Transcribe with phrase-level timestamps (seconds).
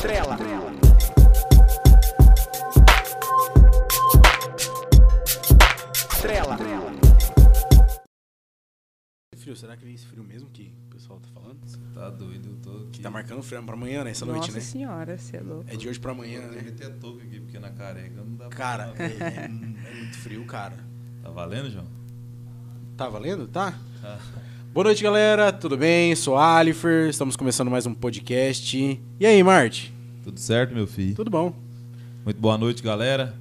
[0.00, 0.36] Trela.
[6.20, 6.56] Trela.
[9.36, 11.58] Frio, será que vem esse frio mesmo que o pessoal tá falando?
[11.94, 13.02] Tá doido, eu tô aqui.
[13.02, 14.10] Tá marcando frio pra amanhã, né?
[14.12, 14.60] Essa Nossa noite, né?
[14.60, 15.64] senhora, você é louco.
[15.68, 16.62] É de hoje pra amanhã, Eu né?
[16.62, 18.56] meter a touca aqui, porque na careca não dá pra...
[18.56, 20.76] Cara, é, é- é muito frio, cara.
[21.22, 21.86] Tá valendo, João?
[22.96, 23.48] Tá valendo?
[23.48, 23.72] Tá?
[24.00, 24.18] Tá.
[24.72, 25.52] Boa noite, galera.
[25.52, 26.14] Tudo bem?
[26.16, 27.08] Sou Alifer.
[27.08, 29.00] Estamos começando mais um podcast.
[29.20, 29.92] E aí, Marte?
[30.24, 31.14] Tudo certo, meu filho?
[31.14, 31.54] Tudo bom?
[32.24, 33.34] Muito boa noite, galera.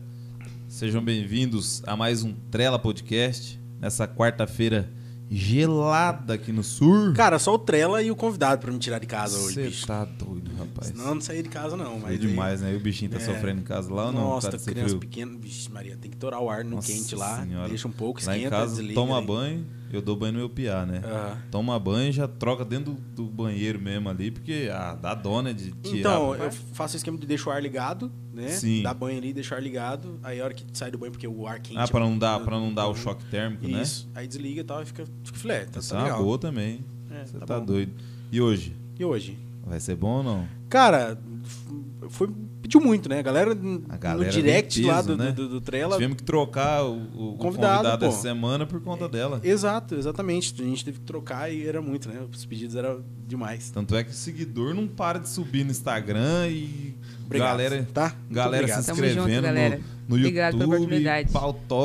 [0.68, 3.60] Sejam bem-vindos a mais um Trela Podcast.
[3.80, 4.92] Nessa quarta-feira
[5.30, 7.14] gelada aqui no sul.
[7.14, 9.88] Cara, só o Trela e o convidado pra me tirar de casa hoje, Você bicho.
[9.88, 10.88] tá doido, rapaz.
[10.88, 12.02] Senão eu não saí de casa, não.
[12.02, 12.74] Foi Mas demais, né?
[12.74, 13.22] E o bichinho tá É.
[13.22, 14.22] sofrendo em casa lá ou não?
[14.22, 15.00] Nossa, Tá de ser criança frio?
[15.00, 15.38] pequena.
[15.40, 17.42] Vixe, Maria, tem que torar o ar no Nossa quente lá.
[17.46, 17.70] Senhora.
[17.70, 18.94] Deixa um pouco, Lá esquenta, em casa, desliga.
[18.94, 19.26] toma né?
[19.28, 21.02] banho, eu dou banho no meu piá, né?
[21.04, 21.38] Aham.
[21.52, 25.54] Toma banho e já troca dentro do, do banheiro mesmo ali, porque ah, dá dona
[25.54, 25.98] de tirar.
[26.00, 28.48] Então, eu faço o esquema de deixar o ar ligado, né?
[28.50, 28.82] Sim.
[28.82, 30.20] Dá banho ali, deixar o ar ligado.
[30.24, 31.78] Aí a hora que sai do banho, porque o ar quente.
[31.80, 33.82] Ah, pra não dar, do- pra não dar o choque térmico, né?
[33.82, 34.10] Isso.
[34.16, 35.66] Aí desliga e tal, e fica, fica filé.
[35.66, 36.24] Tá, tá legal.
[36.24, 36.80] boa também.
[37.10, 37.92] É, Você tá tá, doido.
[38.32, 38.76] E hoje?
[39.00, 39.38] E hoje?
[39.66, 40.48] Vai ser bom ou não?
[40.70, 42.30] Cara, f- foi,
[42.62, 43.20] pediu muito, né?
[43.20, 43.52] A galera,
[43.90, 45.32] A galera no direct em lá do, né?
[45.32, 45.96] do, do Trela.
[45.96, 49.40] Tivemos que trocar o, o- Convidado, convidado, essa semana por conta dela.
[49.44, 50.54] Exato, exatamente.
[50.62, 52.22] A gente teve que trocar e era muito, né?
[52.32, 53.70] Os pedidos eram demais.
[53.72, 56.94] Tanto é que o seguidor não para de subir no Instagram e
[57.26, 58.16] Obrigado, galera, tá?
[58.30, 58.86] Galera se.
[58.86, 59.78] Tamo junto, inscrevendo galera.
[59.78, 61.30] no, no Obrigado pela YouTube, oportunidade.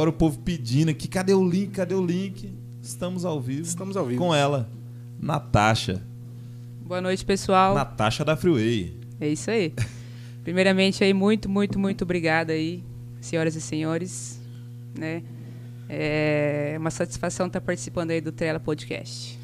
[0.09, 2.53] o povo pedindo aqui, cadê o link, cadê o link?
[2.83, 4.19] Estamos ao vivo Estamos ao vivo.
[4.19, 4.69] com ela,
[5.21, 6.03] Natasha.
[6.85, 7.75] Boa noite, pessoal.
[7.75, 8.97] Natasha da Freeway.
[9.21, 9.73] É isso aí.
[10.47, 12.85] Primeiramente aí, muito, muito, muito obrigada aí,
[13.21, 14.41] senhoras e senhores.
[14.97, 15.25] Né?
[15.89, 19.37] É uma satisfação estar participando aí do Trela Podcast.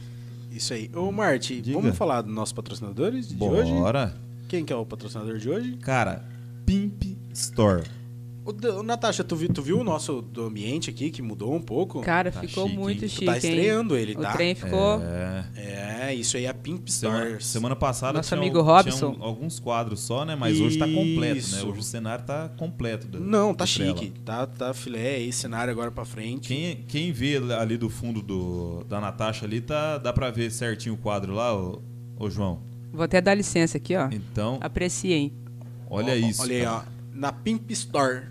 [0.49, 0.89] Isso aí.
[0.95, 1.77] Ô, Marte, Diga.
[1.77, 3.73] vamos falar dos nossos patrocinadores de hoje?
[3.73, 4.15] Bora.
[4.47, 5.77] Quem que é o patrocinador de hoje?
[5.79, 6.25] Cara,
[6.65, 7.83] Pimp Store.
[8.45, 11.61] Ô, ô, Natasha, tu, vi- tu viu o nosso do ambiente aqui, que mudou um
[11.63, 12.01] pouco?
[12.01, 13.09] Cara, Tá ficou chique, muito hein?
[13.09, 13.39] tu chique, tá hein?
[13.39, 14.33] estreando ele, O tá?
[14.33, 15.01] trem ficou...
[15.01, 15.45] É.
[16.09, 17.47] É, isso aí é a Pimp Semana, Stars.
[17.47, 19.17] semana passada Nosso tinha, amigo Robson.
[19.19, 20.35] um- alguns quadros só, né?
[20.35, 21.39] Mas hoje tá completo, né?
[21.39, 21.69] Isso.
[21.69, 23.07] Hoje o cenário tá completo.
[23.07, 24.11] do- Não, tá chique.
[24.25, 26.49] Tá, tá filé, esse cenário agora pra frente.
[26.49, 30.97] Quem, quem vê ali do fundo do, da Natasha ali, tá, dá pra ver certinho
[30.97, 31.81] o quadro lá, ô,
[32.19, 32.59] ô João.
[32.93, 34.09] Vou até dar licença aqui, ó.
[34.11, 35.33] Então, Apreciem.
[35.89, 36.43] olha Ó, isso.
[36.43, 36.81] Olha aí, ó.
[37.15, 38.23] Na Pimp Store.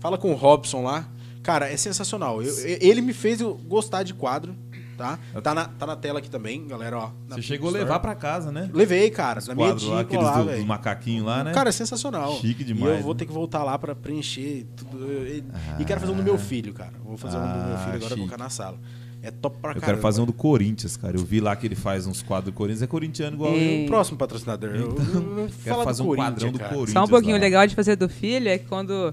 [0.00, 1.08] Fala com o Robson lá.
[1.42, 2.42] Cara, é sensacional.
[2.42, 4.54] Eu- eu- ele me fez eu gostar de quadro,
[4.98, 5.18] tá?
[5.42, 7.10] Tá na, tá na tela aqui também, galera, ó.
[7.28, 8.68] na Você chegou a levar pra casa, né?
[8.72, 9.38] Levei, cara.
[9.38, 11.52] Os na minha quadros lá, dica aqueles lá, do, dos macaquinhos lá, né?
[11.52, 12.34] Cara, é sensacional.
[12.40, 13.18] Chique E demais, eu vou né?
[13.18, 15.06] ter que voltar lá pra preencher tudo.
[15.26, 15.42] E,
[15.78, 16.92] e quero fazer um do meu filho, cara.
[17.04, 18.16] Vou fazer um do meu Ah, filho agora chique.
[18.16, 18.78] colocar na sala.
[19.20, 19.86] É top pra eu caramba.
[19.86, 21.16] quero fazer um do Corinthians, cara.
[21.16, 22.82] Eu vi lá que ele faz uns quadros do Corinthians.
[22.82, 23.80] É corintiano igual É.
[23.80, 23.84] eu.
[23.84, 24.70] O próximo patrocinador.
[24.70, 26.68] eu, eu, eu Então, Quero fazer do um quadrão do cara.
[26.72, 26.92] Corinthians.
[26.92, 27.40] Só um pouquinho lá.
[27.40, 29.12] legal de fazer do filho é que quando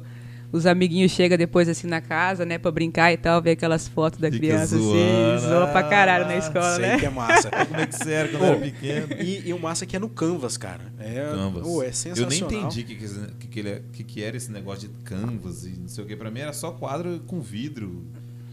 [0.55, 4.19] os amiguinhos chegam depois assim na casa, né, pra brincar e tal, ver aquelas fotos
[4.19, 5.35] da Fica criança zoando.
[5.35, 6.99] assim, zoa pra caralho na escola, Sei né?
[6.99, 7.49] que é massa.
[7.66, 9.07] Como é que você era quando Pô, era pequeno?
[9.21, 10.81] E, e o massa que é no Canvas, cara.
[10.99, 11.63] É, Canvas.
[11.63, 12.29] Pô, é eu sensacional.
[12.51, 13.07] nem entendi o que, que,
[13.39, 16.16] que, que, ele- que, que era esse negócio de canvas e não sei o que.
[16.16, 18.03] Pra mim era só quadro com vidro.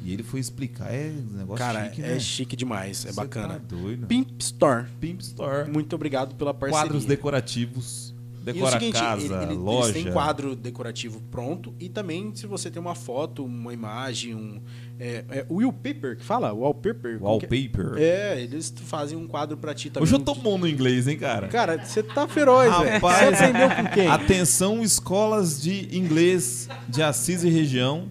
[0.05, 0.93] E ele foi explicar.
[0.93, 2.19] É um negócio Cara, chique, é né?
[2.19, 3.05] chique demais.
[3.07, 3.55] É Você bacana.
[3.55, 4.05] Tá doido.
[4.09, 4.87] Pimp Store.
[5.01, 5.71] Pimp Store.
[5.71, 6.85] Muito obrigado pela parceria.
[6.87, 8.02] Quadros decorativos.
[8.45, 9.91] E o Decora seguinte, casa, ele- ele- loja.
[9.91, 14.61] eles têm quadro decorativo pronto e também se você tem uma foto, uma imagem, um
[14.99, 16.53] é, é, wallpaper, que fala?
[16.53, 17.15] Wallpaper?
[17.15, 17.19] é?
[17.23, 17.93] Wallpaper.
[17.97, 20.03] É, eles fazem um quadro pra ti também.
[20.05, 21.47] Hoje eu tô bom no inglês, hein, cara?
[21.49, 22.85] Cara, você tá feroz, velho.
[22.85, 24.07] Você Rapaz, aprendeu com quem?
[24.09, 28.09] Atenção, escolas de inglês de Assis e região.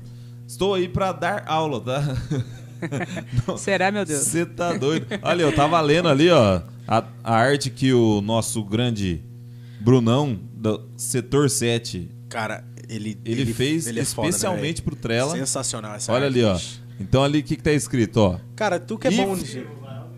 [0.48, 2.04] Estou aí pra dar aula, tá?
[3.58, 4.22] Será, meu Deus?
[4.24, 5.06] Você tá doido.
[5.22, 9.22] Olha, eu tava lendo ali, ó, a, a arte que o nosso grande
[9.82, 15.02] Brunão, do setor 7, Cara, ele, ele, fez ele é foda, né, especialmente pro velho?
[15.02, 15.36] Trela.
[15.36, 16.60] Sensacional essa Olha arte, ali, ó.
[17.00, 18.40] Então ali o que, que tá escrito, ó?
[18.56, 19.60] Cara, tu que é If- bom nisso.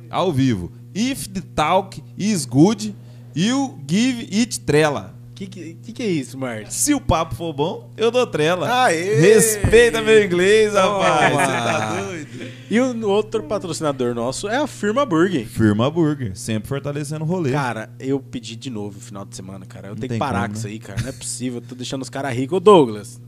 [0.10, 0.72] Ao vivo.
[0.94, 2.94] If the talk is good,
[3.36, 5.16] you give it trela.
[5.48, 6.74] Que, que que é isso, Marte?
[6.74, 8.86] Se o papo for bom, eu dou trela.
[8.86, 9.16] Aê!
[9.20, 11.32] Respeita meu inglês, rapaz.
[11.34, 12.24] Você tá doido?
[12.70, 15.46] E o outro patrocinador nosso é a Firma Burger.
[15.48, 17.52] Firma Burger, sempre fortalecendo o rolê.
[17.52, 19.88] Cara, eu pedi de novo no final de semana, cara.
[19.90, 20.58] Eu Não tenho que parar como, com né?
[20.60, 21.02] isso aí, cara.
[21.02, 21.62] Não é possível.
[21.62, 22.58] Eu tô deixando os caras ricos.
[22.58, 23.22] Ô, Douglas.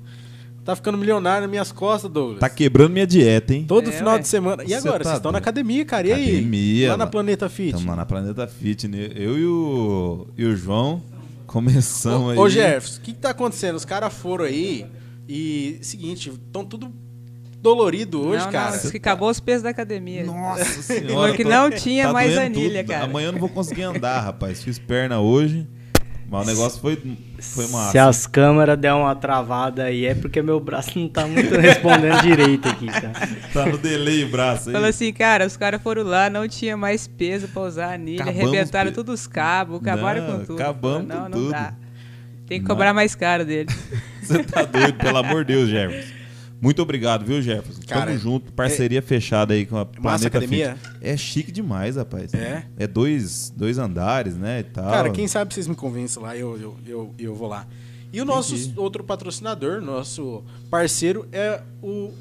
[0.63, 2.39] Tá ficando milionário nas minhas costas, Douglas.
[2.39, 3.65] Tá quebrando minha dieta, hein?
[3.67, 4.19] Todo É, final ué.
[4.19, 4.63] de semana.
[4.65, 4.97] E agora?
[4.97, 6.07] tá Vocês estão na academia, cara.
[6.07, 6.23] E aí?
[6.31, 7.67] Academia, Lá na Planeta Fit.
[7.67, 9.11] Estamos lá na Planeta Fit, né?
[9.15, 11.03] Eu e o, e o João
[11.55, 12.37] começamos aí.
[12.37, 13.75] Ô, Jefferson, o que, que tá acontecendo?
[13.75, 14.85] Os caras foram aí
[15.27, 15.79] e.
[15.81, 16.91] Seguinte, estão tudo
[17.61, 18.75] dolorido hoje, não, cara.
[18.83, 20.23] Não, que acabou os pesos da academia.
[20.25, 21.07] Nossa senhora.
[21.13, 22.91] Falou que tô- não tinha mais doendo anilha, tudo.
[22.91, 23.05] cara.
[23.05, 24.61] Amanhã eu não vou conseguir andar, rapaz.
[24.61, 25.67] Fiz perna hoje,
[26.39, 27.01] Mas o negócio foi,
[27.39, 27.91] foi massa.
[27.91, 32.21] Se as câmeras der uma travada aí, é porque meu braço não tá muito respondendo
[32.21, 33.13] direito aqui, cara.
[33.53, 34.73] Tá no delay o braço aí.
[34.73, 38.23] Falou assim, cara, os caras foram lá, não tinha mais peso pra usar a anilha,
[38.23, 40.61] Acabamos arrebentaram pe- todos os cabos, acabaram Não, com tudo.
[40.61, 41.51] acabamos não, com não tudo.
[41.51, 41.73] dá.
[42.47, 43.69] Tem que cobrar mais caro dele.
[44.21, 46.13] Você tá doido, pelo amor de Deus, Jefferson.
[46.61, 47.81] Muito obrigado, viu, Jefferson?
[47.87, 50.75] Cara, Tamo junto, parceria fechada aí com a massa Planeta academia?
[50.75, 50.97] Fit.
[51.01, 52.33] É chique demais, rapaz.
[52.33, 52.65] É?
[52.77, 54.89] É dois, dois andares, né, e tal.
[54.91, 57.67] Cara, quem sabe vocês me convencem lá, eu, eu, eu, eu vou lá.
[58.11, 58.79] E o nosso Entendi.
[58.79, 62.11] outro patrocinador, nosso parceiro, é o.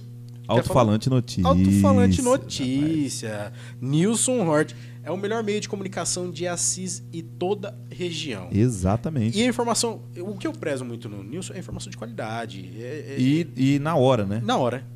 [0.46, 1.46] Alto-falante notícia.
[1.49, 3.52] Alto-falante Notícia.
[3.81, 4.75] Nilson Hort.
[5.02, 8.49] É o melhor meio de comunicação de Assis e toda região.
[8.50, 9.38] Exatamente.
[9.38, 10.00] E a informação.
[10.19, 12.70] O que eu prezo muito no Nilson é a informação de qualidade.
[12.79, 14.41] É, é- E, e na hora, né?
[14.43, 14.87] na hora.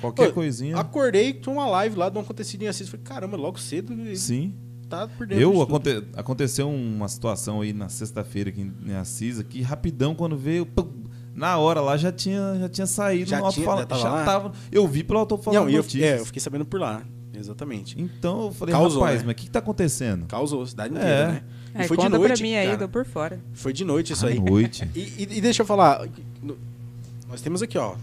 [0.00, 0.76] Qualquer Ô, coisinha.
[0.76, 2.88] Acordei, tinha uma live lá de um acontecido em Assis.
[2.88, 4.52] Falei, caramba, logo cedo Sim.
[4.88, 5.42] tá por dentro.
[5.42, 10.64] Eu, aconte- aconteceu uma situação aí na sexta-feira aqui em Assis, aqui, rapidão, quando veio,
[10.66, 10.86] pum,
[11.34, 13.94] na hora lá já tinha, já tinha saído Já no alto-falante.
[13.94, 14.52] já Já, tava.
[14.70, 17.02] Eu vi pelo alto-falante Não, eu, é, eu fiquei sabendo por lá.
[17.36, 18.00] Exatamente.
[18.00, 19.26] Então eu falei, Causou, rapaz, né?
[19.26, 20.26] mas o que, que tá acontecendo?
[20.26, 20.98] Causou, cidade É.
[20.98, 21.42] inteira, né?
[21.74, 22.86] E Aí, foi de noite, pra mim aí, cara.
[22.88, 23.40] por fora.
[23.52, 24.38] Foi de noite isso aí.
[24.38, 24.88] noite.
[24.94, 26.06] E, e- e deixa eu falar.
[27.28, 27.96] Nós temos aqui, ó.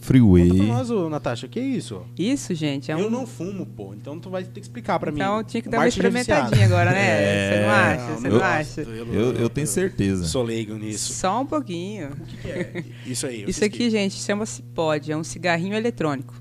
[0.00, 0.48] Conta Freeway.
[0.56, 2.02] pra nós, ô, Natasha, que é isso?
[2.18, 3.00] Isso, gente, é um...
[3.00, 3.92] Eu não fumo, pô.
[3.94, 5.18] Então tu vai ter que explicar pra mim.
[5.18, 6.08] Então tinha que O dar uma é viciado.
[6.08, 7.00] experimentadinha agora, né?
[7.00, 8.06] É, Você não acha?
[8.20, 8.80] Você eu não gosto, acha?
[8.80, 10.24] Eu, eu tenho certeza.
[10.24, 11.12] Sou leigo nisso.
[11.12, 12.08] Só um pouquinho.
[12.10, 12.84] O que, que é?
[13.06, 13.42] Isso aí.
[13.42, 16.34] eu Isso aqui, que- gente, chama-se pod, é um cigarrinho eletrônico.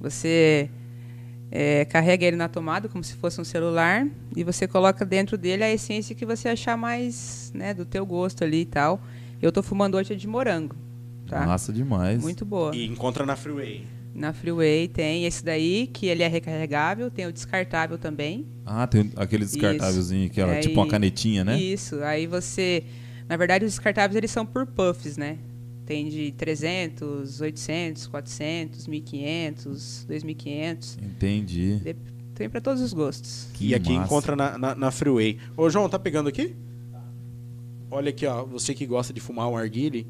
[0.00, 0.68] Você
[1.50, 5.62] é, carrega ele na tomada como se fosse um celular e você coloca dentro dele
[5.64, 9.00] a essência que você achar mais, né, do teu gosto ali e tal.
[9.40, 10.74] Eu tô fumando hoje a de morango,
[11.26, 11.44] tá?
[11.46, 12.22] Massa demais.
[12.22, 12.74] Muito boa.
[12.74, 13.84] E encontra na Freeway.
[14.14, 18.46] Na Freeway tem esse daí, que ele é recarregável, tem o descartável também.
[18.64, 21.60] Ah, tem aquele descartávelzinho que é Aí- tipo uma canetinha, né?
[21.60, 22.82] Isso, aí você...
[23.28, 25.36] Na verdade, os descartáveis, eles são por puffs, né?
[25.84, 30.98] Tem de 300, 800, 400, 1500, 2500.
[31.02, 31.76] Entendi.
[31.76, 31.96] De-
[32.34, 33.48] Tem pra todos os gostos.
[33.52, 34.04] Que e aqui massa.
[34.06, 35.38] encontra na, na, na Freeway.
[35.56, 36.56] Ô, João, tá pegando aqui?
[37.90, 38.44] Olha aqui, ó.
[38.44, 40.06] Você que gosta de fumar um arguile.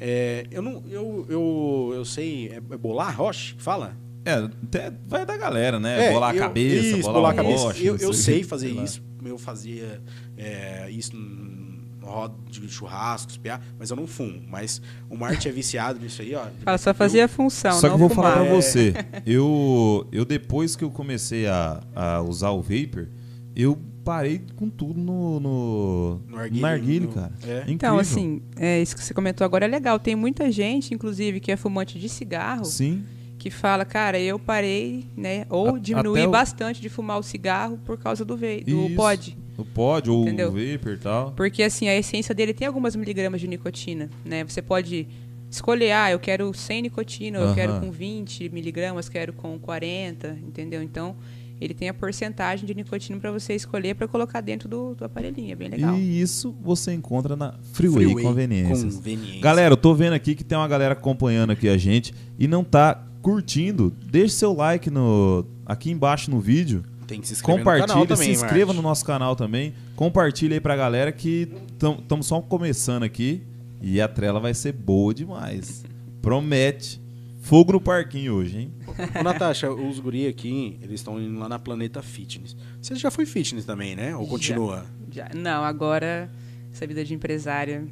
[0.00, 0.82] É, eu não.
[0.88, 2.48] Eu, eu, eu sei.
[2.48, 3.54] É, é bolar roche?
[3.58, 3.96] Fala?
[4.24, 6.12] É, até vai da galera, né?
[6.12, 7.64] bolar a cabeça, isso, bolar, a um cabeça.
[7.64, 9.02] roche, Eu, eu sei, fazer isso.
[9.24, 10.00] Eu fazia
[10.36, 11.62] é, isso no
[12.04, 14.42] roda de churrascos, piá, mas eu não fumo.
[14.48, 16.46] Mas o Marte é viciado nisso aí, ó.
[16.64, 18.32] Fala, só fazia a função, Só que eu vou fumar.
[18.34, 18.60] falar pra É.
[18.60, 18.92] você.
[19.24, 23.06] Eu, eu depois que eu comecei a, a usar o Vapor,
[23.54, 27.32] eu parei com tudo no, no, No narguilé, no- cara.
[27.42, 27.46] é.
[27.58, 27.64] Incrível.
[27.74, 29.98] Então, assim, é, isso que você comentou agora é legal.
[29.98, 33.04] Tem muita gente, inclusive, que é fumante de cigarro, Sim.
[33.38, 35.46] que fala, cara, eu parei, né?
[35.48, 38.86] Ou A- diminui até o- bastante de fumar o cigarro por causa do, ve- do
[38.86, 38.96] Isso.
[38.96, 39.38] pod.
[39.58, 40.48] O pod ou Entendeu?
[40.48, 41.32] o Vapor e tal.
[41.32, 44.42] Porque assim, a essência dele tem algumas miligramas de nicotina, né?
[44.44, 45.06] Você pode
[45.50, 47.54] escolher, ah, eu quero sem nicotina, eu Aham.
[47.54, 50.82] quero com 20 miligramas, quero com 40, entendeu?
[50.82, 51.14] Então,
[51.62, 55.52] ele tem a porcentagem de nicotina para você escolher para colocar dentro do, do aparelhinho,
[55.52, 55.96] é bem legal.
[55.96, 58.96] E isso você encontra na Freeway, Freeway Conveniências.
[58.96, 59.40] Conveniências.
[59.40, 62.64] Galera, eu tô vendo aqui que tem uma galera acompanhando aqui a gente e não
[62.64, 63.92] tá curtindo.
[64.04, 66.82] Deixe seu like no, aqui embaixo no vídeo.
[67.06, 68.76] Tem que se inscrever no Compartilhe, canal também, se inscreva Marte.
[68.76, 69.74] no nosso canal também.
[69.94, 73.42] Compartilhe aí pra galera que estamos só começando aqui
[73.80, 75.84] e a trela vai ser boa demais.
[76.22, 77.01] Promete.
[77.42, 78.72] Fogo no parquinho hoje, hein?
[79.18, 82.56] Ô, Natasha, os guri aqui, eles estão indo lá na Planeta Fitness.
[82.80, 84.16] Você já foi fitness também, né?
[84.16, 84.30] Ou Já.
[84.30, 84.86] continua?
[85.10, 86.30] Já- não, agora
[86.72, 87.84] essa vida de empresária.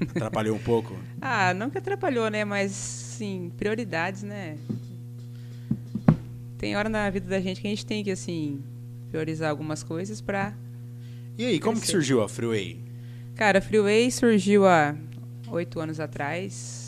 [0.00, 0.96] Atrapalhou um pouco?
[1.24, 2.44] Ah, não que atrapalhou, né?
[2.44, 4.56] Mas, sim, prioridades, né?
[6.58, 8.60] Tem hora na vida da gente que a gente tem que, assim,
[9.10, 10.52] priorizar algumas coisas pra.
[11.38, 11.92] E aí, como que Crescer.
[11.92, 12.80] surgiu a Freeway?
[13.36, 14.96] Cara, a Freeway surgiu há
[15.48, 16.81] oito anos atrás,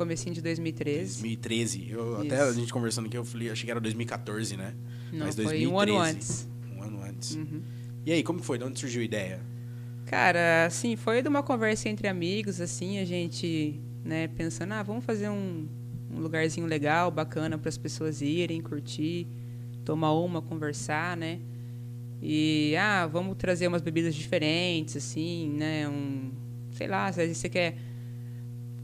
[0.00, 1.20] comecinho de 2013.
[1.20, 1.90] 2013.
[1.90, 2.22] Eu, Isso.
[2.22, 4.74] até a gente conversando aqui, eu falei, achei que era 2014, né?
[5.12, 6.16] Não, Mas foi um ano 2013.
[6.16, 6.48] antes.
[6.74, 7.34] Um ano antes.
[7.36, 7.62] Uhum.
[8.06, 8.56] E aí, como foi?
[8.56, 9.40] De onde surgiu a ideia?
[10.06, 15.04] Cara, assim, foi de uma conversa entre amigos, assim, a gente, né, pensando, ah, vamos
[15.04, 15.68] fazer um,
[16.10, 19.26] um lugarzinho legal, bacana para as pessoas irem, curtir,
[19.84, 21.40] tomar uma, conversar, né?
[22.22, 25.86] E, ah, vamos trazer umas bebidas diferentes, assim, né?
[25.86, 26.32] Um,
[26.72, 27.76] sei lá, se você quer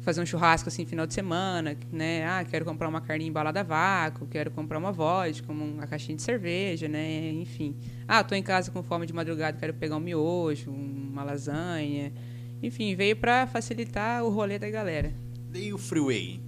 [0.06, 2.24] fazer um churrasco assim final de semana, né?
[2.24, 6.22] Ah, quero comprar uma carninha embalada a vácuo, quero comprar uma vodka, uma caixinha de
[6.22, 7.32] cerveja, né?
[7.32, 7.74] Enfim.
[8.06, 12.12] Ah, tô em casa com fome de madrugada, quero pegar um miojo, uma lasanha.
[12.62, 15.12] Enfim, veio para facilitar o rolê da galera.
[15.52, 16.45] E o Freeway?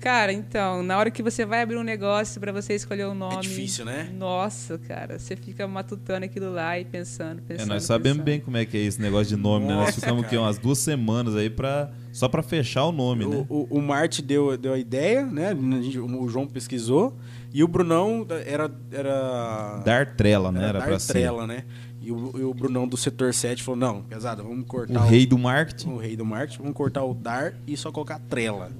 [0.00, 3.36] Cara, então, na hora que você vai abrir um negócio pra você escolher o nome.
[3.36, 4.08] É difícil, né?
[4.16, 7.68] Nossa, cara, você fica matutando aquilo lá e pensando, É, pensando.
[7.68, 8.24] nós sabemos pensando.
[8.24, 9.74] bem como é que é esse negócio de nome, né?
[9.74, 13.44] Nós Nossa, ficamos aqui umas duas semanas aí pra, só pra fechar o nome, né?
[13.48, 15.52] O, o, o Marte deu, deu a ideia, né?
[15.54, 17.16] O João pesquisou.
[17.52, 18.70] E o Brunão era.
[18.92, 20.68] era Dar trela, né?
[20.68, 21.12] Era, dar pra ser.
[21.14, 21.64] trela, né?
[22.00, 25.26] E o, e o Brunão do setor 7 falou: não, pesada, vamos cortar O rei
[25.26, 25.88] do marketing.
[25.90, 28.70] o rei do marketing, vamos cortar o dar e só colocar trela.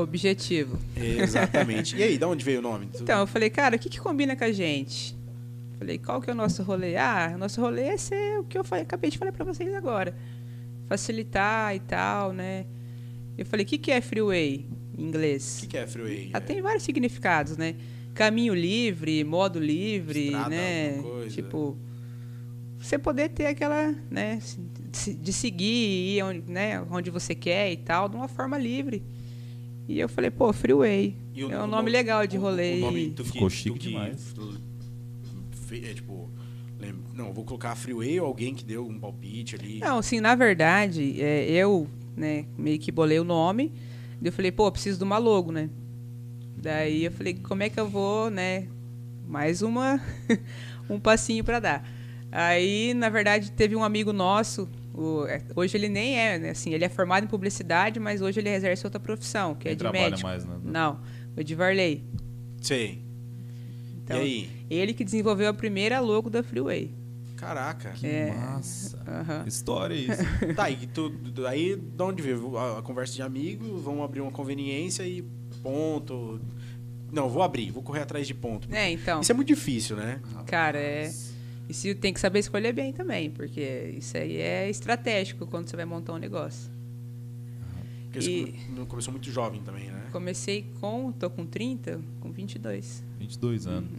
[0.00, 0.78] Objetivo.
[0.96, 1.96] Exatamente.
[1.96, 2.88] e aí, de onde veio o nome?
[2.94, 5.16] Então, eu falei, cara, o que, que combina com a gente?
[5.78, 6.96] Falei, qual que é o nosso rolê?
[6.96, 9.72] Ah, o nosso rolê é ser o que eu falei, acabei de falar pra vocês
[9.74, 10.14] agora.
[10.88, 12.66] Facilitar e tal, né?
[13.36, 15.58] Eu falei, o que, que é freeway em O inglês?
[15.60, 16.30] que, que é freeway?
[16.32, 17.76] Ah, tem vários significados, né?
[18.14, 21.00] Caminho livre, modo livre, Estrada, né?
[21.30, 21.76] Tipo,
[22.78, 24.40] você poder ter aquela, né?
[25.20, 29.02] De seguir, ir onde, né, onde você quer e tal, de uma forma livre.
[29.88, 31.16] E eu falei, pô, freeway.
[31.34, 32.76] E o- é um o nome legal de rolê.
[32.76, 34.34] O nome e- tu que- Ficou tu chique que demais.
[35.70, 36.30] É tipo.
[37.14, 39.80] Não, vou colocar freeway ou alguém que deu um palpite ali.
[39.80, 43.72] Não, assim, na verdade, é, eu, né, meio que bolei o nome.
[44.20, 45.68] daí Eu falei, pô, preciso de uma logo, né?
[46.56, 48.68] Daí eu falei, como é que eu vou, né?
[49.26, 50.00] Mais uma,
[50.88, 51.88] um passinho pra dar.
[52.30, 54.68] Aí, na verdade, teve um amigo nosso.
[54.98, 58.40] O- é, hoje ele nem é, né, assim, ele é formado em publicidade, mas hoje
[58.40, 60.26] ele exerce outra profissão, que é Nem de trabalha médico.
[60.28, 60.56] mais, né?
[60.64, 61.00] Não,
[61.36, 62.04] o de Varley.
[62.60, 63.02] Sei.
[64.04, 64.50] Então, e aí?
[64.70, 66.94] ele que desenvolveu a primeira logo da Freeway.
[67.36, 67.90] Caraca.
[67.90, 68.32] Que É.
[68.34, 68.98] massa.
[69.06, 69.44] Aham.
[69.46, 70.22] História isso.
[70.56, 71.12] Tá, e tu,
[71.46, 72.56] aí de onde veio?
[72.58, 75.22] A, a conversa de amigos, vamos abrir uma conveniência e
[75.62, 76.40] ponto.
[77.12, 78.68] Não, vou abrir, vou correr atrás de ponto.
[78.74, 79.20] É, então.
[79.20, 80.20] Isso é muito difícil, né?
[80.46, 81.12] Cara, é.
[81.68, 85.76] E se tem que saber escolher bem também, porque isso aí é estratégico quando você
[85.76, 86.70] vai montar um negócio.
[88.10, 90.06] Porque E- você come- começou muito jovem também, né?
[90.10, 93.04] Comecei com, tô com 30, com 22.
[93.18, 93.90] 22 anos.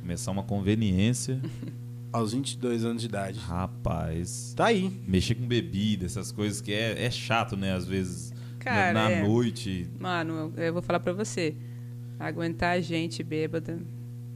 [0.00, 1.38] Começar uma conveniência.
[2.10, 3.38] Aos 22 anos de idade.
[3.38, 4.54] Rapaz.
[4.56, 4.90] Tá aí.
[5.06, 7.74] Mexer com bebida, essas coisas que é, é chato, né?
[7.74, 8.32] Às vezes.
[8.58, 9.22] Cara, na, na é.
[9.22, 11.54] noite Mano, eu vou falar pra você.
[12.18, 13.78] Aguentar a gente bêbada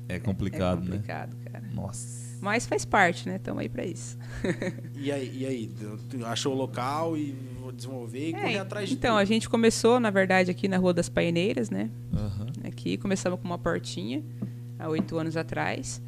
[0.09, 0.91] é é complicado, né?
[0.97, 1.65] complicado, cara.
[1.75, 2.22] Nossa.
[2.43, 3.39] Mas faz parte, né?
[3.39, 4.19] Tamo aí pra isso.
[4.97, 5.71] E aí, e aí?
[6.11, 9.21] Tu achou o local e vou desenvolver e É, correr atrás de então, tudo.
[9.21, 11.89] a gente começou, na verdade, aqui na Rua das Paineiras, né?
[12.13, 12.47] Aham.
[12.65, 14.25] Aqui começamos com uma portinha
[14.77, 16.03] há oito anos atrás.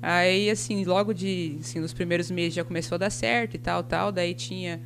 [0.00, 3.82] Aí, assim, logo de, assim, nos primeiros meses já começou a dar certo e tal,
[3.82, 4.10] tal.
[4.10, 4.80] Daí tinha,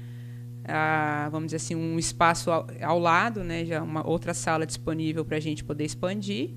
[0.65, 3.65] ah, vamos dizer assim, um espaço ao, ao lado, né?
[3.65, 6.51] Já uma outra sala disponível para a gente poder expandir.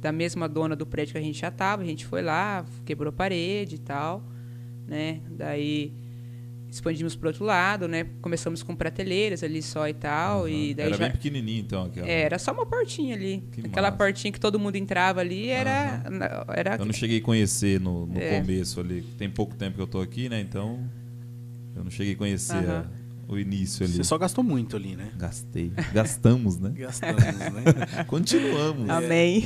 [0.00, 1.82] Da mesma dona do prédio que a gente já estava.
[1.82, 4.22] A gente foi lá, quebrou parede e tal,
[4.86, 5.20] né?
[5.30, 5.92] Daí
[6.70, 8.04] expandimos para outro lado, né?
[8.20, 10.48] Começamos com prateleiras ali só e tal.
[10.48, 11.04] E daí Era já...
[11.04, 11.84] bem pequenininho, então.
[11.86, 12.06] Aquela.
[12.06, 13.42] É, era só uma portinha ali.
[13.50, 13.96] Que Aquela massa.
[13.98, 16.04] portinha que todo mundo entrava ali era.
[16.10, 18.40] na- era Eu não cheguei a conhecer no, no É.
[18.40, 19.02] começo ali.
[19.16, 20.40] Tem pouco tempo que eu tô aqui, né?
[20.40, 20.78] Então.
[21.74, 22.86] Eu não cheguei a conhecer Aham.
[22.86, 23.92] a- o início ali.
[23.94, 25.10] Você só gastou muito ali, né?
[25.16, 25.70] Gastei.
[25.92, 26.72] Gastamos, né?
[26.76, 28.04] Gastamos, né?
[28.08, 28.88] Continuamos.
[28.88, 29.44] Amém.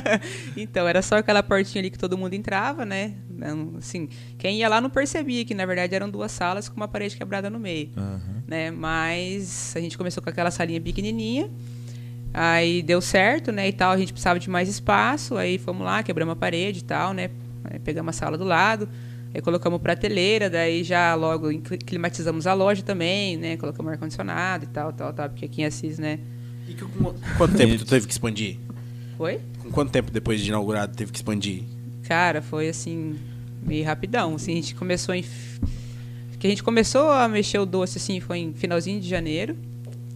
[0.56, 3.14] então, era só aquela portinha ali que todo mundo entrava, né?
[3.30, 6.86] Não- Assim, quem ia lá não percebia que, na verdade, eram duas salas com uma
[6.88, 7.90] parede quebrada no meio.
[7.96, 8.42] Aham.
[8.46, 8.70] né?
[8.70, 11.50] Mas a gente começou com aquela salinha pequenininha.
[12.32, 16.02] Aí deu certo, né, e tal, a gente precisava de mais espaço, aí fomos lá,
[16.02, 17.30] quebramos a parede e tal, né?
[17.84, 18.88] Pegamos a sala do lado,
[19.34, 21.48] aí colocamos prateleira, daí já logo
[21.84, 23.56] climatizamos a loja também, né?
[23.56, 26.18] Colocamos ar condicionado e tal, tal, tal, porque aqui em Assis, né?
[26.68, 28.56] E que- com quanto tempo tu teve que expandir?
[29.18, 29.40] Foi?
[29.62, 31.64] Com quanto tempo depois de inaugurado teve que expandir?
[32.04, 33.16] Cara, foi assim,
[33.66, 34.34] meio rapidão.
[34.36, 35.24] Assim, a gente começou em.
[36.38, 39.56] Que a gente começou a mexer o doce assim, foi em finalzinho de janeiro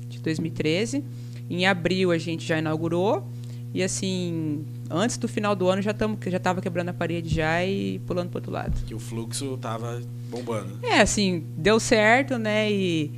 [0.09, 1.03] de 2013.
[1.49, 3.27] Em abril a gente já inaugurou.
[3.73, 7.65] E assim, antes do final do ano já tamo, já tava quebrando a parede já
[7.65, 8.73] e pulando pro outro lado.
[8.87, 10.79] Que o fluxo tava bombando.
[10.83, 12.71] É, assim, deu certo, né?
[12.71, 13.11] E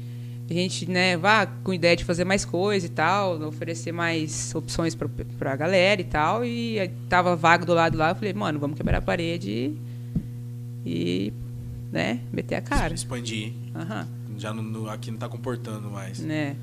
[0.48, 4.94] a gente, né, vá com ideia de fazer mais coisa e tal, oferecer mais opções
[4.96, 5.08] pra,
[5.38, 6.44] pra galera e tal.
[6.44, 9.78] E tava vago do lado lá, eu falei, mano, vamos quebrar a parede e,
[10.84, 11.32] e
[11.92, 12.92] né, meter a cara.
[12.94, 13.52] Expandir.
[13.74, 16.18] Aham, Já não- aqui não tá comportando mais.
[16.20, 16.56] né?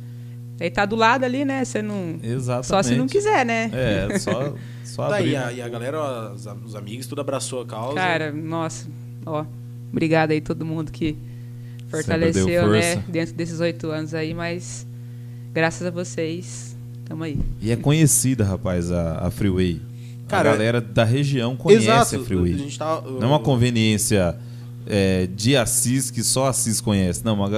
[0.60, 1.64] Aí tá do lado ali, né?
[1.64, 2.18] Você não.
[2.22, 2.68] Exatamente.
[2.68, 3.70] Só se não quiser, né?
[3.74, 5.36] É, só, só Daí abrir.
[5.36, 5.54] a, né?
[5.56, 7.96] e a galera, ó, os, os amigos, tudo abraçou a causa.
[7.96, 8.88] Cara, nossa,
[9.26, 9.46] ó,
[9.92, 11.16] obrigada aí todo mundo que
[11.90, 14.86] fortaleceu, né, dentro desses oito anos aí, mas
[15.54, 17.40] graças a vocês, tamo aí.
[17.62, 19.80] E é conhecida, rapaz, a, a Freeway.
[20.28, 22.16] Cara, a galera da região conhece Exato.
[22.18, 22.54] a Freeway.
[22.54, 24.36] A gente tá, Não é uma conveniência
[24.86, 27.24] é, de Assis que só Assis conhece.
[27.24, 27.50] Não, a,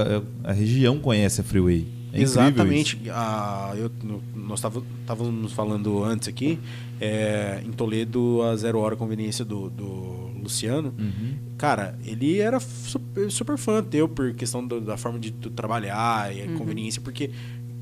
[0.44, 1.99] a região conhece a Freeway.
[2.12, 3.00] É Exatamente.
[3.10, 3.92] Ah, eu,
[4.36, 6.58] nós tava- estávamos falando antes aqui,
[7.00, 10.94] é, em Toledo, a Zero Hora Conveniência do, do Luciano.
[10.98, 11.34] Uhum.
[11.58, 16.36] Cara, ele era super, super fã teu por questão do- da forma de tu trabalhar
[16.36, 17.30] e a conveniência, porque,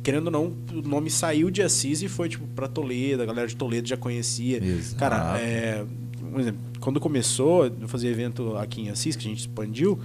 [0.03, 3.48] querendo ou não, o nome saiu de Assis e foi, tipo, pra Toledo, a galera
[3.48, 4.62] de Toledo já conhecia.
[4.63, 5.00] Exato.
[5.00, 5.86] Cara, é,
[6.34, 9.98] um exemplo, quando começou, eu fazia evento aqui em Assis, que a gente expandiu,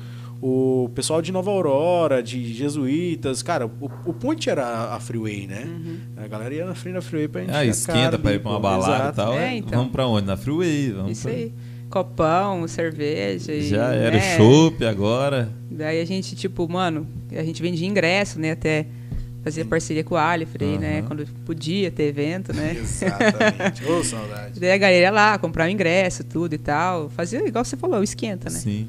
[0.42, 5.64] o pessoal de Nova Aurora, de Jesuítas, cara, o, o ponte era a Freeway, né?
[6.16, 8.58] A galera ia na frente da Freeway pra gente Ah, esquenta pra ir pra uma
[8.60, 9.32] balada e tal.
[9.34, 9.78] É, é, então.
[9.78, 10.26] Vamos pra onde?
[10.26, 10.90] Na Freeway.
[10.90, 11.52] Vamos Isso pra- aí.
[11.88, 13.52] Copão, cerveja.
[13.52, 15.48] e, Já era né, chopp agora.
[15.70, 18.52] Daí a gente, tipo, mano, a gente vendia ingresso, né?
[18.52, 18.86] Até
[19.44, 20.98] fazer parceria com o Alifrey, né?
[21.00, 21.06] Aham.
[21.08, 22.74] Quando podia ter evento, né?
[22.80, 23.84] Exatamente.
[23.84, 24.58] Ô, saudade.
[24.58, 27.10] Daí a galera ia lá, comprar o ingresso, tudo e tal.
[27.10, 28.58] Fazia igual você falou, esquenta, né?
[28.58, 28.88] Sim.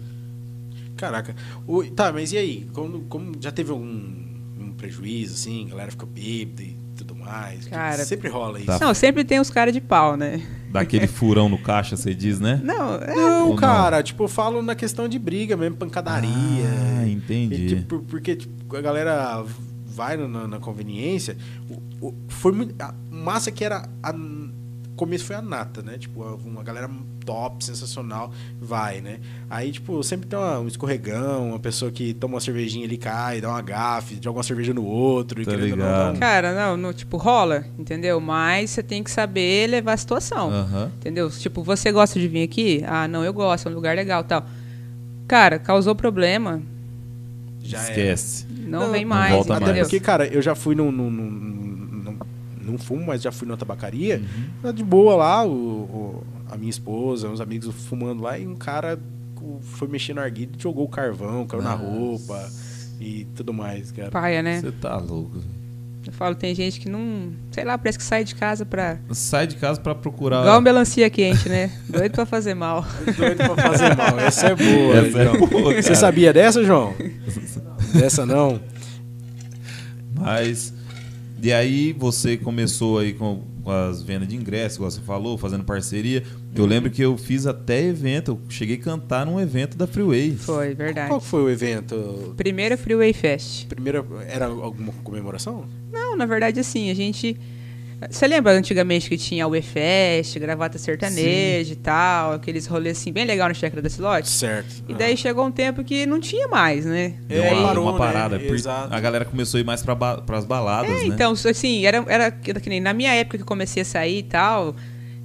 [1.05, 1.35] Caraca.
[1.67, 2.67] O- tá, mas e aí?
[2.73, 5.65] Como, como já teve algum um prejuízo, assim?
[5.67, 7.65] A galera ficou bêbada e tudo mais?
[7.67, 8.67] Cara, sempre rola isso.
[8.67, 8.79] Tá.
[8.79, 10.41] Não, sempre tem os caras de pau, né?
[10.71, 12.59] Daquele furão no caixa, você diz, né?
[12.63, 16.29] Não, é, Não, cara, tipo, eu falo na questão de briga mesmo, pancadaria.
[16.99, 17.67] Ah, E, entendi.
[17.75, 19.43] tipo, porque tipo, a galera
[19.85, 21.37] vai no- na, na conveniência.
[21.69, 22.73] o- o- foi muito.
[22.81, 23.87] A massa que era.
[24.01, 24.13] A,
[24.95, 25.97] começo foi a nata, né?
[25.97, 26.89] Tipo, uma galera
[27.25, 28.31] top, sensacional,
[28.61, 29.19] vai, né?
[29.49, 33.39] Aí, tipo, sempre tem uma- um escorregão, uma pessoa que toma uma cervejinha ali cai,
[33.41, 35.41] dá uma gafe, joga uma cerveja no outro.
[35.41, 35.79] e Tá não, ligado.
[35.79, 38.19] dá um- cara, não, não, tipo, rola, entendeu?
[38.19, 40.49] Mas você tem que saber levar a situação.
[40.51, 40.91] Aham.
[40.97, 41.29] Entendeu?
[41.29, 42.83] Tipo, você gosta de vir aqui?
[42.85, 44.45] Ah, não, eu gosto, é um lugar legal tal.
[45.27, 46.61] Cara, causou problema,
[47.63, 47.81] já.
[47.81, 48.45] Esquece.
[48.67, 49.63] não, Não, vem não mais, volta Até mais.
[49.71, 49.85] entendeu?
[49.85, 51.72] porque, cara, eu já fui num, num, num-
[52.63, 54.17] não fumo, mas já fui numa tabacaria.
[54.17, 54.43] Uhum.
[54.61, 58.55] Tá de boa lá, o, o- a minha esposa, uns amigos fumando lá, e um
[58.55, 58.99] cara
[59.61, 61.83] foi mexer no arguilho, jogou o carvão, caiu na Nossa.
[61.83, 62.49] roupa
[62.99, 64.09] e tudo mais, cara.
[64.11, 64.61] Paia, né?
[64.61, 65.37] Você tá louco.
[66.05, 67.31] Eu falo, tem gente que não.
[67.49, 68.97] Sei lá, parece que sai de casa pra.
[69.11, 70.41] Sai de casa pra procurar.
[70.41, 71.71] Igual um melancia quente, né?
[71.87, 72.85] Doido pra fazer mal.
[73.17, 74.19] Doido pra fazer mal.
[74.19, 76.93] Essa é boa, Essa é boa, Você sabia dessa, João?
[77.95, 78.59] dessa não?
[80.15, 80.73] Mas.
[81.43, 85.65] E aí você começou aí com, com as vendas de ingressos, igual você falou, fazendo
[85.65, 86.23] parceria.
[86.55, 90.37] Eu lembro que eu fiz até evento, eu cheguei a cantar num evento da Freeway.
[90.37, 91.09] Foi, verdade.
[91.09, 92.33] Qual foi o evento?
[92.37, 93.67] Primeiro Freeway Fest.
[93.67, 95.65] Primeira, era alguma comemoração?
[95.91, 97.37] Não, na verdade, assim, a gente.
[98.09, 103.25] Você lembra antigamente que tinha o E-Fest, gravata sertaneja e tal, aqueles rolês assim, bem
[103.25, 104.29] legal no Chácara da Silote?
[104.29, 104.83] Certo.
[104.87, 107.15] E daí chegou um tempo que não tinha mais, né?
[107.29, 107.97] É, Deu uma, parou, uma né?
[107.97, 108.41] parada.
[108.41, 108.93] Exato.
[108.93, 111.05] A galera começou a ir mais pra ba pras baladas, É, né?
[111.05, 114.23] então, assim, era, era que nem na minha época que eu comecei a sair e
[114.23, 114.75] tal,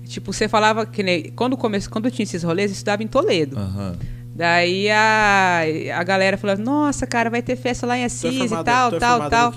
[0.06, 3.58] tipo, você falava que nem, quando, come, quando tinha esses rolês, eu estudava em Toledo.
[3.58, 3.96] Aham.
[4.38, 5.62] Daí a,
[5.96, 8.98] a galera falava, nossa, cara, vai ter festa lá em é Assis e tal, é
[9.00, 9.52] tal, tal.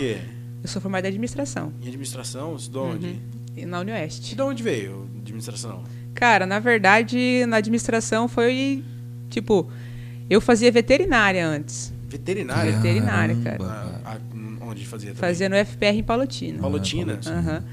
[0.63, 2.55] Eu sou formada em administração, Em administração?
[2.55, 3.07] De onde?
[3.07, 3.19] Uhum.
[3.57, 4.35] e na Unioeste.
[4.35, 5.83] De onde veio administração?
[6.13, 8.83] Cara, na verdade, na administração foi,
[9.29, 9.67] tipo,
[10.29, 11.91] eu fazia veterinária antes.
[12.07, 12.73] Veterinária?
[12.73, 13.57] Veterinária, cara.
[13.57, 14.01] Caramba.
[14.05, 15.21] Ah, ah, onde fazia também?
[15.21, 16.59] Fazia no FPR em Palotina.
[16.59, 17.19] Palotina?
[17.25, 17.63] Aham.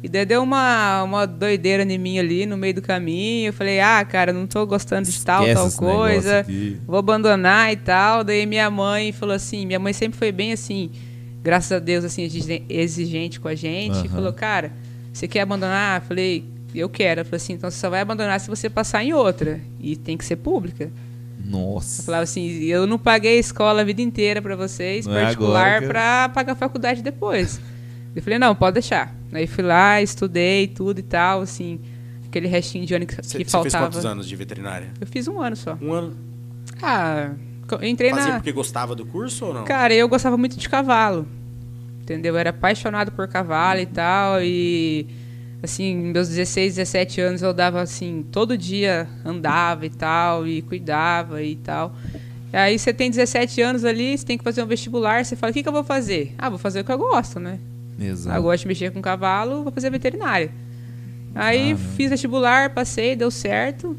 [0.00, 3.48] E daí deu uma, uma doideira em mim ali no meio do caminho.
[3.48, 6.38] Eu falei, ah, cara, não tô gostando de tal, Esquece tal negócio coisa.
[6.38, 6.78] aqui.
[6.86, 8.22] Vou abandonar e tal.
[8.22, 10.90] Daí minha mãe falou assim, minha mãe sempre foi bem assim,
[11.42, 14.04] graças a Deus, assim, exige- exigente com a gente.
[14.06, 14.72] E falou, cara,
[15.12, 16.00] você quer abandonar?
[16.02, 17.20] Eu falei, eu quero.
[17.20, 19.60] Ela falou assim, então você só vai abandonar se você passar em outra.
[19.80, 20.84] E tem que ser pública.
[20.84, 22.02] Eu Nossa.
[22.02, 25.60] falava assim, eu não paguei a escola a vida inteira pra vocês, Não é particular,
[25.66, 27.60] agora que- pra pagar a faculdade depois.
[28.14, 29.14] Eu falei, não, pode deixar.
[29.32, 31.78] Aí fui lá, estudei tudo e tal, assim,
[32.26, 33.86] aquele restinho de ano que, Você que você fez faltava.
[33.86, 34.88] quantos anos de veterinária?
[35.00, 35.78] Eu fiz um ano só.
[35.80, 36.16] Um ano.
[36.82, 37.36] Ah, eu
[37.82, 38.34] entrei Fazia na.
[38.36, 39.64] porque gostava do curso ou não?
[39.64, 41.26] Cara, eu gostava muito de cavalo.
[42.02, 42.34] Entendeu?
[42.34, 44.42] Eu era apaixonado por cavalo e tal.
[44.42, 45.06] E
[45.62, 51.42] assim, meus 16, 17 anos eu dava assim, todo dia andava e tal, e cuidava
[51.42, 51.94] e tal.
[52.52, 55.50] E aí você tem 17 anos ali, você tem que fazer um vestibular, você fala,
[55.50, 56.34] o que, que eu vou fazer?
[56.38, 57.58] Ah, vou fazer o que eu gosto, né?
[58.00, 58.42] Ah, eu Exato.
[58.42, 60.50] gosto de mexer com cavalo, vou fazer veterinária.
[61.34, 61.90] Aí Caramba.
[61.96, 63.94] fiz vestibular, passei, deu certo.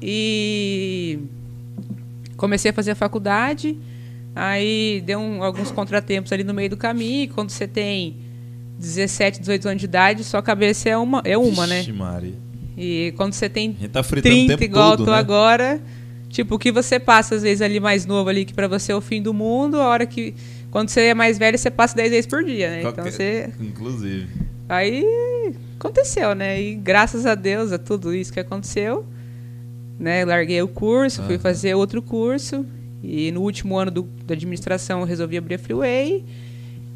[0.00, 1.18] E
[2.40, 3.76] comecei a fazer a faculdade.
[4.34, 7.28] Aí deu um- alguns contratempos ali no meio do caminho.
[7.34, 8.16] Quando você tem
[8.78, 11.78] 17, 18 anos de idade, sua cabeça é uma, é uma né?
[11.80, 12.34] Vixe, Maria.
[12.78, 15.18] E quando você tem tá fritando o 30 tempo igual todo, eu tô né?
[15.18, 15.80] agora,
[16.30, 18.96] tipo, o que você passa às vezes ali mais novo ali, que pra você é
[18.96, 20.34] o fim do mundo, a hora que.
[20.70, 22.78] Quando você é mais velho, você passa 10 vezes por dia, né?
[22.80, 23.50] Então Qualquer- você.
[23.60, 24.28] Inclusive.
[24.68, 25.04] Aí
[25.78, 26.62] aconteceu, né?
[26.62, 29.04] E graças a Deus a tudo isso que aconteceu,
[30.00, 30.24] né?
[30.24, 31.42] Larguei o curso, fui Aham.
[31.42, 32.66] fazer outro curso.
[33.02, 36.24] E no último ano do, da administração eu resolvi abrir a Freeway.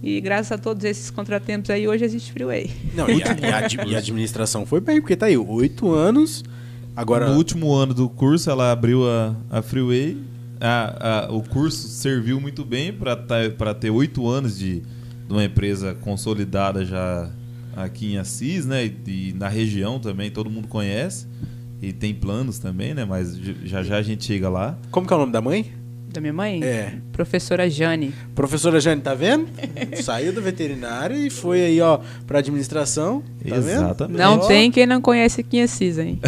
[0.03, 2.71] E graças a todos esses contratempos aí, hoje existe freeway.
[2.95, 5.93] Não, e a, e a ad- e a administração foi bem, porque tá aí, oito
[5.95, 6.45] anos.
[6.95, 7.31] Agora.
[7.31, 10.19] No último ano do curso, ela abriu a, a Freeway.
[10.61, 15.95] A- a- o curso serviu muito bem para ter oito anos de, de uma empresa
[15.95, 17.31] consolidada já
[17.75, 18.85] aqui em Assis, né?
[18.85, 18.97] E,
[19.31, 21.27] e na região também, todo mundo conhece.
[21.89, 23.05] E tem planos também, né?
[23.05, 24.77] Mas já já a gente chega lá.
[24.91, 25.71] Como que é o nome da mãe?
[26.15, 26.63] Da minha mãe?
[26.63, 26.95] É.
[27.13, 28.15] Professora Jane.
[28.37, 29.49] Professora Jane, tá vendo?
[30.01, 33.21] Saiu do veterinário e foi aí, ó, pra administração.
[33.47, 33.69] Tá vendo?
[33.69, 34.19] Exatamente.
[34.19, 34.47] Não Ó.
[34.47, 36.21] tem quem não conhece aqui em Assis, hein?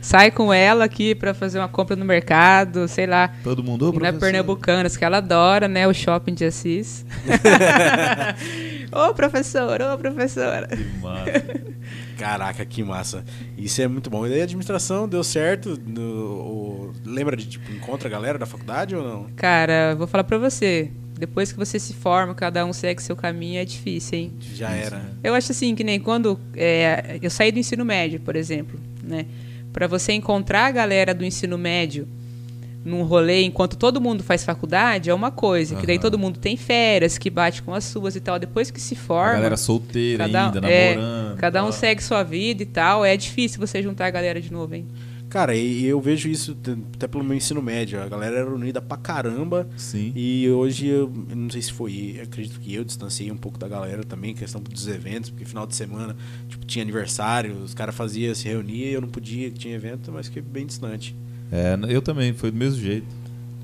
[0.00, 3.30] Sai com ela aqui pra fazer uma compra no mercado, sei lá.
[3.44, 4.10] Todo mundo, ô, na.
[4.10, 5.86] Pernambucanas, que ela adora, né?
[5.86, 7.04] O shopping de Assis.
[8.90, 10.66] ô, professor, ô, professora.
[10.66, 11.68] Que massa.
[12.18, 13.24] Caraca, que massa.
[13.56, 14.26] Isso é muito bom.
[14.26, 15.80] E daí a administração deu certo.
[15.86, 19.26] No, o- lembra de, tipo, encontra a galera da faculdade ou não?
[19.36, 20.90] Cara, vou falar pra você.
[21.18, 24.32] Depois que você se forma, cada um segue seu caminho, é difícil, hein?
[24.54, 25.00] Já era.
[25.22, 29.26] Eu acho assim, que nem quando é, eu saí do ensino médio, por exemplo, né?
[29.72, 32.06] Para você encontrar a galera do ensino médio
[32.88, 36.56] num rolê enquanto todo mundo faz faculdade é uma coisa, que daí todo mundo tem
[36.56, 38.38] férias, que bate com as suas e tal.
[38.38, 41.36] Depois que se A forma, galera solteira cada, ainda, é, namorando.
[41.36, 43.04] cada um segue sua vida e tal.
[43.04, 44.86] É difícil você juntar a galera de novo, hein?
[45.28, 46.56] Cara, e eu vejo isso
[46.96, 48.00] até pelo meu ensino médio.
[48.02, 49.68] A galera era unida pra caramba.
[49.76, 50.10] Sim.
[50.16, 53.68] E hoje, eu eu não sei se foi, acredito que eu distanciei um pouco da
[53.68, 56.16] galera também, questão dos eventos, porque final de semana,
[56.48, 60.26] tipo, tinha aniversário, os caras faziam, se reuniam, eu não podia, que tinha evento, mas
[60.28, 61.14] fiquei bem distante.
[61.50, 63.06] É, eu também, foi do mesmo jeito.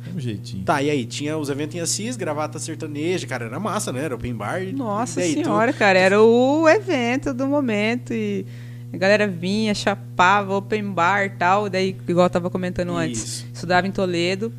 [0.07, 0.65] Mesmo jeitinho.
[0.65, 4.05] Tá, e aí, tinha os eventos em Assis, gravata sertaneja, cara, era massa, né?
[4.05, 4.61] Era open bar.
[4.75, 8.45] Nossa e daí, tu- senhora, cara, era o evento do momento e
[8.93, 11.69] a galera vinha, chapava, open bar e tal.
[11.71, 13.47] Daí, igual eu tava comentando antes, Isso.
[13.53, 14.53] estudava em Toledo.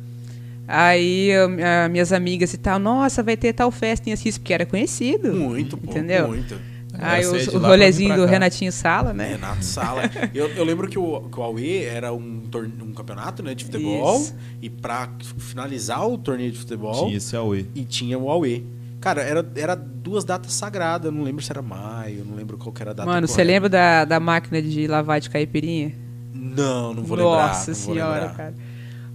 [0.68, 4.52] Aí eu- a- minhas amigas e tal, nossa, vai ter tal festa em Assis, porque
[4.52, 5.32] era conhecido.
[5.32, 6.26] Muito, pô, Entendeu?
[6.28, 6.56] muito.
[7.20, 8.24] Os- sede o rolezinho do.
[8.26, 9.28] Renatinho Sala, né?
[9.32, 10.02] Renato Sala.
[10.34, 13.64] eu, eu lembro que o, que o Aue era um, torne- um campeonato né, de
[13.64, 14.16] futebol.
[14.20, 14.34] Isso.
[14.62, 17.68] E pra finalizar o torneio de futebol, Tinha esse Aue.
[17.74, 18.66] e tinha o Aue.
[19.00, 21.06] Cara, era, era duas datas sagradas.
[21.06, 23.08] eu Não lembro se era maio, não lembro qual que era a data.
[23.08, 25.92] Mano, você lembra da, da máquina de lavar de caipirinha?
[26.34, 27.48] Não, não vou lembrar.
[27.48, 28.36] Nossa não vou senhora, lembrar.
[28.36, 28.54] cara.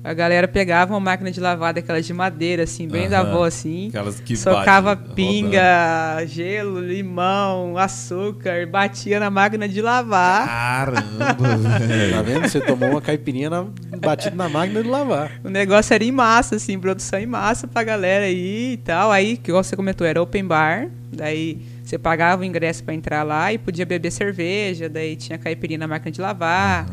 [0.04, 3.30] A galera pegava uma máquina de lavar daquelas de madeira, assim, bem da Aham.
[3.30, 3.90] avó, assim.
[3.90, 10.48] Aquelas que Socava bate, pinga, gelo, limão, açúcar, batia na máquina de lavar.
[10.48, 11.36] Caramba,
[12.12, 12.48] Tá vendo?
[12.50, 13.68] Você tomou uma caipirinha na,
[14.00, 15.40] batida na máquina de lavar.
[15.44, 19.12] O negócio era em massa, assim, produção em massa pra galera aí e tal.
[19.12, 20.88] Aí, que você comentou, era open bar.
[21.14, 24.90] Daí você pagava o ingresso pra entrar lá e podia beber cerveja.
[24.90, 26.88] Daí tinha caipirinha na máquina de lavar.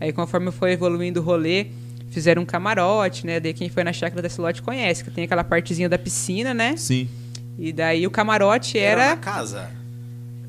[0.00, 1.66] Aí conforme foi evoluindo o rolê,
[2.14, 3.38] fizeram um camarote, né?
[3.40, 6.76] Daí quem foi na chácara da Silote conhece, que tem aquela partezinha da piscina, né?
[6.76, 7.08] Sim.
[7.58, 9.70] E daí o camarote Era era, casa?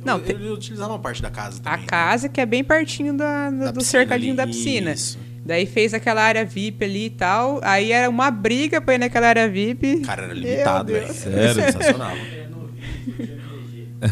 [0.04, 1.82] Não, eu utilizava uma parte da casa a também.
[1.82, 1.88] né?
[1.88, 4.92] casa que é bem pertinho da, do, Da do cercadinho ali, da piscina.
[4.94, 5.18] isso.
[5.44, 7.60] Daí fez aquela área VIP ali e tal.
[7.64, 10.02] Aí era uma briga pra ir naquela área VIP.
[10.02, 11.06] Cara, era limitado, velho.
[11.06, 11.54] Era Sério?
[11.64, 12.16] Sensacional.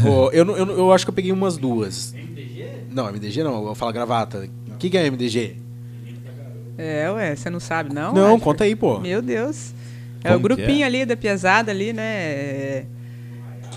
[0.01, 2.13] Pô, eu, não- eu, eu acho que eu peguei umas duas.
[2.89, 4.47] Não, MDG não, eu falo gravata.
[4.67, 5.57] O que, que é MDG?
[6.77, 8.13] É, ué, você não sabe, não?
[8.13, 8.99] Não, Acho- conta aí, pô.
[8.99, 9.73] Meu Deus.
[10.23, 10.85] É Como o que grupinho é?
[10.85, 12.03] ali da piazada ali, né?
[12.03, 12.85] É,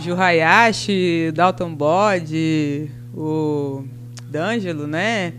[0.00, 3.84] Gil Hayashi, Dalton Bode, o
[4.30, 5.32] D'Angelo, né?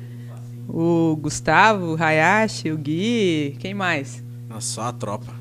[0.67, 4.21] O Gustavo Hayashi, o Gui, quem mais?
[4.49, 5.33] Nossa, só a tropa.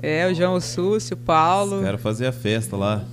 [0.00, 1.82] É, o João Súcio, o Paulo.
[1.82, 3.04] Quero fazer a festa lá.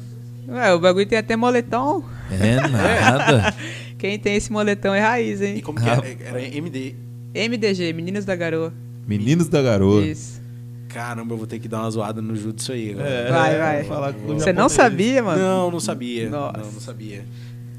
[0.47, 2.03] Ué, o bagulho tem até moletom.
[2.29, 3.55] É nada.
[3.97, 5.61] Quem tem esse moletom é raiz, E hein?
[5.61, 6.03] como que era?
[6.23, 6.93] Era MD.
[7.35, 8.73] MDG, Meninos da Garoa.
[9.07, 10.05] Meninos da Garoa.
[10.05, 10.41] Isso.
[10.89, 12.91] Caramba, eu vou ter que dar uma zoada no Júlio disso aí.
[12.93, 13.09] agora.
[13.09, 13.83] É, Vai, vai.
[13.83, 15.41] falar com Você não sabia, mano?
[15.41, 16.29] Não, não sabia.
[16.29, 16.57] Nossa.
[16.57, 17.25] Não, não sabia.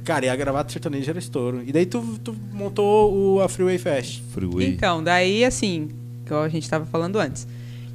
[0.04, 1.62] Cara, e a gravata sertaneja era estouro.
[1.66, 4.22] E daí tu, tu montou o, a Freeway Fest.
[4.32, 4.68] Freeway.
[4.68, 5.88] Então, daí assim,
[6.26, 7.46] que a gente tava falando antes.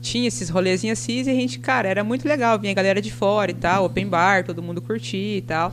[0.01, 2.57] Tinha esses rolezinhos assim e a gente, cara, era muito legal.
[2.57, 5.71] Vinha a galera de fora e tal, open bar, todo mundo curtia e tal.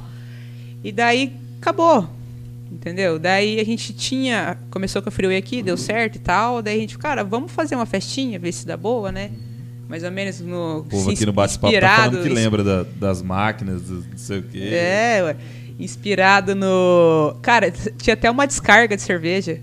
[0.85, 2.07] E daí acabou.
[2.71, 3.19] Entendeu?
[3.19, 4.59] Daí a gente tinha.
[4.71, 6.61] Começou com a Freeway aqui, deu certo e tal.
[6.63, 9.31] Daí a gente, cara, vamos fazer uma festinha, ver se dá boa, né?
[9.89, 10.81] Mais ou menos no.
[10.81, 14.39] O povo aqui no bate-papo tá falando que lembra da- das máquinas, do não sei
[14.39, 14.59] o quê.
[14.71, 15.37] É, ué.
[15.79, 17.37] Inspirado no.
[17.41, 19.61] Cara, tinha até uma descarga de cerveja.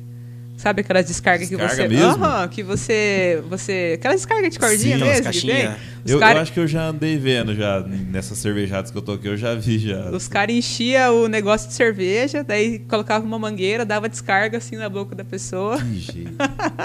[0.57, 1.87] Sabe aquelas descargas que Descarga você.
[1.89, 2.23] mesmo?
[2.25, 3.43] Aham, que você.
[3.49, 3.93] você.
[3.95, 5.31] Aquela descarga de cordinha Sim, mesmo.
[5.31, 5.51] que tem.
[5.51, 5.75] caixinhas.
[6.05, 9.01] Os Eu, cara- eu acho que eu já andei vendo já nessas cervejadas que eu
[9.01, 10.09] tô aqui, eu já vi já.
[10.11, 14.87] Os caras enchiam o negócio de cerveja, daí colocava uma mangueira, dava descarga assim na
[14.87, 15.77] boca da pessoa.
[15.77, 16.31] Que jeito.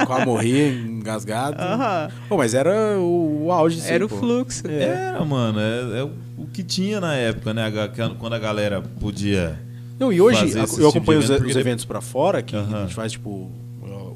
[0.06, 1.56] Quase morria, engasgado.
[1.62, 2.10] Aham.
[2.28, 4.16] Pô, mas era o, o auge disso Era aí, o pô.
[4.18, 4.62] fluxo.
[4.68, 4.82] É.
[4.82, 7.66] Era, mano, é, é o que tinha na época, né?
[7.66, 9.58] A Quando a galera podia.
[9.98, 12.56] Não, e hoje a- eu tipo acompanho os, evento, os porque- eventos pra fora, que
[12.56, 12.82] a Aham.
[12.84, 13.50] gente faz, tipo,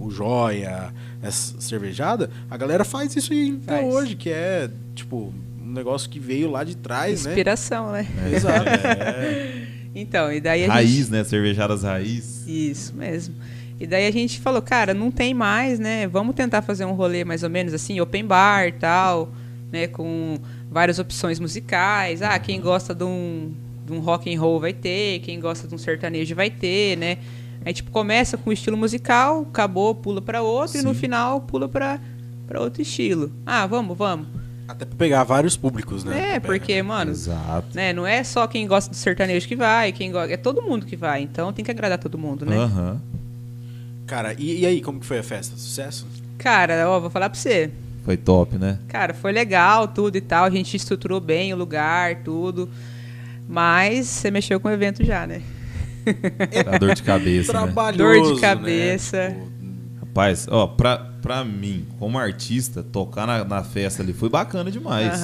[0.06, 3.94] o Joia, essa cervejada, a galera faz isso aí até Faz.
[3.94, 7.30] hoje, que é, tipo, um negócio que veio lá de trás, né?
[7.30, 8.06] Inspiração, né?
[8.24, 8.68] É, Exato.
[8.68, 9.64] é,
[9.94, 11.10] Então, e daí a raiz, gente...
[11.12, 11.22] né?
[11.22, 12.44] Cervejadas raiz.
[12.46, 13.34] Isso mesmo.
[13.78, 16.06] E daí a gente falou, cara, não tem mais, né?
[16.08, 19.32] Vamos tentar fazer um rolê mais ou menos assim, open bar tal,
[19.70, 19.86] né?
[19.86, 20.38] Com
[20.68, 22.22] várias opções musicais.
[22.22, 23.52] Ah, quem gosta de um,
[23.86, 27.18] de um rock and roll vai ter, quem gosta de um sertanejo vai ter, né?
[27.64, 31.00] Aí tipo começa com um estilo musical, acabou, pula para outro e no Sim.
[31.00, 32.00] final pula para
[32.46, 33.32] para outro estilo.
[33.46, 34.26] Ah, vamos, vamos.
[34.68, 36.34] Até pra pegar vários públicos, né?
[36.34, 36.82] É, porque, né?
[36.82, 37.68] mano, Exato.
[37.74, 40.86] né, não é só quem gosta do sertanejo que vai, quem gosta, é todo mundo
[40.86, 42.56] que vai, então tem que agradar todo mundo, né?
[42.56, 43.00] Aham.
[44.06, 45.56] Cara, e, e aí, como que foi a festa?
[45.56, 46.06] Sucesso?
[46.38, 47.70] Cara, ó, vou falar pra você.
[48.04, 48.78] Foi top, né?
[48.88, 50.44] Cara, foi legal tudo e tal.
[50.44, 52.68] A gente estruturou bem o lugar, tudo.
[53.48, 55.40] Mas você mexeu com o evento já, né?
[56.72, 57.58] A dor de cabeça, né?
[57.60, 58.40] Trabalhoso, Dor de né?
[58.40, 59.28] cabeça.
[59.30, 59.54] Tipo,
[60.00, 65.20] Rapaz, ó, pra, pra mim, como artista, tocar na, na festa ali foi bacana demais.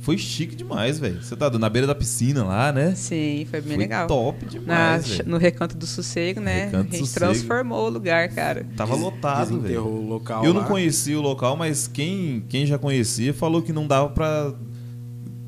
[0.00, 1.22] Foi chique demais, velho.
[1.22, 2.92] Você tá na beira da piscina lá, né?
[2.96, 4.08] Sim, foi bem foi legal.
[4.08, 5.28] top Na- demais, velho.
[5.30, 6.64] no Recanto do Sossego, né?
[6.64, 7.26] Recanto a do gente Sossego.
[7.26, 8.66] transformou o lugar, cara.
[8.76, 9.60] Tava lotado, velho.
[9.62, 10.66] desenterrou o local Eu não lá.
[10.66, 14.52] conhecia o local, mas quem, quem já conhecia falou que não dava pra.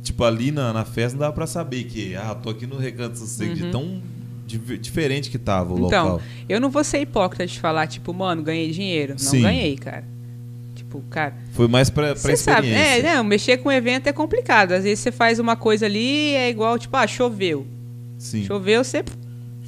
[0.02, 3.18] Tipo, ali na, na festa não dava pra saber que, ah, tô aqui no Recanto
[3.18, 4.00] Sossego, de tão
[4.46, 5.86] diferente que tava o.
[5.86, 6.22] Então, local.
[6.48, 9.12] eu não vou ser hipócrita de falar, tipo, mano, ganhei dinheiro.
[9.12, 9.42] Não Sim.
[9.42, 10.04] ganhei, cara.
[10.74, 13.08] Tipo, cara, Foi mais pra, pra Você sabe, experiência.
[13.08, 14.72] é, não, mexer com evento é complicado.
[14.72, 17.66] Às vezes você faz uma coisa ali, é igual, tipo, ah, choveu.
[18.18, 18.44] Sim.
[18.44, 19.04] Choveu, você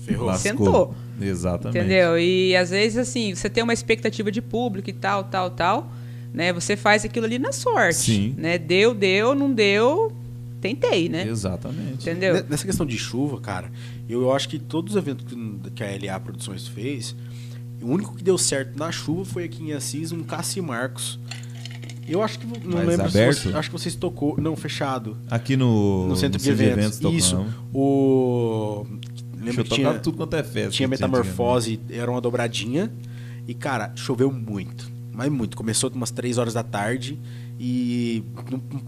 [0.04, 0.32] Ferrou.
[0.34, 0.94] Sentou.
[1.20, 1.78] Exatamente.
[1.78, 2.18] Entendeu?
[2.18, 5.90] E às vezes, assim, você tem uma expectativa de público e tal, tal, tal,
[6.32, 6.52] né?
[6.52, 7.96] Você faz aquilo ali na sorte.
[7.98, 8.34] Sim.
[8.36, 8.58] Né?
[8.58, 10.12] Deu, deu, não deu,
[10.60, 11.26] tentei, né?
[11.26, 12.02] Exatamente.
[12.08, 12.34] Entendeu?
[12.34, 13.70] Ne- Nessa questão de chuva, cara,
[14.08, 15.26] eu, acho que todos os eventos
[15.74, 17.14] que, a LA Produções fez,
[17.80, 21.18] o único que deu certo na chuva foi aqui em Assis, um Cassi Marcos.
[22.08, 23.34] Eu acho que não Mas lembro aberto?
[23.36, 26.98] se você, acho que vocês tocou, não fechado, Aqui no, no centro de eventos.
[26.98, 27.24] tocamos.
[27.24, 27.44] Isso.
[27.74, 28.86] O
[29.44, 30.70] eu que tinha tudo quanto é festa.
[30.70, 32.92] tinha metamorfose, era uma dobradinha.
[33.46, 34.90] E, cara, choveu muito.
[35.12, 35.56] Mas muito.
[35.56, 37.18] Começou umas 3 horas da tarde
[37.58, 38.22] e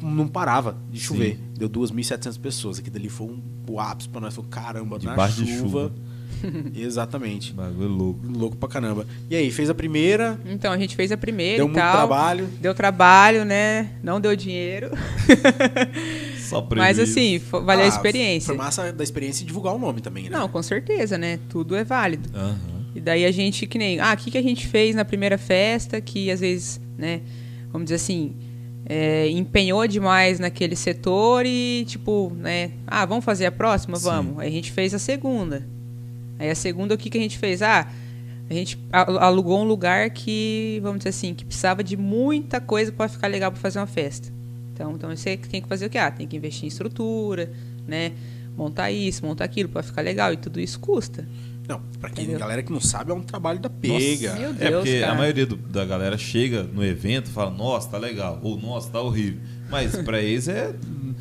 [0.03, 1.37] não, não parava de chover.
[1.37, 1.41] Sim.
[1.59, 2.79] Deu 2.700 pessoas.
[2.79, 4.35] Aqui dali foi um ápice pra nós.
[4.35, 5.93] Foi caramba, Debaixo na de chuva.
[6.75, 7.53] Exatamente.
[7.53, 8.21] Bagulho louco.
[8.27, 9.07] Louco pra caramba.
[9.29, 11.97] E aí, fez a primeira, Então, a gente fez a primeira deu e muito tal.
[11.97, 12.47] trabalho.
[12.61, 13.93] Deu trabalho, né?
[14.03, 14.91] Não deu dinheiro.
[16.39, 18.47] Só Mas assim, valeu a Ah, experiência.
[18.47, 20.31] Foi massa da experiência e divulgar o nome também, né?
[20.31, 21.39] Não, com certeza, né?
[21.49, 22.29] Tudo é válido.
[22.35, 22.59] Aham.
[22.95, 25.37] E daí a gente, que nem, ah, o que, que a gente fez na primeira
[25.37, 27.21] festa, que às vezes, né,
[27.71, 28.35] vamos dizer assim,
[28.89, 33.99] é, empenhou demais naquele setor e, tipo, né, ah, vamos fazer a próxima?
[33.99, 34.05] Sim.
[34.05, 34.39] Vamos.
[34.39, 35.67] Aí a gente fez a segunda.
[36.39, 37.61] Aí a segunda, o que, que a gente fez?
[37.61, 37.87] Ah,
[38.49, 43.09] a gente alugou um lugar que, vamos dizer assim, que precisava de muita coisa para
[43.09, 44.33] ficar legal para fazer uma festa.
[44.73, 45.99] Então, então você tem que fazer o quê?
[45.99, 47.53] Ah, tem que investir em estrutura,
[47.87, 48.13] né?
[48.57, 51.29] Montar isso, montar aquilo para ficar legal e tudo isso custa.
[51.69, 52.41] Não, pra quem, Entendeu?
[52.41, 54.35] galera que não sabe, é um trabalho da pega.
[54.35, 55.13] Meu É Deus, porque cara.
[55.13, 58.89] a maioria do- da galera chega no evento e fala, nossa, tá legal, ou nossa,
[58.91, 59.41] tá horrível.
[59.71, 60.75] Mas pra eles é.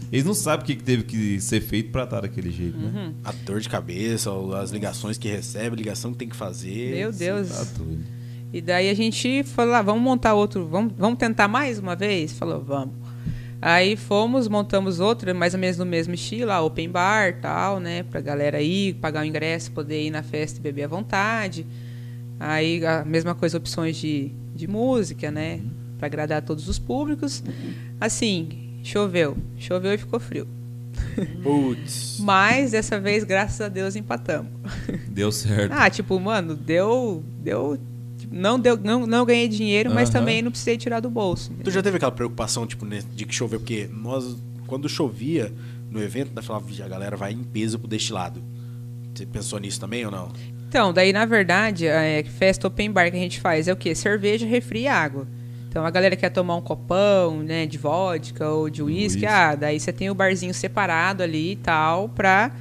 [0.09, 2.91] Eles não sabem o que teve que ser feito pra estar daquele jeito, Uhum.
[2.91, 3.13] né?
[3.25, 4.31] A dor de cabeça,
[4.61, 6.95] as ligações que recebe, a ligação que tem que fazer.
[6.95, 7.49] Meu Deus.
[7.49, 7.65] Tá.
[8.53, 12.31] E daí a gente falou, ah, vamos montar outro, vamos, vamos tentar mais uma vez?
[12.31, 12.95] Falou, vamos.
[13.61, 18.03] Aí fomos, montamos outro, mais ou menos no mesmo estilo, lá, open bar tal, né?
[18.03, 21.65] Pra galera ir, pagar o ingresso, poder ir na festa e beber à vontade.
[22.39, 25.59] Aí a mesma coisa, opções de, de música, né?
[25.97, 27.43] Pra agradar todos os públicos.
[27.99, 29.35] Assim, choveu.
[29.57, 30.47] Choveu e ficou frio.
[31.41, 32.17] Putz.
[32.19, 34.51] Mas dessa vez, graças a Deus, empatamos.
[35.09, 35.71] Deu certo.
[35.71, 37.23] Ah, tipo, mano, deu.
[37.39, 37.79] deu
[38.31, 40.19] não, deu não, não ganhei dinheiro, mas Aham.
[40.19, 41.51] também não precisei tirar do bolso.
[41.63, 43.59] Tu já teve aquela preocupação, tipo, né, de que choveu?
[43.59, 45.51] Porque nós, quando chovia
[45.89, 48.41] no evento, nós falava, "Vixe, a galera vai em peso pro destilado.
[49.13, 50.31] Você pensou nisso também ou não?
[50.67, 53.75] Então, daí, na verdade, a é, festa open bar que a gente faz é o
[53.75, 53.95] quê?
[53.95, 55.25] Cerveja, refri e água.
[55.69, 59.79] Então, a galera quer tomar um copão, né, de vodka ou de uísque, ah, daí
[59.79, 62.51] você tem o barzinho separado ali e tal, pra...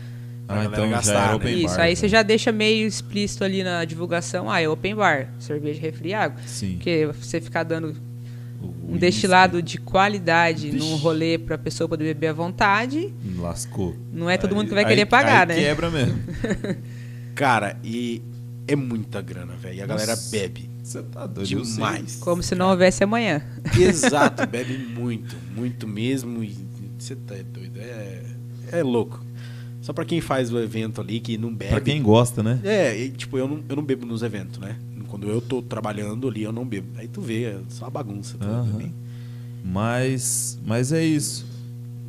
[0.49, 1.35] Ah, então gastar, já era né?
[1.35, 1.83] open Isso, bar.
[1.83, 6.11] aí você já deixa meio explícito ali na divulgação, ah, é open bar, cerveja, refri
[6.11, 6.41] e água.
[6.47, 6.75] Sim.
[6.75, 7.89] Porque você ficar dando
[8.63, 10.79] O um uísque destilado de qualidade Vixe.
[10.89, 13.97] num rolê pra pessoa poder beber à vontade, Lascou.
[14.13, 15.63] não é todo Aí- mundo que vai aí- querer pagar, aí né?
[15.65, 16.17] quebra mesmo.
[17.35, 18.23] Cara, e
[18.69, 19.77] é muita grana, velho.
[19.77, 20.31] E a galera Nossa.
[20.31, 21.49] bebe Você tá doido.
[21.63, 22.17] demais.
[22.21, 23.43] Como se não houvesse amanhã.
[23.79, 26.43] Exato, bebe muito, muito mesmo.
[26.43, 26.57] E
[26.99, 27.79] você tá doido.
[27.81, 28.23] É,
[28.73, 29.26] é louco.
[29.87, 31.71] Só pra quem faz o evento ali, que não bebe.
[31.71, 32.59] Pra quem gosta, né?
[32.65, 34.75] É, e, tipo, eu não, eu não bebo nos eventos, né?
[35.07, 36.89] Quando eu tô trabalhando ali, eu não bebo.
[36.99, 38.37] Aí tu vê, é só uma bagunça.
[38.37, 38.93] Tá também.
[39.65, 41.47] Mas, mas é isso.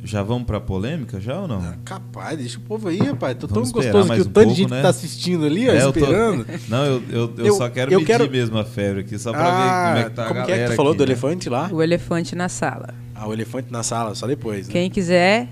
[0.02, 1.60] Já vamos pra polêmica já ou não?
[1.60, 3.36] Ah, capaz, deixa o povo aí, rapaz.
[3.38, 4.76] Tô tão Vamos esperar gostoso que o um tanto de gente né?
[4.78, 6.46] que tá assistindo ali, ó, É, eu tô- esperando.
[6.68, 9.30] Não, eu, eu, eu Eu- só quero eu medir quero- mesmo a febre aqui, só
[9.30, 10.98] pra ah, ver como é que tá a como que é que tu falou aqui,
[10.98, 11.12] do né?
[11.12, 11.68] elefante lá?
[11.72, 12.92] O elefante na sala.
[13.14, 14.72] Ah, o elefante na sala, só depois, né?
[14.72, 15.48] Quem quiser,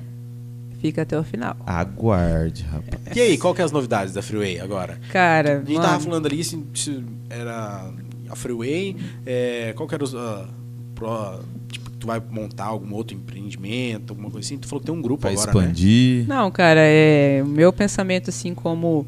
[0.87, 1.57] fica até o final.
[1.67, 3.17] Aguarde, rapaz.
[3.17, 4.99] E aí, qual que é as novidades da Freeway agora?
[5.11, 7.91] Cara, A gente tava mano, falando ali se, se era
[8.29, 10.15] a Freeway, é, qual que era os.
[10.15, 10.47] ah,
[10.95, 14.59] pro- tipo, tu vai montar algum outro empreendimento, alguma coisa assim?
[14.59, 15.59] Tu falou que tem um grupo Vai agora, né?
[15.61, 16.27] expandir.
[16.29, 19.07] Não, cara, é o meu pensamento assim como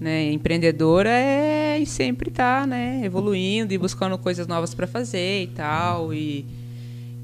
[0.00, 6.12] né, empreendedora é sempre estar, né, evoluindo e buscando coisas novas para fazer e tal
[6.12, 6.44] e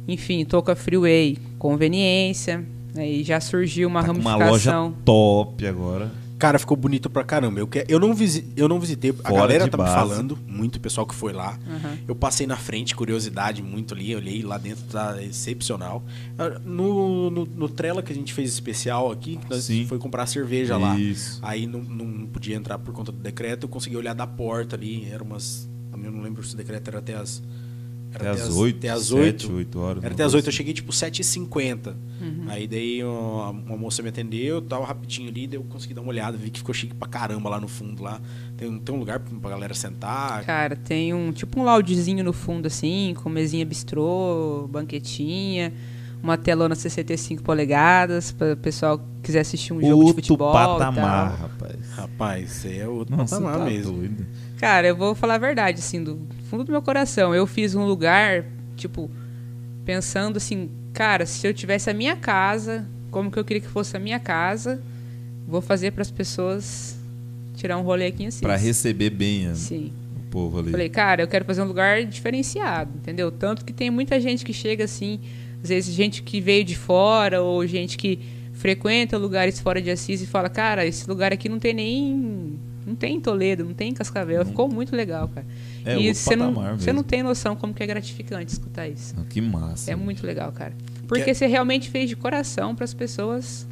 [0.09, 2.65] enfim, tô com a Freeway, conveniência,
[2.97, 4.85] né, e já surgiu uma Tá com uma ramificação.
[4.89, 6.11] loja top agora.
[6.39, 7.61] Cara, ficou bonito pra caramba.
[7.61, 9.09] Eu, que, eu, não, visi, eu não visitei.
[9.25, 9.95] A Fora galera de tá me base.
[9.95, 11.59] falando, muito pessoal que foi lá.
[11.67, 11.99] Aham.
[12.07, 14.15] Eu passei na frente, curiosidade muito ali.
[14.15, 16.05] Olhei lá dentro, tá excepcional.
[16.39, 19.87] Ah, No, no, no Trela que a gente fez especial aqui, que nós Sim.
[19.87, 20.99] foi comprar cerveja lá.
[21.01, 21.39] Isso.
[21.43, 23.65] Aí não, não podia entrar por conta do decreto.
[23.65, 25.09] Eu consegui olhar da porta ali.
[25.11, 25.67] Era umas.
[25.91, 27.43] Eu não lembro se o decreto era até as.
[28.19, 29.53] Era Até as 8, Até as 7, 8.
[29.53, 29.97] 8 horas.
[30.05, 30.57] Era uma até as coisa 8, eu assim.
[30.57, 31.95] cheguei tipo 7h50.
[32.49, 36.11] Aí daí ó, uma moça me atendeu, tava rapidinho ali, daí eu consegui dar uma
[36.11, 38.21] olhada, vi que ficou chique pra caramba lá no fundo lá.
[38.57, 40.45] Tem, um- tem um lugar pra galera sentar.
[40.45, 45.73] Cara, tem um tipo um loungezinho no fundo assim, com mesinha bistrô, banquetinha,
[46.23, 50.53] uma telona 65 polegadas para o pessoal que quiser assistir um jogo de Outro futebol
[50.53, 51.49] patamar, e tal.
[51.49, 51.91] rapaz.
[51.97, 53.93] Rapaz, isso aí é outro Nossa, patamar tá mesmo.
[53.93, 54.27] doido.
[54.57, 56.19] Cara, eu vou falar a verdade, assim, do
[56.51, 57.35] fundo do meu coração.
[57.35, 58.45] Eu fiz um lugar,
[58.77, 59.11] tipo,
[59.85, 63.97] pensando assim, cara, se eu tivesse a minha casa, como que eu queria que fosse
[63.97, 64.81] a minha casa,
[65.47, 66.97] vou fazer para as pessoas
[67.55, 68.41] tirar um rolê aqui em Assis.
[68.41, 69.93] Pra receber bem a- Sim.
[70.17, 70.71] o povo ali.
[70.71, 73.31] Falei, cara, eu quero fazer um lugar diferenciado, entendeu?
[73.31, 75.21] Tanto que tem muita gente que chega assim,
[75.63, 78.19] às vezes gente que veio de fora ou gente que
[78.53, 82.59] frequenta lugares fora de Assis e fala, cara, esse lugar aqui não tem nem.
[82.87, 84.47] Não tem em Toledo, não tem em Cascavel.
[84.47, 85.45] Ficou muito legal, cara.
[85.85, 89.15] É e você não, você não tem noção como que é gratificante escutar isso.
[89.29, 89.91] Que massa.
[89.91, 90.73] É muito legal, cara.
[91.09, 93.67] Porque Que- você realmente fez de coração para as pessoas.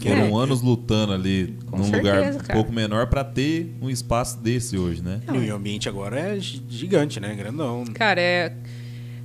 [0.00, 0.42] Foram É.
[0.44, 2.52] anos lutando ali Com num certeza, lugar um cara.
[2.52, 5.20] pouco menor pra ter um espaço desse hoje, né?
[5.32, 7.34] E o ambiente agora é gi- gigante, né?
[7.34, 7.82] Grandão.
[7.94, 8.52] Cara, é.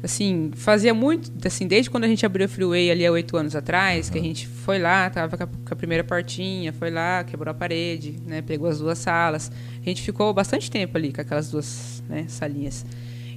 [0.04, 1.32] Assim, fazia muito.
[1.46, 4.22] Assim, desde quando a gente abriu a Freeway ali há oito anos atrás, que a
[4.22, 8.18] gente foi lá, tava com a, com a primeira portinha, foi lá, quebrou a parede,
[8.26, 8.42] né?
[8.42, 9.52] Pegou as duas salas.
[9.80, 12.84] A gente ficou bastante tempo ali com aquelas duas né, salinhas.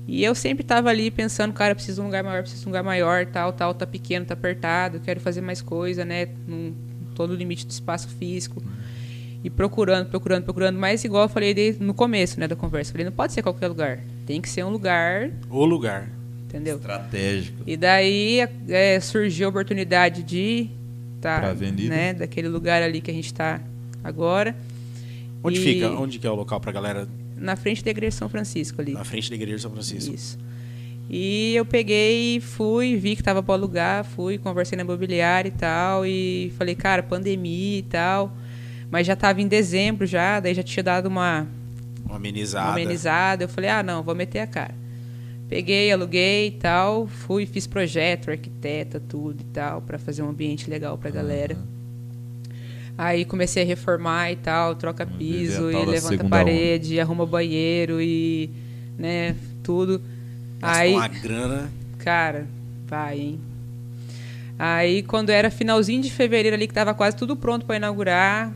[0.07, 2.71] E eu sempre tava ali pensando, cara, preciso de um lugar maior, preciso de um
[2.71, 6.29] lugar maior, tal, tal, tá pequeno, tá apertado, quero fazer mais coisa, né?
[6.47, 6.75] Não
[7.15, 8.63] tô no limite do espaço físico.
[9.43, 13.13] E procurando, procurando, procurando, mas igual eu falei no começo, né, da conversa, falei, não
[13.13, 14.01] pode ser qualquer lugar.
[14.25, 16.09] Tem que ser um lugar, O lugar.
[16.55, 16.77] Entendeu?
[16.77, 17.63] Estratégico.
[17.67, 20.69] E daí é, surgiu a oportunidade de
[21.21, 21.89] Pra tá, avenida.
[21.95, 23.61] né, daquele lugar ali que a gente está
[24.03, 24.55] agora.
[25.43, 25.91] Onde E fica?
[25.91, 27.09] Onde que é o local pra galera?
[27.37, 28.93] Na frente da igreja de São Francisco ali.
[28.93, 30.15] Na frente da igreja de São Francisco.
[30.15, 30.39] Isso.
[31.11, 36.07] E eu peguei, fui, vi que tava para alugar, fui, conversei na imobiliária e tal,
[36.07, 38.35] e falei, cara, pandemia e tal.
[38.91, 41.47] Mas já tava em dezembro já, daí já tinha dado uma,
[42.05, 42.69] Uma amenizada.
[42.69, 43.45] uma amenizada.
[43.45, 44.75] Eu falei, ah, não, vou meter a cara.
[45.55, 50.69] Peguei, aluguei e tal, fui, fiz projeto, arquiteta, tudo e tal, para fazer um ambiente
[50.69, 51.57] legal pra galera.
[52.99, 58.51] Aí comecei a reformar e tal, troca piso a e levanta parede, arruma banheiro e,
[58.99, 60.03] né, tudo.
[60.59, 61.71] Gastou Aí, uma grana.
[61.99, 62.49] cara,
[62.89, 63.41] vai, hein?
[64.59, 68.53] Aí quando era finalzinho de fevereiro ali que tava quase tudo pronto para inaugurar,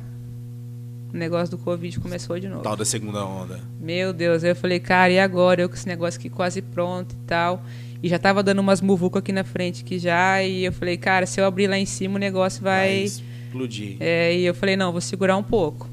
[1.13, 2.63] o negócio do Covid começou de novo.
[2.63, 3.61] Tal da segunda onda.
[3.81, 5.63] Meu Deus, aí eu falei, cara, e agora?
[5.63, 7.63] Eu com esse negócio aqui quase pronto e tal.
[8.03, 10.43] E já tava dando umas muvucas aqui na frente que já.
[10.43, 13.05] E eu falei, cara, se eu abrir lá em cima o negócio vai.
[13.05, 13.97] explodir.
[13.99, 15.89] É, e eu falei, não, vou segurar um pouco.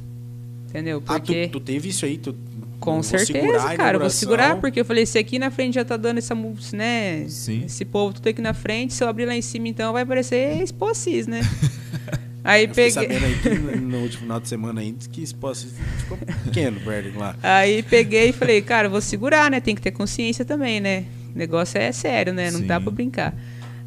[0.69, 1.01] Entendeu?
[1.08, 1.47] Ah, Porque.
[1.47, 2.17] tu, tu teve isso aí?
[2.17, 2.36] Tu,
[2.82, 5.96] Com certeza, cara, eu vou segurar, porque eu falei, se aqui na frente já tá
[5.96, 6.35] dando essa,
[6.73, 7.25] né?
[7.29, 7.63] Sim.
[7.65, 10.62] Esse povo tudo aqui na frente, se eu abrir lá em cima, então vai parecer
[10.62, 11.40] Expo Assis, né?
[12.46, 12.91] Aí Eu peguei.
[12.91, 15.67] sabendo aí que no último final de semana aí que esse posto
[15.98, 17.35] ficou pequeno perto lá.
[17.41, 19.60] Aí peguei e falei, cara, vou segurar, né?
[19.60, 21.06] Tem que ter consciência também, né?
[21.33, 22.52] O negócio é sério, né?
[22.52, 22.83] Não dá Sim.
[22.83, 23.33] pra brincar.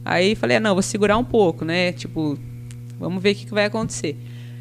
[0.04, 1.92] Aí falei, ah, não, vou segurar um pouco, né?
[1.92, 2.36] Tipo,
[2.98, 4.16] vamos ver o que, que vai acontecer.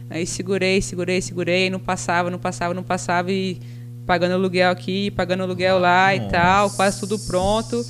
[0.10, 3.60] Aí segurei, segurei, segurei, não passava, não passava, não passava e
[4.06, 6.76] pagando aluguel aqui, pagando aluguel lá e tal, Nossa.
[6.78, 7.84] quase tudo pronto.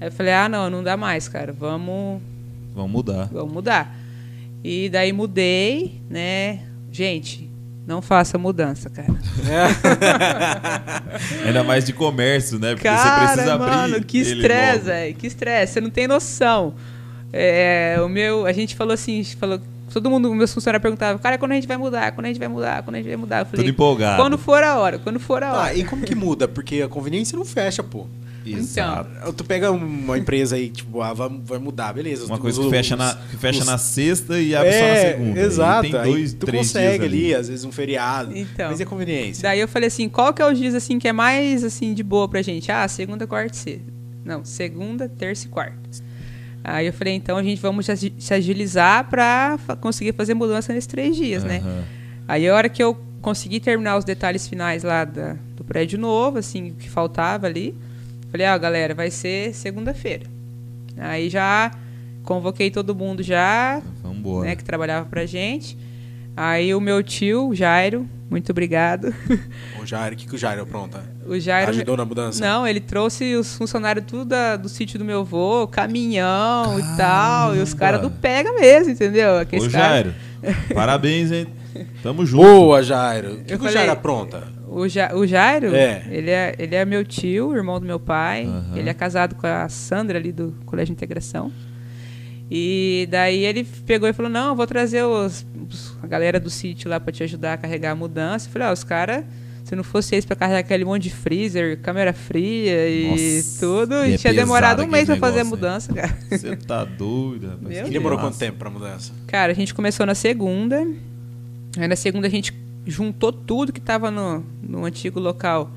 [0.00, 2.20] Aí eu falei, ah, não, não dá mais, cara, vamos,
[2.74, 3.28] Vamos mudar.
[3.30, 3.96] vamos mudar.
[4.64, 6.60] E daí mudei, né?
[6.90, 7.50] Gente,
[7.86, 9.12] não faça mudança, cara.
[11.44, 12.74] Ainda mais de comércio, né?
[12.74, 13.70] Porque cara, você precisa abrir.
[13.70, 15.14] mano, que estresse, velho.
[15.14, 15.72] Que estresse.
[15.74, 16.74] Você não tem noção.
[17.32, 19.60] É, o meu, a gente falou assim, falou,
[19.92, 22.12] todo mundo, meus funcionários perguntavam, cara, quando a gente vai mudar?
[22.12, 22.82] Quando a gente vai mudar?
[22.82, 23.40] Quando a gente vai mudar?
[23.40, 24.22] Eu falei, Tudo empolgado.
[24.22, 25.70] quando for a hora, quando for a hora.
[25.70, 26.46] Ah, e como que muda?
[26.46, 28.06] Porque a conveniência não fecha, pô.
[28.46, 29.32] Exato.
[29.32, 32.26] Tu pega uma empresa aí, tipo, ah, vai, mudar, beleza.
[32.26, 34.86] Uma coisa que os- fecha, na, que fecha os- na sexta e abre só na
[34.86, 35.40] É, segunda.
[35.40, 35.82] exato.
[35.82, 38.36] Tem dois, aí tu três consegue dias ali, às vezes um feriado.
[38.36, 38.70] Então.
[38.70, 39.42] Mas a conveniência?
[39.42, 42.02] Daí eu falei assim, qual que é os dias assim que é mais assim de
[42.02, 42.70] boa pra gente?
[42.72, 43.92] Ah, segunda, quarta e sexta.
[44.24, 45.76] Não, segunda, terça e quarta.
[46.64, 50.34] Aí eu falei, então a gente vamos se agi- se agilizar pra fa- conseguir fazer
[50.34, 51.58] mudança nesses três dias, né?
[51.58, 51.82] Aham.
[52.28, 56.38] Aí a hora que eu consegui terminar os detalhes finais lá da- do prédio novo,
[56.38, 57.74] assim, o que faltava ali,
[58.32, 60.26] falei, ó, galera, vai ser segunda-feira.
[60.98, 61.70] Aí já
[62.24, 64.48] convoquei todo mundo já, Vambora.
[64.48, 65.76] né, que trabalhava pra gente.
[66.36, 69.14] Aí o meu tio, o Jairo, muito obrigado.
[69.80, 71.04] O Jairo, o que, que o Jairo apronta?
[71.26, 71.70] O Jairo.
[71.70, 72.42] Ajudou na mudança?
[72.44, 77.54] Não, ele trouxe os funcionários tudo da- do sítio do meu avô, caminhão e tal.
[77.54, 79.32] E os caras do pega mesmo, entendeu?
[79.34, 79.70] Ô, Aqueles.
[79.70, 80.14] Jairo,
[80.74, 81.46] parabéns, hein?
[82.02, 82.42] Tamo junto.
[82.44, 83.34] Boa, Jairo.
[83.34, 84.44] O que, que Eu o falei- Jairo apronta?
[84.74, 86.04] O, ja, o Jairo, É.
[86.10, 88.44] Ele, é, ele é meu tio, irmão do meu pai.
[88.46, 88.76] Aham.
[88.76, 91.52] Ele é casado com a Sandra ali do Colégio de Integração.
[92.50, 96.50] E daí ele pegou e falou: Não, eu vou trazer os, os- a galera do
[96.50, 98.46] sítio lá pra te ajudar a carregar a mudança.
[98.48, 99.24] Eu falei: Ó, os caras,
[99.64, 103.94] se não fosse eles pra carregar aquele monte de freezer, câmera fria e Nossa, tudo,
[104.04, 106.18] e é tinha demorado um mês aquele fazer a negócio, mudança, cara.
[106.30, 107.88] Você tá doido, rapaz.
[107.88, 109.12] E demorou quanto tempo pra mudança?
[109.26, 110.86] Cara, a gente começou na segunda.
[111.78, 112.52] Aí na segunda a gente
[112.86, 115.70] juntou tudo que tava no, no antigo local.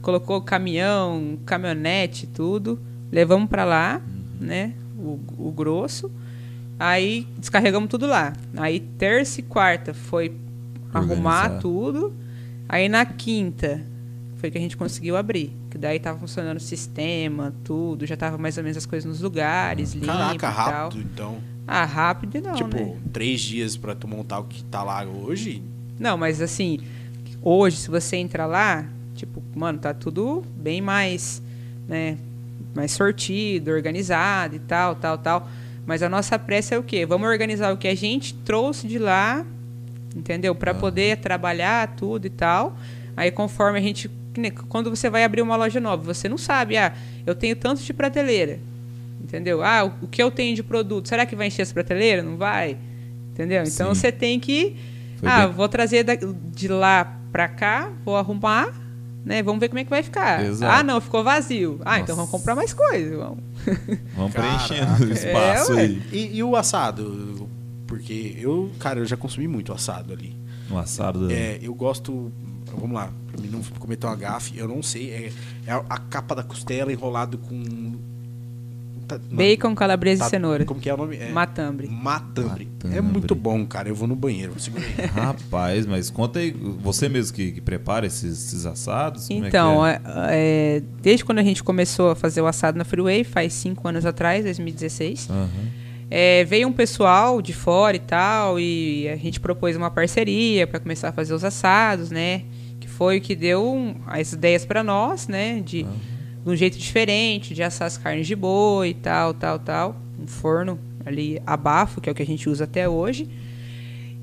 [0.00, 2.78] Colocou caminhão, caminhonete, tudo.
[3.10, 4.00] Levamos pra lá,
[4.40, 4.72] né?
[4.98, 6.10] O, o grosso.
[6.78, 8.32] Aí descarregamos tudo lá.
[8.56, 10.34] Aí terça e quarta foi
[10.92, 11.60] arrumar Organizar.
[11.60, 12.12] tudo.
[12.68, 13.84] Aí na quinta
[14.36, 15.52] foi que a gente conseguiu abrir.
[15.70, 18.04] Que daí tava funcionando o sistema, tudo.
[18.04, 20.52] Já tava mais ou menos as coisas nos lugares, limpo Caraca, tal.
[20.52, 21.38] rápido, então.
[21.66, 22.96] Ah, rápido não, tipo, né?
[23.12, 25.62] três dias pra tu montar o que tá lá hoje.
[26.02, 26.80] Não, mas assim,
[27.40, 28.84] hoje, se você entrar lá,
[29.14, 31.40] tipo, mano, tá tudo bem mais,
[31.88, 32.18] né,
[32.74, 35.48] mais sortido, organizado e tal, tal, tal.
[35.86, 37.06] Mas a nossa pressa é o quê?
[37.06, 39.46] Vamos organizar o que a gente trouxe de lá,
[40.14, 40.56] entendeu?
[40.56, 42.76] Para poder trabalhar tudo e tal.
[43.16, 44.10] Aí conforme a gente,
[44.68, 46.92] quando você vai abrir uma loja nova, você não sabe, ah,
[47.24, 48.58] eu tenho tanto de prateleira.
[49.22, 49.62] Entendeu?
[49.62, 52.24] Ah, o, o que eu tenho de produto, será que vai encher essa prateleira?
[52.24, 52.76] Não vai.
[53.30, 53.62] Entendeu?
[53.62, 54.00] Então Sim.
[54.00, 54.76] você tem que
[55.22, 56.04] Foi ah, bem- vou trazer
[56.52, 58.72] de lá pra cá, vou arrumar,
[59.24, 59.40] né?
[59.42, 60.44] Vamos ver como é que vai ficar.
[60.44, 60.72] Exato.
[60.72, 61.80] Ah, não, ficou vazio.
[61.84, 62.26] Ah, então Nossa.
[62.26, 63.16] vamos comprar mais coisa.
[63.16, 63.38] Vamos.
[64.16, 66.02] Vamos preenchendo o espaço É, aí.
[66.12, 67.48] E, e o assado?
[67.86, 70.36] Porque eu, cara, eu já consumi muito assado ali.
[70.68, 71.30] No assado.
[71.30, 72.32] É, eu gosto.
[72.76, 75.10] Vamos lá, pra mim não cometer uma gafe, eu não sei.
[75.10, 75.32] É,
[75.66, 77.94] é a, a capa da costela enrolado com.
[79.18, 80.64] Tá- Bacon, calabresa tá- e cenoura.
[80.64, 81.16] Como que é o nome?
[81.16, 81.88] É, Matambre.
[81.88, 82.66] Matambre.
[82.66, 82.96] Matambre.
[82.96, 83.88] É muito bom, cara.
[83.88, 84.52] Eu vou no banheiro.
[84.56, 85.06] Aí.
[85.12, 86.50] Rapaz, mas conta aí,
[86.80, 89.28] você mesmo que, que prepara esses, esses assados?
[89.28, 89.92] Como é que Então, é?
[89.94, 90.00] é-
[90.76, 94.04] é, desde quando a gente começou a fazer o assado na Freeway, faz cinco anos
[94.06, 95.48] atrás, 2016, Aham.
[96.10, 100.78] é, veio um pessoal de fora e tal, e a gente propôs uma parceria para
[100.80, 102.42] começar a fazer os assados, né?
[102.80, 105.60] Que foi o que deu as ideias para nós, né?
[105.60, 105.86] De,
[106.44, 109.96] de um jeito diferente, de assar as carnes de boi e tal, tal, tal.
[110.20, 113.28] Um forno ali a bafo, que é o que a gente usa até hoje.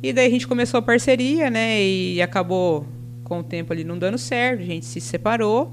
[0.01, 1.82] E daí a gente começou a parceria, né?
[1.82, 2.86] E acabou
[3.24, 5.72] com o tempo ali não dando certo, a gente se separou.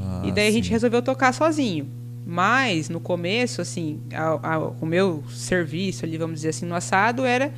[0.00, 0.70] Ah, E daí a gente sim.
[0.72, 1.86] resolveu tocar sozinho.
[2.26, 7.24] Mas no começo, assim, a- a- o meu serviço ali, vamos dizer assim, no assado
[7.24, 7.52] era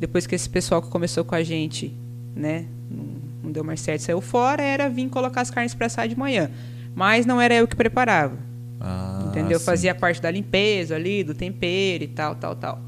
[0.00, 1.94] depois que esse pessoal que começou com a gente,
[2.34, 3.04] né, não,
[3.44, 6.50] não deu mais certo, saiu fora, era vir colocar as carnes para assar de manhã.
[6.96, 8.38] Mas não era eu que preparava.
[8.80, 9.58] Ah, entendeu?
[9.58, 9.64] sim.
[9.66, 12.80] Fazia parte da limpeza ali, do tempero e tal, tal, tal.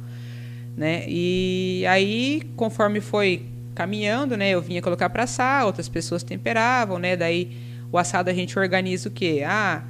[0.75, 1.05] Né?
[1.07, 3.45] E aí, conforme foi
[3.75, 7.17] caminhando, né, eu vinha colocar para assar, outras pessoas temperavam, né?
[7.17, 7.55] Daí
[7.93, 9.43] o assado a gente organiza o quê?
[9.47, 9.83] Ah,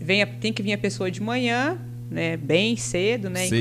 [0.00, 1.76] vem a- tem que vir a pessoa de manhã,
[2.10, 3.60] né, bem cedo, né, Cedinho.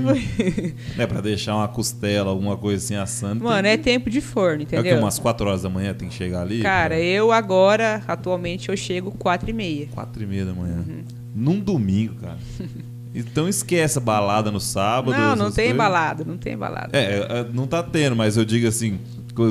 [0.00, 0.74] inclusive.
[0.98, 3.44] É pra deixar uma costela, alguma coisa assim assando.
[3.44, 4.98] Mano, tem é tempo de forno, É o que, entendeu?
[4.98, 6.60] umas 4 horas da manhã tem que chegar ali?
[6.60, 9.88] Cara, eu agora, atualmente, eu chego quatro e meia.
[9.92, 10.84] 4 e meia da manhã.
[10.86, 11.04] Uhum.
[11.34, 12.38] Num domingo, cara.
[13.14, 15.16] Então esquece a balada no sábado.
[15.18, 15.76] Não, não tem coisas.
[15.76, 16.90] balada, não tem balada.
[16.92, 18.98] É, é, não tá tendo, mas eu digo assim,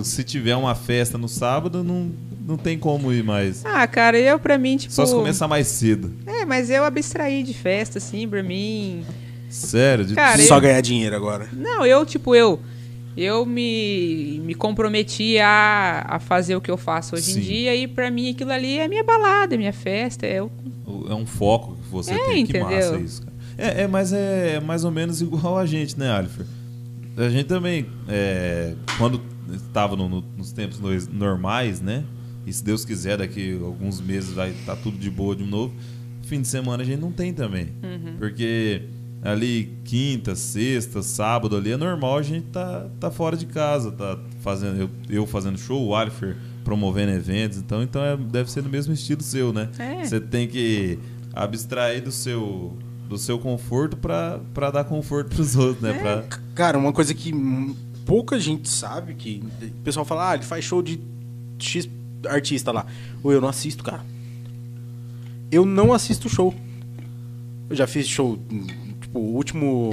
[0.04, 2.12] se tiver uma festa no sábado, não,
[2.48, 3.66] não tem como ir mais.
[3.66, 4.94] Ah, cara, eu pra mim, tipo...
[4.94, 6.12] Só se começar mais cedo.
[6.26, 9.04] É, mas eu abstraí de festa, assim, pra mim.
[9.50, 10.06] Sério?
[10.06, 10.42] De Cara?
[10.44, 11.48] Só ganhar dinheiro agora.
[11.54, 12.60] Não, eu, tipo, eu.
[13.16, 17.40] Eu me, me comprometi a, a fazer o que eu faço hoje Sim.
[17.40, 20.26] em dia e pra mim aquilo ali é minha balada, é minha festa.
[20.28, 20.52] É o
[21.10, 22.46] É um foco que você É, tem.
[22.46, 22.92] Que entendeu?
[22.92, 23.34] massa isso, cara.
[23.58, 26.46] É, é, mas é mais ou menos igual a gente, né, Alifer?
[27.18, 29.20] A gente também, é, quando
[29.52, 32.04] estava no- no- nos tempos nois- normais, né?
[32.48, 35.74] E se Deus quiser, daqui a alguns meses vai estar tudo de boa de novo.
[36.24, 37.70] Fim de semana a gente não tem também.
[38.18, 38.84] Porque
[39.22, 44.18] ali quinta, sexta, sábado ali é normal a gente tá, tá fora de casa, tá
[44.42, 48.70] fazendo eu, eu fazendo show, o Alifer promovendo eventos, então então é- deve ser do
[48.70, 49.70] mesmo estilo seu, né?
[49.80, 50.04] É.
[50.06, 51.00] Você tem que
[51.34, 52.78] abstrair do seu
[53.10, 55.94] do seu conforto pra pra dar conforto pros outros, né?
[55.94, 56.24] Pra-
[56.56, 57.34] Cara, uma coisa que
[58.06, 61.00] pouca gente sabe, que o pessoal fala, ah, ele faz show de
[61.60, 61.88] X
[62.30, 62.86] artista lá.
[63.24, 64.04] Ou eu não assisto, cara.
[65.52, 66.54] Eu não assisto show.
[67.70, 68.68] Eu já fiz show, hum,
[69.02, 69.92] tipo, o último.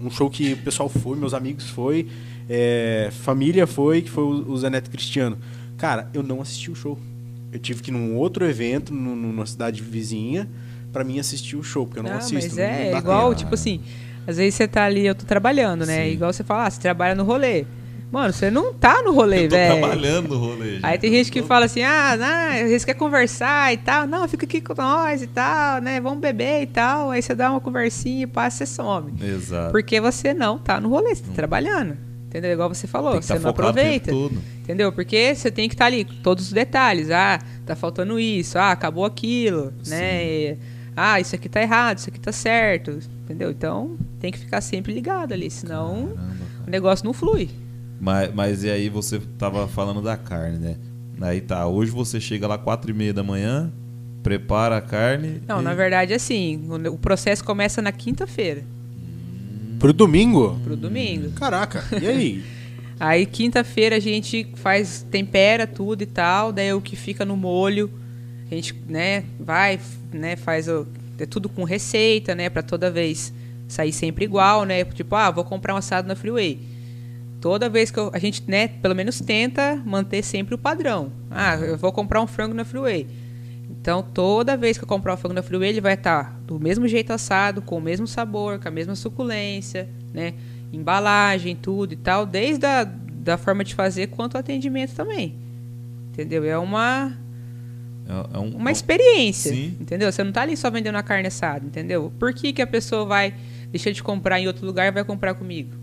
[0.00, 2.08] Um show que o pessoal foi, meus amigos foi,
[2.48, 5.38] é, família foi, que foi o, Zé Neto Cristiano.
[5.78, 6.98] Cara, eu não assisti o show.
[7.52, 10.48] Eu tive que ir num outro evento, num- numa cidade vizinha,
[10.92, 12.34] pra mim assistir o show, porque eu não Ah, assisto.
[12.34, 13.38] mas não- é não dá igual, tempo.
[13.40, 13.80] tipo assim,
[14.26, 16.04] às vezes você tá ali, eu tô trabalhando, né?
[16.06, 16.12] Sim.
[16.12, 17.64] Igual você fala, ah, você trabalha no rolê.
[18.12, 19.80] Mano, você não tá no rolê, eu tô velho.
[19.80, 20.78] trabalhando no rolê.
[20.82, 24.06] Aí tem gente que fala assim, ah, não, eles querem conversar e tal.
[24.06, 25.98] Não, fica aqui com nós e tal, né?
[25.98, 27.10] Vamos beber e tal.
[27.10, 29.14] Aí você dá uma conversinha e passa, você some.
[29.18, 29.72] Exato.
[29.72, 31.96] Porque você não tá no rolê, você tá trabalhando.
[32.26, 32.52] Entendeu?
[32.52, 34.10] Igual você falou, você tá não aproveita.
[34.10, 34.38] todo.
[34.60, 34.92] Entendeu?
[34.92, 37.10] Porque você tem que estar ali, todos os detalhes.
[37.10, 40.24] Ah, tá faltando isso, ah, acabou aquilo, né?
[40.24, 40.58] E,
[40.94, 42.98] ah, isso aqui tá errado, isso aqui tá certo.
[43.24, 43.50] Entendeu?
[43.50, 46.66] Então tem que ficar sempre ligado ali, senão Caramba, cara.
[46.66, 47.48] o negócio não flui.
[48.02, 50.76] Mas, mas e aí você tava falando da carne, né?
[51.20, 53.72] Aí tá, hoje você chega lá quatro e meia da manhã,
[54.24, 55.40] prepara a carne.
[55.46, 55.62] Não, e...
[55.62, 58.64] na verdade, assim, o, o processo começa na quinta-feira,
[59.78, 60.58] Pro domingo?
[60.64, 61.30] pro domingo.
[61.30, 62.44] Caraca, e aí?
[62.98, 67.90] Aí quinta-feira a gente faz, tempera tudo e tal, daí o que fica no molho,
[68.48, 69.80] a gente, né, vai,
[70.12, 70.86] né, faz o,
[71.18, 73.32] é tudo com receita, né, para toda vez
[73.66, 74.84] sair sempre igual, né?
[74.84, 76.71] Tipo, ah, vou comprar um assado na Freeway.
[77.42, 81.10] Toda vez que eu- a gente, né, pelo menos tenta manter sempre o padrão.
[81.30, 83.06] Ah, eu vou comprar um frango na Freeway.
[83.68, 86.86] Então, toda vez que eu comprar o frango na Freeway, ele vai estar do mesmo
[86.86, 90.34] jeito assado, com o mesmo sabor, com a mesma suculência, né?
[90.72, 95.34] Embalagem, tudo e tal, desde a da forma de fazer quanto o atendimento também.
[96.12, 96.44] Entendeu?
[96.44, 97.12] É uma,
[98.08, 99.76] É, é um, uma experiência, Sim.
[99.80, 100.10] entendeu?
[100.12, 102.12] Você não tá ali só vendendo a carne assada, entendeu?
[102.18, 103.34] Por que, que a pessoa vai
[103.70, 105.81] deixar de comprar em outro lugar e vai comprar comigo?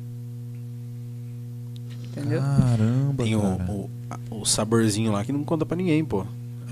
[2.20, 2.42] Entendeu?
[2.42, 3.72] Caramba, Tem o, cara.
[3.72, 6.26] o, a- o saborzinho lá que não conta pra ninguém, pô.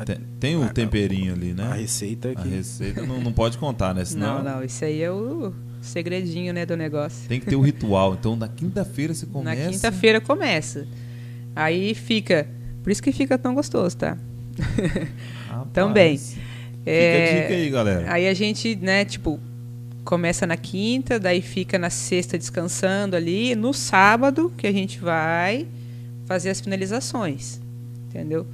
[0.05, 1.63] Tem, tem o temperinho ali, né?
[1.63, 2.47] A receita A que.
[2.47, 4.05] receita não, não pode contar, né?
[4.05, 7.27] Senão Não, não, isso aí é o segredinho, né, do negócio.
[7.27, 8.13] tem que ter o ritual.
[8.13, 9.63] Então, na quinta-feira você começa.
[9.65, 10.87] Na quinta-feira começa.
[11.55, 12.47] Aí fica.
[12.83, 14.15] Por isso que fica tão gostoso, tá?
[15.49, 16.17] Rapaz, Também.
[16.17, 16.41] Fica
[16.85, 18.11] É, a dica aí, galera.
[18.13, 19.39] Aí a gente, né, tipo,
[20.07, 23.53] começa na quinta, daí fica na sexta descansando ali.
[23.55, 25.67] No sábado que a gente vai
[26.25, 27.59] fazer as finalizações.
[28.07, 28.47] Entendeu?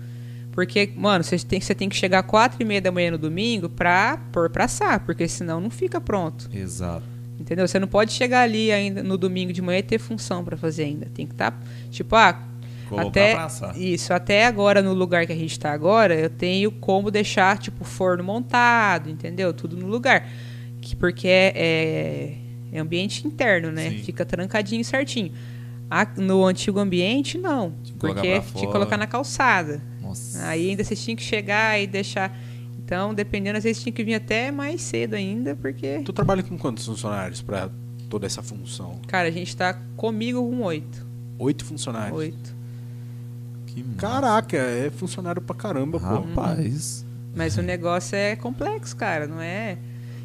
[0.51, 3.19] Porque, mano, você tem, você tem que chegar às quatro e meia da manhã no
[3.19, 6.49] domingo pra pôr pra assar, porque senão não fica pronto.
[6.51, 7.03] Exato.
[7.39, 7.67] Entendeu?
[7.67, 10.85] Você não pode chegar ali ainda no domingo de manhã e ter função pra fazer
[10.85, 11.07] ainda.
[11.13, 12.47] Tem que estar, tipo, ah,
[12.89, 17.09] Colocar até isso, até agora no lugar que a gente tá agora, eu tenho como
[17.09, 19.53] deixar tipo forno montado, entendeu?
[19.53, 20.27] Tudo no lugar.
[20.93, 22.37] Que, porque é, é,
[22.71, 23.89] é ambiente interno, né?
[23.89, 24.03] Sim.
[24.03, 25.31] Fica trancadinho certinho.
[25.89, 27.73] A- no antigo ambiente, não.
[27.99, 29.81] Porque tinha que colocar na calçada.
[30.01, 30.45] Nossa.
[30.47, 32.35] Aí ainda você tinha que chegar e deixar.
[32.83, 35.99] Então, dependendo, às vezes tinha que vir até mais cedo ainda, porque.
[36.03, 37.69] Tu trabalha com quantos funcionários pra
[38.09, 38.99] toda essa função?
[39.07, 41.05] Cara, a gente tá comigo com oito.
[41.39, 42.17] Oito funcionários.
[42.17, 42.55] Oito.
[43.67, 43.97] Que massa.
[43.97, 46.05] Caraca, é funcionário pra caramba, pô.
[46.05, 47.05] Rapaz.
[47.35, 49.25] Mas o negócio é complexo, cara.
[49.27, 49.77] Não é.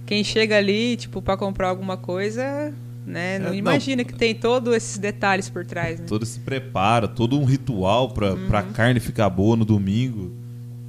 [0.08, 2.72] Quem chega ali, tipo, pra comprar alguma coisa,
[3.06, 3.38] né?
[3.38, 3.54] Não É, não.
[3.54, 6.06] imagina que tem todos esses detalhes por trás, né?
[6.06, 8.72] Todo esse preparo, todo um ritual pra, pra Uhum.
[8.72, 10.32] carne ficar boa no domingo.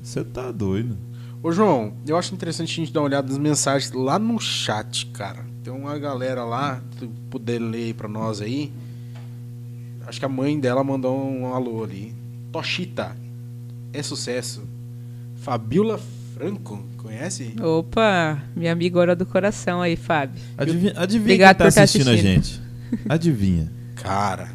[0.02, 0.98] Você tá doido.
[1.44, 5.06] Ô, João, eu acho interessante a gente dar uma olhada nas mensagens lá no chat,
[5.08, 5.46] cara.
[5.66, 8.72] Tem uma galera lá, se tu puder ler aí pra nós aí.
[10.08, 12.16] Acho que a mãe dela mandou um alô ali.
[12.54, 13.18] Toshita,
[13.92, 14.64] é sucesso.
[15.36, 16.00] Fabiola
[16.34, 17.54] Franco, conhece?
[17.62, 20.42] Opa, minha amigona do coração aí, Fábio.
[20.58, 22.32] Adivinha, adivinha Obrigado quem tá por tá assistindo, a assistindo.
[22.44, 22.62] gente.
[23.08, 23.72] Adivinha.
[23.96, 24.50] Cara,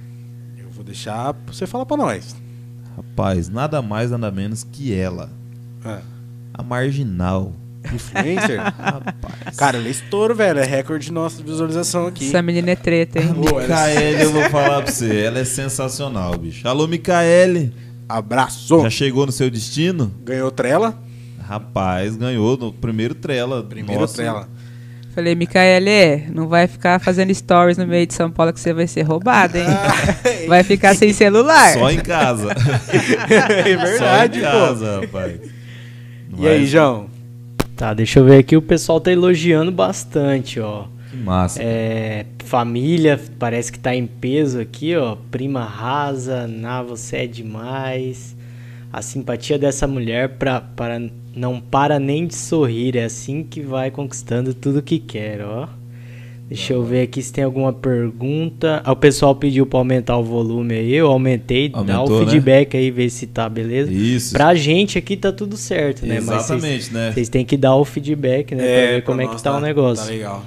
[0.59, 2.34] eu vou deixar pra você falar pra nós.
[2.97, 5.30] Rapaz, nada mais, nada menos que ela.
[5.84, 6.01] Ah,
[6.55, 7.53] A marginal.
[7.92, 8.59] Influencer?
[9.59, 10.59] Cara, ele é estouro, velho.
[10.59, 12.28] É recorde nossa de visualização aqui.
[12.28, 13.34] Essa menina é treta, hein?
[13.36, 16.66] Pô, ela é- Micaele, eu vou falar pra você, ela é sensacional, bicho.
[16.66, 17.74] Alô, Micaele,
[18.09, 18.80] Abraço.
[18.82, 20.11] já chegou no seu destino?
[20.24, 20.99] Ganhou trela?
[21.47, 23.62] Rapaz, ganhou no primeiro trela.
[23.62, 24.49] Primeiro Nossa, trela.
[25.14, 28.86] Falei, Micaele, não vai ficar fazendo stories no meio de São Paulo que você vai
[28.88, 29.64] ser roubado, hein?
[30.49, 31.72] Vai ficar sem celular.
[31.72, 32.51] Só em casa.
[33.30, 34.51] é verdade, Só em pô.
[34.51, 35.40] casa, rapaz.
[36.36, 37.07] E aí, João?
[37.76, 38.57] Tá, deixa eu ver aqui.
[38.57, 40.86] O pessoal tá elogiando bastante, ó.
[41.11, 41.62] Que massa.
[41.62, 45.16] É, família, parece que tá em peso aqui, ó.
[45.30, 48.36] Prima rasa, Ná, você é demais.
[48.92, 51.01] A simpatia dessa mulher pra, para,
[51.35, 52.97] não para nem de sorrir.
[52.97, 55.68] É assim que vai conquistando tudo que quer, ó.
[56.47, 58.82] Deixa eu ver aqui se tem alguma pergunta.
[58.85, 60.93] Ah, o pessoal pediu pra aumentar o volume aí.
[60.95, 61.70] Eu aumentei.
[61.70, 62.30] dá Aumentou, o né?
[62.30, 63.91] feedback aí, ver se tá beleza.
[63.91, 64.32] Isso.
[64.35, 66.16] Pra gente aqui tá tudo certo, né?
[66.16, 67.12] Mas vocês- Exatamente, né?
[67.12, 68.62] vocês têm que dar o feedback, né?
[68.62, 70.05] pra ver como é que nós tá, o negócio.
[70.05, 70.45] Tá legal.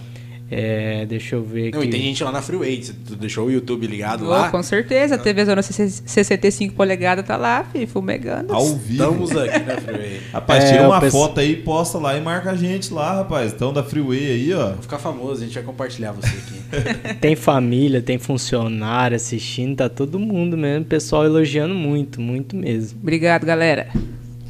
[0.49, 2.81] É, deixa eu ver Não, e tem gente lá na Freeway.
[3.05, 4.49] Tu deixou o YouTube ligado Ô, lá?
[4.49, 8.53] com certeza, a TV Zona 65 polegadas tá lá, fi, fumegando.
[8.53, 8.91] Ao vivo.
[9.03, 10.21] Estamos aqui na Freeway.
[10.31, 13.51] Rapaz, É, tira uma foto aí, posta lá e marca a gente lá, rapaz.
[13.51, 14.71] Então da Freeway aí, ó.
[14.73, 17.15] Vou ficar famoso, a gente vai compartilhar você aqui.
[17.19, 20.85] Tem família, tem funcionário assistindo, tá todo mundo mesmo.
[20.85, 22.99] Pessoal elogiando muito, muito mesmo.
[23.01, 23.89] Obrigado, galera.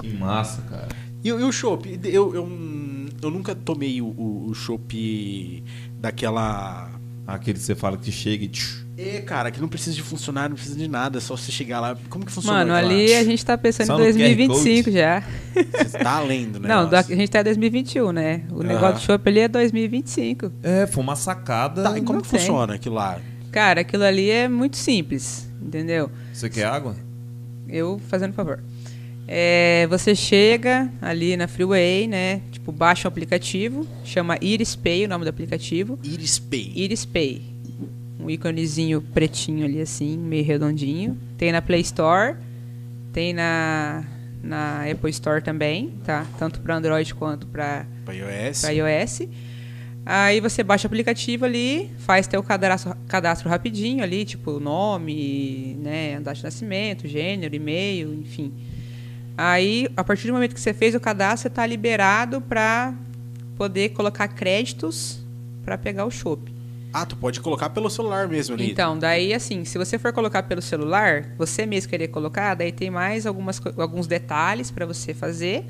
[0.02, 0.88] Que massa, cara.
[1.24, 2.00] E, o- e o chopp?
[2.04, 2.50] Eu, eu,
[3.22, 5.64] eu nunca tomei o, o, o chopp
[6.00, 6.92] daquela...
[7.28, 8.48] Aquele que você fala que chega e.
[8.48, 11.52] tch, É, cara, que não precisa de funcionário, não precisa de nada, é só você
[11.52, 11.98] chegar lá.
[12.10, 12.60] Como que funciona?
[12.60, 14.98] Mano, ali a gente tá pensando Só em no QR 2025 Code.
[14.98, 15.24] já.
[15.54, 18.44] Você tá além do Não, a gente tá em 2021, né?
[18.50, 20.54] O negócio do shopping ali é 2025.
[20.64, 21.84] É, foi uma sacada.
[21.84, 22.40] Tá, e como Não que tem.
[22.40, 23.20] funciona aquilo lá?
[23.52, 26.10] Cara, aquilo ali é muito simples, entendeu?
[26.32, 26.96] Você quer água?
[27.68, 28.64] Eu fazendo favor.
[29.28, 32.42] É, você chega ali na Freeway, né?
[32.68, 35.98] Tipo, baixa um aplicativo, chama Iris Pay, o nome do aplicativo.
[36.04, 36.74] Iris Pay.
[36.76, 37.42] Iris Pay.
[38.20, 41.18] Um íconezinho pretinho ali assim, meio redondinho.
[41.38, 42.36] Tem na Play Store,
[43.14, 44.04] tem na,
[44.44, 46.28] na Apple Store também, tá?
[46.38, 48.64] Tanto para Android quanto para Pra iOS.
[48.64, 49.30] iOS.
[50.06, 56.20] Aí você baixa o aplicativo ali, faz teu cadastro, cadastro rapidinho ali, tipo nome, né,
[56.20, 58.52] data de nascimento, gênero, e-mail, enfim.
[59.38, 62.94] Aí, a partir do momento que você fez o cadastro, você está liberado para
[63.56, 65.20] poder colocar créditos
[65.64, 66.52] para pegar o chopp.
[66.94, 68.72] Ah, tu pode colocar pelo celular mesmo ali.
[68.72, 72.90] Então, daí assim, se você for colocar pelo celular, você mesmo querer colocar, daí tem
[72.90, 75.66] mais algumas, alguns detalhes para você fazer,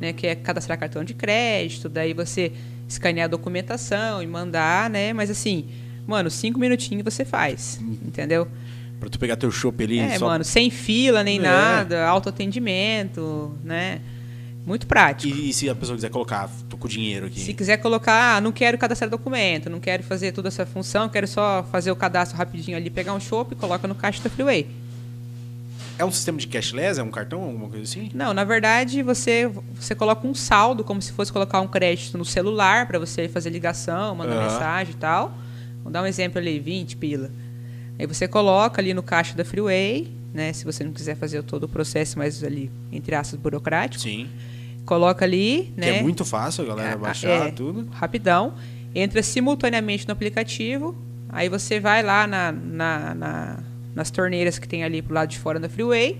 [0.00, 0.12] né?
[0.12, 2.52] Que é cadastrar cartão de crédito, daí você
[2.88, 5.12] escanear a documentação e mandar, né?
[5.12, 5.68] Mas assim,
[6.06, 8.48] mano, cinco minutinhos você faz, entendeu?
[9.02, 9.98] Pra tu pegar teu chopp ali.
[9.98, 10.26] É, só...
[10.26, 11.42] mano, sem fila nem É.
[11.42, 14.00] nada, autoatendimento, né?
[14.64, 15.34] Muito prático.
[15.34, 17.40] E, e se a pessoa quiser colocar, tô com dinheiro aqui.
[17.40, 21.26] Se quiser colocar, ah, não quero cadastrar documento, não quero fazer toda essa função, quero
[21.26, 24.68] só fazer o cadastro rapidinho ali, pegar um chopp e coloca no caixa da Freeway.
[25.98, 27.00] É um sistema de cashless?
[27.00, 27.42] É um cartão?
[27.42, 28.08] Alguma coisa assim?
[28.14, 32.24] Não, na verdade, você, você coloca um saldo, como se fosse colocar um crédito no
[32.24, 34.44] celular para você fazer ligação, mandar Aham.
[34.44, 35.36] mensagem e tal.
[35.82, 37.32] Vou dar um exemplo ali, 20 pila.
[38.02, 40.52] Aí você coloca ali no caixa da Freeway, né?
[40.52, 44.02] Se você não quiser fazer todo o processo mais ali, entre aspas, burocrático.
[44.02, 44.28] Sim.
[44.84, 45.98] Coloca ali, Que né?
[45.98, 47.86] é muito fácil a galera É, baixar é, tudo.
[47.92, 48.54] Rapidão.
[48.92, 50.96] Entra simultaneamente no aplicativo.
[51.28, 53.58] Aí você vai lá na, na- na-
[53.94, 56.18] nas torneiras que tem ali pro lado de fora da Freeway.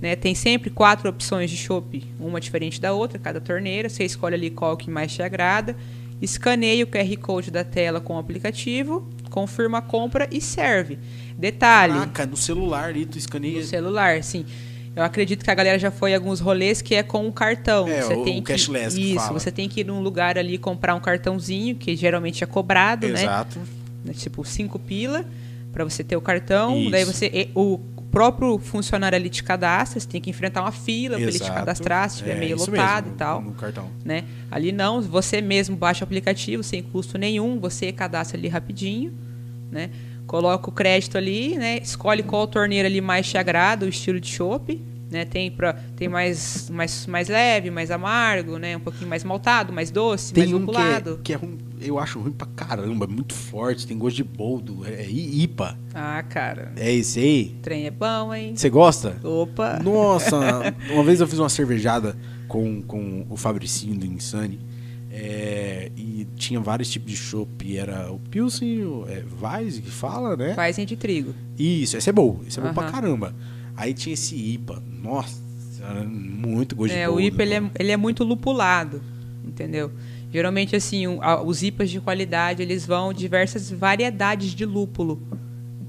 [0.00, 0.14] Né?
[0.14, 3.88] Tem sempre quatro opções de chopp, uma diferente da outra, cada torneira.
[3.88, 5.74] Você escolhe ali qual que mais te agrada.
[6.22, 9.04] Escaneia o QR Code da tela com o aplicativo,
[9.40, 10.98] confirma a compra e serve.
[11.36, 13.58] Detalhe, Caraca, no celular ali, tu escaneia.
[13.60, 14.46] no celular, sim.
[14.94, 17.86] Eu acredito que a galera já foi em alguns rolês que é com um cartão.
[17.86, 19.38] É, você o- tem o cashless que Isso, fala.
[19.38, 23.20] você tem que ir num lugar ali comprar um cartãozinho, que geralmente é cobrado, né?
[23.24, 23.58] Exato.
[24.02, 24.14] né?
[24.14, 25.26] Tipo, cinco pila
[25.70, 26.78] para você ter o cartão.
[26.80, 26.90] Isso.
[26.90, 27.50] Daí você.
[27.54, 27.78] O
[28.10, 31.52] próprio funcionário ali te cadastra, você tem que enfrentar uma fila para ele te Exato.
[31.58, 33.42] cadastrar, se estiver É, meio lotado mesmo, e tal.
[33.42, 33.90] No cartão.
[34.02, 34.24] Né?
[34.50, 39.12] Ali não, você mesmo baixa o aplicativo sem custo nenhum, você cadastra ali rapidinho,
[39.76, 39.90] né?
[40.26, 41.78] Coloca o crédito ali, né?
[41.78, 45.24] Escolhe qual torneira ali mais te agrada, o estilo de chopp, né?
[45.24, 48.76] Tem pra, tem mais, mais mais leve, mais amargo, né?
[48.76, 51.98] Um pouquinho mais maltado, mais doce, mais Tem um que é, que é ruim, eu
[51.98, 55.78] acho ruim pra caramba, muito forte, tem gosto de boldo, é, é IPA.
[55.94, 57.54] Ah, cara, É esse aí?
[57.58, 58.56] o trem é bom, hein?
[58.56, 59.16] Você gosta?
[59.22, 59.78] Opa.
[59.82, 60.36] Nossa,
[60.90, 62.16] uma vez eu fiz uma cervejada
[62.48, 64.58] com, com o Fabricinho do Insane.
[65.18, 67.74] É, e tinha vários tipos de chopp.
[67.76, 69.24] Era o Pilsen, o é,
[69.70, 70.52] que fala, né?
[70.54, 71.34] Fazem de trigo.
[71.58, 72.40] Isso, esse é bom.
[72.46, 73.34] Esse é bom pra caramba.
[73.74, 74.82] Aí tinha esse IPA.
[75.02, 75.40] Nossa,
[76.06, 79.00] muito gosto de É, o IPA ele é, ele é muito lupulado.
[79.42, 79.90] entendeu?
[80.30, 85.22] Geralmente, assim, um, a- os IPAs de qualidade, eles vão diversas variedades de lúpulo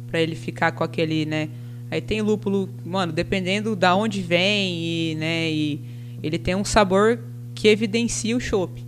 [0.08, 1.50] para ele ficar com aquele, né?
[1.92, 4.78] Aí tem lúpulo, mano, dependendo da onde vem
[5.12, 5.82] e, né, e
[6.24, 7.20] ele tem um sabor
[7.56, 8.86] que evidencia o chopp.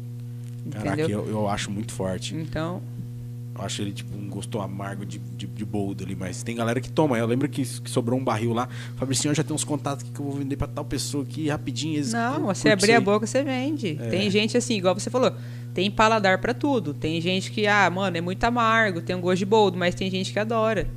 [0.71, 2.35] Caraca, eu, eu acho muito forte.
[2.35, 2.81] Então,
[3.55, 6.79] Eu acho ele tipo um gosto amargo de, de, de boldo ali, mas tem galera
[6.79, 7.17] que toma.
[7.17, 8.69] Eu lembro que, que sobrou um barril lá.
[8.95, 11.95] Fabricinho, já tem uns contatos que eu vou vender pra tal pessoa aqui rapidinho.
[11.95, 13.97] Eles Não, você abrir a boca, você vende.
[13.99, 14.09] É.
[14.09, 15.33] Tem gente assim, igual você falou,
[15.73, 16.93] tem paladar pra tudo.
[16.93, 20.09] Tem gente que, ah, mano, é muito amargo, tem um gosto de boldo, mas tem
[20.09, 20.87] gente que adora.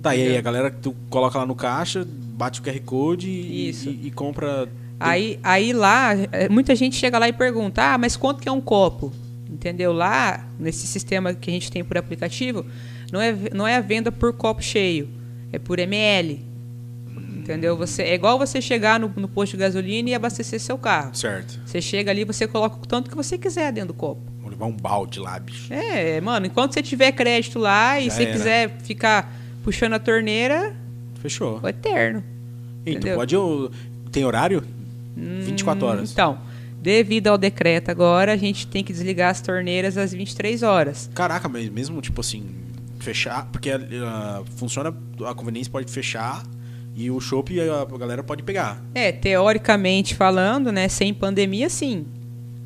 [0.00, 3.28] Tá, e aí a galera que tu coloca lá no caixa, bate o QR Code
[3.28, 4.68] e, e, e compra.
[5.00, 8.52] Aí, aí lá, eh, muita gente chega lá e pergunta, ah, mas quanto que é
[8.52, 9.12] um copo?
[9.48, 9.92] Entendeu?
[9.92, 12.66] Lá, nesse sistema que a gente tem por aplicativo,
[13.12, 15.08] não é, não é a venda por copo cheio,
[15.52, 16.44] é por ml.
[17.48, 17.76] Entendeu?
[17.78, 21.14] Você, é igual você chegar no, no posto de gasolina e abastecer seu carro.
[21.14, 21.58] Certo.
[21.64, 24.20] Você chega ali, você coloca o tanto que você quiser dentro do copo.
[24.40, 25.72] Vou levar um balde lá, bicho.
[25.72, 28.32] É, mano, enquanto você tiver crédito lá e Já você era.
[28.32, 29.34] quiser ficar
[29.64, 30.76] puxando a torneira,
[31.22, 31.58] Fechou.
[31.64, 32.22] é eterno.
[32.84, 33.16] E entendeu?
[33.16, 33.34] pode.
[34.12, 34.62] Tem horário?
[35.18, 36.12] 24 horas.
[36.12, 36.38] Então,
[36.80, 41.10] devido ao decreto agora, a gente tem que desligar as torneiras às 23 horas.
[41.14, 42.46] Caraca, mas mesmo tipo assim,
[43.00, 43.46] fechar.
[43.50, 44.94] Porque ah, funciona.
[45.26, 46.44] A conveniência pode fechar
[46.98, 48.82] e o shopping a, galera pode pegar.
[48.92, 52.04] É, teoricamente falando, né, sem pandemia sim.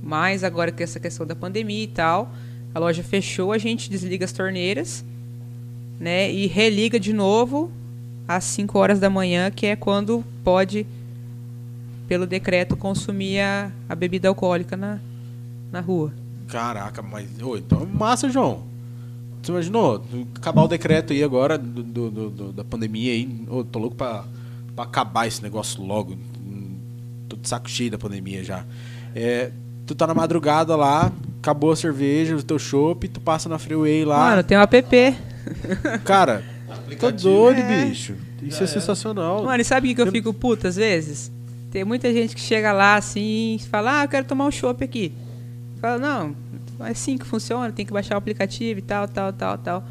[0.03, 2.33] Mas agora com essa questão da pandemia e tal,
[2.75, 5.05] a loja fechou, a gente desliga as torneiras,
[6.01, 7.71] né, e religa de novo
[8.27, 10.87] às 5 horas da manhã, que é quando pode
[12.13, 14.99] pelo decreto consumir a, bebida alcoólica na,
[15.73, 16.13] na rua.
[16.47, 17.27] Caraca, mas.
[17.43, 18.65] Ô, então é massa, João.
[19.43, 20.05] Você imaginou?
[20.37, 23.47] Acabar o decreto aí agora do, do- do- da pandemia aí.
[23.49, 24.25] Ô, tô louco pra,
[24.77, 26.15] pra acabar esse negócio logo.
[27.31, 28.63] Tô de saco cheio da pandemia já.
[29.15, 29.51] É,
[29.87, 31.11] tu tá na madrugada lá,
[31.41, 34.19] acabou a cerveja, o teu chopp, tu passa na freeway lá.
[34.33, 35.17] Mano, tem um app.
[36.05, 36.45] Cara,
[37.01, 37.87] tô doido, É.
[37.87, 38.15] bicho.
[38.43, 39.45] Isso é sensacional.
[39.45, 41.33] Mano, e sabe o que, que eu fico puta às vezes?
[41.73, 44.85] Tem muita gente que chega lá assim e fala, ah, eu quero tomar um chopp
[44.85, 45.11] aqui.
[45.81, 46.37] Fala, não,
[46.87, 49.85] é assim que funciona, tem que baixar o aplicativo e tal, tal, tal, tal.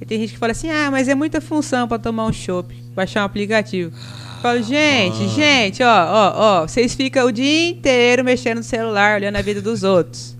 [0.00, 2.72] E tem gente que fala assim, ah, mas é muita função pra tomar um chopp,
[2.94, 3.92] baixar um aplicativo.
[3.92, 9.16] Eu Falo, gente, gente, ó, ó, ó, vocês ficam o dia inteiro mexendo no celular,
[9.16, 10.35] olhando a vida dos outros.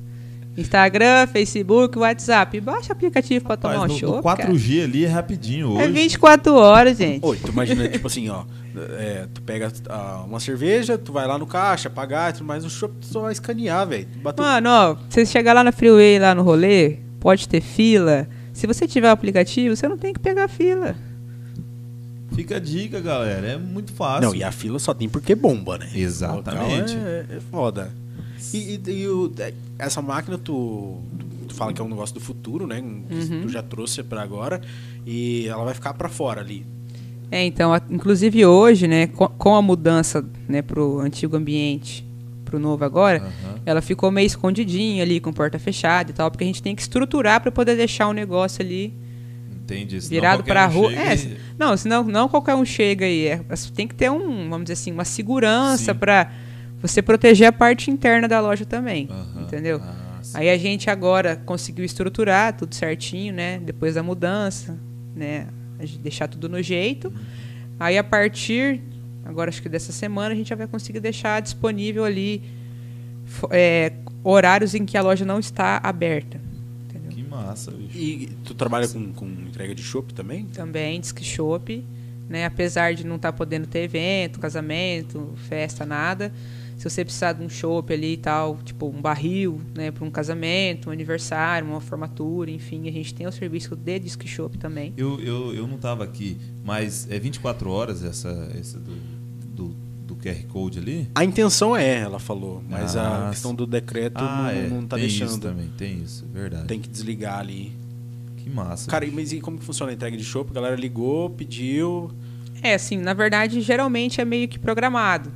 [0.57, 2.61] Instagram, Facebook, WhatsApp.
[2.61, 4.17] Baixa o aplicativo pra tomar um no, chopp.
[4.17, 4.53] no cara.
[4.53, 5.83] 4G ali é rapidinho hoje.
[5.85, 7.25] É 24 horas, gente.
[7.25, 8.45] Oi, tu imagina, tipo assim, ó.
[8.99, 12.65] é, tu pega ah, uma cerveja, tu vai lá no caixa, pagar, e tudo mais,
[12.65, 14.09] o chopp tu só vai escanear, velho.
[14.23, 18.29] Bateu- Mano, ó, você chegar lá na Freeway, lá no rolê, pode ter fila.
[18.53, 20.95] Se você tiver o aplicativo, você não tem que pegar fila.
[22.35, 23.47] Fica a dica, galera.
[23.47, 24.29] É muito fácil.
[24.29, 25.89] Não, e a fila só tem porque bomba, né?
[25.95, 26.95] Exatamente.
[26.95, 27.93] O local É, é foda.
[28.53, 30.99] E, e- e o- é, essa máquina, tu,
[31.49, 32.81] tu fala que é um negócio do futuro, né?
[33.09, 34.61] Que Tu já trouxe pra agora.
[35.07, 36.65] E ela vai ficar pra fora ali.
[37.31, 42.05] É, então, a- inclusive hoje, né, com, com a mudança, né, pro antigo ambiente,
[42.45, 43.61] pro novo agora, Aham.
[43.67, 46.83] ela ficou meio escondidinha ali, com porta fechada e tal, porque a gente tem que
[46.83, 48.95] estruturar para poder deixar o negócio ali
[49.65, 50.01] Entendi.
[50.01, 50.93] Senão virado pra um rua.
[50.95, 53.27] É, e- não, senão não qualquer um chega aí.
[53.27, 53.41] É,
[53.75, 56.31] tem que ter um, vamos dizer assim, uma segurança para
[56.87, 59.09] você proteger a parte interna da loja também.
[59.11, 59.43] Aham.
[59.43, 59.81] Entendeu?
[59.83, 60.07] Ah.
[60.35, 63.59] Aí a gente agora conseguiu estruturar tudo certinho, né?
[63.59, 64.79] Depois da mudança,
[65.15, 65.47] né?
[65.79, 67.13] A gente deixar tudo no jeito.
[67.79, 68.81] Aí a partir,
[69.25, 72.43] agora acho que dessa semana, a gente já vai conseguir deixar disponível ali
[73.51, 73.93] é,
[74.25, 76.41] horários em que a loja não está aberta.
[76.85, 77.11] Entendeu?
[77.11, 77.97] Que massa, bicho.
[77.97, 80.47] E tu trabalha com, com entrega de chopp também?
[80.47, 81.85] Também diz que chopp,
[82.29, 82.47] né?
[82.47, 86.33] Apesar de não estar podendo ter evento, casamento, festa, nada.
[86.77, 90.11] Se você precisar de um chopp ali e tal, tipo um barril, né, para um
[90.11, 94.93] casamento, um aniversário, uma formatura, enfim, a gente tem o serviço de disque chopp também.
[94.97, 98.95] Eu, eu, eu não tava aqui, mas é 24 horas essa, essa do,
[99.55, 101.09] do, do QR Code ali?
[101.15, 102.63] A intenção é, ela falou.
[102.69, 104.69] Mas Ah, a questão do decreto ah, não, é.
[104.69, 105.29] não tá tem deixando.
[105.31, 106.67] isso também, tem isso, verdade.
[106.67, 107.73] Tem que desligar ali.
[108.37, 108.91] Que massa.
[108.91, 110.51] Cara, mas e como que funciona a entrega de chopp?
[110.51, 112.11] A galera ligou, pediu.
[112.63, 115.33] É, assim, na verdade, geralmente é meio que programado.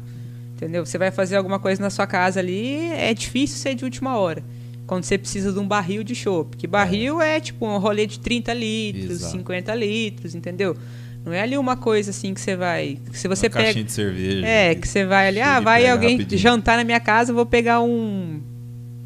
[0.61, 0.85] Entendeu?
[0.85, 4.45] Você vai fazer alguma coisa na sua casa ali, é difícil ser de última hora.
[4.87, 6.55] Quando você precisa de um barril de chopp.
[6.55, 9.33] Que barril é, tipo um rolê de 30 litros, Exato.
[9.39, 10.77] 50 litros, entendeu?
[11.25, 12.99] Não é ali uma coisa assim que você vai.
[13.11, 13.83] Que se você Uma pega.
[13.83, 14.47] de cerveja.
[14.47, 16.39] É, que você vai ali, ah, vai alguém rapidinho.
[16.39, 18.43] jantar na minha casa, vou pegar um.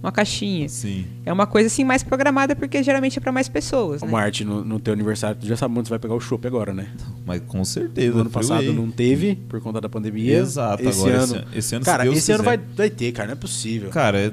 [0.05, 0.69] Uma caixinha.
[0.69, 1.07] Sim.
[1.25, 4.09] É uma coisa assim mais programada porque geralmente é para mais pessoas, né?
[4.09, 6.75] Marte, no, no teu aniversário, tu já sabe onde você vai pegar o chopp agora,
[6.75, 6.89] né?
[7.25, 8.13] Mas com certeza.
[8.15, 8.77] No ano passado Freeway.
[8.77, 10.37] não teve, por conta da pandemia.
[10.39, 11.37] Exato, esse agora ano.
[11.53, 12.57] esse, esse ano cara, se Deus esse ano quiser.
[12.59, 13.89] vai, vai ter, cara, não é possível.
[13.89, 14.33] Cara, é-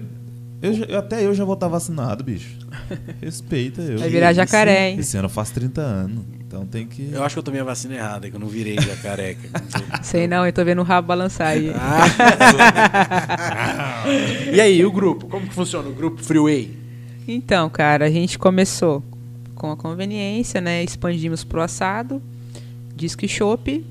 [0.61, 2.57] Eu, já- até eu já vou estar vacinado, bicho.
[3.21, 3.97] Respeita eu.
[3.97, 4.99] Vai virar jacaré, hein?
[4.99, 6.23] Esse ano faz 30 anos.
[6.51, 7.11] Então tem que.
[7.13, 9.49] Eu acho que eu tomei a vacina errada, que eu não virei jacareca.
[10.03, 11.71] Sei não, eu tô vendo o rabo balançar aí.
[11.73, 12.03] Ah.
[14.53, 15.27] e aí, o grupo?
[15.27, 16.77] Como que funciona o grupo Freeway?
[17.25, 19.01] Então, cara, a gente começou
[19.55, 20.83] com a conveniência, né?
[20.83, 22.21] Expandimos pro assado,
[22.93, 23.71] disque shop.
[23.71, 23.85] E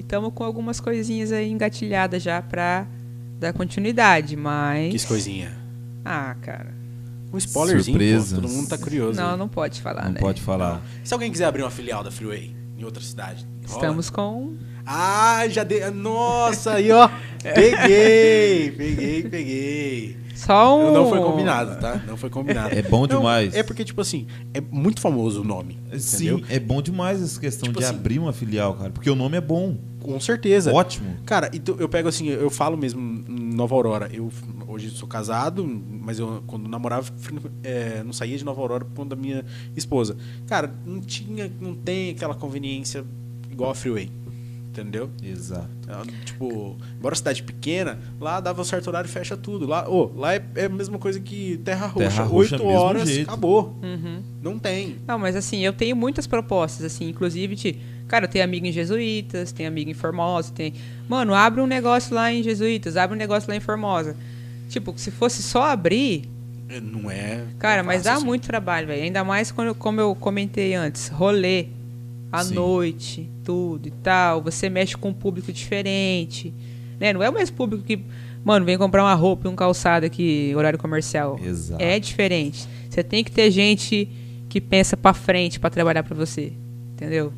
[0.00, 2.86] estamos com algumas coisinhas aí engatilhadas já pra
[3.38, 5.02] dar continuidade, mas...
[5.02, 5.52] Que coisinha.
[6.02, 6.77] Ah, cara.
[7.32, 8.40] Um spoilerzinho, pô, Surpresas.
[8.40, 9.20] todo mundo tá curioso.
[9.20, 10.20] Não, não pode falar, Não né?
[10.20, 10.80] pode falar.
[11.04, 13.80] Se alguém quiser abrir uma filial da Freeway em outra cidade, rola?
[13.80, 14.56] Estamos com...
[14.86, 15.84] Ah, já dei.
[15.90, 17.10] Nossa, aí ó.
[17.42, 20.16] Peguei, peguei, peguei.
[20.38, 20.92] Só um...
[20.92, 22.00] Não foi combinado, tá?
[22.06, 22.72] Não foi combinado.
[22.74, 23.54] É bom Não, demais.
[23.56, 25.76] É porque, tipo assim, é muito famoso o nome.
[25.98, 26.46] Sim, Entendeu?
[26.48, 28.90] é bom demais essa questão Tipo de assim- abrir uma filial, cara.
[28.90, 29.76] Porque o nome é bom.
[30.00, 30.72] Com certeza.
[30.72, 31.16] Ótimo.
[31.26, 34.08] Cara, então eu pego assim, eu falo mesmo em Nova Aurora.
[34.12, 34.30] Eu
[34.68, 37.10] hoje sou casado, mas eu quando namorava
[37.64, 39.44] é, não saía de Nova Aurora por conta da minha
[39.76, 40.16] esposa.
[40.46, 43.04] Cara, não tinha, não tem aquela conveniência
[43.50, 44.08] igual a Freeway.
[44.80, 45.10] Entendeu?
[45.22, 45.68] Exato.
[45.88, 49.66] Ah, Tipo, embora cidade pequena, lá dava um certo horário e fecha tudo.
[49.66, 52.08] Lá, ô, lá é, é a mesma coisa que Terra Roxa.
[52.08, 53.28] Terra Roxa, Oito horas, jeito.
[53.28, 53.76] acabou.
[53.82, 54.22] Uhum.
[54.42, 54.96] Não tem.
[55.06, 57.76] Não, mas assim, eu tenho muitas propostas, assim, inclusive de.
[58.06, 60.72] Cara, eu tenho amigo em Jesuítas, tenho amigo em Formosa, tem.
[61.08, 64.16] Mano, abre um negócio lá em Jesuítas, abre um negócio lá em Formosa.
[64.68, 66.22] Tipo, se fosse só abrir,
[66.70, 67.44] É, Não é.
[67.58, 68.24] cara, mas dá assim.
[68.26, 69.02] muito trabalho, velho.
[69.02, 71.66] Ainda mais quando, como eu comentei antes, rolê
[72.30, 72.54] à Sim.
[72.54, 74.42] noite, tudo e tal.
[74.42, 76.52] Você mexe com um público diferente.
[77.00, 77.12] Né?
[77.12, 78.00] Não é o mesmo público que,
[78.44, 81.38] mano, vem comprar uma roupa e um calçado aqui, horário comercial.
[81.42, 81.82] Exato.
[81.82, 82.66] É diferente.
[82.88, 84.08] Você tem que ter gente
[84.48, 86.52] que pensa pra frente pra trabalhar pra você.
[86.92, 87.32] Entendeu?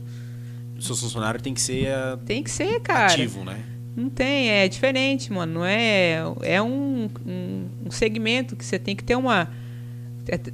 [0.77, 3.13] O seu funcionário tem que ser ah, Tem que ser, cara.
[3.13, 3.63] ativo, né?
[3.95, 5.55] Não tem, é diferente, mano.
[5.55, 6.23] Não é.
[6.43, 9.51] É um, um, um segmento que você tem que ter uma.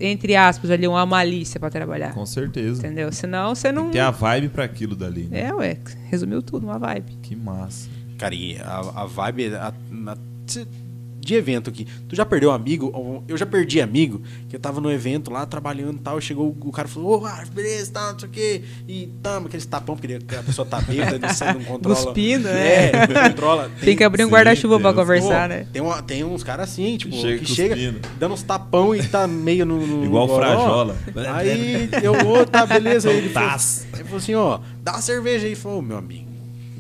[0.01, 2.13] Entre aspas, ali, uma malícia pra trabalhar.
[2.15, 2.87] Com certeza.
[2.87, 3.13] Entendeu?
[3.13, 3.91] Senão você Tem não.
[3.91, 5.25] ter a vibe pra aquilo dali.
[5.25, 5.43] Né?
[5.43, 5.79] É, ué,
[6.11, 7.13] resumiu tudo, uma vibe.
[7.23, 7.89] Que massa.
[8.19, 9.73] Cara, e a, a vibe a-
[10.47, 10.67] se-
[11.27, 11.87] de evento aqui.
[12.09, 12.91] Tu já perdeu amigo?
[12.95, 16.21] Ou- Eu já perdi amigo, que eu tava no evento lá trabalhando e tal.
[16.21, 18.63] Chegou o cara e falou: Ô, ah, beleza, tá, não sei o quê.
[18.89, 21.97] E tamo, aqueles tapão, porque a pessoa tá bêbada, não, não controla.
[21.97, 22.93] Cuspindo, é.
[22.93, 23.07] né?
[23.09, 23.71] não controla.
[23.81, 25.67] Tem, que abrir um guarda-chuva pra conversar, Pô, né?
[25.73, 28.01] Tem, uma- tem uns caras assim, tipo, Chega que chega cuspindo.
[28.19, 29.85] dando uns tapão e tá meio no.
[29.87, 30.39] no Igual goró.
[30.47, 30.97] frajola.
[31.35, 33.11] Aí eu, ô, tá, beleza.
[33.11, 33.51] Aí ele falou,
[33.95, 35.53] ele falou assim: ó, dá uma cerveja aí.
[35.53, 36.27] Ele falou: ô, meu amigo.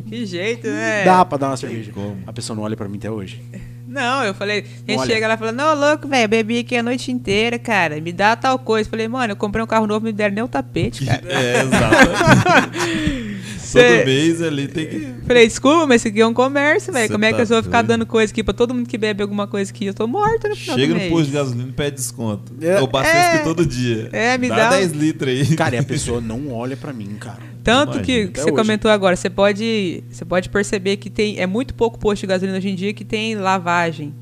[0.08, 1.04] Que jeito, né?
[1.04, 1.90] Dá pra dar uma cerveja.
[1.92, 2.18] como.
[2.28, 3.42] A pessoa não olha pra mim até hoje.
[3.86, 5.14] Não, eu falei, a gente Olha.
[5.14, 8.00] chega lá e fala, não, louco, velho, bebi aqui a noite inteira, cara.
[8.00, 8.88] Me dá tal coisa.
[8.90, 11.22] Falei, mano, eu comprei um carro novo, me deram nem o tapete, cara.
[11.28, 12.76] É, exato.
[13.58, 15.14] Cê- Todo mês ali tem que.
[15.26, 17.10] Falei, desculpa, mas isso aqui é um comércio, velho.
[17.10, 17.88] Como é que tá eu vou ficar doido.
[17.88, 19.86] dando coisa aqui pra todo mundo que bebe alguma coisa aqui?
[19.86, 21.12] Eu tô morto no final Chega do no mês.
[21.12, 22.52] posto de gasolina e pede desconto.
[22.60, 22.78] É.
[22.78, 23.34] Eu basto É.
[23.34, 24.08] aqui todo dia.
[24.12, 25.56] É, me dá, dá um- 10 litros aí.
[25.56, 27.42] Cara, e a pessoa não olha pra mim, cara.
[27.66, 28.52] Tanto que, que você hoje.
[28.52, 32.56] comentou agora, você pode, você pode perceber que tem é muito pouco posto de gasolina
[32.56, 34.14] hoje em dia que tem lavagem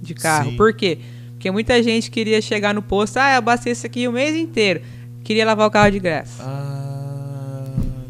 [0.00, 0.52] de carro.
[0.52, 0.56] Sim.
[0.56, 0.98] Por quê?
[1.32, 4.80] Porque muita gente queria chegar no posto, ah, eu abasteço aqui o mês inteiro.
[5.22, 6.42] Queria lavar o carro de graça.
[6.42, 7.64] Ah,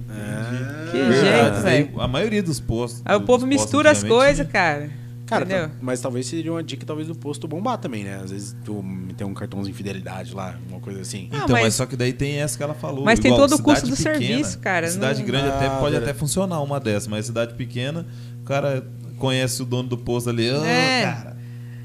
[0.09, 0.91] entendi.
[0.93, 2.01] Que jeito, velho.
[2.01, 3.03] A maioria dos postos.
[3.05, 4.89] Aí o povo mistura as coisas, cara.
[5.27, 8.21] Cara, tá- mas talvez seria uma dica talvez do posto bombar também, né?
[8.23, 8.85] Às vezes tu
[9.17, 11.29] tem um cartãozinho de fidelidade lá, uma coisa assim.
[11.33, 11.63] Não, Então, mas...
[11.65, 13.05] mas- só que daí tem essa que ela falou.
[13.05, 15.67] Mas tem igual todo o custo cidade do pequena, serviço, cara, Cidade não- grande até
[15.67, 16.11] Ah, pode verdade.
[16.11, 18.07] até funcionar uma dessa, mas cidade pequena,
[18.41, 18.87] o cara
[19.19, 20.51] conhece o dono do posto ali.
[20.51, 21.03] Ô, É.
[21.03, 21.37] cara,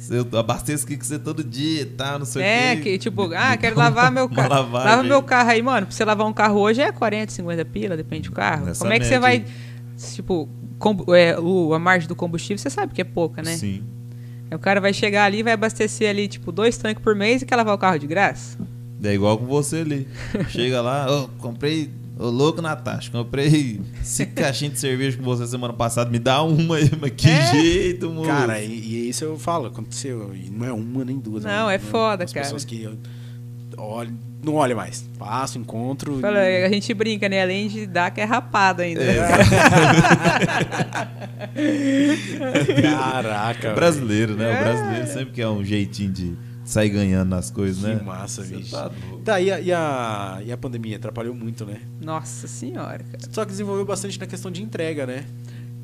[0.10, 2.84] eu abasteço aqui com você todo dia tal, não sei É, o quê.
[2.84, 4.50] que tipo, ah, quero lavar meu carro.
[4.72, 5.88] Lava meu carro aí, mano.
[5.88, 8.66] Pra você lavar um carro hoje é 40, 50 pila, depende do carro.
[8.66, 9.46] Nessa Como é que você vai.
[10.16, 10.48] Tipo,
[10.80, 13.56] combu- é, o, a margem do combustível, você sabe que é pouca, né?
[13.56, 13.84] Sim.
[14.50, 17.42] Aí O cara vai chegar ali e vai abastecer ali, tipo, dois tanques por mês
[17.42, 18.58] e quer lavar o carro de graça?
[19.04, 20.08] É igual com você ali.
[20.50, 21.90] Chega lá, ô, comprei,
[22.20, 26.76] ô louco Natasha, comprei cinco caixinhas de cerveja com você semana passada, me dá uma
[26.76, 27.52] aí, mas que É.
[27.52, 28.28] jeito, moço.
[28.28, 30.32] Cara, e, e isso eu falo, aconteceu.
[30.36, 31.44] E não é uma nem duas.
[31.44, 31.76] Não, né?
[31.76, 32.44] é foda, As cara.
[32.46, 32.88] pessoas que
[33.78, 34.14] olho,
[34.44, 35.08] não olha mais.
[35.20, 36.20] Passo, encontro.
[36.20, 37.42] Fala, e- a gente brinca, né?
[37.42, 39.02] Além de dar, que é rapado ainda.
[39.04, 39.22] É,
[42.82, 44.52] Caraca, É brasileiro, né?
[44.52, 44.56] É.
[44.56, 47.96] O brasileiro sempre quer um jeitinho de sair ganhando nas coisas, velho.
[47.96, 48.00] né?
[48.00, 48.72] Que massa, Você bicho.
[48.72, 48.92] tá.
[49.24, 51.78] Tá, e a, e, a, e a pandemia atrapalhou muito, né?
[52.02, 53.20] Nossa senhora, cara.
[53.32, 55.26] Só que desenvolveu bastante na questão de entrega, né?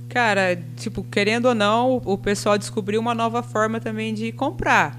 [0.10, 4.98] Cara, tipo, querendo ou não, o- o pessoal descobriu uma nova forma também de comprar.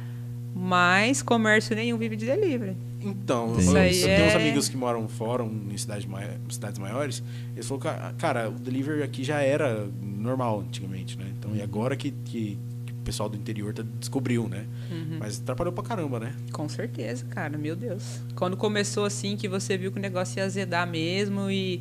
[0.55, 2.77] Mas comércio nenhum vive de delivery.
[3.01, 3.85] Então, Tem eu, eu
[4.17, 7.23] tenho uns é- amigos que moram fora, em cidades, mai- cidades maiores,
[7.55, 11.27] eles falaram, "Ca- cara, o delivery aqui já era normal antigamente, né?
[11.39, 14.67] Então, e agora que, que, que pessoal do interior tá- descobriu, né?
[14.91, 15.19] Uhum.
[15.21, 16.35] Mas atrapalhou pra caramba, né?
[16.53, 18.21] Com certeza, cara, meu Deus.
[18.35, 21.81] Quando começou assim, que você viu que o negócio ia azedar mesmo e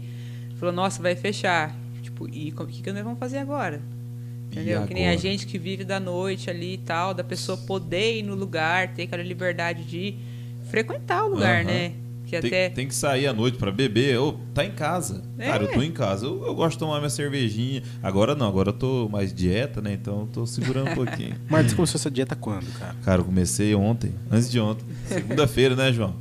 [0.57, 1.75] falou, nossa, vai fechar.
[2.03, 3.81] Tipo, e o que, que nós vamos fazer agora?
[4.51, 4.85] Entendeu?
[4.87, 8.23] Que nem a gente que vive da noite ali e tal, da pessoa poder ir
[8.23, 10.15] no lugar, ter aquela liberdade de
[10.69, 11.65] frequentar o lugar, Aham.
[11.65, 11.91] né?
[12.25, 12.69] Que Tem, até.
[12.69, 14.19] tem que sair à noite pra beber.
[14.19, 15.23] Ô, tá em casa.
[15.39, 15.45] É.
[15.47, 16.25] Cara, eu tô em casa.
[16.25, 17.81] Eu, eu gosto de tomar minha cervejinha.
[18.03, 19.93] Agora não, agora eu tô mais dieta, né?
[19.93, 21.35] Então eu tô segurando um pouquinho.
[21.49, 22.95] Marcos, começou essa dieta quando, cara?
[23.01, 24.83] Cara, eu comecei ontem, antes de ontem.
[25.07, 26.15] Segunda-feira, né, João?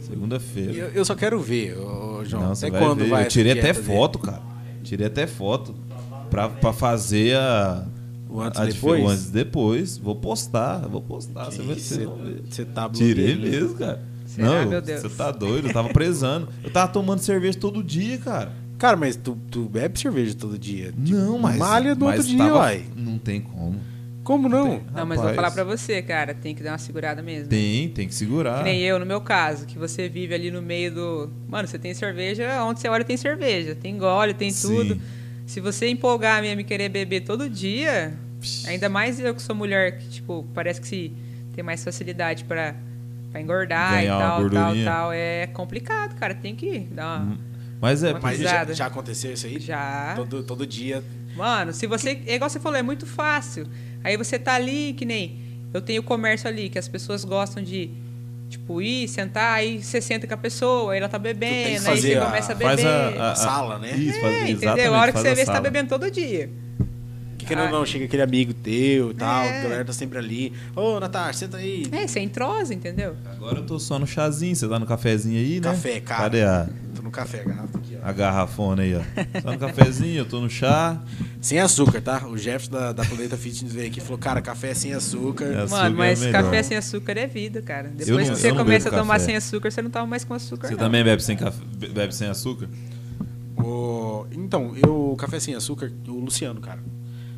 [0.00, 0.72] Segunda-feira.
[0.72, 2.42] Eu, eu só quero ver, ô, João.
[2.42, 3.08] Não, até você vai quando ver.
[3.10, 3.94] vai Eu tirei até dieta dele?
[3.96, 4.42] foto, cara.
[4.82, 5.74] Tirei até foto.
[6.30, 7.86] Pra, pra fazer a.
[8.34, 9.02] O antes a e dife- depois?
[9.04, 9.96] o antes e depois.
[9.98, 11.44] Vou postar, vou postar.
[11.44, 12.42] Você vai Você ver.
[12.50, 13.40] você tá Tirei blogueiro.
[13.62, 14.02] mesmo, cara.
[14.26, 15.00] Será, não, meu Deus?
[15.02, 16.48] você tá doido, eu tava prezando.
[16.64, 18.50] Eu tava tomando cerveja todo dia, cara.
[18.76, 20.92] Cara, mas tu, tu bebe cerveja todo dia?
[20.98, 21.56] Não, mas.
[21.58, 22.84] malha no mas outro dia, uai.
[22.96, 23.78] Não tem como.
[24.24, 24.70] Como não?
[24.70, 24.82] Tem.
[24.92, 27.48] Não, mas vou falar pra você, cara, tem que dar uma segurada mesmo.
[27.50, 28.58] Tem, tem que segurar.
[28.58, 31.30] Que nem eu, no meu caso, que você vive ali no meio do.
[31.46, 33.74] Mano, você tem cerveja, onde você olha tem cerveja.
[33.76, 34.68] Tem gole, tem Sim.
[34.74, 35.00] tudo.
[35.46, 38.16] Se você empolgar mesmo e querer beber todo dia,
[38.66, 41.12] ainda mais eu que sou mulher, que, tipo, parece que se
[41.54, 42.74] tem mais facilidade pra,
[43.30, 45.12] pra engordar Ganhar e tal, tal, tal.
[45.12, 46.34] É complicado, cara.
[46.34, 47.38] Tem que dar uma.
[47.80, 48.10] Mas é.
[48.10, 49.60] Uma Mas já, já aconteceu isso aí?
[49.60, 50.14] Já.
[50.16, 51.04] Todo, todo dia.
[51.36, 52.22] Mano, se você.
[52.26, 53.66] É igual você falou, é muito fácil.
[54.02, 55.42] Aí você tá ali, que nem.
[55.72, 57.90] Eu tenho comércio ali, que as pessoas gostam de.
[58.58, 62.14] Tipo, ir, sentar, aí você senta com a pessoa, aí ela tá bebendo, aí você
[62.14, 62.88] a- começa a Faz beber.
[62.90, 63.90] a, a, a- sala, né?
[63.96, 64.94] Isso, faz, É, entendeu?
[64.94, 65.60] A hora que faz você vê, você tá sala.
[65.60, 66.48] bebendo todo dia.
[67.44, 69.58] Que querendo ou não, chega aquele amigo teu e tal, É.
[69.60, 70.52] a galera tá sempre ali.
[70.74, 71.86] Ô, Natasha, senta aí.
[71.92, 73.14] É, você entrosa, entendeu?
[73.26, 75.68] Agora eu tô só no chazinho, você tá no cafezinho aí, né?
[75.70, 76.22] Café, cara.
[76.22, 78.08] Cadê a, Tô no café, a garrafa aqui, ó.
[78.08, 79.00] a garrafona aí, ó?
[79.42, 81.00] Só no cafezinho, eu tô no chá.
[81.40, 82.26] Sem açúcar, tá?
[82.26, 85.44] O Jefferson da, da Planeta Fitness veio aqui e falou, cara, café sem açúcar.
[85.46, 85.62] É.
[85.62, 87.88] Açúcar Mano, mas é café sem açúcar é vida, cara.
[87.88, 89.26] Depois não- que você começa a bebo tomar café.
[89.26, 90.68] sem açúcar, você não toma mais com açúcar.
[90.68, 90.80] Você não.
[90.80, 91.58] também bebe sem, café,
[91.92, 92.68] bebe sem açúcar?
[93.58, 96.80] O- Então, eu, café sem açúcar, o Luciano, cara.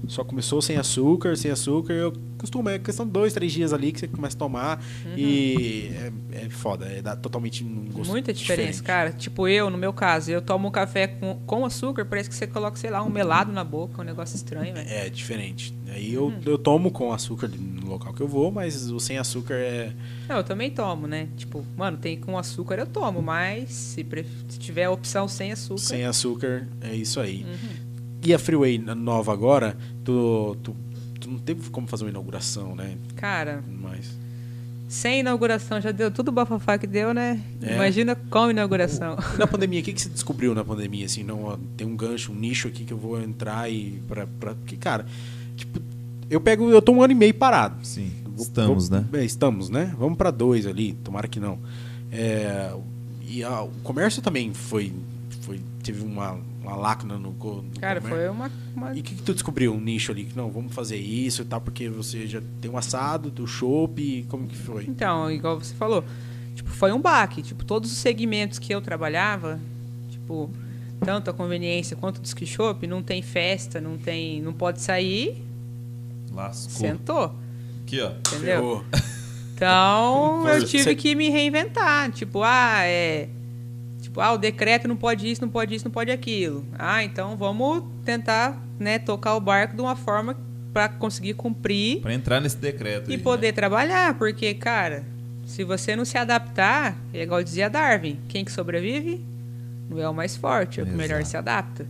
[0.09, 3.91] Só começou sem açúcar, sem açúcar, eu costumo, é questão de dois, três dias ali
[3.93, 4.85] que você começa a tomar
[5.17, 5.91] e
[6.33, 8.83] é, é foda, é dá totalmente um gosto Muita diferença, diferente.
[8.87, 9.13] cara.
[9.13, 12.47] Tipo, eu, no meu caso, eu tomo um café com, com açúcar, parece que você
[12.47, 14.89] coloca, sei lá, um melado na boca, um negócio estranho, velho.
[14.89, 15.75] É diferente.
[15.89, 19.55] Aí eu, eu tomo com açúcar no local que eu vou, mas o sem açúcar
[19.55, 19.93] é.
[20.29, 21.29] Não, eu também tomo, né?
[21.37, 25.53] Tipo, mano, tem com açúcar eu tomo, mas se, pref- se tiver a opção sem
[25.53, 25.81] açúcar.
[25.81, 27.45] Sem açúcar, é isso aí.
[27.45, 27.86] Uhum.
[28.27, 30.75] E a Freeway nova agora, tu, tu,
[31.21, 32.97] tu não teve como fazer uma inauguração, né?
[33.15, 34.11] Cara, Mas.
[34.89, 37.41] sem inauguração já deu tudo o bafafá que deu, né?
[37.63, 37.77] É.
[37.77, 39.17] Imagina com inauguração.
[39.39, 41.07] Na pandemia, o que, que você descobriu na pandemia?
[41.07, 44.03] Assim, não, ó, tem um gancho, um nicho aqui que eu vou entrar e.
[44.09, 45.07] Pra, pra, porque, cara,
[45.57, 45.81] tipo,
[46.29, 46.69] eu pego.
[46.69, 47.77] Eu tô um ano e meio parado.
[47.87, 48.11] Sim.
[48.25, 49.07] Vou- Estamos, vou- né?
[49.21, 49.95] é, estamos, né?
[49.97, 51.59] Vamos pra dois ali, tomara que não.
[52.11, 52.75] É,
[53.27, 54.93] e a- o comércio também foi.
[55.43, 56.37] foi teve uma,
[56.67, 58.25] uma lacuna no, co- no Cara, comércio.
[58.25, 58.51] foi uma.
[58.75, 59.73] uma- E o que, que tu descobriu?
[59.73, 62.77] Um nicho ali que não, vamos fazer isso e tal, porque você já tem um
[62.77, 64.85] assado, do chopp, como que foi?
[64.89, 66.05] Então, igual você falou,
[66.55, 67.43] tipo, foi um baque.
[67.43, 69.61] Tipo, todos os segmentos que eu trabalhava,
[70.11, 70.51] tipo,
[71.05, 74.41] tanto a conveniência quanto o disc shop, não tem festa, não tem.
[74.43, 75.43] não pode sair,
[76.33, 76.71] Lascou.
[76.81, 77.35] sentou.
[77.85, 78.11] Aqui, ó.
[78.11, 78.41] Entendeu?
[78.41, 78.85] Ferrou.
[79.55, 82.11] Então, eu tive você- que me reinventar.
[82.13, 83.29] Tipo, ah, é.
[84.17, 86.65] Tipo, ah, o decreto não pode isso, não pode isso, não pode aquilo.
[86.79, 90.35] Ah, então vamos tentar, né, tocar o barco de uma forma
[90.73, 93.53] para conseguir cumprir Pra entrar nesse decreto e aí, poder né?
[93.53, 95.05] trabalhar, porque, cara,
[95.45, 99.23] se você não se adaptar, é igual dizia Darwin, quem que sobrevive
[99.91, 101.87] não é o mais forte, é o que melhor se adapta.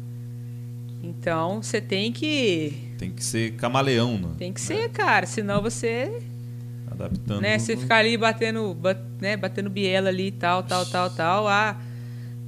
[1.05, 4.29] Então, você tem que Tem que ser camaleão, né?
[4.37, 6.21] tem que ser, cara, senão você
[6.91, 7.41] Adaptando.
[7.41, 7.57] né?
[7.57, 9.37] Você ficar ali batendo, bat- né?
[9.37, 11.47] batendo biela ali, tal, tal, tal, tal.
[11.49, 11.77] Ah,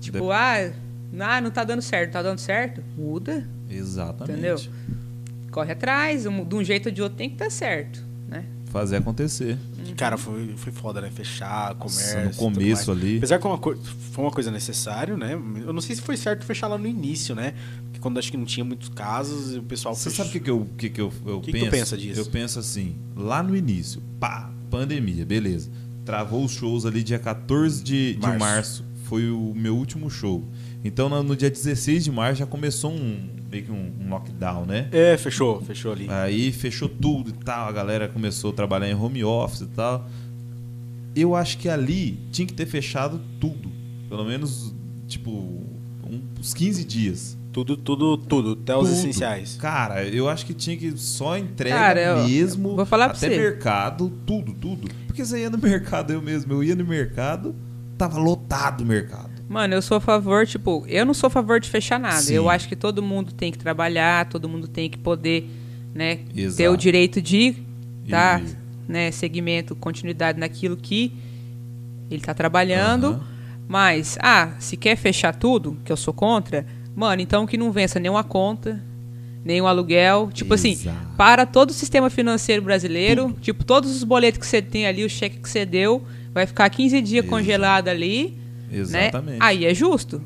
[0.01, 0.73] tipo, De- ah,
[1.21, 2.83] ah, não tá dando certo, tá dando certo?
[2.97, 4.33] Muda, Exatamente.
[4.39, 4.59] Entendeu?
[5.51, 8.45] corre atrás, um- de um jeito ou de outro tem que dar certo, né?
[8.67, 9.57] Fazer acontecer.
[9.83, 11.11] Que, cara, foi, foi foda, né?
[11.11, 12.17] Fechar, comércio.
[12.19, 13.17] Nossa, no começo ali.
[13.17, 13.79] Apesar que uma coi-
[14.13, 15.33] foi uma coisa necessária, né?
[15.33, 17.55] Eu não sei se foi certo fechar lá no início, né?
[17.85, 20.25] Porque quando acho que não tinha muitos casos, o pessoal Você fechou.
[20.27, 21.71] sabe o que, que eu, que que eu, eu Que que tu penso?
[21.71, 22.21] pensa disso?
[22.21, 25.71] Eu penso assim, lá no início, pá, pandemia, beleza.
[26.05, 28.85] Travou os shows ali dia 14 de de Março.
[29.09, 30.45] Foi o meu último show.
[30.85, 34.67] Então no, no dia 16 de março já começou um meio que um, um lockdown,
[34.67, 34.89] né?
[34.93, 36.07] É, fechou, fechou ali.
[36.11, 40.07] Aí fechou tudo e tal, a galera começou a trabalhar em home office e tal.
[41.17, 43.71] Eu acho que ali tinha que ter fechado tudo.
[44.09, 44.75] Pelo menos,
[45.07, 47.37] tipo, um- uns 15 dias.
[47.53, 48.99] Tudo, tudo, tudo, até os Tudo.
[48.99, 49.57] essenciais.
[49.57, 52.77] Cara, eu acho que tinha que só entrega Cara, eu- mesmo.
[52.77, 53.37] vou falar pra até você.
[53.37, 54.87] mercado, tudo, tudo.
[55.07, 57.57] Porque você ia no mercado, eu mesmo, eu ia no mercado,
[57.97, 58.38] tava lotado
[58.81, 59.31] o mercado.
[59.49, 62.21] Mano, eu sou a favor, tipo, eu não sou a favor de fechar nada.
[62.21, 62.35] Sim.
[62.35, 65.49] Eu acho que todo mundo tem que trabalhar, todo mundo tem que poder,
[65.95, 66.71] né, ter Exato.
[66.71, 67.55] o direito de
[68.07, 68.47] dar, E-
[68.87, 71.13] né, segmento, continuidade naquilo que
[72.11, 73.21] ele tá trabalhando.
[73.67, 76.65] Mas, ah, se quer fechar tudo, que eu sou contra,
[76.97, 78.83] mano, então que não vença nenhuma conta,
[79.45, 80.31] nenhum aluguel.
[80.33, 80.97] Tipo assim, Exato.
[81.17, 85.11] para todo o sistema financeiro brasileiro, tipo, todos os boletos que você tem ali, o
[85.11, 86.03] cheque que você deu,
[86.35, 87.29] vai ficar 15 dias Exato.
[87.29, 88.37] congelado ali,
[88.73, 89.39] Exatamente.
[89.39, 89.39] né?
[89.41, 90.21] Aí é justo,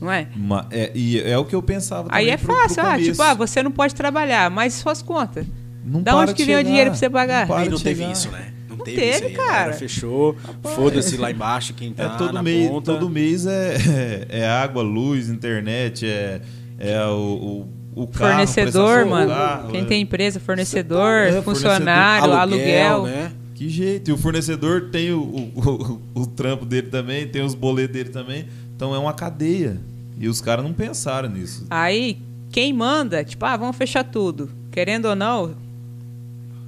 [0.00, 0.26] não é?
[0.36, 3.10] Ma- é, e é o que eu pensava Aí é pro- pro fácil, ah, começo.
[3.10, 5.46] tipo, ah, você não pode trabalhar, mas suas contas.
[5.84, 7.46] Não da para onde de que vem o dinheiro pra você pagar?
[7.46, 8.12] para de não teve chegar.
[8.12, 8.52] isso, né?
[8.68, 9.32] Não, Não teve, teve, isso aí.
[9.46, 9.72] Cara.
[9.74, 10.36] fechou,
[10.74, 12.92] foda-se lá embaixo quem tá É todo na mês, ponta.
[12.92, 16.40] todo mês é, é água, luz, internet, é,
[16.78, 19.30] é o, o, o carro, fornecedor, mano.
[19.30, 19.84] carro, Quem é.
[19.84, 23.04] tem empresa, fornecedor, É, funcionário, aluguel.
[23.04, 23.30] né?
[23.54, 24.10] Que jeito.
[24.10, 28.08] E o fornecedor tem o, o, o, o trampo dele também, tem os boletos dele
[28.10, 28.46] também.
[28.74, 29.80] Então é uma cadeia.
[30.18, 31.66] E os caras não pensaram nisso.
[31.70, 32.18] Aí,
[32.50, 34.50] quem manda, tipo, ah, vamos fechar tudo.
[34.70, 35.54] Querendo ou não,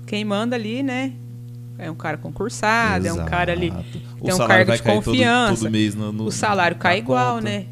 [0.06, 1.12] quem manda ali, né?
[1.78, 3.66] É um cara concursado, é um cara ali.
[3.66, 3.84] Exato.
[4.20, 5.62] O Tem um cargo de cair todo- confiança.
[5.64, 7.44] todo mês no- no- o salário cai igual, conta.
[7.50, 7.66] né?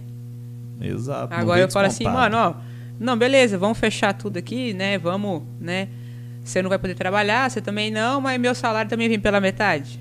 [0.80, 1.32] Exato.
[1.32, 2.54] Agora eu falo assim, mano, ó,
[3.00, 4.98] não, beleza, vamos fechar tudo aqui, né?
[4.98, 5.88] Vamos, né?
[6.44, 9.98] Você não vai poder trabalhar, você também não, mas meu salário também vem pela metade.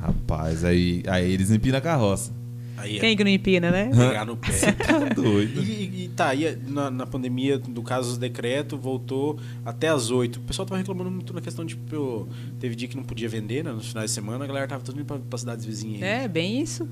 [0.00, 2.32] Rapaz, aí, aí eles empinam a carroça.
[2.78, 3.90] Aí é Quem que não empina, né?
[3.92, 4.48] pegar no pé.
[4.72, 5.60] Tá doido.
[5.62, 10.36] E, e tá, e na, na pandemia, do caso do decreto, voltou até as 8.
[10.36, 12.28] O pessoal tava reclamando muito na questão de, tipo,
[12.60, 14.96] teve dia que não podia vender, né, nos finais de semana, a galera tava tudo
[15.00, 16.02] indo pra, pra cidades vizinhas.
[16.02, 16.08] aí.
[16.08, 16.88] É, bem isso.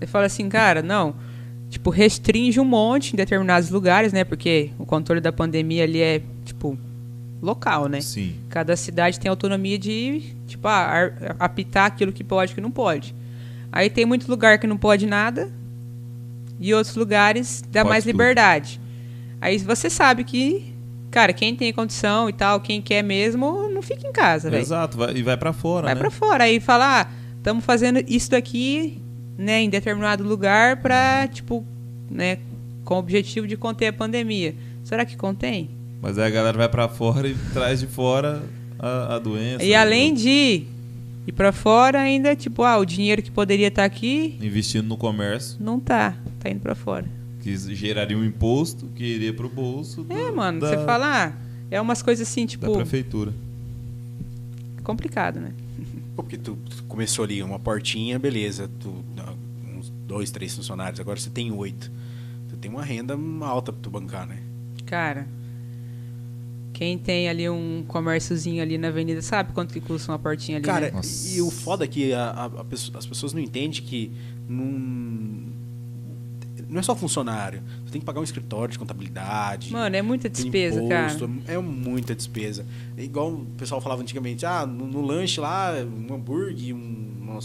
[0.00, 1.14] Ele fala assim, cara, não,
[1.70, 4.24] tipo, restringe um monte em determinados lugares, né?
[4.24, 6.76] Porque o controle da pandemia ali é, tipo,
[7.42, 8.00] local, né?
[8.00, 8.34] Sim.
[8.48, 12.70] Cada cidade tem autonomia de, tipo, ah, ar- apitar aquilo que pode e que não
[12.70, 13.14] pode.
[13.72, 15.50] Aí tem muito lugar que não pode nada
[16.60, 18.12] e outros lugares dá Pode mais tudo.
[18.12, 18.80] liberdade.
[19.40, 20.72] Aí você sabe que,
[21.10, 24.62] cara, quem tem condição e tal, quem quer mesmo, não fica em casa, velho.
[24.62, 24.96] Exato.
[24.96, 26.00] Vai, e vai pra fora, Vai né?
[26.00, 26.44] pra fora.
[26.44, 27.06] Aí fala, ah,
[27.38, 29.00] estamos fazendo isso daqui,
[29.36, 31.64] né, em determinado lugar pra, tipo,
[32.08, 32.38] né,
[32.84, 34.54] com o objetivo de conter a pandemia.
[34.84, 35.70] Será que contém?
[36.02, 38.42] Mas aí a galera vai pra fora e traz de fora
[38.78, 39.64] a, a doença.
[39.64, 40.64] E além de
[41.26, 45.56] ir pra fora, ainda, tipo, ah, o dinheiro que poderia estar aqui, Investindo no comércio,
[45.60, 46.16] não tá.
[46.40, 47.06] Tá indo pra fora.
[47.40, 51.32] que geraria um imposto que iria pro bolso do- É, mano, da, você fala, ah,
[51.70, 53.32] é umas coisas assim, da tipo, prefeitura.
[54.82, 55.52] complicado, né?
[56.16, 59.32] Porque tu, tu começou ali uma portinha, beleza, tu, ah,
[59.76, 61.90] uns dois, três funcionários, agora você tem oito.
[62.50, 64.38] Tu tem uma renda alta pra tu bancar, né?
[64.84, 65.26] Cara,
[66.72, 70.64] quem tem ali um comérciozinho ali na avenida, sabe quanto que custa uma portinha ali,
[70.66, 71.00] Cara, né?
[71.32, 74.10] E o foda é que a, a- a pessoa- as pessoas não entendem que
[74.48, 74.64] não,
[76.68, 77.62] não é só funcionário.
[77.86, 79.70] Tu tem que pagar um escritório de contabilidade.
[79.70, 81.32] Mano, é muita despesa, imposto, cara.
[81.46, 82.64] É muita despesa.
[82.96, 85.72] É igual o pessoal falava antigamente, ah, no, no lanche lá,
[86.08, 87.36] um hambúrguer, um,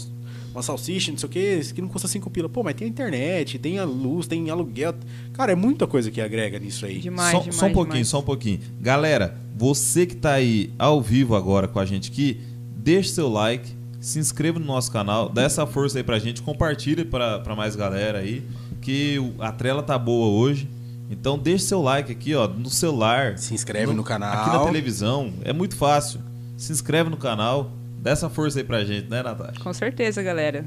[0.58, 2.48] uma salsicha, não sei o que, isso aqui não custa 5 pila.
[2.48, 4.94] Pô, mas tem a internet, tem a luz, tem aluguel.
[5.32, 6.98] Cara, é muita coisa que agrega nisso aí.
[6.98, 8.08] Demais, só, demais, só um pouquinho, demais.
[8.08, 8.60] só um pouquinho.
[8.80, 12.40] Galera, você que tá aí ao vivo agora com a gente aqui,
[12.76, 17.04] deixe seu like, se inscreva no nosso canal, dá essa força aí pra gente, compartilha
[17.04, 18.42] pra, pra mais galera aí,
[18.80, 20.68] que a trela tá boa hoje.
[21.10, 23.38] Então deixe seu like aqui, ó, no celular.
[23.38, 24.42] Se inscreve no canal.
[24.42, 26.20] Aqui na televisão, é muito fácil.
[26.56, 29.60] Se inscreve no canal, dá essa força aí pra gente, né, Natasha?
[29.60, 30.64] Com certeza, galera.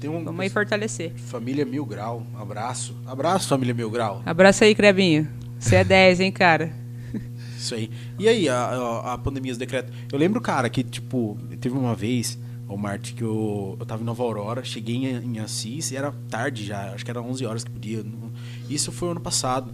[0.00, 1.12] Tem um, Vamos aí fortalecer.
[1.16, 2.94] Família Mil Grau, abraço.
[3.06, 4.22] Abraço, família Mil Grau.
[4.26, 5.28] Abraço aí, Crebinho.
[5.58, 6.70] Você é 10, hein, cara?
[7.56, 7.90] Isso aí.
[8.18, 9.92] E aí, a, a, a pandemia, os decretos.
[10.12, 12.38] Eu lembro, cara, que, tipo, teve uma vez,
[12.68, 16.12] o Marte, que eu, eu tava em Nova Aurora, cheguei em, em Assis, e era
[16.28, 18.04] tarde já, acho que era 11 horas que podia.
[18.68, 19.72] Isso foi ano passado.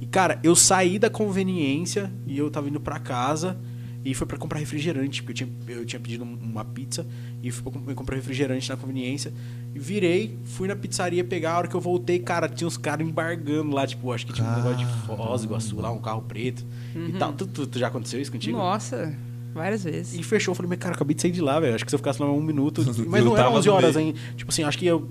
[0.00, 3.58] E, cara, eu saí da conveniência e eu tava indo pra casa
[4.04, 7.06] e foi pra comprar refrigerante, porque eu tinha, eu tinha pedido um- uma pizza
[7.42, 9.32] e fui pra com- comprar refrigerante na conveniência.
[9.74, 13.06] E virei, fui na pizzaria pegar, a hora que eu voltei, cara, tinha uns caras
[13.06, 16.64] embargando lá, tipo, acho que tinha um negócio de Foz, Iguaçu lá, um carro preto
[16.94, 17.32] e tal.
[17.32, 18.56] Tu, tu- tu já aconteceu isso contigo?
[18.56, 19.14] Nossa,
[19.52, 20.18] várias vezes.
[20.18, 21.74] E fechou, eu falei, mas cara, acabei de sair de lá, velho.
[21.74, 22.82] Acho que se eu ficasse lá um minuto.
[23.06, 24.18] Mas não era tava 11 no horas ainda.
[24.36, 25.08] Tipo assim, acho que eu.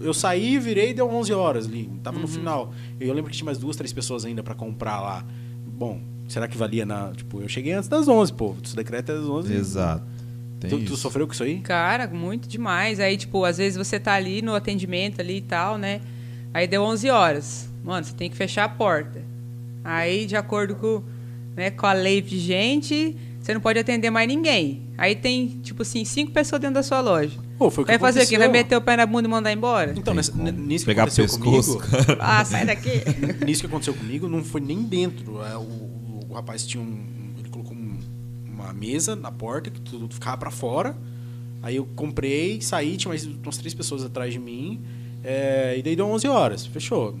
[0.00, 1.90] Eu saí, virei e deu 11 horas ali.
[2.02, 2.22] Tava Uhum.
[2.22, 2.72] no final.
[2.98, 5.24] E eu lembro que tinha mais duas, três pessoas ainda pra comprar lá.
[5.66, 6.00] Bom,
[6.32, 7.12] será que valia na.
[7.12, 8.50] Tipo, eu cheguei antes das 11, pô.
[8.50, 9.52] O decreto é das 11.
[9.54, 10.02] Exato.
[10.60, 10.96] Tem Tu, tu isso.
[10.98, 11.60] sofreu com isso aí?
[11.60, 13.00] Cara, muito demais.
[13.00, 16.00] Aí, tipo, às vezes você tá ali no atendimento ali e tal, né?
[16.52, 17.68] Aí deu 11 horas.
[17.82, 19.22] Mano, você tem que fechar a porta.
[19.82, 21.02] Aí, de acordo com,
[21.56, 24.82] né, com a lei vigente, você não pode atender mais ninguém.
[24.98, 27.38] Aí tem, tipo assim, cinco pessoas dentro da sua loja.
[27.56, 28.36] Pô, foi o que Vai fazer o quê?
[28.38, 29.94] Vai meter o pé na bunda e mandar embora?
[29.96, 32.18] Então, nessa- nisso que Pegar aconteceu pescoço, comigo, cara.
[32.20, 32.90] Ah, sai daqui.
[33.46, 35.42] nisso que aconteceu comigo, não foi nem dentro.
[35.42, 35.89] É, O,
[36.30, 37.04] o- rapaz tinha um.
[37.38, 37.98] Ele colocou um-
[38.46, 40.96] uma mesa na porta que tudo ficava pra fora.
[41.62, 44.80] Aí eu comprei, saí, tinha mais umas três pessoas atrás de mim.
[45.22, 46.64] é, e daí deu 11 horas.
[46.64, 47.14] Fechou.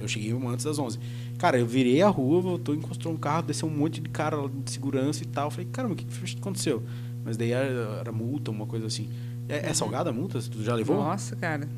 [0.00, 0.98] Eu cheguei uma antes das 11.
[1.38, 4.70] Cara, eu virei a rua, voltou, encostou um carro, desceu um monte de cara de
[4.72, 5.48] segurança e tal.
[5.50, 6.82] Falei, caramba, o que, que aconteceu?
[7.24, 7.68] Mas daí era,
[8.00, 9.08] era multa, uma coisa assim.
[9.48, 10.40] É, é salgada a multa?
[10.40, 10.96] Tu já levou?
[10.96, 11.68] Nossa, cara.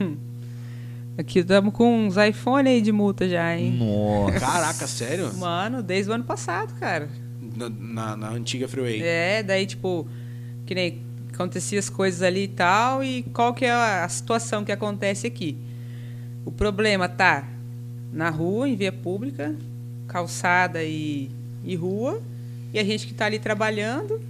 [0.00, 0.16] Hum.
[1.16, 3.76] Aqui estamos com uns iPhone aí de multa já, hein?
[3.78, 4.40] Nossa.
[4.40, 5.32] Caraca, sério?
[5.34, 7.08] Mano, desde o ano passado, cara.
[7.54, 9.02] Na, na, na antiga Freeway.
[9.02, 10.06] É, daí, tipo,
[10.64, 11.02] que nem
[11.32, 15.56] acontecia as coisas ali e tal, e qual que é a, situação que acontece aqui?
[16.44, 17.46] O problema tá
[18.12, 19.54] na rua, em via pública,
[20.06, 21.30] calçada e,
[21.64, 22.22] e rua,
[22.72, 24.20] e a gente que tá ali trabalhando,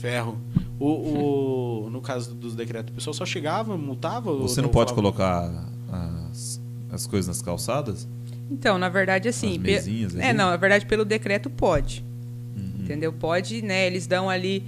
[0.00, 0.36] Ferro.
[0.84, 4.34] O, o- no caso dos decretos, o pessoal só chegava, multava?
[4.38, 5.12] Você não pode falava?
[5.12, 5.68] colocar
[6.30, 6.60] as,
[6.90, 8.08] as coisas nas calçadas?
[8.50, 9.52] Então, na verdade, assim.
[9.52, 12.04] As mesinhas É, não, na verdade, pelo decreto pode.
[12.56, 12.82] Uhum.
[12.84, 13.12] Entendeu?
[13.12, 13.86] Pode, né?
[13.86, 14.64] Eles dão ali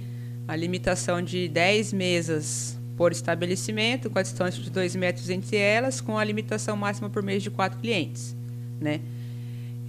[0.47, 5.99] a limitação de 10 mesas por estabelecimento, com a distância de 2 metros entre elas,
[5.99, 8.33] com a limitação máxima por mês de 4 clientes,
[8.79, 9.01] né?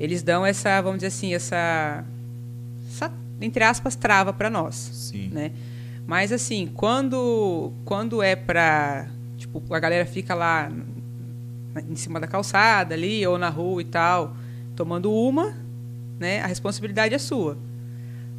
[0.01, 2.05] Eles dão essa, vamos dizer assim, essa,
[2.91, 5.29] essa entre aspas, trava para nós Sim.
[5.33, 5.53] né?
[6.07, 10.71] Mas assim, quando quando é pra, tipo, a galera fica lá
[11.89, 14.37] em cima da calçada ali ou na rua e tal,
[14.77, 15.55] tomando uma,
[16.19, 16.41] né?
[16.41, 17.59] A responsabilidade é sua.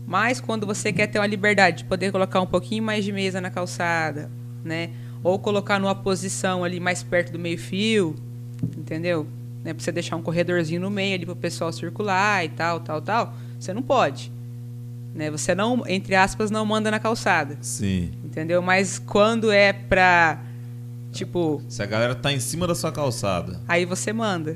[0.07, 3.41] Mas quando você quer ter uma liberdade de poder colocar um pouquinho mais de mesa
[3.41, 4.31] na calçada,
[4.63, 4.91] né?
[5.21, 8.15] Ou colocar numa posição ali mais perto do meio-fio,
[8.77, 9.27] entendeu?
[9.63, 9.73] Né?
[9.73, 13.33] Pra você deixar um corredorzinho no meio ali pro pessoal circular e tal, tal, tal,
[13.59, 14.31] você não pode.
[15.17, 15.31] Né?
[15.31, 18.11] Você não, entre aspas, não manda na calçada, Sim.
[18.23, 18.61] entendeu?
[18.61, 20.39] Mas quando é pra,
[21.11, 24.55] tipo, Se a galera tá em cima da sua calçada, aí você manda.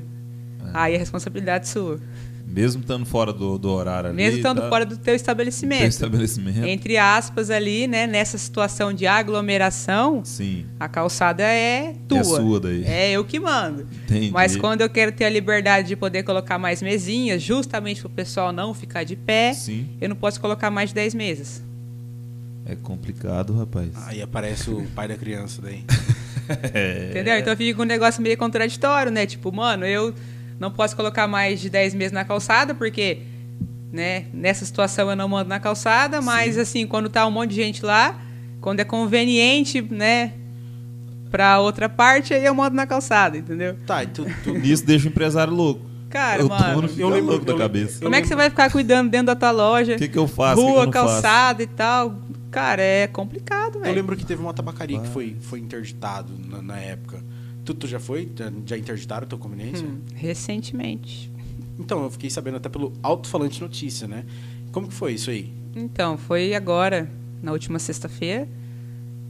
[0.72, 1.98] Aí é responsabilidade sua.
[2.46, 4.16] Mesmo estando fora do, do horário ali.
[4.16, 4.68] Mesmo estando tá?
[4.68, 5.84] fora do teu Teu estabelecimento.
[5.84, 6.64] estabelecimento.
[6.66, 10.66] Entre aspas ali, né, nessa situação de aglomeração, Sim.
[10.78, 12.18] a calçada é tua.
[12.18, 12.84] É sua daí.
[12.84, 13.86] É eu que mando.
[14.04, 14.30] Entendi.
[14.30, 18.10] Mas quando eu quero ter a liberdade de poder colocar mais mesinhas, justamente para o
[18.10, 19.88] pessoal não ficar de pé, Sim.
[20.00, 21.62] eu não posso colocar mais de 10 mesas.
[22.64, 23.90] É complicado, rapaz.
[24.06, 25.84] Aí aparece o pai da criança daí.
[26.74, 27.10] É.
[27.10, 27.38] Entendeu?
[27.38, 29.24] Então fica um negócio meio contraditório, né?
[29.24, 30.12] Tipo, mano, eu
[30.62, 33.18] não posso colocar mais de 10 meses na calçada, porque,
[33.92, 37.56] né, nessa situação eu não mando na calçada, mas assim, quando tá um monte de
[37.56, 38.18] gente lá,
[38.60, 40.32] quando é conveniente, né,
[41.30, 43.76] pra outra parte, aí eu mando na calçada, entendeu?
[43.86, 45.90] Tá, e tu, tu, Nisso deixa o empresário louco.
[46.08, 48.00] Cara, o mano, eu lembro- louco da eu cabeça.
[48.02, 49.94] como é que você vai ficar cuidando dentro da tua loja?
[49.94, 50.60] O que, que eu faço?
[50.60, 51.06] O que que eu Rua, não faço?
[51.22, 52.18] calçada e tal.
[52.50, 53.94] Cara, é complicado, eu velho.
[53.94, 57.24] lembro que teve uma tabacaria que foi, foi interditado na, na época.
[57.64, 58.30] Tu, tu já foi?
[58.66, 59.86] Já, interditaram a tua conveniência?
[59.86, 61.30] Hum, recentemente.
[61.78, 64.24] Então, eu fiquei sabendo até pelo alto-falante notícia, né?
[64.72, 65.52] Como que foi isso aí?
[65.74, 67.10] Então, foi agora,
[67.42, 68.48] na última sexta-feira.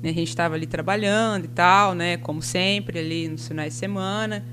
[0.02, 2.16] né, A gente estava ali trabalhando e tal, né?
[2.16, 4.44] Como sempre, ali nos finais de semana.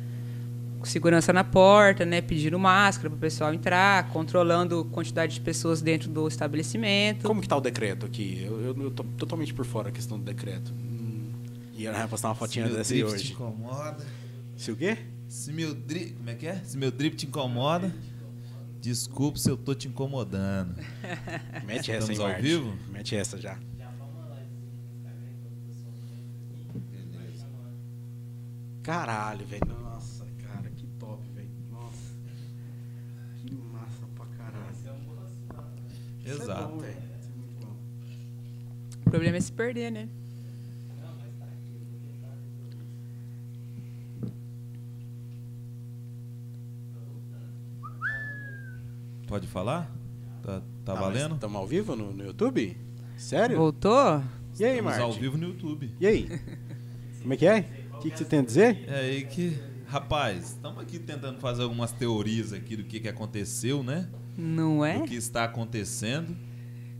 [0.78, 2.22] Com segurança na porta, né?
[2.22, 7.26] Pedindo máscara para o pessoal entrar, controlando a quantidade de pessoas dentro do estabelecimento.
[7.28, 8.44] Como que tá o decreto aqui?
[8.46, 10.74] Eu, eu, eu tô totalmente por fora a questão do decreto.
[11.80, 13.32] E eu ia postar uma fotinha Se meu dessa aí drip te hoje.
[13.34, 14.06] incomoda.
[14.58, 14.98] Se o quê?
[15.30, 16.14] Se meu drip.
[16.16, 16.56] Como é que é?
[16.66, 17.96] Se meu drip te incomoda,
[18.82, 20.76] desculpe se eu tô te incomodando.
[21.66, 22.42] Mete essa, hein, Estamos ao Marte?
[22.42, 22.78] vivo?
[22.92, 23.58] Mete essa já.
[28.84, 29.66] Caralho, velho.
[29.68, 31.50] Nossa, cara, que top, velho.
[31.70, 32.16] Nossa.
[33.38, 34.72] Que massa pra caralho.
[36.26, 36.62] Isso é Exato.
[36.86, 37.10] é bom.
[39.06, 40.10] O problema é se perder, né?
[49.30, 49.96] Pode falar?
[50.42, 51.36] Tá, tá valendo?
[51.36, 52.76] Estamos ao vivo no, no YouTube?
[53.16, 53.58] Sério?
[53.58, 54.24] Voltou?
[54.60, 55.02] E aí, Estamos Marte?
[55.02, 55.94] ao vivo no YouTube.
[56.00, 56.28] E aí?
[57.22, 57.60] Como é que é?
[57.94, 58.86] O que, que você tem a dizer?
[58.88, 59.56] É aí que.
[59.86, 64.10] Rapaz, estamos aqui tentando fazer algumas teorias aqui do que, que aconteceu, né?
[64.36, 64.98] Não é?
[64.98, 66.36] Do que está acontecendo.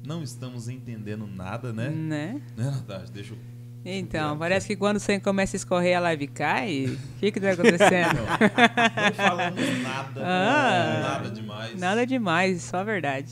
[0.06, 1.90] Não estamos entendendo nada, né?
[1.90, 2.42] Né?
[2.56, 3.12] Né, Natasha?
[3.12, 3.40] Deixa eu.
[3.86, 6.86] Então, parece que quando você começa a escorrer a live cai.
[6.86, 8.20] O que que tá acontecendo?
[8.20, 10.22] Não falamos nada.
[10.22, 11.00] Ah.
[11.02, 11.80] nada demais.
[11.80, 13.32] Nada demais, só a verdade.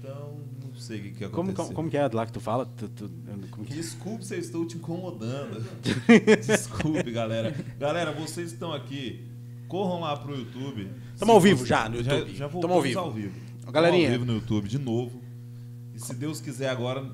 [0.00, 1.54] Então, não sei o que, que aconteceu.
[1.64, 2.66] como, como que é lá que tu fala?
[2.66, 3.10] Tu, tu-
[3.50, 3.76] como que é?
[3.76, 5.64] Desculpe se eu estou te incomodando.
[6.44, 7.54] Desculpe, galera.
[7.78, 9.24] Galera, vocês estão aqui
[9.68, 10.88] Corram lá pro YouTube.
[11.18, 12.36] Tamo ao vivo já no Já, YouTube.
[12.36, 12.98] já voltamos ao vivo.
[13.00, 13.34] ao vivo.
[13.72, 14.02] Galerinha.
[14.10, 15.20] Tamo ao vivo no YouTube de novo.
[15.94, 17.04] E se Deus quiser agora,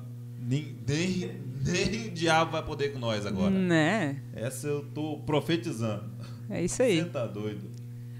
[0.47, 1.31] nem, nem,
[1.65, 3.49] nem o diabo vai poder com nós agora.
[3.49, 4.17] Né?
[4.33, 6.03] Essa eu tô profetizando.
[6.49, 6.99] É isso aí.
[7.01, 7.71] Você tá doido.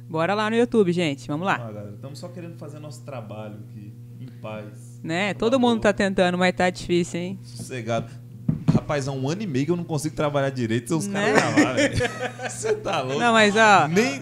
[0.09, 1.27] Bora lá no YouTube, gente.
[1.27, 1.55] Vamos lá.
[1.73, 4.99] Ah, estamos só querendo fazer nosso trabalho aqui, em paz.
[5.03, 5.33] Né?
[5.33, 7.39] Todo mundo tá tentando, mas tá difícil, hein?
[7.43, 8.11] Sossegado.
[8.73, 11.33] Rapaz, há um ano e meio que eu não consigo trabalhar direito sem os Né?
[11.33, 11.95] caras gravar, velho.
[12.49, 13.19] Você tá louco?
[13.19, 13.87] Não, mas ó.
[13.87, 14.21] Nem,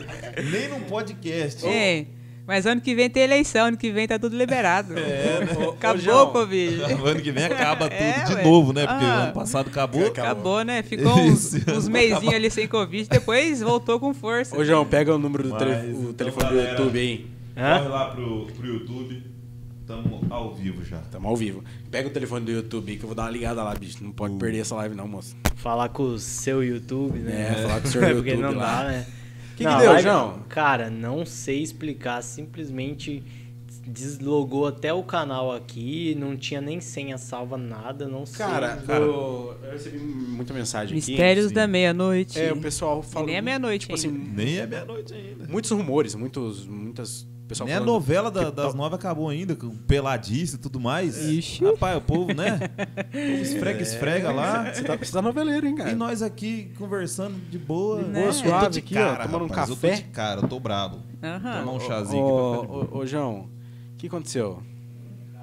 [0.52, 1.66] nem num podcast.
[1.66, 2.08] Ei,
[2.48, 4.94] mas ano que vem tem eleição, ano que vem tá tudo liberado.
[5.00, 5.52] É, né?
[5.78, 6.28] Acabou João.
[6.30, 6.82] o Covid.
[7.06, 8.44] ano que vem acaba tudo É, de ué.
[8.44, 8.86] novo, né?
[8.88, 9.24] Porque Ah.
[9.24, 10.06] ano passado acabou.
[10.08, 10.84] Acabou, né?
[10.84, 14.58] Ficou uns, uns meizinhos ali sem Covid, depois voltou com força.
[14.58, 16.72] Ô, João, pega o número do Mas, tele- o então, telefone do galera.
[16.72, 17.28] YouTube aí.
[17.58, 17.78] Hã?
[17.80, 19.24] Corre lá pro, pro YouTube.
[19.88, 21.00] Tamo ao vivo já.
[21.12, 21.64] Tamo ao vivo.
[21.90, 23.98] Pega o telefone do YouTube aí que eu vou dar uma ligada lá, bicho.
[24.02, 25.36] Não pode perder essa live não, moço.
[25.58, 27.50] Falar com o seu YouTube, né?
[27.52, 28.84] É, falar com o seu Porque YouTube não lá.
[28.84, 29.06] dá, né?
[29.56, 30.40] Que Não, que deu, live- João?
[30.50, 32.22] Cara, não sei explicar.
[32.22, 33.24] Simplesmente
[33.86, 38.46] deslogou até o canal aqui, não tinha nem senha salva, nada, não sei.
[38.46, 39.00] Cara, Cara.
[39.04, 41.12] eu, eu recebi muita mensagem aqui.
[41.12, 41.54] Mistérios sim.
[41.54, 42.40] da meia-noite.
[42.40, 43.26] É, o pessoal fala.
[43.26, 45.48] nem é meia-noite Tipo assim, Nem é meia-noite ainda.
[45.48, 46.66] muitos rumores, muitos.
[46.68, 47.28] Muitas.
[47.52, 50.80] Pessoal Nem a falando novela da- que das nove acabou ainda, com peladice e tudo
[50.80, 51.18] mais.
[51.28, 51.66] Ixi.
[51.66, 52.56] Rapaz, o povo, né?
[52.56, 54.74] O povo esfrega, esfrega lá.
[54.74, 55.92] Você tá, você tá noveleiro, hein, cara?
[55.92, 58.02] E nós aqui conversando de boa.
[58.04, 59.90] De boa, Eu suave tô de aqui, ó, cara, tomando um rapaz, Eu café.
[59.90, 61.00] tô de cara, eu tô brabo.
[61.22, 61.60] Aham.
[61.60, 62.90] Tomar um Ô, chazinho aqui Ô, boa.
[62.94, 63.50] ô, ô, João,
[63.94, 64.64] o que aconteceu?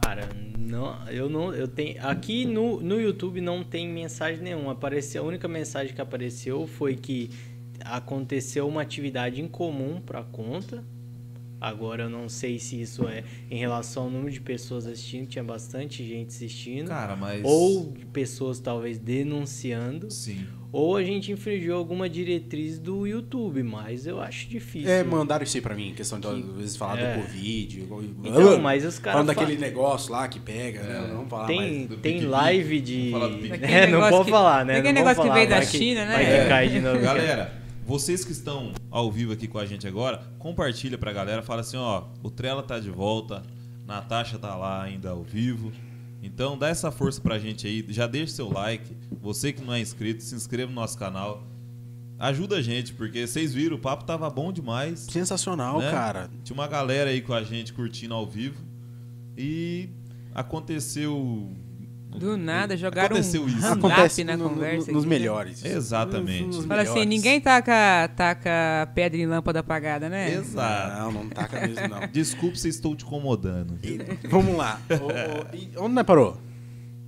[0.02, 0.28] Cara,
[0.59, 4.72] não, eu não, eu tenho aqui no, no YouTube não tem mensagem nenhuma.
[4.72, 7.28] Apareceu, a única mensagem que apareceu foi que
[7.85, 10.82] aconteceu uma atividade em comum para conta.
[11.60, 15.43] Agora eu não sei se isso é em relação ao número de pessoas assistindo, tinha
[15.43, 17.40] bastante gente assistindo, Cara, mas.
[17.44, 20.47] ou pessoas talvez denunciando, Sim.
[20.70, 24.89] ou a gente infringiu alguma diretriz do YouTube, mas eu acho difícil.
[24.89, 27.16] É, mandaram isso aí pra mim, questão de às vezes falar É.
[27.16, 27.89] do Covid.
[28.24, 31.01] Então, mas os caras Falando fa- daquele negócio lá que pega, né?
[31.09, 31.89] Não vamos falar tem, mais.
[31.89, 33.12] do tem live de.
[33.52, 34.78] Aquele É, não pode que- falar, né?
[34.78, 36.12] aquele Não negócio que veio da vai que- China, né?
[36.14, 36.48] Vai que É.
[36.48, 37.01] cai de novo.
[37.01, 37.52] Galera,
[37.89, 41.78] vocês que estão ao vivo aqui com a gente agora, compartilha pra galera, fala assim,
[41.78, 43.43] ó, o Trela tá de volta,
[43.86, 45.73] Natasha tá lá ainda ao vivo.
[46.23, 48.94] Então dá essa força pra gente aí, já deixa seu like.
[49.23, 51.43] Você que não é inscrito, se inscreva no nosso canal.
[52.19, 55.06] Ajuda a gente, porque vocês viram, o papo tava bom demais.
[55.10, 55.90] Sensacional, né?
[55.90, 56.28] cara.
[56.44, 58.62] Tinha uma galera aí com a gente curtindo ao vivo.
[59.35, 59.89] E
[60.35, 61.51] aconteceu.
[62.16, 63.66] Do nada, jogaram Aconteceu um isso.
[63.66, 64.90] Acontece na no- no- conversa.
[64.90, 65.18] nos aqui, né?
[65.18, 65.64] melhores.
[65.64, 66.44] Exatamente.
[66.56, 67.09] Nos Fala assim, melhores.
[67.10, 70.32] ninguém taca, taca pedra em lâmpada apagada, né?
[70.35, 70.98] Exato.
[71.01, 72.06] Não, não taca mesmo, não.
[72.10, 73.78] Desculpe se estou te incomodando.
[73.85, 73.98] E-
[74.28, 74.80] Vamos lá.
[74.90, 76.39] Ô, e onde nós parou?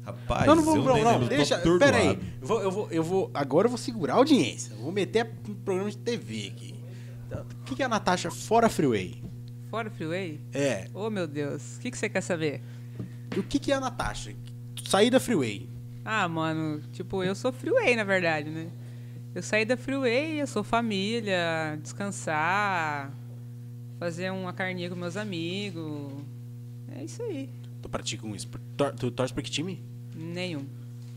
[0.04, 1.28] Rapaz, não, não vamos, eu não, não.
[1.28, 1.56] Deixa.
[1.56, 1.92] atordoado.
[1.92, 2.18] Pera aí.
[2.40, 3.30] Eu vou, eu, vou, eu vou.
[3.34, 4.72] Agora eu vou segurar a audiência.
[4.72, 6.74] Eu vou meter um programa de TV aqui.
[7.26, 9.22] Então, O que, que é a Natasha fora Freeway?
[9.70, 10.40] Fora o freeway?
[10.52, 10.86] É.
[10.92, 11.76] Oh, meu Deus.
[11.76, 12.60] O que, que você quer saber?
[13.36, 14.34] O que, que é a Natasha?
[14.90, 15.68] Sair da Freeway.
[16.04, 18.66] Ah, mano, tipo, eu sou freeway, na verdade, né?
[19.32, 23.12] Eu saí da freeway, eu sou família, descansar,
[24.00, 26.12] fazer uma carninha com meus amigos.
[26.96, 27.48] É isso aí.
[27.80, 28.64] Tu pratica um esporte.
[28.76, 29.80] Tor tu torce pra que time?
[30.16, 30.64] Nenhum.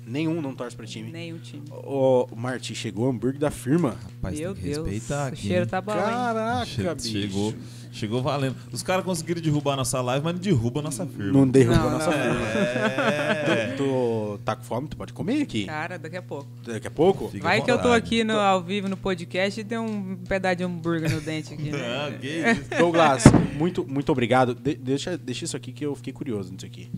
[0.05, 1.11] Nenhum não torce pra time.
[1.11, 1.63] Nenhum time.
[1.71, 3.97] Ô, Marti, chegou o hambúrguer da firma.
[4.03, 4.85] Rapaz, Meu tem que Deus.
[4.87, 5.47] respeitar o aqui.
[5.47, 5.69] cheiro hein?
[5.69, 5.93] tá bom?
[5.93, 7.09] Caraca, bicho.
[7.09, 7.55] Chegou,
[7.94, 8.56] chegou valendo.
[8.72, 11.32] Os caras conseguiram derrubar nossa live, mas não derruba a nossa firma.
[11.32, 12.18] Não derruba Não, a nossa não.
[12.22, 12.48] firma.
[12.48, 13.74] É.
[13.78, 14.88] Tu, tu tá com fome?
[14.88, 15.65] Tu pode comer aqui.
[15.65, 16.48] Cara, daqui a pouco.
[16.65, 17.30] Daqui a pouco?
[17.30, 20.56] Fica Vai que eu tô aqui no, ao vivo no podcast e tem um pedaço
[20.57, 21.80] de hambúrguer no dente aqui, né?
[22.03, 22.64] Ah, que isso.
[22.80, 23.24] Douglas,
[23.56, 24.56] muito, muito obrigado.
[24.56, 26.90] De- deixa, deixa isso aqui que eu fiquei curioso nisso aqui.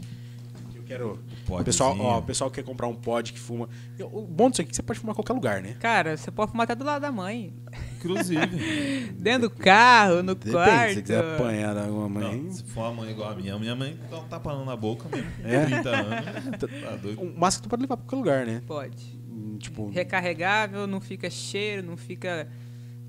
[0.86, 1.20] Quero.
[1.46, 1.66] Podzinho.
[1.66, 3.68] Pessoal, ó, o pessoal quer comprar um pod que fuma.
[4.12, 5.76] O bom disso aqui é que você pode fumar em qualquer lugar, né?
[5.80, 7.54] Cara, você pode fumar até do lado da mãe.
[7.98, 9.14] Inclusive.
[9.18, 10.88] Dentro do carro, no Depende, quarto.
[10.90, 12.42] se você quiser apanhar da alguma mãe.
[12.42, 15.10] Não, se for uma mãe igual a minha, minha mãe dá um tapando na boca
[15.10, 15.30] mesmo.
[15.44, 15.66] É?
[15.66, 16.26] 30 anos.
[16.86, 17.22] Tá doido.
[17.22, 18.62] Um máscara tu pode levar pra qualquer lugar, né?
[18.68, 19.20] Pode.
[19.30, 19.90] Hum, Tipo.
[19.90, 22.48] Recarregável, não fica cheiro, não fica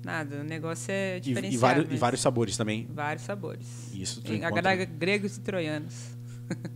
[0.03, 0.37] nada.
[0.41, 1.55] O negócio é E, diferenciado.
[1.55, 2.87] e vários, e vários sabores também.
[2.89, 3.93] Vários sabores.
[3.93, 4.75] Isso tu E encontra.
[4.85, 6.16] gregos e troianos.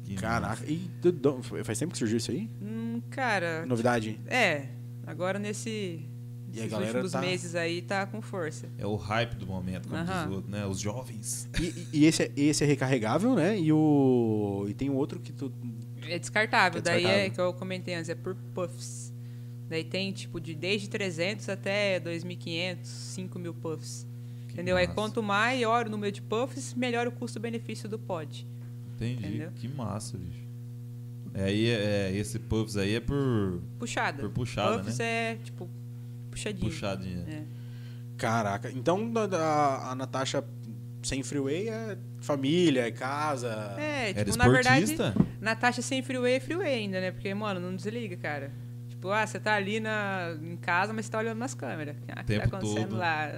[0.03, 0.65] Que Caraca.
[0.65, 2.49] E tu- tu- faz tempo que surgiu isso aí?
[2.61, 4.19] Hum, cara, Novidade?
[4.27, 4.68] é.
[5.07, 6.06] Agora nesse.
[6.53, 8.68] E galera últimos tá- meses aí tá com força.
[8.77, 10.23] É o hype do momento, como Aham.
[10.23, 10.65] diz o outro, né?
[10.65, 11.49] Os jovens.
[11.60, 13.57] E, e esse, é, esse é recarregável, né?
[13.57, 14.65] E o.
[14.68, 15.52] E tem o outro que tu.
[16.07, 17.31] É descartável, É daí é descartável.
[17.31, 19.14] que eu comentei antes, é por puffs.
[19.69, 24.06] Daí tem tipo de desde 300 até 2.500, 5.000 puffs.
[24.48, 24.76] Que Entendeu?
[24.76, 24.95] Aí massa.
[24.95, 28.45] quanto maior o número de puffs, melhor o custo-benefício do pod.
[29.06, 29.28] Entendi.
[29.28, 29.52] Entendeu?
[29.56, 30.41] Que massa, bicho.
[31.34, 34.22] É, aí, é, esse puffs aí é por Puxada.
[34.23, 35.69] Por puxada, puffs é tipo
[36.30, 36.69] puxadinho.
[36.69, 37.26] puxadinha.
[37.28, 37.44] É.
[38.18, 38.69] Caraca.
[38.72, 40.44] Então a, a, a Natasha
[41.02, 43.76] sem freeway é família, é casa.
[43.80, 44.95] É, Era tipo, na verdade?
[45.40, 47.11] Natasha sem freeway é freeway ainda, né?
[47.11, 48.52] Porque, mano, não desliga, cara.
[48.90, 51.95] Tipo, ah, você tá ali na, em casa, mas você tá olhando nas câmeras.
[52.10, 52.99] Ah, O que Tempo tá acontecendo todo.
[52.99, 53.30] lá?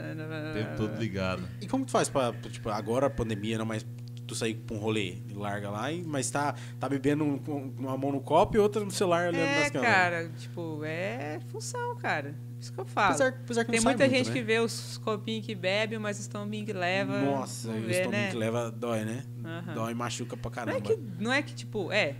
[0.51, 1.47] O tempo todo ligado.
[1.61, 3.85] E como tu faz pra, tipo, agora a pandemia não mais
[4.25, 7.71] tu sair pra um rolê e larga lá, e- mas tá, tá bebendo um- com
[7.77, 9.93] uma mão no copo e outra no celular olhando É, nas câmeras.
[9.95, 12.33] cara, tipo, é função, cara.
[12.59, 13.09] Isso que eu falo.
[13.15, 14.33] Apesar, apesar que Tem não muita muito, gente né?
[14.33, 17.19] que vê os copinhos que bebe, mas os tombinhos que leva.
[17.21, 18.29] Nossa, não o vê, estômago né?
[18.31, 19.23] que leva dói, né?
[19.43, 19.73] Aham.
[19.73, 20.77] Dói e machuca pra Não caramba.
[20.77, 22.15] é, que, não é que, tipo, é.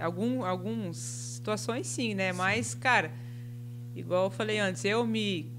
[0.00, 2.32] Algum, algumas situações sim, né?
[2.32, 3.12] Mas, cara,
[3.94, 5.52] igual eu falei antes, eu me,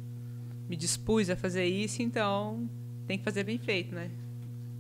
[0.68, 2.68] me dispus a fazer isso, então
[3.06, 4.10] tem que fazer bem feito, né?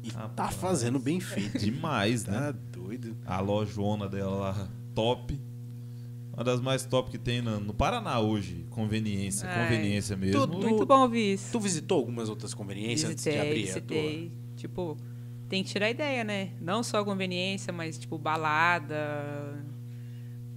[0.03, 1.57] E tá fazendo bem feito.
[1.59, 2.33] Demais, né?
[2.37, 3.15] Tá doido.
[3.25, 5.39] A lojona dela lá, top.
[6.33, 8.65] Uma das mais top que tem no, no Paraná hoje.
[8.71, 10.41] Conveniência, Ai, conveniência mesmo.
[10.41, 11.51] tudo- Tu- Muito bom ouvir isso.
[11.51, 14.31] Tu visitou algumas outras conveniências antes de Visitei, abrir a visitei.
[14.57, 14.97] Tipo,
[15.47, 16.51] tem que tirar ideia, né?
[16.59, 19.63] Não só a conveniência, mas, tipo, balada.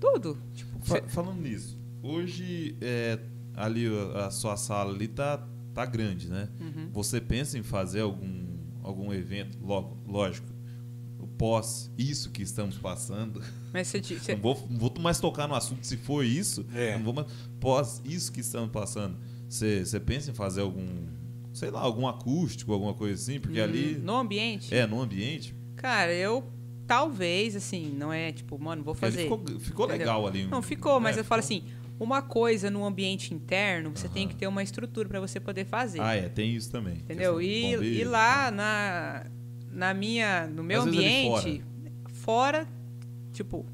[0.00, 0.38] Tudo.
[0.54, 3.18] Tipo, Fa- cê- falando nisso, hoje é,
[3.54, 6.48] ali a a sua sala ali tá, tá grande, né?
[6.60, 6.88] Uhum.
[6.92, 8.45] Você pensa em fazer algum,
[8.86, 10.46] algum evento, logo, lógico,
[11.18, 13.42] o pós isso que estamos passando.
[13.72, 16.64] mas você, te- cê- Não vou, não vou mais tocar no assunto se for isso.
[16.74, 16.96] É.
[16.96, 17.26] Não vou mais,
[17.60, 19.16] pós isso que estamos passando.
[19.48, 20.86] Você você pensa em fazer algum,
[21.52, 23.38] sei lá, algum acústico, alguma coisa assim?
[23.40, 23.96] Porque ali.
[23.96, 25.54] Hum, no ambiente, É, no ambiente.
[25.76, 26.44] cara, eu
[26.86, 29.22] talvez, assim, não é tipo, mano, vou Ali fazer.
[29.24, 30.46] ficou, ficou legal ali.
[30.46, 31.64] Não, ficou, mas É, eu falo assim,
[31.98, 34.28] uma coisa no ambiente interno, você tem Aham.
[34.30, 36.00] que ter uma estrutura pra você poder fazer.
[36.00, 36.98] Ah, é, tem isso também.
[36.98, 37.40] Entendeu?
[37.40, 39.26] E, e lá na,
[39.70, 41.62] na minha, no meu Às ambiente,
[42.12, 42.68] fora.
[43.32, 43.64] tipo,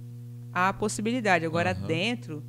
[0.53, 1.44] há a possibilidade.
[1.44, 1.86] Agora Aham.
[1.86, 2.43] dentro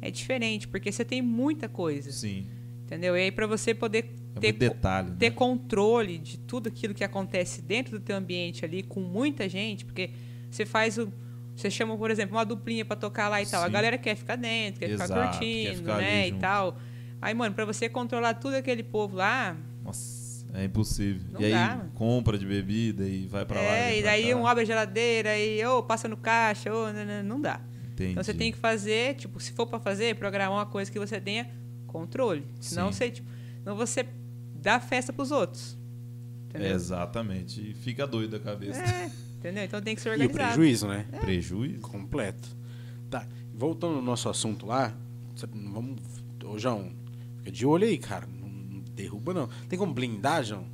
[0.00, 2.10] é diferente, porque você tem muita coisa.
[2.10, 2.46] Sim.
[2.84, 3.16] Entendeu?
[3.16, 5.10] E aí pra você poder É ter, detalhe.
[5.10, 5.16] né?
[5.18, 9.84] ter controle de tudo aquilo que acontece dentro do teu ambiente ali com muita gente,
[9.84, 10.10] porque
[10.50, 11.12] você faz o
[11.54, 13.62] você chama, por exemplo, uma duplinha pra tocar lá e tal.
[13.62, 13.72] A Sim.
[13.72, 16.78] galera quer ficar dentro, quer Exato, ficar quer curtindo, ficar ali né, e tal.
[17.20, 21.22] Aí, mano, pra você controlar tudo aquele povo lá, Nossa, é impossível.
[21.32, 21.90] Não e aí, dá, mano.
[21.94, 23.66] compra de bebida e vai pra lá.
[23.76, 27.22] é, e daí um abre a geladeira e ô, passa no caixa, ô, não, não,
[27.22, 27.60] não dá.
[27.92, 28.12] Entendi.
[28.12, 31.20] Então você tem que fazer, tipo, se for pra fazer, programar uma coisa que você
[31.20, 31.48] tenha
[31.86, 32.44] controle.
[32.58, 32.98] Senão Sim.
[32.98, 33.28] você, tipo,
[33.64, 34.04] não você
[34.54, 35.78] dá festa pros outros.
[36.48, 36.74] Entendeu?
[36.74, 37.70] Exatamente.
[37.70, 38.80] E fica doido a cabeça.
[38.82, 39.10] É,
[39.42, 39.64] entendeu?
[39.64, 40.46] Então tem que ser E o organizado.
[40.54, 41.06] prejuízo, né?
[41.20, 41.80] Prejuízo.
[41.80, 42.48] Completo.
[43.10, 43.26] Tá.
[43.54, 44.94] Voltando ao nosso assunto lá,
[45.52, 46.00] vamos.
[46.44, 46.90] Ô, João,
[47.38, 48.26] fica de olho aí, cara.
[48.26, 49.48] Não derruba, não.
[49.68, 50.64] Tem como blindar, João?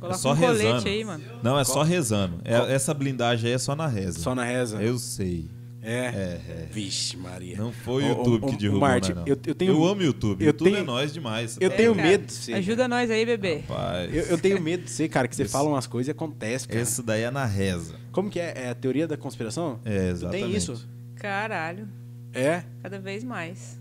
[0.00, 0.88] Coloca é só um colete rezando.
[0.88, 1.24] aí, mano.
[1.42, 2.40] Não, é Qual- só rezando.
[2.44, 4.18] É- essa blindagem aí é só na reza.
[4.20, 4.82] Só na reza?
[4.82, 5.48] Eu sei.
[5.84, 6.06] É?
[6.06, 6.68] É, é.
[6.72, 7.56] Vixe, Maria.
[7.58, 9.28] Não foi o YouTube ô, que derrubou, Marte, não, não.
[9.28, 10.42] eu- eu tenho- amo o YouTube.
[10.42, 11.58] eu YouTube tenho- é nós demais.
[11.60, 12.06] eu tá tenho ligado?
[12.06, 12.54] medo de ser.
[12.54, 13.58] Ajuda nós aí, bebê.
[13.68, 16.66] Rapaz, Eu, eu tenho medo de ser, cara, que você fala umas coisas e acontece,
[16.66, 16.80] cara.
[16.80, 17.96] Esse daí é na reza.
[18.12, 18.54] Como que é?
[18.56, 19.78] É a teoria da conspiração?
[19.84, 20.42] É, Tu exatamente.
[20.46, 20.88] tem isso?
[21.16, 21.86] Caralho,
[22.32, 22.64] É?
[22.82, 23.78] cada vez mais.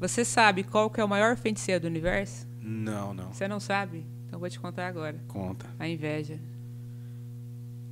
[0.00, 2.46] Você sabe qual que é o maior feiticeiro do universo?
[2.60, 3.32] Não, não.
[3.32, 3.98] Você não sabe?
[4.26, 5.16] Então eu vou te contar agora.
[5.28, 5.66] Conta.
[5.78, 6.38] A inveja.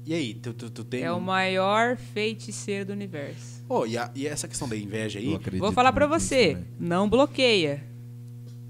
[0.07, 1.03] E aí, tu, tu, tu tem.
[1.03, 3.65] É o maior feiticeiro do universo.
[3.69, 5.31] Ô, e, a- e essa questão da inveja aí?
[5.31, 6.67] Eu acredito Vou falar nisso você, também.
[6.79, 7.83] não bloqueia,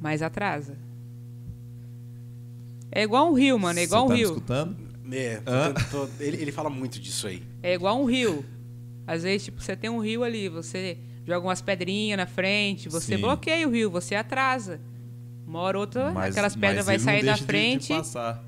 [0.00, 0.76] mas atrasa.
[2.90, 4.28] É igual um rio, mano, é igual Você um tá me rio.
[4.28, 4.76] escutando?
[5.12, 5.74] É, tô- Hã?
[5.90, 7.42] tô- ele, ele fala muito disso aí.
[7.62, 8.44] É igual um rio.
[9.06, 10.96] Às vezes, tipo, você tem um rio ali, você
[11.26, 13.20] joga umas pedrinhas na frente, você Sim.
[13.20, 14.80] bloqueia o rio, você atrasa.
[15.46, 18.42] Uma hora ou outra, Mas- aquelas pedras vai sair da deixa de- de frente passar.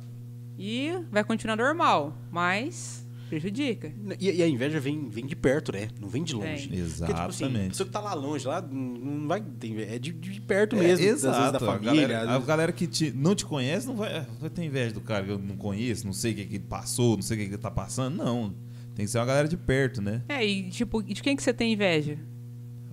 [0.59, 3.93] E vai continuar normal, mas prejudica.
[4.20, 5.89] E, e a inveja vem, vem de perto, né?
[6.01, 6.69] Não vem de longe.
[6.69, 6.85] Vem.
[6.85, 7.69] Porque, tipo assim, a Exatamente.
[7.70, 9.95] pessoa que tá lá longe, lá, não vai ter inveja.
[9.97, 11.37] É de, de perto É, mesmo, às exato.
[11.37, 12.07] vezes da a família.
[12.09, 15.01] galera, às a galera que te- não te conhece não vai, vai ter inveja do
[15.01, 17.41] cara que eu não conheço, não sei o que, que ele passou, não sei o
[17.41, 18.16] que, que ele tá passando.
[18.16, 18.55] Não.
[18.95, 20.23] Tem que ser uma galera de perto, né?
[20.28, 22.16] É, e tipo, de quem que você tem inveja?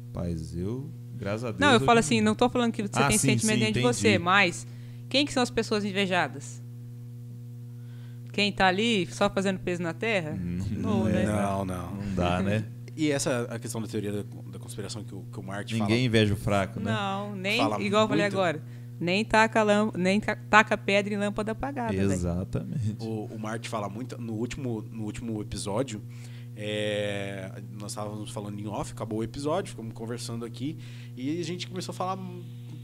[0.08, 1.60] Rapaz, eu, graças a Deus.
[1.60, 3.74] Não, eu falo assim, não tô falando que você Ah, tem sim, sentimento sim, dentro
[3.76, 3.96] de entendi.
[4.00, 4.66] você, mas
[5.10, 6.60] quem que são as pessoas invejadas?
[8.34, 10.32] Quem tá ali só fazendo peso na terra?
[10.38, 11.24] Não, Não, não, né?
[11.26, 11.92] Não, não.
[11.96, 12.66] não dá, né?
[12.98, 16.06] E essa a questão da teoria da, da conspiração que o, que o Marte Ninguém
[16.06, 16.92] inveja o fraco, né?
[16.92, 18.62] Não, nem, Fala igual eu falei agora,
[19.00, 21.94] nem taca, lâmp nem ta- taca pedra em lâmpada apagada.
[21.96, 22.96] Exatamente.
[23.00, 23.10] fala.
[23.10, 24.20] O, o Marte fala muito.
[24.22, 26.02] No último, no último episódio,
[26.56, 30.78] é, nós estávamos falando em off, acabou o episódio, ficamos conversando aqui,
[31.16, 32.18] e a gente começou a falar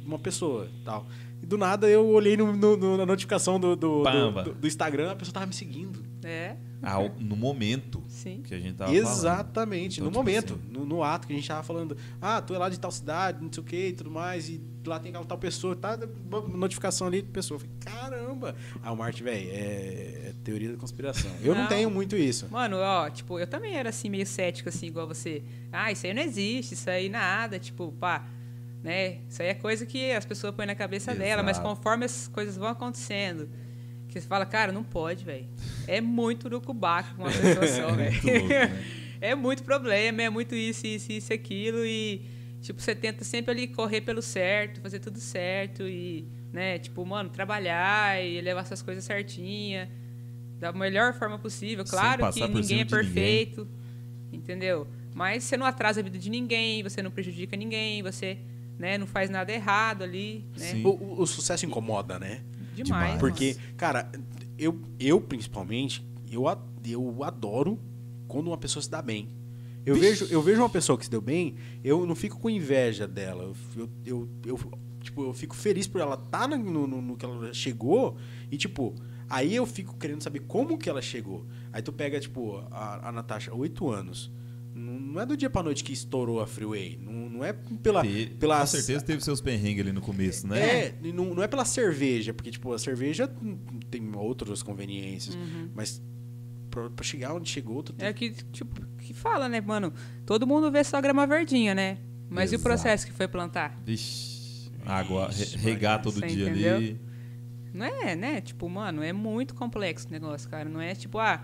[0.05, 1.05] uma pessoa tal.
[1.41, 4.67] E do nada eu olhei no, no- no- na notificação do, do, do, do- do
[4.67, 6.07] Instagram, a pessoa tava me seguindo.
[6.21, 8.41] É, ao- no momento sim.
[8.45, 8.93] que a gente tava.
[8.93, 12.41] Exatamente, Então, no tipo momento, assim- no, no ato que a gente tava falando, ah,
[12.41, 14.99] tu é lá de tal cidade, não sei o que e tudo mais, e lá
[14.99, 15.97] tem aquela tal pessoa, tá,
[16.53, 17.55] notificação ali de pessoa.
[17.55, 18.55] Eu falei, caramba!
[18.83, 19.53] Ah, o Martin, velho, é,
[20.29, 21.31] é teoria da conspiração.
[21.41, 21.67] Eu não, Não.
[21.69, 22.47] tenho muito isso.
[22.51, 25.41] Mano, ó, tipo, eu também era assim, meio cético, assim, igual você.
[25.71, 28.25] Ah, isso aí não existe, isso aí nada, tipo, pá,
[28.83, 29.19] né?
[29.27, 31.67] Isso aí é coisa que as pessoas põem na cabeça dela, mas Exato.
[31.67, 33.49] conforme as coisas vão acontecendo,
[34.07, 35.47] que você fala, cara, não pode, velho.
[35.87, 38.47] É muito no cubaco com uma pessoa só, velho.
[38.47, 38.99] Né?
[39.21, 42.21] É muito problema, é muito isso, isso, isso, aquilo, e,
[42.61, 47.29] tipo, você tenta sempre ali correr pelo certo, fazer tudo certo, e, né, tipo, mano,
[47.29, 49.91] trabalhar e levar essas coisas certinha,
[50.57, 51.83] da melhor forma possível.
[51.83, 52.85] Claro que ninguém é de ninguém.
[52.85, 53.67] perfeito,
[54.31, 54.87] entendeu?
[55.13, 58.37] Mas você não atrasa a vida de ninguém, você não prejudica ninguém, você,
[58.79, 60.65] né, não faz nada errado ali, né?
[60.65, 60.85] Sim.
[60.85, 62.41] O, o- o sucesso incomoda, né?
[62.73, 63.19] Demais.
[63.19, 64.09] Porque, cara,
[64.57, 66.45] eu, eu principalmente, eu,
[66.87, 67.77] eu adoro
[68.27, 69.29] quando uma pessoa se dá bem.
[69.85, 73.07] Eu vejo, eu vejo uma pessoa que se deu bem, eu não fico com inveja
[73.07, 73.51] dela.
[73.75, 74.59] Eu, eu, eu,
[75.01, 76.57] tipo, eu fico feliz por ela estar no,
[76.87, 78.15] no, no que ela chegou
[78.51, 78.93] e, tipo,
[79.29, 81.45] aí eu fico querendo saber como que ela chegou.
[81.73, 84.31] Aí tu pega, tipo, a, a Natasha, oito anos.
[84.79, 86.97] Não não é do dia pra noite que estourou a Freeway.
[87.01, 87.51] Não, não é
[87.83, 90.59] pela, Te- pela Com certeza teve seus perrengues ali no começo, né?
[90.85, 93.57] é, não, não é pela cerveja, porque, tipo, a cerveja hum,
[93.89, 95.37] tem outras conveniências.
[95.75, 96.01] Mas
[96.69, 99.91] pra, pra chegar onde chegou, tu tem É que, tipo, que fala, né, mano?
[100.25, 101.97] Todo mundo vê só grama verdinha, né?
[102.29, 102.63] Mas e o Exato.
[102.69, 103.77] processo que foi plantar?
[103.83, 106.03] Vixe, água, Vixe, regar Maria.
[106.03, 106.75] todo dia entendeu?
[106.77, 107.01] ali.
[107.73, 108.39] Não é, né?
[108.41, 110.69] Tipo, mano, é muito complexo o negócio, cara.
[110.69, 111.43] Não é tipo, ah,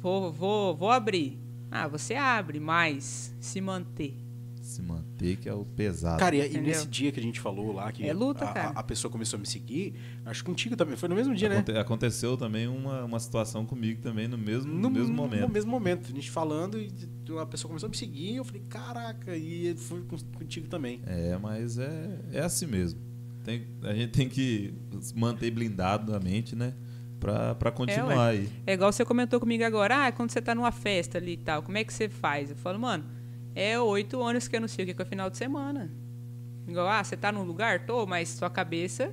[0.00, 1.38] vou, vou, vou abrir.
[1.70, 4.16] Ah, você abre, mas se manter.
[4.62, 6.18] Se manter que é o pesado.
[6.18, 6.62] Cara, e, e Entendeu?
[6.64, 9.40] nesse dia que a gente falou lá, que É luta, a, a- pessoa começou a
[9.40, 9.94] me seguir,
[10.26, 11.56] acho que contigo também, foi no mesmo dia, né?
[11.56, 15.40] Aconte- Aconteceu também uma, uma situação comigo também no mesmo, no, mesmo momento.
[15.40, 16.90] No mesmo momento, a gente falando e
[17.40, 20.02] a pessoa começou a me seguir, eu falei, caraca, e foi
[20.34, 21.00] contigo também.
[21.06, 23.00] É, mas é, é assim mesmo.
[23.44, 24.74] Tem, a gente tem que
[25.14, 26.74] manter blindado a mente, né?
[27.20, 28.48] Pra, pra continuar aí.
[28.66, 31.62] É igual você comentou comigo agora, ah, quando você tá numa festa ali e tal,
[31.62, 32.50] como é que você faz?
[32.50, 33.04] Eu falo, mano,
[33.54, 35.90] é oito anos que eu não sei o que que é o final de semana.
[36.68, 37.86] Igual, ah, você tá num lugar?
[37.86, 39.12] Tô, mas sua cabeça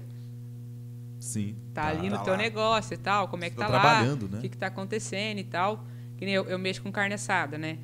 [1.20, 1.56] Sim.
[1.74, 2.38] tá, ali no tá teu lá.
[2.38, 4.14] negócio e tal, como é que Tá tá, lá, né?
[4.14, 5.84] o que que tá acontecendo e tal.
[6.18, 7.80] Que nem eu, eu mexo com carne assada, né?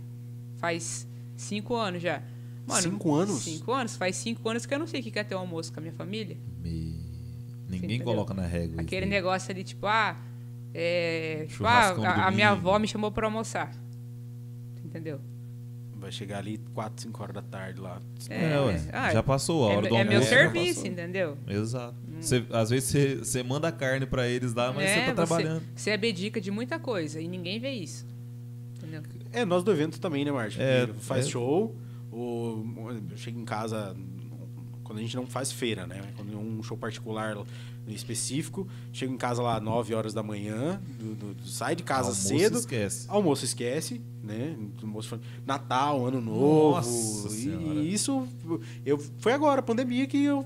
[0.58, 2.22] Faz cinco anos já.
[2.82, 3.42] Cinco anos?
[3.42, 3.96] Cinco anos.
[3.98, 5.80] Faz cinco anos que eu não sei o que que é ter um almoço com
[5.80, 6.38] a minha família.
[6.62, 7.01] Me-
[7.72, 8.06] Ninguém entendeu?
[8.14, 8.74] coloca na régua.
[8.74, 9.10] isso Aquele aí.
[9.10, 10.18] negócio ali, tipo, ah,
[10.74, 13.72] é, tipo, ah, a, a minha avó me chamou pra almoçar.
[14.84, 15.20] Entendeu?
[15.96, 18.02] Vai chegar ali 4, 5 horas da tarde lá.
[18.28, 18.90] É, ué.
[18.92, 20.10] ah, já passou a hora é, do é almoço.
[20.10, 21.38] meu já serviço, entendeu?
[21.48, 21.96] Exato.
[22.20, 25.64] Você- às vezes você, manda carne pra eles lá, mas É, você tá trabalhando.
[25.76, 28.06] Você abdica de muita coisa e ninguém vê isso.
[28.78, 29.04] Entendeu?
[29.32, 30.60] É, nós do evento também, né, Martin?
[30.60, 31.30] É, faz é.
[31.30, 31.76] show,
[32.12, 32.64] o,
[33.12, 33.96] eu chego em casa
[34.92, 36.02] quando a gente não faz feira, né?
[36.18, 37.38] Quando é um show particular
[37.88, 42.10] específico, chego em casa lá 9 horas da manhã, do- do- do- sai de casa
[42.10, 43.06] Almoço, cedo, esquece.
[43.10, 44.56] almoço esquece, né?
[44.82, 46.76] Almoço, Natal, Ano Novo.
[46.76, 48.28] Nossa e isso
[48.86, 50.46] eu foi agora, pandemia que eu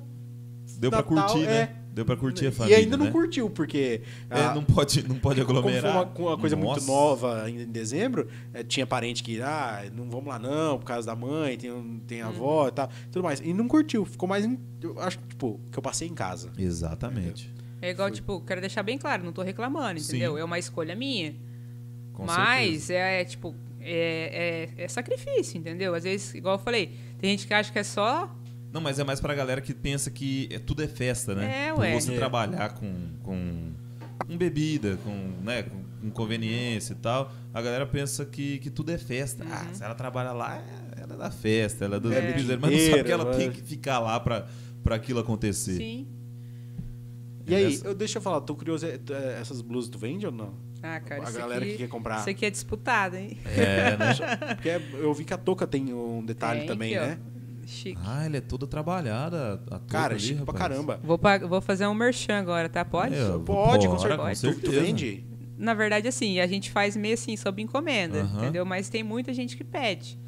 [0.78, 1.48] Deu pra Natal, curtir, é.
[1.50, 1.76] né?
[1.96, 2.78] Deu pra curtir a família.
[2.78, 3.12] e ainda não né?
[3.12, 5.92] curtiu porque É, ah, não pode, não pode como foi aglomerar.
[6.14, 6.86] uma, uma coisa muito Nossa.
[6.92, 11.08] nova ainda em dezembro, eh, tinha parente que, ah, não vamos lá não, por causa
[11.08, 13.40] da mãe, tem, tem a avó e tal, tudo mais.
[13.40, 16.52] E não curtiu, ficou mais, em- eu acho que, tipo, que eu passei em casa.
[16.58, 17.50] Exatamente.
[17.82, 20.34] É igual, tipo, quero deixar bem claro, não tô reclamando, entendeu?
[20.36, 20.40] Sim.
[20.42, 21.34] É uma escolha minha.
[22.14, 25.94] Com Mas é, é, tipo, é, é, é sacrifício, entendeu?
[25.96, 28.34] Às vezes, igual eu falei, tem gente que acha que é só.
[28.76, 31.68] Não, mas é mais pra galera que pensa que é- tudo é festa, né?
[31.68, 31.94] É, Por ué.
[31.98, 32.18] você É.
[32.18, 32.94] trabalhar com,
[33.24, 33.72] com,
[34.28, 35.12] com bebida, com,
[35.42, 39.46] né, com, com conveniência e tal, a galera pensa que, que tudo é festa.
[39.50, 42.34] Ah, se ela trabalha lá, é- ela é da festa, ela é do É.
[42.34, 44.46] piseiro, mas não sabe que ela Inteira, tem mas- que ficar lá pra,
[44.84, 45.78] pra aquilo acontecer.
[45.78, 46.08] Sim.
[47.48, 50.26] E aí, Essa- eu, deixa eu falar, tô curioso, eh, eh, essas blusas tu vende
[50.26, 50.54] ou não?
[50.84, 52.20] Ah, cara, a isso galera aqui, que quer comprar.
[52.20, 53.38] Isso aqui é disputado, hein?
[53.46, 54.14] É, né?
[54.56, 57.35] Porque eu vi que a touca tem um detalhe Tem também, aqui, ó.
[57.66, 58.00] Chique.
[58.06, 59.58] Ah, ela é toda trabalhada.
[59.66, 61.00] touca Cara, ali, chique pra caramba.
[61.04, 62.84] Vou, vou fazer um merchan agora, tá?
[62.86, 63.16] Pode?
[63.16, 64.30] É, Pode, com certeza.
[64.32, 64.82] Tu- Tu, certeza.
[64.82, 65.26] vende?
[65.58, 68.38] Na verdade, assim, a gente faz meio assim, sob encomenda, Aham.
[68.38, 68.66] entendeu?
[68.66, 70.20] Mas tem muita gente que pede.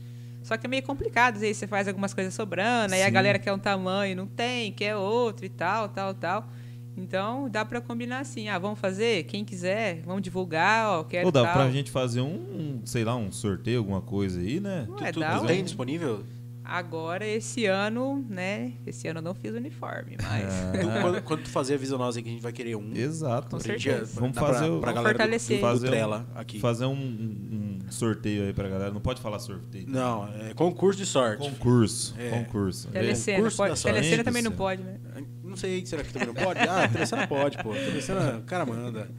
[0.41, 3.11] Só que é meio complicado, às vezes você faz algumas coisas sobrando, aí a Sim.
[3.11, 6.47] galera quer um tamanho, não tem, quer outro e tal, tal, tal.
[6.95, 9.23] Então dá pra combinar assim, ah, vamos fazer?
[9.25, 11.53] Quem quiser, vamos divulgar, ó, quero Ou dá tal.
[11.53, 12.33] pra gente fazer um,
[12.79, 14.87] um, sei lá, um sorteio, alguma coisa aí, né?
[14.89, 15.61] Não é, tu tu dá, tem ué.
[15.63, 16.23] disponível?
[16.69, 18.73] Agora, esse ano, né?
[18.85, 20.43] Esse ano eu não fiz uniforme, mas.
[20.81, 22.91] Tu, Ah, quando, quando tu fazer, avisa nós aí que a gente vai querer um.
[22.93, 23.49] Exato.
[23.49, 24.19] Com certeza.
[24.19, 25.57] Vamos fazer pra, o- pra Vamos galera do, fortalecer.
[25.57, 26.59] do, Fazer um- Trela aqui.
[26.59, 28.91] Fazer um, um sorteio aí pra galera.
[28.91, 29.85] Não pode falar sorteio.
[29.87, 31.39] Não, é concurso de sorte.
[31.49, 32.13] Concurso.
[32.17, 32.29] É.
[32.31, 32.89] Concurso.
[32.89, 34.97] Telecena, Concurso pode, telecena também não do pode, né?
[35.43, 36.59] Não sei, será que também não pode?
[36.59, 37.71] Ah, a Telecena pode, pô.
[37.71, 39.09] A Telecena, o cara manda.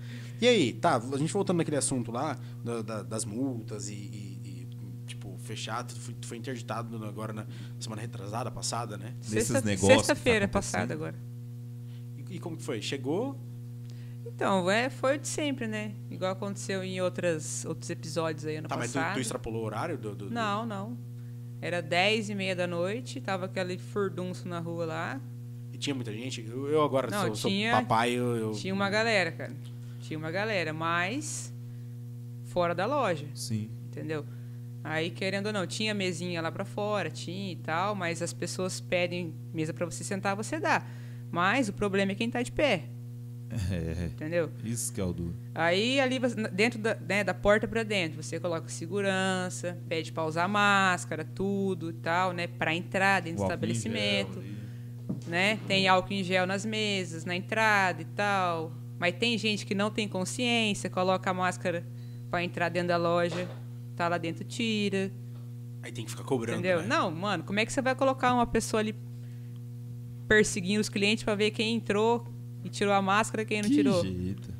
[0.41, 4.28] E aí, tá, a gente voltando naquele assunto lá, da- da- das multas e, e-
[5.49, 7.47] fechado, tu foi, foi interditado agora na
[7.81, 9.15] semana retrasada, passada, né?
[9.19, 10.51] Nesses Sexta- negócios que tá Sexta-feira acontecendo.
[10.81, 11.15] passada agora.
[12.16, 12.81] E, e como que foi?
[12.81, 13.37] Chegou?
[14.27, 15.95] Então, é, foi o de sempre, né?
[16.11, 19.15] Igual aconteceu em outras, outros episódios aí ano Tá, mas tu, passado.
[19.15, 20.15] tu extrapolou o horário do...
[20.15, 20.97] do- do- Não, não.
[21.61, 25.20] Era 10 e meia da noite, tava aquele furdunço na rua lá.
[25.73, 26.47] E tinha muita gente?
[26.49, 28.37] Eu, eu agora Não, sou, sou tinha- papai, eu...
[28.37, 29.53] eu- Tinha uma galera, cara.
[30.01, 31.53] Tinha uma galera, mas
[32.45, 33.70] fora da loja, Sim.
[33.89, 34.25] entendeu?
[34.90, 38.81] Aí, querendo ou não, tinha mesinha lá pra fora, tinha e tal, mas as pessoas
[38.81, 40.82] pedem mesa pra você sentar, você dá.
[41.31, 42.85] Mas o problema é quem tá de pé,
[43.70, 44.06] É.
[44.06, 44.51] entendeu?
[44.65, 45.35] Isso que é o duro.
[45.55, 46.19] Aí ali
[46.52, 51.90] dentro da, né, da porta pra dentro, você coloca segurança, pede pra usar máscara, tudo
[51.90, 54.43] e tal, né, Pra entrar dentro do O em estabelecimento,
[55.27, 55.59] né?
[55.69, 58.73] Tem álcool em gel nas mesas, na entrada e tal.
[58.98, 61.85] Mas tem gente que não tem consciência, coloca a máscara
[62.31, 63.47] pra entrar dentro da loja,
[63.99, 65.11] tá lá dentro tira,
[65.83, 66.81] Aí tem que ficar cobrando, entendeu?
[66.83, 66.87] né?
[66.89, 68.95] Não, mano, como é que você vai colocar uma pessoa ali
[70.27, 72.27] perseguindo os clientes pra ver quem entrou
[72.65, 74.03] e tirou a máscara, quem não Que tirou?
[74.05, 74.53] jeito.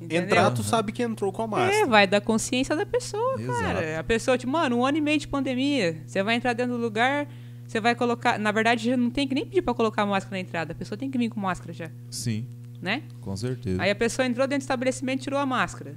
[0.00, 0.22] Entendeu?
[0.22, 1.86] Entrar, tu sabe que entrou com a É, máscara.
[1.86, 3.58] vai da consciência da pessoa, Exato.
[3.60, 4.00] cara.
[4.00, 6.02] A pessoa, tipo, mano, um ano e meio de pandemia.
[6.06, 7.26] Você vai entrar dentro do lugar,
[7.66, 8.38] você vai colocar.
[8.38, 10.72] Na verdade, já não tem que nem pedir pra colocar máscara na entrada.
[10.72, 12.46] A pessoa tem que vir com máscara já, Sim,
[12.82, 13.04] né?
[13.22, 13.80] com certeza.
[13.80, 15.96] Aí a pessoa entrou dentro do estabelecimento e tirou a máscara,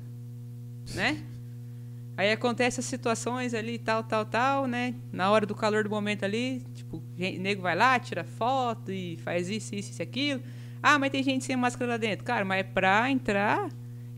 [0.96, 1.18] né?
[2.18, 4.96] Aí acontece as situações ali, tal, tal, tal, né?
[5.14, 9.18] Na hora do calor do momento ali, tipo, gente, nego vai lá, tira foto e
[9.18, 10.42] faz isso, isso, isso, aquilo.
[10.82, 12.26] Ah, mas tem gente sem máscara lá dentro.
[12.26, 13.70] Cara, mas pra entrar,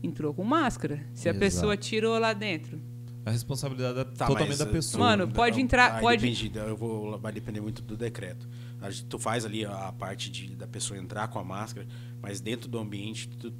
[0.02, 0.96] entrou com máscara.
[1.12, 1.38] Se a Exato.
[1.40, 2.80] pessoa tirou lá dentro.
[3.26, 5.04] A responsabilidade é Tá, totalmente mas, da pessoa.
[5.04, 8.48] Mano, pode não, entrar- aí pode- Depende, eu vou, vai depender muito do decreto.
[8.80, 11.86] A gente- Tu faz ali a parte de, da pessoa entrar com a máscara,
[12.22, 13.28] mas dentro do ambiente.
[13.28, 13.52] tu-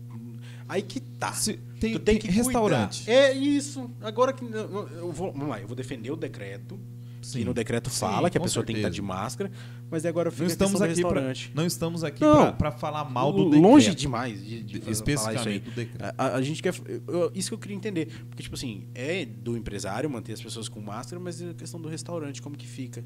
[0.70, 1.32] aí que tá.
[1.32, 3.04] Se- tem- tu tem, tem que restaurante.
[3.04, 3.12] cuidar.
[3.20, 3.90] É isso.
[4.00, 4.44] Agora que.
[4.44, 6.78] eu- vou, vamos lá, eu vou defender o decreto.
[7.22, 7.40] Sim.
[7.40, 9.14] Que no decreto Sim, fala que a pessoa tem que estar de certeza.
[9.20, 9.50] máscara,
[9.90, 11.22] mas agora fica não estamos aqui pra,
[11.54, 12.22] não estamos aqui
[12.56, 13.62] pra falar mal do decreto.
[13.62, 15.56] Longe demais de, de fazer- falar isso aí.
[15.56, 16.14] especificamente do decreto.
[16.16, 16.74] A, a gente quer.
[17.06, 18.06] eu- isso que eu queria entender.
[18.30, 21.78] Porque, tipo assim, é do empresário manter as pessoas com máscara, mas é a questão
[21.78, 23.04] do restaurante, como que fica.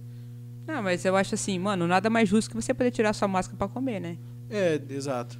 [0.64, 3.58] Não, mas eu acho assim, mano, nada mais justo que você poder tirar sua máscara
[3.58, 4.16] pra comer, né?
[4.48, 5.38] É, exato.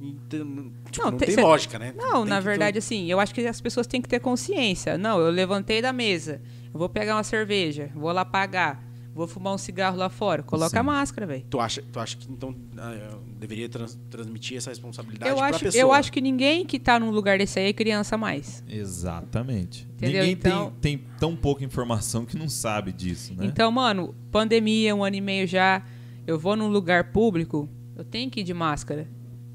[0.00, 1.92] Então, tipo, Não, não, tem- cê- lógica, né?
[1.96, 4.96] Não, Tem na verdade, ter- assim, eu acho que as pessoas têm que ter consciência.
[4.96, 6.40] Não, eu levantei da mesa,
[6.72, 8.82] eu vou pegar uma cerveja, vou lá pagar,
[9.14, 10.78] vou fumar um cigarro lá fora, coloca Sim.
[10.78, 11.44] a máscara, velho.
[11.50, 15.46] Tu acha, tu acha que então ah, eu deveria trans- transmitir essa responsabilidade Eu pra
[15.48, 15.80] acho, pessoa?
[15.82, 18.62] eu acho que ninguém que tá num lugar desse aí é criança mais.
[18.68, 19.86] Exatamente.
[19.96, 20.20] Entendeu?
[20.20, 23.44] Ninguém Então- tem, tem tão pouca informação que não sabe disso, né?
[23.44, 25.82] Então, mano, pandemia, um ano e meio já,
[26.26, 29.06] eu vou num lugar público, eu tenho que ir de máscara,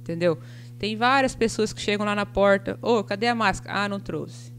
[0.06, 0.38] entendeu?
[0.78, 3.80] Tem várias pessoas que chegam lá na porta, ô, cadê a máscara?
[3.86, 4.54] Ah, não trouxe.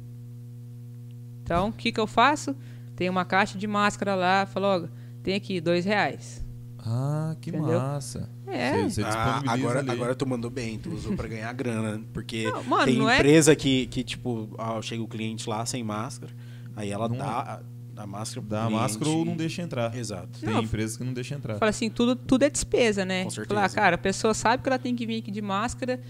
[1.43, 2.56] Então, o que que eu faço?
[2.97, 4.89] Tem uma caixa de máscara lá, falou, ó,
[5.23, 6.44] tem aqui, dois reais.
[6.78, 7.78] Ah, que Entendeu?
[7.78, 8.28] massa.
[8.47, 8.82] É.
[8.85, 9.90] Você, você Ah, agora, ali.
[9.90, 13.55] agora tu mandou bem, tu usou pra ganhar grana, porque Não, mano, tem é- empresa
[13.56, 16.32] que, que, tipo, ah, chega o cliente lá sem máscara,
[16.74, 17.60] aí ela Não- dá a,
[17.97, 19.94] a máscara pro Dá a cliente máscara ou não deixa entrar.
[19.97, 20.39] Exato.
[20.40, 21.59] Tem Não, empresas que não deixam entrar.
[21.59, 23.24] Fala assim, tudo, tudo é despesa, né?
[23.24, 23.55] Com certeza.
[23.55, 26.01] Falar, cara, a pessoa sabe que ela tem que vir aqui de máscara,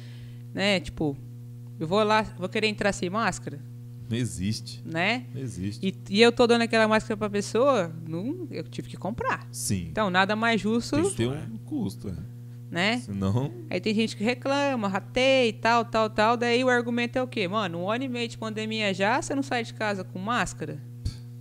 [0.55, 0.81] né?
[0.81, 1.17] Tipo,
[1.79, 3.61] eu vou lá, vou querer entrar sem máscara,
[4.09, 4.83] Não existe.
[4.85, 5.27] né?
[5.35, 5.87] Não existe.
[5.87, 9.47] E, e eu tô dando aquela máscara pra pessoa, não, eu tive que comprar.
[9.53, 9.89] Sim.
[9.91, 12.09] Então, nada mais justo, tem que ter um custo.
[12.09, 12.15] é.
[12.71, 12.99] né?
[12.99, 16.37] Senão, Aí tem gente que reclama, rateia e tal, tal, tal.
[16.37, 17.47] Daí o argumento é o quê?
[17.47, 20.79] Mano, um ano e meio de pandemia já, você não sai de casa com máscara?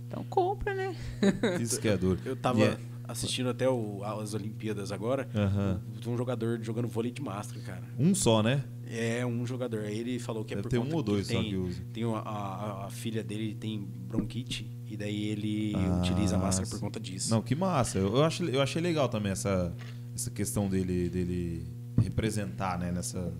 [0.06, 0.94] Então compra, né?
[1.60, 2.20] isso que é duro.
[2.24, 2.78] Eu tava E é-
[3.08, 5.80] assistindo até o- as Olimpíadas agora, Aham.
[6.00, 7.82] de um jogador jogando vôlei de máscara, cara.
[7.98, 8.64] Um só, né?
[8.88, 9.80] É um jogador.
[9.80, 11.50] Aí ele falou que é Deve por ter conta um ou dois que só tem,
[11.50, 11.82] que usa.
[11.92, 16.38] Tem uma- a, a- a filha dele tem bronquite e daí ele Ah, utiliza a
[16.38, 17.30] máscara por conta disso.
[17.30, 17.98] Não, que massa.
[17.98, 19.74] Eu, eu, achei, eu achei legal também essa,
[20.14, 21.66] essa questão dele, dele
[22.00, 22.92] representar, né?
[22.92, 23.32] Nessa.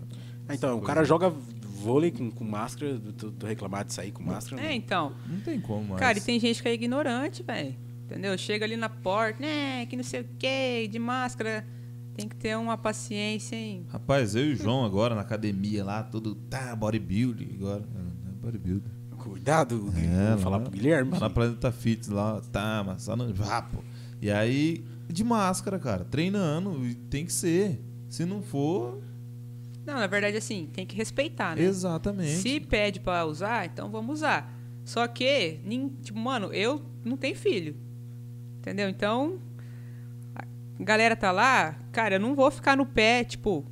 [0.49, 1.33] Ah, então, o cara joga
[1.77, 4.61] vôlei com, com máscara, tu, tu reclamar de sair com máscara.
[4.61, 4.71] É, não.
[4.75, 5.13] então.
[5.29, 5.99] Não tem como mais.
[5.99, 7.75] Cara, e tem gente que é ignorante, velho.
[8.05, 8.37] Entendeu?
[8.37, 9.85] Chega ali na porta, né?
[9.85, 11.65] Que não sei o quê, de máscara.
[12.15, 13.85] Tem que ter uma paciência, hein?
[13.89, 17.83] Rapaz, eu e o João agora na academia lá, tudo tá bodybuilding agora.
[17.83, 18.89] É, Bodybuilding.
[19.17, 21.11] Cuidado, É, vou falar lá- pro Guilherme.
[21.11, 23.83] Lá na Planeta Fitness lá, tá, mas só no vapo.
[24.21, 26.79] E aí, de máscara, cara, treinando,
[27.09, 27.79] tem que ser.
[28.09, 29.01] Se não for,
[29.87, 31.63] Não, na verdade, assim, tem que respeitar, né?
[31.63, 32.35] exatamente.
[32.35, 34.53] Se pede pra usar, então vamos usar.
[34.83, 35.61] Só que,
[36.03, 37.73] tipo, mano, eu não tenho filho.
[38.59, 38.89] Entendeu?
[38.89, 39.39] Então,
[40.35, 40.43] a
[40.83, 43.65] galera tá lá, cara, eu não vou ficar no pé, tipo,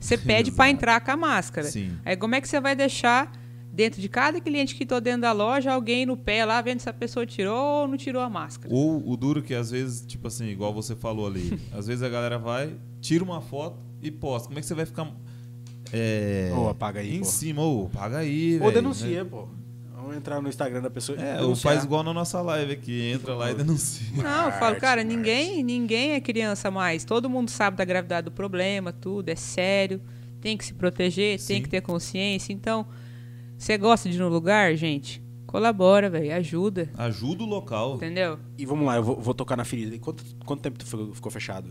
[0.00, 0.76] você pede pra Exato.
[0.76, 1.66] entrar com a máscara.
[1.66, 1.98] Sim.
[2.02, 3.30] Aí como é que você vai deixar
[3.70, 6.88] dentro de cada cliente que tô dentro da loja alguém no pé lá vendo se
[6.88, 8.74] a pessoa tirou ou não tirou a máscara?
[8.74, 12.08] Ou o duro que às vezes, tipo assim, igual você falou ali, às vezes a
[12.08, 14.48] galera vai, tira uma foto e posta.
[14.48, 15.14] Como é que você vai ficar
[15.92, 17.24] é, Ô, apaga aí, em pô.
[17.24, 17.62] cima?
[17.62, 19.30] Ou apaga aí, Ou velho, denuncia, né?
[19.30, 19.48] pô.
[19.94, 23.34] Vamos entrar no Instagram da pessoa É, ou faz igual na nossa live aqui, entra
[23.34, 24.06] lá e denuncia.
[24.22, 27.04] Não, eu falo, cara, ninguém, ninguém é criança mais.
[27.04, 30.00] Todo mundo sabe da gravidade do problema, tudo, é sério.
[30.40, 31.54] Tem que se proteger, Sim.
[31.54, 32.52] tem que ter consciência.
[32.52, 32.86] Então,
[33.58, 35.22] você gosta de ir no lugar, gente?
[35.46, 36.88] Colabora, velho, ajuda.
[36.96, 37.96] Ajuda o local.
[37.96, 38.38] Entendeu?
[38.56, 39.94] E vamos lá, eu vou, vou tocar na ferida.
[39.94, 41.70] E quanto, quanto tempo tu ficou, ficou fechado?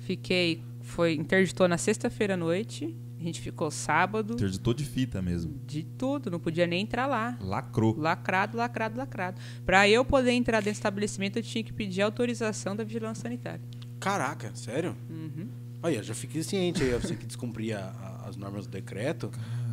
[0.00, 2.94] Fiquei, foi, interditou na sexta-feira à noite.
[3.22, 5.54] A gente ficou sábado, Interditou de fita mesmo.
[5.64, 7.38] de tudo, não podia nem entrar lá.
[7.40, 7.94] Lacrou.
[7.96, 9.40] Lacrado, lacrado, lacrado.
[9.64, 13.60] Pra eu poder entrar dentro do estabelecimento, eu tinha que pedir autorização da vigilância sanitária.
[14.00, 14.96] Caraca, sério?
[15.08, 15.46] Uhum.
[15.84, 17.80] Olha, já fiquei ciente aí, você que descumprir a-
[18.24, 19.30] a- as normas do decreto,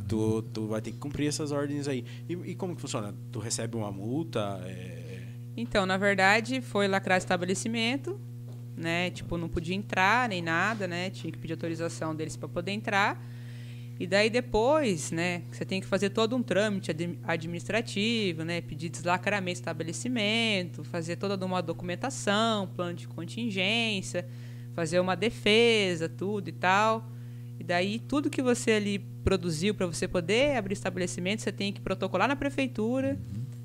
[0.08, 2.06] tu, tu vai ter que cumprir essas ordens aí.
[2.28, 3.16] E, e como que funciona?
[3.32, 4.60] Tu recebe uma multa?
[4.64, 5.24] é,
[5.58, 8.20] Então, na verdade, foi lacrar estabelecimento,
[8.78, 9.10] né?
[9.10, 11.10] Tipo, não podia entrar nem nada, né?
[11.10, 13.22] Tinha que pedir autorização deles para poder entrar.
[14.00, 18.62] E daí depois, né, você tem que fazer todo um trâmite admi- administrativo, né?
[18.62, 24.26] Pedir deslacramento do estabelecimento, fazer toda uma documentação, plano de contingência,
[24.74, 27.10] fazer uma defesa, tudo e tal.
[27.60, 31.82] E daí tudo que você ali produziu para você poder abrir estabelecimento, você tem que
[31.82, 33.20] protocolar na prefeitura.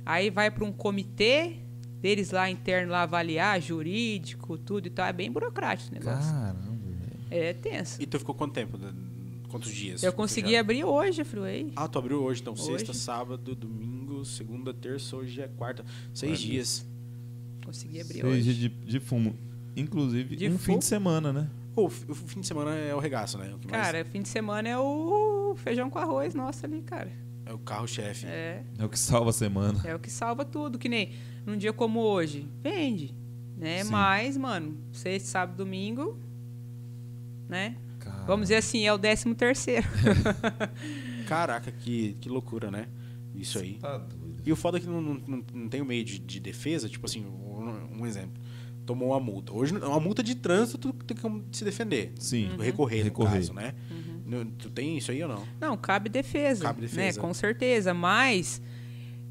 [0.04, 1.58] Aí vai para um comitê
[2.00, 5.06] deles lá interno lá avaliar, jurídico, tudo e tal.
[5.06, 6.32] É bem burocrático o negócio.
[6.32, 6.74] Caramba.
[7.30, 8.02] É tenso.
[8.02, 8.76] E tu ficou quanto tempo?
[9.54, 10.02] Quantos dias?
[10.02, 10.60] Eu consegui fechado?
[10.62, 11.72] abrir hoje a Freeway.
[11.76, 12.54] Ah, tu abriu hoje, então.
[12.54, 12.64] Hoje.
[12.64, 15.84] Sexta, sábado, domingo, segunda, terça, hoje é quarta.
[16.12, 16.84] Seis dias.
[17.64, 18.42] Consegui abrir Seis hoje.
[18.42, 19.36] dias de, de fumo.
[19.76, 20.78] Inclusive, De um fim fumo?
[20.80, 21.48] de semana, né?
[21.76, 23.52] O fi- o fim de semana é o regaço, né?
[23.54, 27.12] O que mais- Cara, fim de semana é o feijão com arroz nosso ali, cara.
[27.46, 28.26] É o carro-chefe.
[28.26, 29.80] É, É o que salva a semana.
[29.84, 30.78] é o que salva tudo.
[30.80, 31.12] Que nem
[31.46, 33.14] num dia como hoje, vende.
[33.56, 33.84] Né?
[33.84, 33.90] Sim.
[33.92, 36.18] Mas, mano, sexta, sábado, domingo,
[37.48, 37.76] né?
[38.26, 39.86] Vamos dizer assim, é o décimo terceiro.
[41.26, 42.86] Caraca, que, que loucura, né?
[43.34, 43.74] Isso aí.
[43.74, 44.42] Tá doido.
[44.46, 47.06] E o foda é que não, não, não- tem o meio de, de defesa, tipo
[47.06, 48.42] assim, um, um exemplo.
[48.86, 49.52] Tomou uma multa.
[49.52, 52.12] Hoje, uma multa de trânsito, tu tem como se defender.
[52.18, 52.50] Sim.
[52.50, 52.56] Uhum.
[52.58, 53.32] Recorrer, no Recorrer.
[53.34, 53.74] caso, né?
[54.26, 55.42] No- Tu tem isso aí ou não?
[55.60, 56.64] Não, cabe defesa.
[56.64, 57.18] Cabe defesa.
[57.18, 57.26] Né?
[57.26, 57.94] Com certeza.
[57.94, 58.60] Mas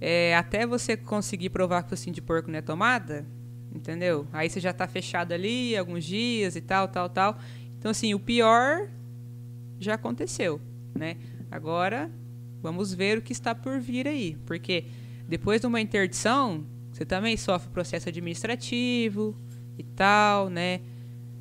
[0.01, 3.25] é, até você conseguir provar que o focinho de porco não é tomada,
[3.73, 4.27] entendeu?
[4.33, 7.37] Aí você já tá fechado ali alguns dias e tal, tal, tal.
[7.83, 8.87] Então, assim, o pior
[9.77, 10.61] já aconteceu,
[10.97, 11.17] né?
[11.51, 12.09] Agora,
[12.61, 14.37] vamos ver o que está por vir aí.
[14.45, 14.85] Porque
[15.27, 19.35] depois de uma interdição, você também sofre processo administrativo
[19.77, 20.79] e tal, né?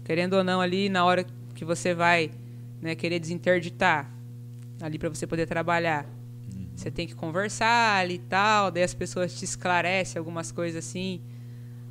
[0.02, 1.24] Querendo ou não, ali na hora
[1.54, 2.32] que você vai
[2.80, 4.12] né, querer desinterditar
[4.80, 6.08] ali para você poder trabalhar,
[6.74, 11.22] você tem que conversar ali e tal, daí as pessoas te esclarecem algumas coisas assim,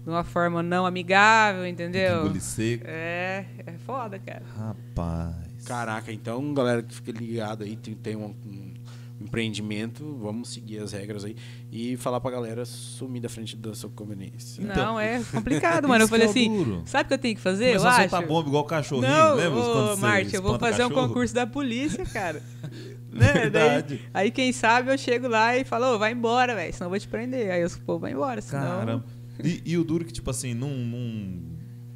[0.03, 2.21] de uma forma não amigável, entendeu?
[2.21, 2.83] engolir seco.
[2.87, 4.43] É, é foda, cara.
[4.57, 5.35] Rapaz.
[5.65, 8.73] Caraca, então, galera que fica ligado aí, tem, tem um, um
[9.21, 11.35] empreendimento, vamos seguir as regras aí
[11.71, 14.63] e falar pra galera sumir da frente da sua conveniência.
[14.65, 16.03] não, é complicado, mano.
[16.03, 16.81] Eu falei é assim, duro.
[16.85, 17.67] sabe o que eu tenho que fazer?
[17.67, 18.09] Começar eu a acho.
[18.09, 19.59] soltar bomba igual cachorrinho, Não, lembra?
[19.59, 21.07] ô, Marte, eu vou fazer um cachorro?
[21.09, 22.41] concurso da polícia, cara.
[23.13, 23.31] né?
[23.33, 23.97] Verdade.
[24.11, 26.89] Daí- aí quem sabe eu chego lá e falo, ô, vai embora, velho, senão eu
[26.89, 27.51] vou te prender.
[27.51, 28.79] Aí os povo vai embora, senão...
[28.79, 29.20] Caramba.
[29.47, 31.41] E, e o duro que, tipo assim, num, num,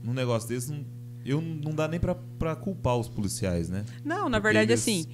[0.04, 0.86] num negócio desse, não,
[1.26, 3.84] eu não dá nem pra, pra culpar os policiais, né?
[4.04, 5.06] Não, na Porque verdade, eles- assim,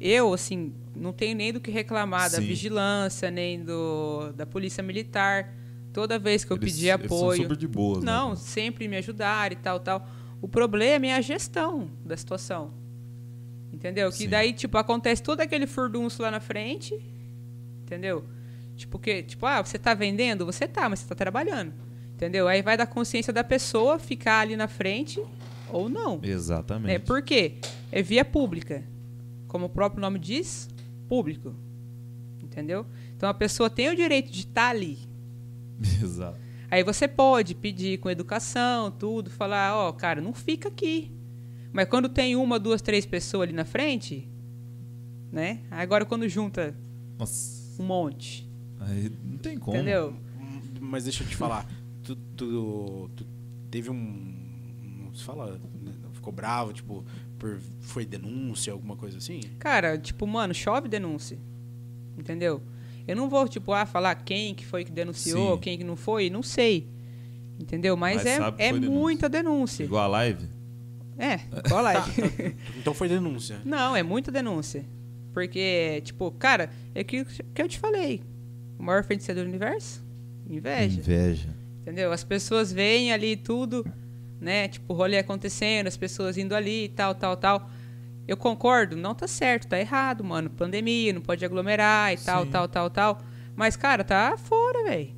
[0.00, 2.46] eu, assim, não tenho nem do que reclamar da Sim.
[2.46, 5.54] vigilância, nem do da polícia militar.
[5.92, 7.42] Toda vez que eu Eles- pedi eles são apoio.
[7.42, 8.36] super de boas, né, Não, cara?
[8.36, 10.08] sempre me ajudaram e tal, tal.
[10.40, 12.72] O problema é a gestão da situação.
[13.72, 14.10] Entendeu?
[14.10, 14.28] Que Sim.
[14.28, 16.94] daí, tipo, acontece todo aquele furdunço lá na frente.
[17.82, 18.24] Entendeu?
[18.78, 20.46] Tipo, que, tipo, ah, você tá vendendo?
[20.46, 21.72] Você tá, mas você tá trabalhando.
[22.14, 22.46] Entendeu?
[22.46, 25.20] Aí vai da consciência da pessoa ficar ali na frente
[25.68, 26.20] ou não.
[26.22, 26.94] Exatamente.
[26.94, 27.56] É, por quê?
[27.90, 28.84] É via pública.
[29.48, 30.68] Como o próprio nome diz,
[31.08, 31.54] público.
[32.40, 32.86] Entendeu?
[33.16, 34.98] Então a pessoa tem o direito de estar ali.
[36.00, 36.38] Exato.
[36.70, 41.10] Aí você pode pedir com educação, tudo, falar, ó, cara, não fica aqui.
[41.72, 44.28] Mas quando tem uma, duas, três pessoas ali na frente,
[45.32, 45.62] né?
[45.68, 46.76] Agora quando junta
[47.18, 47.82] Nossa.
[47.82, 48.47] um monte,
[48.80, 49.76] Aí não tem como.
[49.76, 50.14] entendeu?
[50.80, 51.66] Mas deixa eu te falar,
[52.02, 53.26] tu, tu, tu
[53.70, 55.04] teve um.
[55.04, 55.58] Não se fala.
[55.82, 57.04] né, Ficou bravo, tipo,
[57.38, 59.40] por, foi denúncia, alguma coisa assim?
[59.58, 61.38] Cara, tipo, mano, chove denúncia.
[62.16, 62.60] Entendeu?
[63.06, 65.60] Eu não vou, tipo, ah, falar quem que foi que denunciou, Sim.
[65.60, 66.86] quem que não foi, não sei.
[67.58, 67.96] Entendeu?
[67.96, 68.36] Mas, Mas é,
[68.68, 68.90] é denúncia.
[68.90, 69.84] muita denúncia.
[69.84, 70.46] Igual a live?
[71.16, 71.38] É,
[71.68, 72.56] qual a live?
[72.78, 73.60] Então foi denúncia.
[73.64, 74.84] Não, é muita denúncia.
[75.32, 78.22] Porque, tipo, cara, é aquilo que eu te falei.
[78.78, 80.02] O maior feiticeiro do universo?
[80.48, 81.00] Inveja.
[81.00, 81.48] Inveja.
[81.82, 82.12] Entendeu?
[82.12, 83.84] As pessoas veem ali tudo,
[84.40, 84.68] né?
[84.68, 87.70] Tipo, o rolê acontecendo, as pessoas indo ali e tal, tal, tal.
[88.26, 90.50] Eu concordo, não tá certo, tá errado, mano.
[90.50, 92.50] Pandemia, não pode aglomerar e tal, Sim.
[92.50, 93.18] tal, tal, tal.
[93.56, 95.16] Mas, cara, tá fora, velho.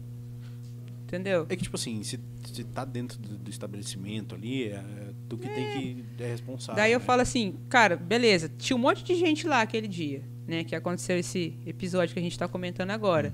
[1.03, 1.45] Entendeu?
[1.49, 2.21] É que, tipo assim, se,
[2.53, 6.77] se tá dentro do, do estabelecimento ali, é tu que tem que é responsável.
[6.77, 7.05] Daí eu né?
[7.05, 10.65] falo assim, cara, beleza, tinha um monte de gente lá aquele dia, né?
[10.65, 13.33] Que aconteceu esse episódio que a gente tá comentando agora.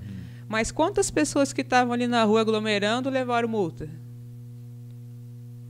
[0.48, 3.88] Mas quantas pessoas que estavam ali na rua aglomerando levaram multa?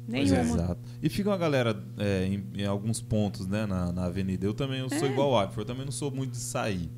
[0.08, 0.42] Pois é.
[0.42, 0.62] Nenhuma.
[0.62, 0.80] Exato.
[1.02, 4.46] E fica uma galera é, em, em alguns pontos, né, na, na avenida.
[4.46, 5.10] Eu também eu sou É.
[5.10, 6.90] igual ao Abner, eu também não sou muito de sair.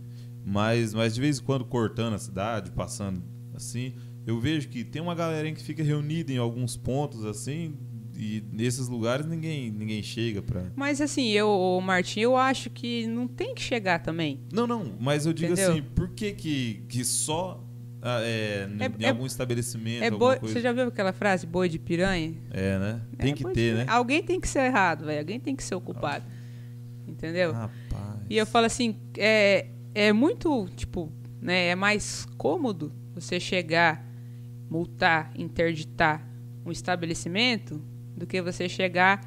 [0.44, 3.22] Mas, mas de vez em quando cortando a cidade, passando
[3.54, 3.94] assim,
[4.26, 7.74] eu vejo que tem uma galerinha que fica reunida em alguns pontos assim,
[8.18, 10.64] e nesses lugares ninguém, ninguém chega pra.
[10.74, 14.40] Mas assim, eu, Martim, eu acho que não tem que chegar também.
[14.52, 15.70] Não, não, mas eu digo Entendeu?
[15.72, 17.64] assim, por que que, que só
[18.02, 21.68] ah, é, É- em é- algum estabelecimento, É boi, você já viu aquela frase, boi
[21.68, 22.34] de piranha?
[22.50, 23.00] É, né?
[23.16, 23.86] Tem É, que boi de ter, né?
[23.88, 25.20] Alguém tem que ser errado, velho.
[25.20, 26.24] Alguém tem que ser o culpado.
[27.06, 27.52] Entendeu?
[27.52, 28.20] Rapaz.
[28.28, 34.04] E eu falo assim, é, é muito, tipo, né, é mais cômodo você chegar,
[34.68, 36.28] multar, interditar
[36.66, 37.80] um estabelecimento
[38.18, 39.24] do que você chegar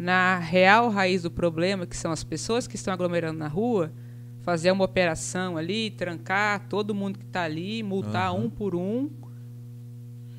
[0.00, 3.92] na real raiz do problema, que são as pessoas que estão aglomerando na rua,
[4.40, 8.44] fazer uma operação ali, trancar todo mundo que está ali, multar Aham.
[8.46, 9.08] um por um,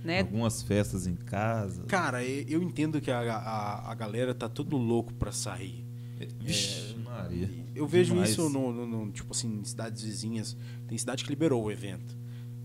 [0.03, 0.19] né?
[0.21, 1.83] Algumas festas em casa.
[1.83, 5.85] Cara, eu entendo que a, a, a galera tá tudo louco pra sair.
[6.39, 7.49] Vixe, Maria.
[7.75, 8.31] Eu vejo Demais.
[8.31, 10.57] isso no, no- no- tipo assim, em cidades vizinhas.
[10.87, 12.17] Tem cidade que liberou o evento.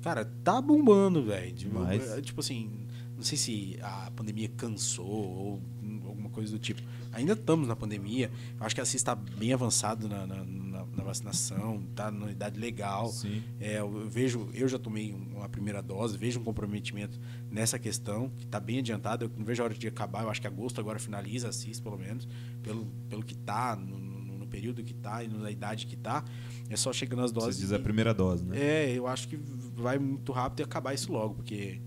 [0.02, 1.52] Cara, tá bombando, velho.
[1.52, 2.08] Demais.
[2.10, 2.86] é, tipo assim,
[3.18, 5.62] não sei se a pandemia cansou ou
[6.06, 6.80] alguma coisa do tipo.
[7.12, 8.30] Ainda estamos na pandemia.
[8.60, 12.30] Eu acho que a CIS está bem avançado na, na- na- na vacinação, tá na
[12.30, 13.08] idade legal.
[13.08, 13.42] Sim.
[13.58, 17.18] É, eu vejo, eu já tomei uma primeira dose, vejo um comprometimento
[17.50, 19.24] nessa questão, que está bem adiantado.
[19.24, 21.80] Eu não vejo a hora de acabar, eu acho que agosto agora finaliza a CIS,
[21.80, 22.28] pelo menos,
[22.62, 26.24] pelo, pelo que tá, no, no- no período que tá e na idade que tá.
[26.70, 27.60] É só chegando as Você doses.
[27.60, 28.56] diz e- a primeira dose, né?
[28.58, 29.36] É, eu acho que
[29.76, 31.80] vai muito rápido e acabar isso logo, porque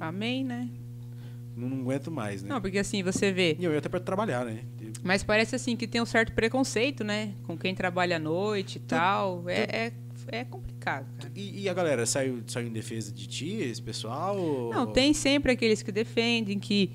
[0.00, 0.68] Amém, né?
[1.56, 2.48] não, não aguento mais, né?
[2.50, 4.60] Não, porque assim, você vê, E eu ia até para trabalhar, né?
[5.02, 7.34] Mas parece assim que tem um certo preconceito, né?
[7.44, 9.44] Com quem trabalha à noite e tal.
[9.48, 9.92] É, é,
[10.28, 11.32] é complicado, cara.
[11.34, 14.36] E, e a galera saiu, saiu em defesa de ti, esse pessoal?
[14.38, 16.92] ou- Não, tem sempre aqueles que defendem, que,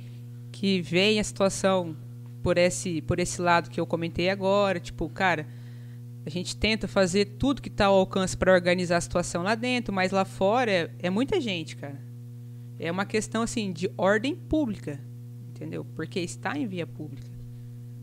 [0.52, 1.96] que veem a situação
[2.42, 4.80] por esse, por esse lado que eu comentei agora.
[4.80, 5.46] Tipo, cara,
[6.26, 9.94] a gente tenta fazer tudo que está ao alcance para organizar a situação lá dentro,
[9.94, 12.00] mas lá fora é, é muita gente, cara.
[12.84, 15.00] É uma questão, assim, de ordem pública,
[15.50, 15.86] entendeu?
[15.96, 17.30] Porque está em via pública.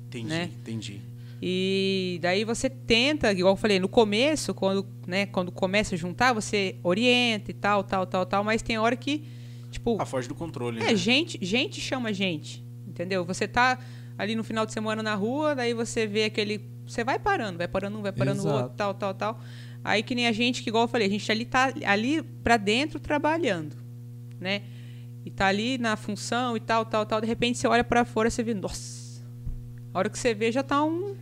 [0.06, 0.50] Entendi, né?
[0.62, 1.00] entendi.
[1.42, 6.32] E daí você tenta, igual eu falei, no começo, quando, né, quando começa a juntar,
[6.32, 9.24] você orienta e tal, tal, tal, tal, mas tem hora que,
[9.70, 10.96] tipo, A foge do controle, é, né?
[10.96, 13.22] gente, gente chama gente, entendeu?
[13.26, 13.78] Você tá
[14.16, 17.68] ali no final de semana na rua, daí você vê aquele, você vai parando, vai
[17.68, 18.56] parando um, vai parando o Exato.
[18.56, 19.40] outro, tal, tal, tal.
[19.84, 22.56] Aí que nem a gente, que igual eu falei, a gente ali tá ali pra
[22.56, 23.76] dentro trabalhando,
[24.40, 24.62] né?
[25.24, 28.28] E tá ali na função e tal, tal, tal, de repente você olha pra fora
[28.28, 29.22] e você vê, nossa.
[29.92, 31.14] A hora que você vê já tá um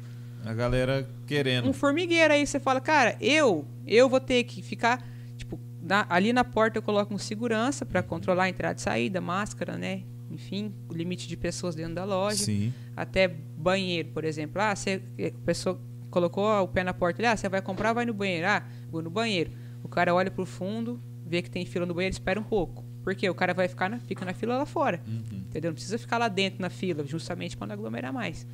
[0.45, 1.69] A galera querendo.
[1.69, 5.05] um formigueiro aí, você fala, cara, eu, eu vou ter que ficar,
[5.37, 9.21] tipo, na- ali na porta eu coloco um segurança para controlar a entrada e saída,
[9.21, 10.03] máscara, né?
[10.31, 12.45] Enfim, o limite de pessoas dentro da loja.
[12.45, 12.73] Sim.
[12.95, 14.61] Até banheiro, por exemplo.
[14.61, 15.81] Ah, você, a pessoa
[16.11, 18.47] colocou o pé na porta ali, ah, você vai comprar, vai no banheiro.
[18.47, 19.51] Ah, vou no banheiro.
[19.83, 22.85] O cara olha pro fundo, vê que tem fila no banheiro, espera um pouco.
[23.03, 25.01] Porque o cara vai ficar na, fica na fila lá fora.
[25.07, 25.39] Uhum.
[25.39, 25.71] Entendeu?
[25.71, 28.47] Não precisa ficar lá dentro na fila, justamente não aglomerar mais.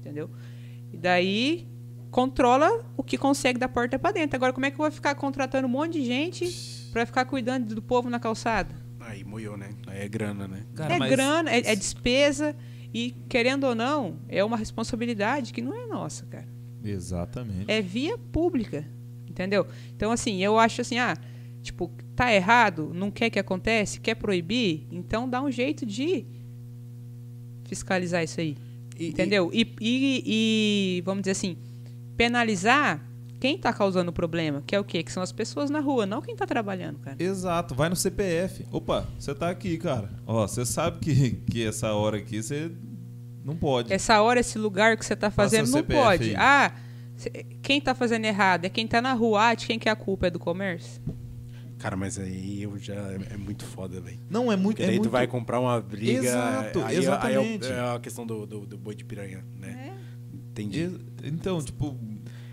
[0.00, 0.30] Entendeu?
[0.92, 1.68] E daí
[2.10, 4.36] controla o que consegue da porta para dentro.
[4.36, 6.48] Agora, como é que eu vou ficar contratando um monte de gente
[6.92, 8.74] para ficar cuidando do povo na calçada?
[9.00, 9.70] Aí moiou, né?
[9.86, 10.64] Aí é grana, né?
[10.74, 12.54] Cara, é mas- grana, é, é despesa
[12.92, 16.48] e, querendo ou não, é uma responsabilidade que não é nossa, cara.
[16.82, 17.64] Exatamente.
[17.70, 18.84] É via pública,
[19.28, 19.66] entendeu?
[19.96, 21.16] Então, assim, eu acho assim, ah,
[21.62, 26.24] tipo, tá errado, não quer que acontece, quer proibir, então dá um jeito de
[27.64, 28.56] fiscalizar isso aí.
[28.98, 29.50] E- Entendeu?
[29.52, 30.22] E, e-
[30.98, 31.56] e, vamos dizer assim,
[32.16, 33.04] penalizar
[33.40, 35.02] quem tá causando o problema, que é o quê?
[35.02, 37.16] Que são as pessoas na rua, não quem tá trabalhando, cara.
[37.18, 38.64] Exato, vai no CPF.
[38.70, 40.08] Opa, você tá aqui, cara.
[40.26, 42.70] Ó, você sabe que, que essa hora aqui você
[43.44, 43.92] não pode.
[43.92, 46.24] Essa hora, esse lugar que você tá fazendo, não CPF pode.
[46.30, 46.36] aí.
[46.36, 46.72] Ah,
[47.60, 48.64] quem tá fazendo errado?
[48.64, 49.48] É quem tá na rua.
[49.48, 50.28] Ah, de quem que é a culpa?
[50.28, 51.02] É do comércio?
[51.84, 52.94] Cara, mas aí eu já.
[52.94, 54.18] É, é muito foda, velho.
[54.30, 54.76] Não, é muito.
[54.76, 55.10] Porque É daí muito...
[55.10, 56.12] tu vai comprar uma briga.
[56.12, 57.66] Exato, aí, exatamente.
[57.66, 59.94] Aí é, é a questão do, do, do boi de piranha, né?
[60.32, 60.80] Entendi.
[60.80, 61.94] Ex- Então, tipo,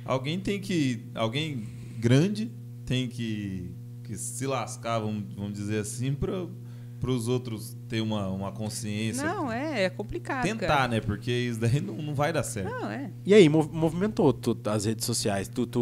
[0.03, 1.05] alguém tem que.
[1.15, 1.65] Alguém
[1.97, 2.51] grande
[2.85, 3.71] tem que,
[4.03, 9.23] que se lascar, vamos, vamos dizer assim, para os outros ter uma, uma consciência.
[9.23, 10.43] Não, é, é complicado.
[10.43, 10.87] Tentar, cara.
[10.89, 10.99] né?
[10.99, 12.69] Porque isso daí não, não vai dar certo.
[12.69, 13.09] Não, é.
[13.25, 15.47] E aí, mov- movimentou tu, as redes sociais?
[15.47, 15.79] Tu, tu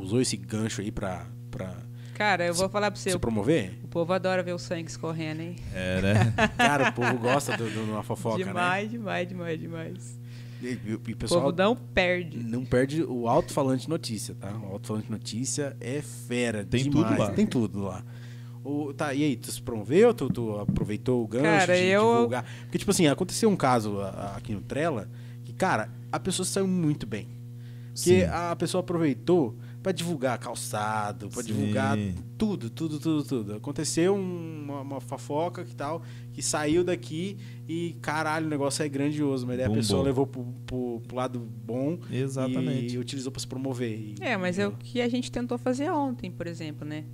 [0.00, 1.76] usou esse gancho aí pra, pra
[2.14, 3.74] Cara, eu vou falar pra você, se o, promover?
[3.82, 5.56] o povo adora ver o sangue escorrendo, hein?
[5.74, 6.34] É, né?
[6.56, 8.44] Cara, o povo gosta de uma fofoca, né?
[8.44, 10.20] demais, demais, demais, demais.
[10.62, 12.38] E, e- e o O pessoal povo não perde.
[12.38, 14.50] não perde o alto-falante notícia, tá?
[14.56, 17.08] O alto-falante notícia é fera Tem demais.
[17.08, 17.30] tudo lá.
[17.32, 18.04] Tem tudo lá.
[18.64, 20.14] O, tá, e aí, tu se promoveu?
[20.14, 22.44] Tu, tu aproveitou o gancho Cara, de eu- divulgar?
[22.62, 24.00] Porque, tipo assim, aconteceu um caso
[24.36, 25.08] aqui no Trela
[25.44, 27.28] que, cara, a pessoa saiu muito bem.
[27.94, 28.24] Porque Sim.
[28.24, 29.54] a pessoa aproveitou
[29.84, 31.48] pra divulgar calçado, pra Sim.
[31.48, 31.94] divulgar
[32.38, 33.54] tudo, tudo, tudo, tudo.
[33.54, 36.00] Aconteceu um- uma, uma fofoca que tal,
[36.32, 37.36] que saiu daqui
[37.68, 39.46] e, caralho, o negócio é grandioso.
[39.46, 42.94] Mas daí a pessoa levou pro, pro- pro lado bom Exatamente.
[42.94, 43.92] e utilizou pra se promover.
[43.92, 47.04] E- É, mas é o que a gente tentou fazer ontem, por exemplo, né?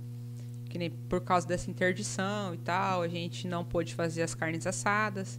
[0.69, 4.65] Que nem por causa dessa interdição e tal, a gente não pôde fazer as carnes
[4.65, 5.37] assadas.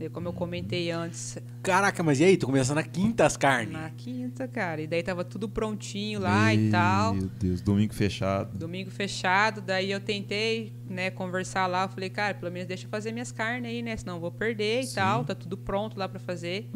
[0.00, 2.36] E como eu comentei antes, Caraca, mas e aí?
[2.38, 3.74] Tu começa na quinta as carnes?
[3.74, 4.80] na quinta, cara.
[4.80, 7.14] E daí tava tudo prontinho lá e tal.
[7.14, 8.56] Meu Deus, domingo fechado.
[8.56, 11.82] Domingo fechado, daí eu tentei, né, conversar lá.
[11.82, 13.94] Eu falei, cara, pelo menos deixa eu fazer minhas carnes aí, né?
[13.94, 14.94] Senão eu vou perder e Sim.
[14.94, 15.22] tal.
[15.22, 16.70] Tá tudo pronto lá pra fazer.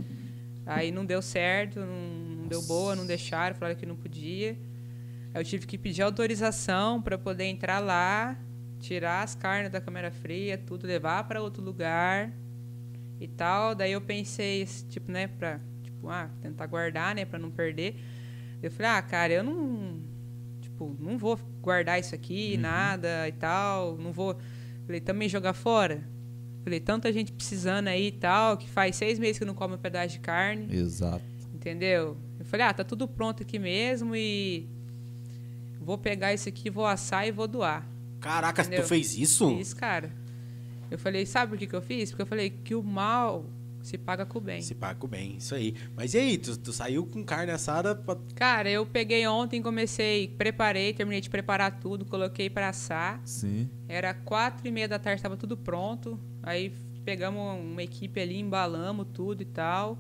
[0.67, 1.87] Aí não deu certo, não,
[2.43, 4.51] não deu boa, não deixaram, falaram que não podia.
[5.33, 8.37] Aí eu tive que pedir autorização pra poder entrar lá,
[8.81, 12.31] tirar as carnes da câmera fria, tudo, levar pra outro lugar
[13.21, 13.75] e tal.
[13.75, 17.97] Daí eu pensei, tipo, né, pra tipo, ah, tentar guardar, né, pra não perder.
[18.63, 20.01] Eu falei, ah, cara, eu não.
[20.61, 23.97] Tipo, não vou guardar isso aqui, nada e tal.
[23.97, 24.37] Não vou.
[24.87, 26.03] Falei, também jogar fora?
[26.63, 29.79] Falei, tanta gente precisando aí e tal, que faz seis meses que não come um
[29.79, 31.23] pedaço de carne, Exato.
[31.55, 32.17] entendeu?
[32.39, 34.67] Eu falei, ah, tá tudo pronto aqui mesmo e.
[35.79, 37.87] Vou pegar isso aqui, vou assar e vou doar.
[38.19, 38.81] Caraca, Entendeu?
[38.83, 39.55] tu fez isso?
[39.59, 40.11] Fiz, cara.
[40.91, 42.11] Eu falei, sabe por que, que eu fiz?
[42.11, 43.45] Porque eu falei que o mal
[43.83, 44.63] se paga com o bem.
[44.63, 45.75] Se paga com bem, isso aí.
[45.95, 48.17] Mas e aí, tu, tu saiu com carne assada pra...
[48.35, 53.21] Cara, eu peguei ontem, comecei, preparei, terminei de preparar tudo, coloquei pra assar.
[53.25, 53.69] Sim.
[53.87, 56.19] Era quatro e meia da tarde, estava tudo pronto.
[56.43, 56.73] Aí
[57.05, 59.99] pegamos uma equipe ali, embalamos tudo e tal.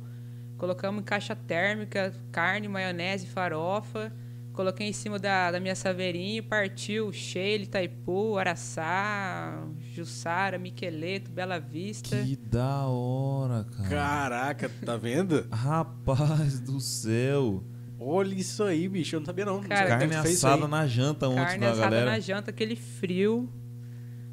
[0.56, 4.10] Colocamos em caixa térmica, carne, maionese, farofa.
[4.54, 12.16] Coloquei em cima da, da minha saveirinha, partiu Sheila, Itaipu, Araçá, Jussara, Miqueleto, Bela Vista.
[12.22, 13.88] Que da hora, cara.
[13.88, 15.44] Caraca, tá vendo?
[15.50, 17.64] Rapaz do céu.
[17.98, 19.16] Olha isso aí, bicho.
[19.16, 19.60] Eu não sabia não.
[19.60, 22.10] Cara, que Carne assada na janta ontem Carne da assada galera.
[22.12, 23.52] na janta, aquele frio.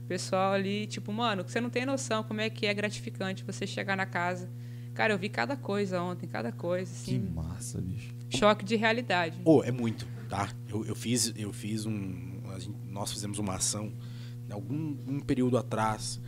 [0.04, 3.66] O pessoal ali, tipo, mano, você não tem noção como é que é gratificante você
[3.66, 4.48] chegar na casa.
[4.94, 7.30] Cara, eu vi cada coisa ontem, cada coisa, Que assim.
[7.34, 8.14] massa, bicho.
[8.38, 9.40] Choque de realidade.
[9.46, 10.50] Ô, é muito, tá?
[10.70, 12.42] Eu, eu fiz, eu fiz um.
[12.54, 13.92] a gente- nós fizemos uma ação
[14.52, 16.20] algum um período atrás.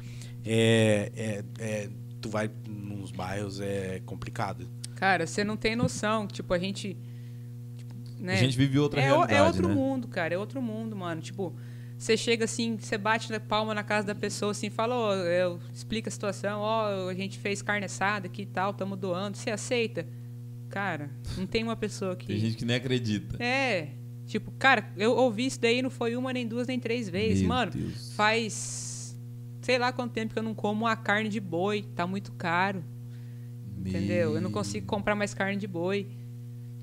[0.46, 1.90] É, é, é,
[2.22, 4.68] tu vai nos bairros, é complicado.
[4.96, 6.28] Cara, você não tem noção.
[6.28, 6.98] Tipo, a gente.
[7.78, 8.34] tipo, né?
[8.34, 9.74] A gente vive outra é, o- realidade, é outro né?
[9.74, 10.34] mundo, cara.
[10.34, 11.22] É outro mundo, mano.
[11.22, 11.54] Tipo,
[11.98, 15.60] você chega assim, você bate na palma na casa da pessoa assim, fala, ó, eu
[15.74, 19.38] explica a situação, ó, a gente fez carne assada aqui e tal, tamo doando.
[19.38, 20.06] Você aceita?
[20.74, 22.26] Cara, não tem uma pessoa que.
[22.26, 23.42] Tem gente que nem acredita.
[23.42, 23.90] É.
[24.26, 27.42] Tipo, cara, eu ouvi isso daí, não foi uma, nem duas, nem três vezes.
[27.42, 28.14] Meu Mano, Deus.
[28.16, 29.16] faz.
[29.62, 31.84] Sei lá quanto tempo que eu não como a carne de boi.
[31.96, 32.84] Tá muito caro.
[33.78, 34.36] Entendeu?
[34.36, 36.08] Eu não consigo comprar mais carne de boi.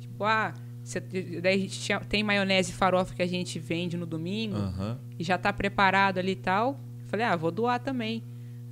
[0.01, 0.53] Tipo, ah,
[0.85, 4.57] cê- daí a gente tinha- tem maionese e farofa que a gente vende no domingo
[4.57, 4.99] Aham.
[5.19, 6.79] e já tá preparado ali e tal.
[7.03, 8.23] Eu falei, ah, vou doar também.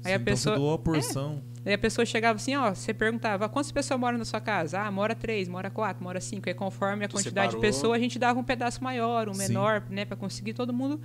[0.05, 0.55] Aí Sim, a pessoa.
[0.55, 1.43] Então você doou a porção.
[1.69, 4.81] Aí a pessoa chegava assim, ó, você perguntava, quantas pessoas moram na sua casa?
[4.81, 6.49] Ah, mora três, mora quatro, mora cinco.
[6.49, 7.61] Aí conforme a Tu quantidade separou.
[7.61, 9.49] de pessoas, a gente dava um pedaço maior, um Sim.
[9.49, 10.99] menor, né, Pra conseguir todo mundo,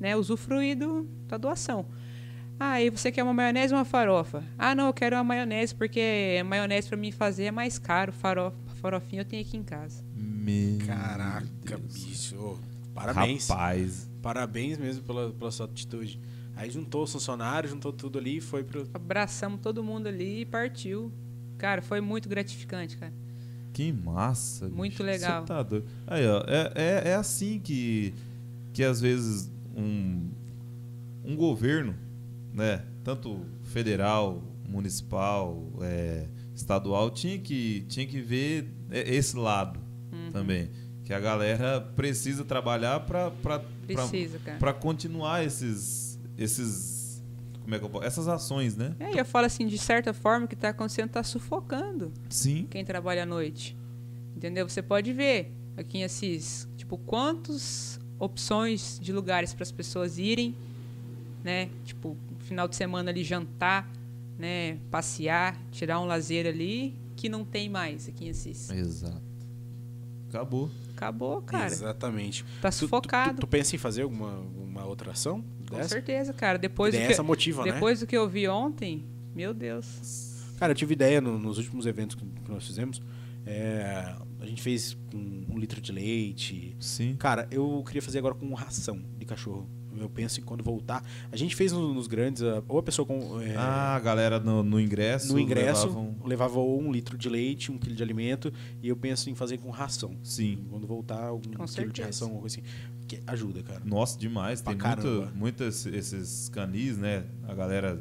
[0.00, 1.84] né, usufruir do, da doação.
[2.58, 4.42] Ah, aí você quer uma maionese ou uma farofa?
[4.58, 8.10] Ah, não, eu quero uma maionese porque a maionese pra mim fazer é mais caro,
[8.10, 10.02] farofa, farofinha eu tenho aqui em casa.
[10.16, 11.92] Meu Caraca, Deus.
[11.92, 12.58] bicho.
[12.94, 13.48] Parabéns.
[13.48, 14.10] Rapaz.
[14.22, 16.18] Parabéns mesmo pela, pela sua atitude.
[16.56, 18.86] Aí juntou os funcionários, juntou tudo ali e foi pro.
[18.92, 21.12] Abraçamos todo mundo ali e partiu.
[21.56, 23.12] Cara, foi muito gratificante, cara.
[23.72, 24.68] Que massa.
[24.68, 25.02] Muito bicho.
[25.04, 25.44] legal.
[25.44, 25.64] Tá.
[26.06, 28.12] Aí, ó, é, é, é assim que,
[28.72, 30.28] que às vezes um,
[31.24, 31.94] um governo,
[32.52, 39.78] né, tanto federal, municipal, é, estadual, tinha que, tinha que ver esse lado
[40.12, 40.30] Uhum.
[40.32, 40.70] também.
[41.04, 43.30] Que a galera precisa trabalhar para
[43.86, 44.58] Precisa, cara.
[44.58, 46.09] para continuar esses
[46.44, 47.22] esses
[47.62, 48.96] como é que eu posso, essas ações, né?
[48.98, 52.66] É, e eu falo assim, de certa forma, o que está acontecendo está sufocando Sim.
[52.70, 53.76] quem trabalha à noite.
[54.34, 54.68] Entendeu?
[54.68, 60.54] Você pode ver aqui em Assis, tipo, quantas opções de lugares para as pessoas irem,
[61.44, 61.68] né?
[61.84, 63.88] Tipo, final de semana ali jantar,
[64.38, 64.78] né?
[64.90, 68.70] Passear, tirar um lazer ali, que não tem mais aqui em Assis.
[68.70, 69.22] Exato.
[70.28, 70.70] Acabou.
[70.96, 71.66] Acabou, cara.
[71.66, 72.44] Exatamente.
[72.60, 73.34] Tá Tu- tu- sufocado.
[73.36, 75.88] Tu, tu pensa em fazer alguma, alguma outra ação Com dessa?
[75.88, 76.58] certeza, cara.
[76.58, 77.72] Depois, do Ideia que, essa motiva, né?
[77.72, 80.34] depois do que eu vi ontem, meu Deus.
[80.58, 83.00] Cara, eu tive ideia no- nos últimos eventos que, que nós fizemos.
[83.46, 85.16] é, a gente fez com
[85.48, 86.76] um litro de leite.
[86.78, 87.16] Sim.
[87.18, 89.66] Cara, eu queria fazer agora com ração de cachorro.
[89.98, 91.04] Eu penso em quando voltar.
[91.32, 93.40] A gente fez no- nos grandes, a- ou a pessoa com.
[93.40, 95.32] é, Ah, a galera no, no ingresso.
[95.32, 98.52] no ingresso levavam- levava ou um litro de leite, um quilo de alimento,
[98.82, 100.16] e eu penso em fazer com ração.
[100.22, 100.64] Sim.
[100.70, 102.06] Quando voltar, um quilo de certeza.
[102.06, 102.66] ração, alguma coisa assim.
[103.08, 103.82] Que ajuda, cara.
[103.84, 104.62] Nossa, demais.
[104.62, 107.24] Pra Tem muito, muito esse- esses canis, né?
[107.48, 108.00] A galera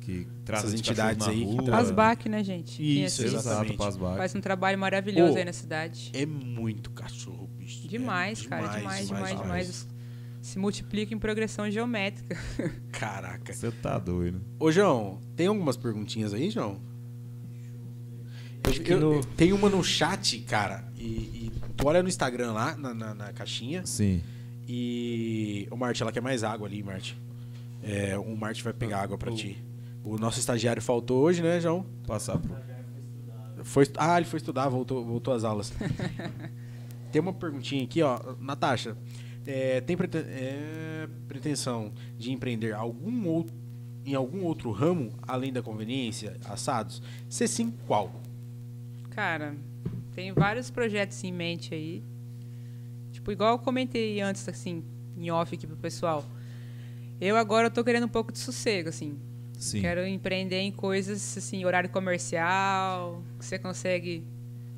[0.00, 1.76] que trata Essas de entidades aí rua.
[1.76, 2.82] Asbac, né, gente?
[2.82, 3.74] Isso, exatamente.
[3.74, 4.16] Exato, Pasbac.
[4.16, 6.10] Faz um trabalho maravilhoso aí na cidade.
[6.12, 7.86] É muito cachorro, bicho.
[7.86, 8.78] Demais, É cara.
[8.78, 9.88] Demais, demais, demais.
[10.42, 12.36] Se multiplica em progressão geométrica.
[12.92, 13.52] Caraca.
[13.54, 14.42] Você tá doido.
[14.58, 16.80] Ô, João, tem algumas perguntinhas aí, João?
[18.64, 21.04] Acho que Eu- no- eu- Tem uma no chat, cara, e,
[21.46, 24.22] e tu olha no Instagram lá, na, na, na caixinha, Sim.
[24.68, 25.66] e...
[25.70, 27.16] Ô, Marte, ela quer mais água ali, Marte.
[27.82, 29.62] É, o Marte vai pegar água pra ti.
[30.04, 31.84] O nosso estagiário faltou hoje, né, João?
[32.06, 32.52] Passar pro.
[33.64, 35.72] Foi, ah, ele foi estudar, voltou, voltou às aulas.
[37.12, 38.18] tem uma perguntinha aqui, ó.
[38.40, 38.96] Natasha,
[39.46, 43.54] é, tem preten- é, pretensão de empreender algum outro,
[44.04, 47.02] em algum outro ramo, além da conveniência, assados?
[47.28, 48.12] Se sim, qual?
[49.10, 49.54] Cara,
[50.14, 52.02] tem vários projetos em mente aí.
[53.12, 54.82] Tipo, igual eu comentei antes, assim,
[55.16, 56.24] em off aqui pro pessoal.
[57.20, 59.18] Eu agora eu tô querendo um pouco de sossego, assim.
[59.58, 59.80] Sim.
[59.80, 64.24] Quero empreender em coisas, assim, horário comercial, que você consegue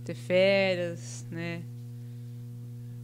[0.05, 1.63] ter férias, né?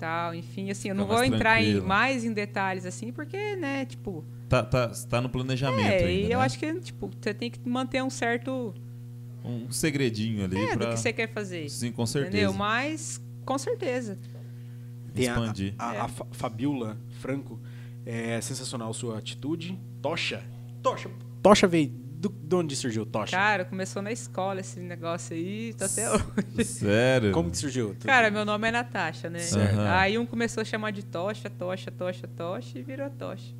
[0.00, 4.24] Tal, enfim, assim, eu não vou entrar em, mais em detalhes, assim, porque, né, tipo...
[4.48, 6.44] Tá, tá, tá no planejamento É, ainda, e eu né?
[6.46, 8.72] acho que, tipo, você tem que manter um certo...
[9.44, 10.86] Um segredinho ali É, pra...
[10.86, 11.68] do que você quer fazer.
[11.68, 12.34] Sim, com certeza.
[12.36, 12.52] Entendeu?
[12.54, 14.18] Mas, com certeza.
[15.14, 15.74] Tem a- Expandir.
[15.78, 16.00] A, a, É.
[16.00, 17.60] a Fa- Fabiola Franco,
[18.06, 19.78] é sensacional sua atitude.
[20.00, 20.42] Tocha.
[20.82, 21.10] Tocha.
[21.42, 21.92] Tocha veio.
[22.20, 23.34] Do, de onde surgiu Tocha?
[23.34, 26.64] Cara, começou na escola esse negócio aí, tá até hoje.
[26.66, 27.32] Sério?
[27.32, 27.96] Como que surgiu?
[28.04, 29.38] Cara, meu nome é Natasha, né?
[29.38, 29.80] Certo.
[29.80, 33.54] Aí um começou a chamar de Tocha, Tocha, Tocha, Tocha e virou Tocha.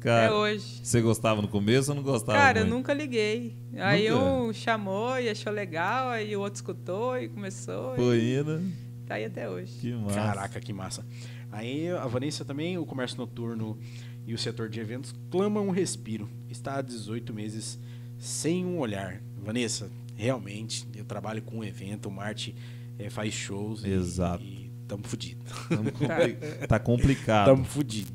[0.00, 0.80] Cara, Até hoje.
[0.82, 2.36] Você gostava no começo ou não gostava?
[2.36, 2.74] Cara, eu muito?
[2.76, 3.56] nunca liguei.
[3.76, 4.24] Aí Nunca?
[4.24, 7.94] um chamou e achou legal, aí o outro escutou e começou.
[7.94, 8.60] Foi E indo.
[9.06, 9.72] tá aí até hoje.
[9.80, 10.14] Que massa.
[10.16, 11.06] Caraca, que massa.
[11.52, 13.78] Aí a Vanessa também, o comércio noturno
[14.26, 16.28] e o setor de eventos clamam um respiro.
[16.48, 17.78] Está há 18 meses
[18.18, 19.20] sem um olhar.
[19.42, 22.54] Vanessa, realmente, eu trabalho com um evento, o Marte
[22.98, 23.84] eh, faz shows.
[23.84, 24.42] Exato.
[24.42, 25.44] E tamo fudido.
[25.68, 27.46] Tamo compli- Tá complicado.
[27.46, 28.12] tamo fudido.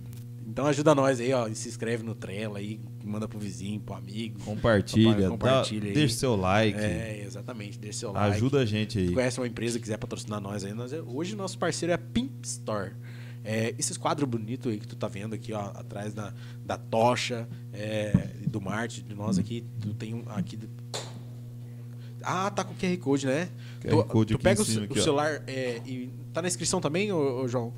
[0.47, 1.47] Então ajuda nós aí, ó.
[1.53, 4.39] Se inscreve no Trello aí, manda pro vizinho, pro amigo.
[4.43, 5.93] Compartilha, Compartilha dá- aí.
[5.93, 6.77] deixa seu like.
[6.79, 7.77] É, exatamente.
[7.77, 8.35] Deixa seu like.
[8.35, 9.07] Ajuda a gente aí.
[9.09, 11.99] Se conhece uma empresa que quiser patrocinar nós aí, nós, hoje nosso parceiro é a
[11.99, 12.93] Pimp Store.
[13.51, 16.31] É, esses quadros bonitos aí que tu tá vendo aqui, ó, atrás da,
[16.63, 18.11] da tocha, é,
[18.47, 20.55] do Marte, de nós aqui, tu tem um aqui.
[22.21, 23.49] Ah, tá com o QR Code, né?
[23.81, 25.03] QR tu Code tu aqui pega em o, cima aqui, o ó.
[25.03, 27.73] celular é, e tá na inscrição também, ô, ô, João?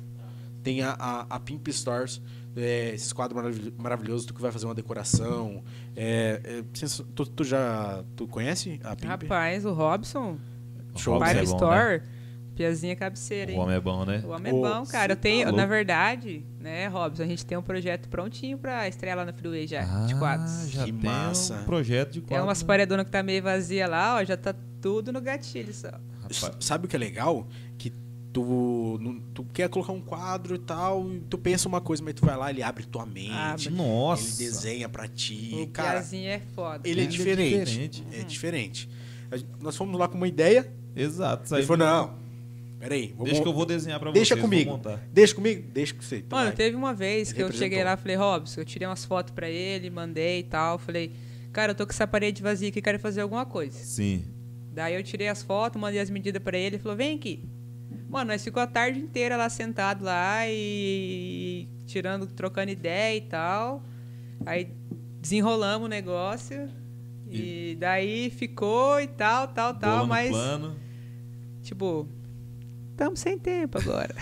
[0.62, 2.20] Tem a, a, a Pimp Stores,
[2.54, 5.64] é, esses quadros maravilho- maravilhosos, tu que vai fazer uma decoração.
[5.96, 6.64] É, é,
[7.14, 9.08] tu, tu já tu conhece a Pimp?
[9.08, 10.36] Rapaz, o Robson,
[10.96, 11.18] Show.
[11.18, 12.02] Pai é bom, Store,
[12.54, 13.60] piazinha cabeceira, O hein?
[13.60, 14.22] homem é bom, né?
[14.24, 15.12] O homem é bom, cara.
[15.12, 19.16] Eu tenho, tá na verdade, né, Robson, a gente tem um projeto prontinho pra estrear
[19.16, 20.70] lá na Freeway já, de Ah, quadros.
[20.70, 21.54] já Que tem massa.
[21.60, 22.44] um projeto de Tem quadro.
[22.46, 25.88] umas paredonas que tá meio vazia lá, ó, já tá tudo no gatilho só.
[26.22, 27.46] Rapaz, Sabe o que é legal?
[27.78, 27.92] Que
[28.32, 32.14] tu, não- tu quer colocar um quadro e tal, e tu pensa uma coisa, mas
[32.14, 33.30] tu vai lá, ele abre tua mente.
[33.32, 33.70] Abre.
[33.70, 34.22] Nossa.
[34.42, 35.50] Ele desenha pra ti.
[35.62, 36.88] O cara, piazinho é foda.
[36.88, 37.64] ele é é diferente.
[37.64, 38.04] diferente.
[38.12, 38.88] É diferente.
[39.30, 41.54] A gente- nós fomos lá com uma ideia, Exato.
[41.54, 42.14] ele falou, não,
[42.82, 44.40] peraí, vamos, Deixa que eu vou desenhar pra deixa vocês.
[44.44, 44.80] comigo,
[45.12, 46.16] deixa comigo, deixa com você.
[46.18, 46.56] Então Mano, vai.
[46.56, 49.32] teve uma vez Ele que eu cheguei lá e falei, Robson, eu tirei umas fotos
[49.32, 50.78] pra ele, mandei e tal.
[50.78, 51.12] Falei,
[51.52, 53.78] cara, eu tô com essa parede vazia aqui, quero fazer alguma coisa.
[53.78, 54.24] Sim.
[54.72, 57.44] Daí eu tirei as fotos, mandei as medidas pra ele, ele falou, vem aqui.
[58.08, 63.82] Mano, nós ficou a tarde inteira lá sentado lá e tirando, trocando ideia e tal.
[64.44, 64.68] Aí
[65.20, 66.68] desenrolamos o negócio.
[67.30, 70.76] E, daí ficou e tal, tal, tal, mas plano.
[71.62, 72.06] tipo,
[73.02, 74.14] estamos sem tempo agora.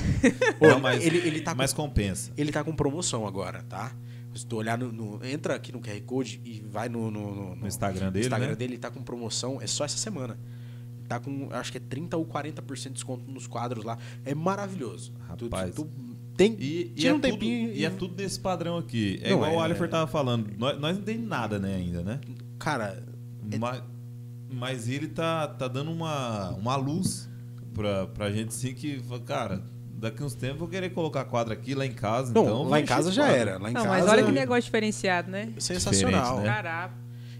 [0.61, 2.33] Não, mas, ele, ele tá com mas compensa.
[2.37, 3.93] Ele tá com promoção agora, tá?
[4.35, 7.57] Se tu olhar no, no- Entra aqui no QR Code e vai no, no, no-
[7.57, 8.57] No Instagram dele, Instagram né?
[8.57, 10.39] dele, ele tá com promoção, é só essa semana.
[11.09, 13.99] Tá com, acho que é 30 ou 40% de desconto nos quadros lá.
[14.25, 15.13] É maravilhoso.
[15.37, 15.75] Tu- Rapaz.
[15.75, 15.91] Tu, tu
[16.37, 19.19] tem, E, e é um tudo, tempinho e é tudo nesse padrão aqui.
[19.23, 20.49] É Não, igual é- o Alifer tava falando.
[20.57, 22.21] Nós, nós não tem nada, né, ainda, né?
[22.59, 23.03] Cara,
[23.51, 23.83] É- Mas,
[24.53, 27.29] mas ele tá, tá dando uma, uma luz
[27.75, 31.75] pra, pra gente sim que, cara, daqui uns tempos eu vou querer colocar quadro aqui
[31.75, 32.33] lá em casa.
[32.33, 33.41] não, então lá em casa já quadro.
[33.41, 33.59] era.
[33.59, 35.53] Lá em Não, casa, mas olha que negócio diferenciado, né?
[35.59, 36.39] sensacional.
[36.41, 36.45] Né?
[36.47, 36.95] Caraca.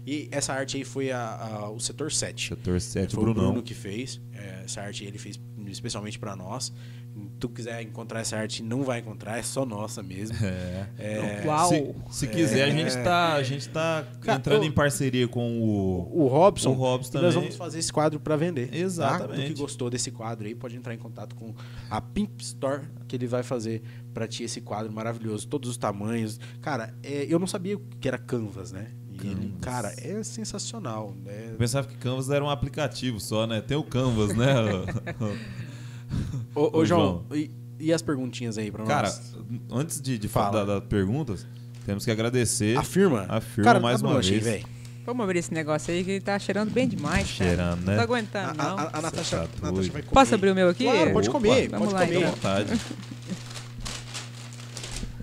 [0.05, 2.49] E essa arte aí foi a- a- o setor 7.
[2.49, 3.33] Setor 7, Foi o.
[3.33, 4.19] Bruno que fez.
[4.33, 6.73] É, essa arte ele fez especialmente pra nós.
[7.13, 10.37] Se tu quiser encontrar essa arte, não vai encontrar, é só nossa mesmo.
[10.45, 10.87] É.
[10.97, 11.69] É, Uau.
[11.69, 15.59] Se, se quiser, a gente tá, a gente tá Cara, entrando o- em parceria com
[15.61, 16.23] o.
[16.23, 17.49] o Robson, O Robson e nós também.
[17.49, 18.69] vamos fazer esse quadro para vender.
[18.69, 18.77] Tá?
[18.77, 19.47] Exatamente.
[19.49, 21.53] Tu que gostou desse quadro aí, pode entrar em contato com
[21.89, 23.81] a Pimp Store, que ele vai fazer
[24.13, 26.39] para ti esse quadro maravilhoso, todos os tamanhos.
[26.61, 28.87] Cara, é, eu não sabia que era Canvas, né?
[29.11, 31.13] E ele, cara, é sensacional.
[31.23, 31.49] Né?
[31.51, 33.61] Eu pensava que Canvas era um aplicativo só, né?
[33.61, 34.47] Tem o Canvas, né?
[36.55, 37.37] Ô, ô, Ô, João, João.
[37.39, 39.35] E, e as perguntinhas aí para Cara, nós?
[39.71, 40.51] antes de, de Fala.
[40.51, 41.45] falar das perguntas,
[41.85, 42.77] temos que agradecer.
[42.77, 43.25] A firma?
[43.29, 44.43] A firma cara, mais abre uma vez.
[44.43, 44.65] velho.
[45.03, 47.49] Vamos abrir esse negócio aí que tá cheirando bem demais, cara.
[47.49, 47.95] Cheirando, Não né?
[47.95, 48.77] tô A, aguentando, não.
[48.77, 50.13] a, a Natasha, tá Natasha vai comer.
[50.13, 50.83] Posso abrir o meu aqui?
[50.83, 52.17] Claro, pode Opa, comer, vamos pode lá, comer.
[52.19, 52.31] Então.
[52.31, 52.81] vontade.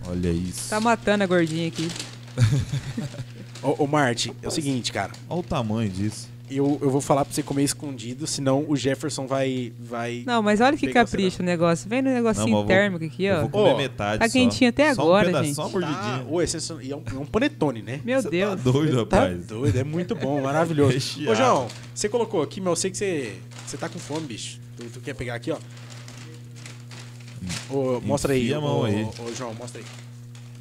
[0.06, 0.70] Olha isso.
[0.70, 1.88] Tá matando a gordinha aqui.
[3.62, 5.12] Ô, ô Marte, é o seguinte, cara.
[5.28, 6.28] Olha o tamanho disso.
[6.50, 9.70] Eu, eu vou falar pra você comer escondido, senão o Jefferson vai.
[9.78, 10.22] vai...
[10.26, 11.88] Não, mas olha que capricho o negócio.
[11.90, 13.40] Vem no negocinho Não, eu vou- térmico aqui, Eu ó.
[13.40, 14.18] vou comer Ô, metade.
[14.20, 14.32] tá só.
[14.32, 15.54] quentinho até Só agora, um pedaço, gente.
[15.56, 16.26] Só uma Tá, mordidinha.
[16.30, 16.44] ô, é,
[16.90, 18.00] é um, é um panetone, né?
[18.04, 18.50] Meu Você Deus.
[18.62, 19.46] Tá doido, Tá rapaz.
[19.46, 20.92] doido, é muito bom, maravilhoso.
[20.94, 21.30] Recheado.
[21.30, 23.34] Ô, João, você colocou aqui, mas eu sei que você,
[23.66, 24.58] você tá com fome, bicho.
[24.76, 25.58] Tu, tu quer pegar aqui, ó?
[27.70, 28.44] Ô, mostra aí.
[28.44, 29.04] Enfia a mão ô, aí.
[29.04, 29.86] Ô, João, mostra aí.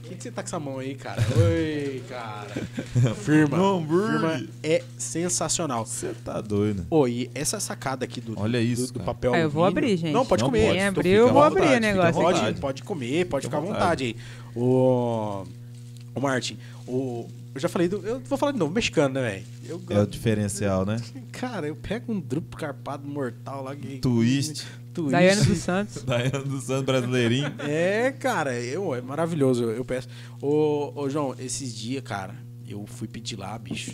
[0.08, 1.22] O que, que você tá com essa mão aí, cara?
[1.38, 2.48] Oi, cara.
[3.26, 3.58] Firma.
[3.58, 4.10] Hambúrguer.
[4.12, 5.86] Firma é sensacional.
[5.86, 6.86] Você tá doido.
[6.90, 9.86] Ô, e essa sacada aqui do, Olha isso, do, do papel Ah, eu vou alumínio-
[9.90, 10.14] abrir, gente.
[10.14, 10.68] Não, pode Não comer.
[10.68, 13.74] pode, abrir, eu vou vontade, abrir o negócio Pode, pode comer, pode Fica ficar à
[13.74, 14.16] vontade aí.
[14.56, 15.44] O,
[16.16, 16.58] o Martin,
[16.88, 17.28] o,
[17.58, 19.46] eu já falei, do, eu vou falar de novo, mexicano, né, velho?
[19.66, 20.98] Eu É o gosto- diferencial, né?
[21.34, 23.76] Cara, eu pego um drupo carpado mortal lá.
[23.76, 24.66] Que, Twist.
[24.94, 25.12] Twist.
[25.12, 26.04] Daiane dos Santos.
[26.04, 27.52] Daiane do Santos brasileirinho.
[27.68, 30.08] É, cara, eu, é maravilhoso, eu, eu peço.
[30.42, 32.36] Ô, ô, João, esses dias, cara,
[32.68, 33.92] eu fui pedir lá, bicho.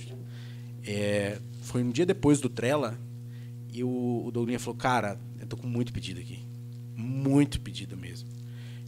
[0.85, 2.97] É, foi um dia depois do Trela
[3.71, 6.39] e o, o Douglinha falou, cara, eu tô com muito pedido aqui.
[6.95, 8.29] Muito pedido mesmo.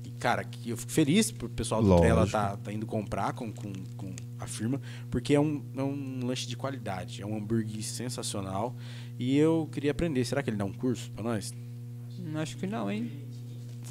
[0.04, 2.06] E, cara, que eu fico feliz pro pessoal do Lógico.
[2.06, 6.20] Trela tá, tá indo comprar com, com, com a firma, porque é um, é um
[6.26, 8.76] lanche de qualidade, é um hambúrguer sensacional.
[9.18, 10.24] E eu queria aprender.
[10.26, 11.54] Será que ele dá um curso pra nós?
[12.20, 13.10] Hum, Acho que não, hein?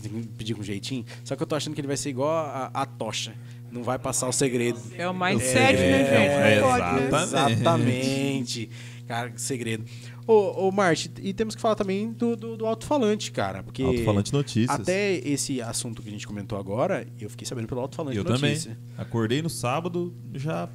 [0.03, 1.05] Tem que pedir com jeitinho.
[1.25, 3.35] Só que eu tô achando que ele vai ser igual a, a tocha.
[3.73, 4.79] Não vai passar o segredo.
[4.97, 6.59] É o mindset, É, né, gente?
[6.59, 7.07] é, pode, né?
[7.07, 7.61] exatamente.
[7.61, 8.71] Exatamente.
[9.07, 9.85] Cara, que segredo.
[10.27, 13.63] Ô, ô Marte, e temos que falar também do, do, do alto-falante, cara.
[13.63, 14.81] Porque Alto-falante notícias.
[14.81, 18.71] até esse assunto que a gente comentou agora, eu fiquei sabendo pelo alto-falante Eu notícia.
[18.75, 18.85] também.
[18.97, 20.67] Acordei no sábado, já.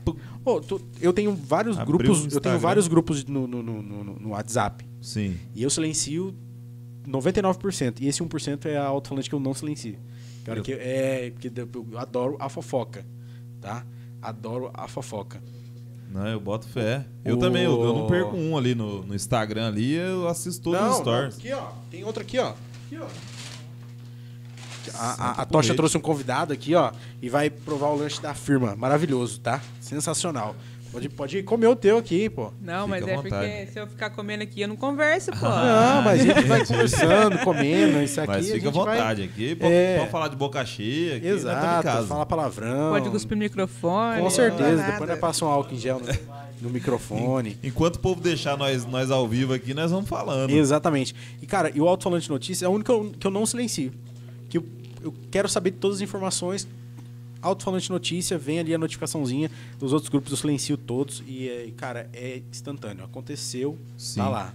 [0.68, 2.32] tu- eu tenho vários Abriu grupos.
[2.32, 4.86] Eu tenho vários grupos no, no, no, no, no WhatsApp.
[5.02, 5.36] Sim.
[5.56, 6.36] E eu silencio
[7.08, 8.02] 99%.
[8.02, 9.98] E esse 1% é a alto-falante que eu não silencio.
[10.46, 11.52] Cara, Eu- que é porque
[11.92, 13.06] eu adoro a fofoca,
[13.60, 13.86] tá?
[14.22, 15.42] Adoro a fofoca.
[16.10, 17.06] Não, eu boto fé.
[17.24, 20.64] Eu O- também, eu, eu não perco um ali no, no Instagram ali, eu assisto
[20.64, 21.38] todos os stories.
[21.38, 22.50] aqui ó, tem outro aqui ó.
[22.88, 23.06] Aqui, ó.
[24.96, 26.92] A, a, a Tocha trouxe um convidado aqui, ó,
[27.22, 28.76] e vai provar o lanche da firma.
[28.76, 29.62] Maravilhoso, tá?
[29.80, 30.56] Sensacional.
[30.92, 32.52] Pode, pode comer o teu aqui, pô.
[32.62, 33.30] Não, Fica mas é vontade.
[33.52, 35.48] porque se eu ficar comendo aqui, eu não converso, pô.
[35.48, 38.28] Não, mas a gente vai conversando, comendo, isso aqui.
[38.32, 39.56] Mas fica à gente vai- vontade aqui.
[39.56, 39.98] Pode, É.
[40.00, 41.18] pode falar de boca cheia.
[41.18, 42.08] Aqui, em Exato, casa.
[42.08, 42.90] fala palavrão.
[42.92, 44.22] Pode cuspir no microfone.
[44.22, 47.58] Com certeza, depois nós passamos um álcool em gel no, no microfone.
[47.64, 50.50] Enquanto o povo deixar nós, nós ao vivo aqui, nós vamos falando.
[50.50, 51.14] Exatamente.
[51.42, 53.46] E, cara, e o alto-falante de notícias é o único que eu, que eu não
[53.46, 53.92] silencio.
[54.50, 54.66] Que eu,
[55.04, 56.68] eu quero saber de todas as informações.
[57.42, 61.24] Alto-falante notícia, vem ali a notificaçãozinha dos outros grupos, eu silencio todos.
[61.28, 63.04] E, é, cara, é instantâneo.
[63.04, 64.20] Aconteceu, Sim.
[64.20, 64.54] tá lá.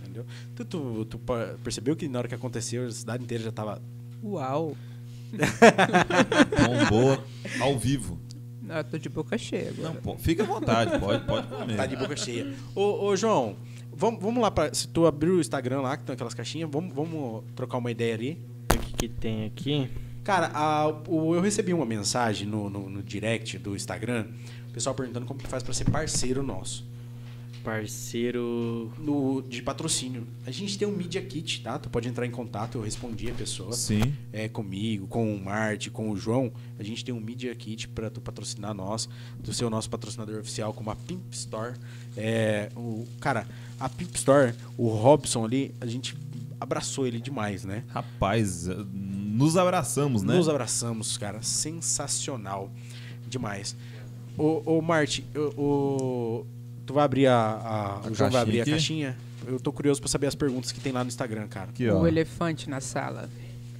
[0.00, 0.24] Entendeu?
[0.56, 1.20] Tu, tu, tu
[1.62, 3.80] percebeu que na hora que aconteceu, a cidade inteira já tava.
[4.22, 4.76] Uau.
[6.90, 7.18] Bombou
[7.60, 8.18] ao vivo.
[8.62, 9.88] Não, eu tô de boca cheia agora.
[9.88, 11.76] Não, pô, fica à vontade, pode, pode comer.
[11.76, 12.54] Tá de boca cheia.
[12.74, 13.56] Ô, ô, João,
[13.94, 16.94] Vamos, vamos lá, pra, se tu abrir o Instagram lá, que tem aquelas caixinhas, vamos,
[16.94, 18.38] vamos trocar uma ideia ali.
[18.74, 19.90] O que, que tem aqui?
[20.24, 24.26] Cara, a- o- eu recebi uma mensagem no, no, no direct do Instagram,
[24.68, 26.84] o pessoal perguntando como que faz pra ser parceiro nosso.
[27.64, 28.92] Parceiro.
[28.98, 30.26] No, de patrocínio.
[30.46, 31.78] A gente tem um Media Kit, tá?
[31.78, 33.72] Tu pode entrar em contato, eu respondi a pessoa.
[33.72, 34.12] Sim.
[34.32, 36.52] É comigo, com o Marte, com o João.
[36.78, 39.08] A gente tem um Media Kit pra tu patrocinar nós,
[39.42, 41.74] do ser o nosso patrocinador oficial, como a Pimp Store.
[42.16, 43.46] É, o, cara,
[43.78, 46.16] a Pimp Store, o Robson ali, a gente
[46.60, 47.84] abraçou ele demais, né?
[47.88, 48.68] Rapaz,
[49.32, 50.34] nos abraçamos, né?
[50.34, 51.42] Nos abraçamos, cara.
[51.42, 52.70] Sensacional.
[53.28, 53.74] Demais.
[54.36, 56.46] Ô, ô Marte, ô, ô,
[56.86, 57.34] tu vai abrir a.
[57.36, 59.16] a, A o João vai abrir a caixinha?
[59.46, 61.70] Eu tô curioso pra saber as perguntas que tem lá no Instagram, cara.
[61.70, 62.00] Aqui, ó.
[62.00, 63.28] O elefante na sala.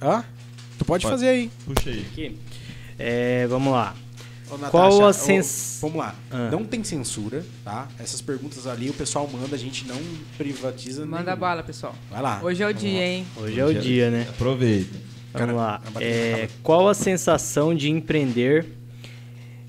[0.01, 0.23] Hã?
[0.77, 1.13] Tu pode, Pode.
[1.13, 1.49] fazer aí.
[1.65, 2.01] Puxa aí.
[2.11, 2.37] Aqui.
[2.99, 3.95] É, vamos lá.
[4.49, 6.13] Ô, Natasha, Qual a ô, sens- Vamos lá.
[6.29, 6.49] Ah.
[6.51, 7.87] Não tem censura, tá?
[7.97, 9.99] Essas perguntas ali o pessoal manda, a gente não
[10.37, 11.37] privatiza Manda nenhum.
[11.37, 11.95] bala, pessoal.
[12.11, 12.41] Vai lá.
[12.43, 13.05] Hoje é o Vamos dia, lá.
[13.05, 13.25] hein?
[13.37, 14.27] Hoje é o dia, né?
[14.29, 15.12] Aproveita.
[15.33, 15.81] Cara, Vamos lá.
[15.99, 16.53] É, acaba.
[16.61, 18.67] qual a sensação de empreender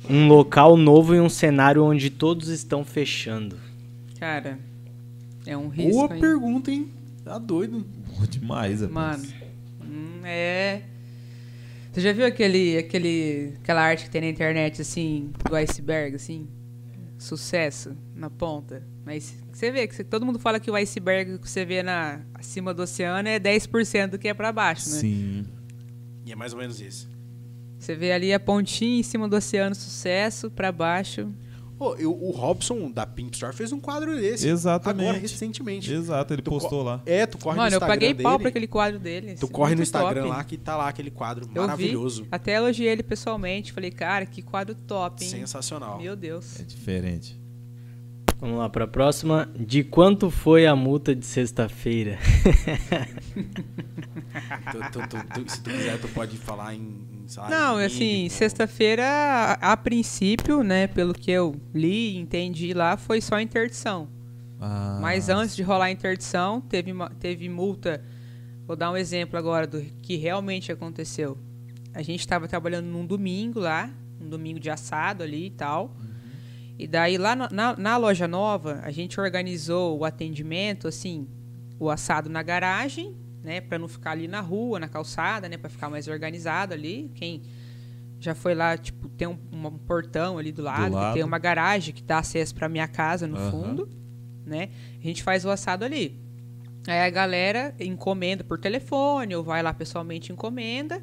[0.09, 3.59] um local novo em um cenário onde todos estão fechando?
[4.21, 4.59] Cara,
[5.47, 6.21] é um risco, Boa hein?
[6.21, 6.89] pergunta, hein?
[7.25, 7.85] Tá doido.
[8.15, 9.23] Boa demais, rapaz.
[9.23, 9.33] Mano,
[9.83, 10.83] hum, é...
[11.91, 16.49] Você já viu aquele, aquele, aquela arte que tem na internet, assim, do iceberg, assim?
[17.17, 18.83] Sucesso na ponta.
[19.05, 22.75] Mas você vê que todo mundo fala que o iceberg que você vê na, acima
[22.75, 24.97] do oceano é 10% do que é pra baixo, né?
[24.99, 25.45] Sim.
[26.25, 27.09] E é mais ou menos isso.
[27.79, 31.29] Você vê ali a pontinha em cima do oceano, sucesso, pra baixo.
[31.79, 34.49] Ô, eu- o Robson da Pimp Store fez um quadro desse.
[34.49, 35.07] Exatamente.
[35.09, 35.93] Agora, recentemente.
[35.93, 37.03] Exato, ele Tu postou lá.
[37.05, 38.23] É, tu corre Mano, no eu Instagram paguei dele.
[38.23, 39.35] pau pra aquele quadro dele.
[39.35, 40.29] Tu corre no Instagram top.
[40.35, 42.23] lá que tá lá aquele quadro Eu maravilhoso.
[42.23, 43.73] vi, até elogiei ele pessoalmente.
[43.73, 45.31] Falei, cara, que quadro top, hein?
[45.31, 46.01] Sensacional.
[46.01, 46.61] Meu Deus.
[46.61, 47.39] É diferente.
[48.45, 49.49] Vamos lá para a próxima.
[49.59, 52.19] De quanto foi a multa de sexta-feira?
[54.71, 56.79] Tu- tu- tu- tu- se tu quiser, tu pode falar em,
[57.25, 57.87] em salário Não, mínimo.
[57.87, 63.41] assim, sexta-feira, a, a princípio, né, pelo que eu li e entendi lá, foi só
[63.41, 64.09] interdição.
[64.61, 68.03] Ah, Mas antes de rolar a interdição, teve, uma- teve multa.
[68.67, 71.39] Vou dar um exemplo agora do que realmente aconteceu.
[71.95, 73.89] A gente estava trabalhando num domingo lá,
[74.21, 75.97] um domingo de assado ali e tal.
[76.79, 81.29] E daí lá no- na, na loja nova, a gente organizou o atendimento, assim,
[81.79, 85.71] o assado na garagem, né, para não ficar ali na rua, na calçada, né, para
[85.71, 87.11] ficar mais organizado ali.
[87.15, 87.43] Quem
[88.19, 91.15] já foi lá, tipo, tem um, um portão ali do lado, que lado.
[91.15, 93.51] tem uma garagem que dá acesso para minha casa no Aham.
[93.51, 93.89] fundo,
[94.47, 94.71] né?
[94.99, 96.19] A gente faz o assado ali.
[96.87, 101.03] Aí a galera encomenda por telefone ou vai lá pessoalmente encomenda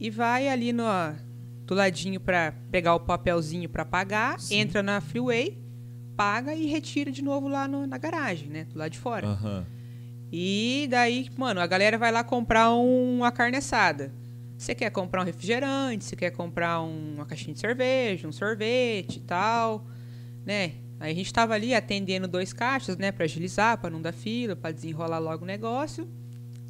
[0.00, 0.84] e vai ali no
[1.66, 4.56] do ladinho para pegar o papelzinho para pagar, Sim.
[4.60, 5.58] entra na freeway,
[6.16, 9.26] paga e retira de novo lá no- na garagem, né, do lado de fora.
[9.26, 9.66] Aham.
[10.32, 14.12] E daí, mano, a galera vai lá comprar um- uma carne assada.
[14.58, 19.16] Você quer comprar um refrigerante, você quer comprar um- uma caixinha de cerveja, um sorvete
[19.16, 19.86] e tal,
[20.44, 20.72] né?
[20.98, 24.56] Aí a gente tava ali atendendo dois caixas, né, pra agilizar, pra não dar fila,
[24.56, 26.08] pra desenrolar logo o negócio.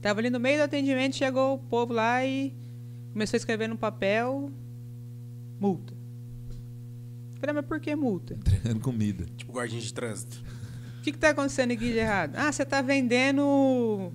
[0.03, 2.53] Tava ali no meio do atendimento, chegou o povo lá e
[3.13, 4.51] começou a escrever no papel
[5.61, 5.95] multa.
[7.41, 8.35] Falei, mas por que multa?
[8.35, 9.27] Entregando comida.
[9.37, 10.43] Tipo guardinha de trânsito.
[10.99, 12.35] O que, que tá acontecendo aqui de errado?
[12.37, 14.13] Ah, você tá vendendo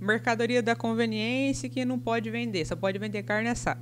[0.00, 3.80] mercadoria da conveniência que não pode vender, só pode vender carne assada.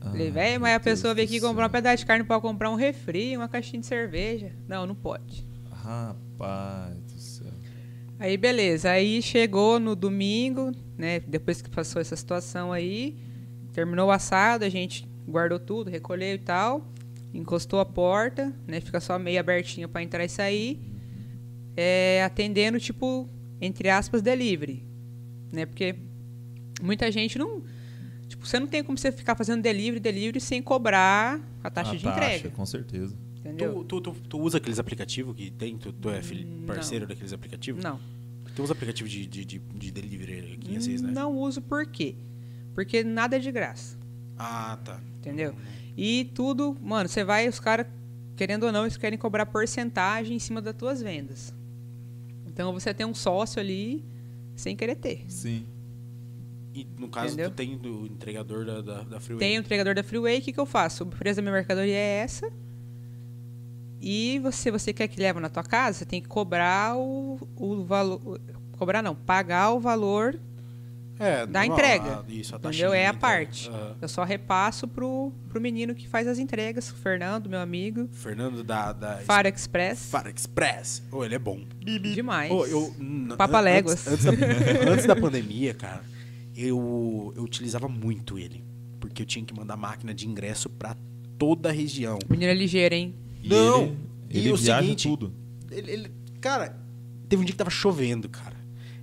[0.00, 2.70] Falei, Ah, velho, mas a pessoa veio aqui comprar um pedaço de carne pra comprar
[2.70, 4.52] um refri, uma caixinha de cerveja.
[4.66, 5.44] Não, não pode.
[5.70, 7.52] Rapaz do céu.
[8.18, 8.90] Aí, beleza.
[8.90, 11.20] Aí chegou no domingo, né?
[11.20, 13.16] Depois que passou essa situação aí,
[13.72, 16.86] terminou o assado, a gente guardou tudo, recolheu e tal,
[17.32, 18.80] encostou a porta, né?
[18.80, 20.80] Fica só meio abertinha pra entrar e sair,
[21.76, 23.28] é, atendendo, tipo,
[23.60, 24.82] entre aspas, delivery,
[25.52, 25.66] né?
[25.66, 25.94] Porque
[26.82, 27.62] muita gente não.
[28.26, 31.96] Tipo, você não tem como você ficar fazendo delivery, delivery sem cobrar a taxa A
[31.96, 32.50] de entrega.
[32.50, 33.16] Com certeza.
[33.38, 33.84] Entendeu?
[33.84, 35.78] Tu, tu, tu, tu usa aqueles aplicativos que tem?
[35.78, 36.20] Tu, tu é
[36.66, 37.82] parceiro daqueles aplicativos?
[37.82, 37.98] Não.
[38.54, 41.12] Tu usa aplicativo de, de, de, de delivery aqui, às vezes, né?
[41.12, 42.16] Não uso por quê?
[42.74, 43.96] Porque nada é de graça.
[44.36, 45.00] Ah, tá.
[45.18, 45.54] Entendeu?
[45.96, 47.86] E tudo, mano, você vai, os caras,
[48.36, 51.52] querendo ou não, eles querem cobrar porcentagem em cima das tuas vendas.
[52.46, 54.04] Então você tem um sócio ali
[54.54, 55.24] sem querer ter.
[55.28, 55.66] Sim.
[56.74, 57.50] E no caso, Entendeu?
[57.50, 59.40] tu tem do entregador da, da, da Freeway.
[59.40, 61.04] Tem o entregador da Freeway, o que, que eu faço?
[61.04, 62.52] O preço da minha mercadoria é essa.
[64.00, 67.84] E você, você quer que leve na tua casa, você tem que cobrar o, o
[67.84, 68.40] valor.
[68.76, 70.38] Cobrar não, pagar o valor
[71.18, 72.24] É, da normal, entrega.
[72.28, 72.92] Isso, a Entendeu?
[72.92, 73.68] É a parte.
[73.68, 73.96] Aham.
[74.00, 78.08] Eu só repasso pro, pro menino que faz as entregas, o Fernando, meu amigo.
[78.12, 80.10] Fernando da, da Fara Express.
[80.10, 81.02] Fara Express.
[81.10, 81.60] Ô, ele é bom.
[81.80, 82.50] Demais.
[82.52, 84.06] Ô, eu, n- Papaléguas.
[84.06, 84.46] Antes, antes, da,
[84.92, 86.02] antes da pandemia, cara,
[86.56, 88.64] eu, eu utilizava muito ele.
[89.00, 90.96] Porque eu tinha que mandar máquina de ingresso pra
[91.38, 92.18] toda a região.
[92.28, 93.14] Menino é ligeiro, hein?
[93.42, 93.96] E Não, Ele,
[94.30, 95.32] e ele o viaja seguinte- tudo.
[95.70, 96.76] Ele, ele- cara,
[97.28, 98.47] teve um dia que tava chovendo, cara.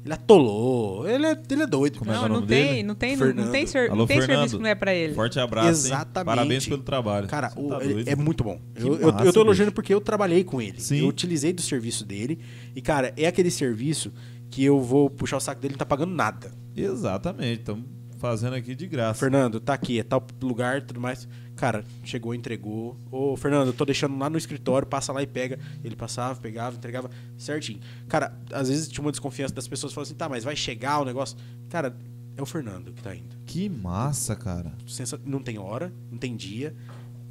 [0.06, 1.10] Ele atolou.
[1.10, 1.98] Ele é, ele é doido.
[1.98, 2.84] Como é que é não, o não nome tem, dele?
[2.84, 3.52] não tem, não, não Fernando.
[3.52, 4.36] tem, ser, Alô, não tem Fernando.
[4.38, 5.14] serviço que não é pra ele.
[5.16, 5.68] Forte abraço.
[5.68, 5.74] hein?
[5.94, 6.26] Exatamente.
[6.36, 7.28] Parabéns pelo trabalho.
[7.28, 8.08] Cara, o- tá doido.
[8.10, 8.62] é muito bom.
[8.76, 9.76] Eu, massa, eu tô elogiando bicho.
[9.76, 10.80] porque eu trabalhei com ele.
[10.80, 11.00] Sim.
[11.00, 12.40] Eu utilizei do serviço dele.
[12.76, 14.14] E, cara, é aquele serviço
[14.52, 16.52] que eu vou puxar o saco dele e não tá pagando nada.
[16.76, 17.62] Exatamente.
[17.62, 17.84] Estamos
[18.18, 19.20] fazendo aqui de graça.
[19.20, 21.28] Fernando, tá aqui, é tal lugar tudo mais.
[21.56, 22.98] Cara, chegou, entregou.
[23.12, 25.58] Ô, Fernando, eu tô deixando lá no escritório, passa lá e pega.
[25.84, 27.80] Ele passava, pegava, entregava certinho.
[28.10, 31.06] Cara, às vezes tinha uma desconfiança das pessoas falando assim, tá, mas vai chegar o
[31.06, 31.38] negócio.
[31.70, 31.96] Cara,
[32.36, 33.36] é o Fernando que tá indo.
[33.46, 34.74] Que massa, cara.
[34.86, 36.76] Sensa- Não tem hora, não tem dia.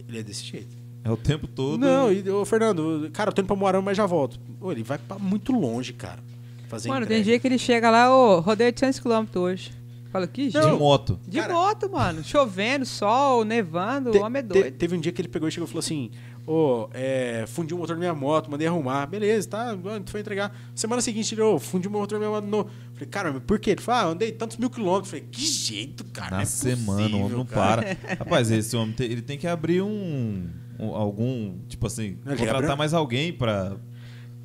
[0.08, 0.74] Ele é desse jeito.
[1.02, 1.76] É o tempo todo.
[1.78, 4.40] Não, e, ô, Fernando, cara, eu tô indo pra Moarama, mas já volto.
[4.58, 6.20] Ô, ele vai pra muito longe, cara.
[6.66, 7.14] Fazer Mano, entrega.
[7.22, 9.70] tem dia que ele chega lá, ô, rodei 800km hoje.
[10.14, 11.18] Fala, que De moto.
[11.26, 12.22] De Cara- moto, mano.
[12.22, 14.76] Chovendo, sol, nevando, Te- o homem é te- doido.
[14.76, 16.08] teve um dia que ele pegou e chegou e falou assim:
[16.46, 19.06] Ô, é, fundiu o motor da minha moto, mandei arrumar.
[19.06, 19.76] Beleza, tá?
[20.04, 20.56] Tu foi entregar.
[20.72, 22.44] Semana seguinte ele, ô, fundiu o motor da minha moto.
[22.46, 22.70] No...
[22.92, 23.70] Falei, cara, mas por quê?
[23.70, 25.10] Ele falou, ah, andei tantos mil quilômetros.
[25.10, 26.30] Falei, que jeito, cara.
[26.30, 28.14] não Na é semana, o homem possível, não cara." para.
[28.20, 32.56] Rapaz, esse homem tem- ele tem que abrir um, um- algum, tipo assim, Ele contratar
[32.66, 33.76] abre- mais alguém pra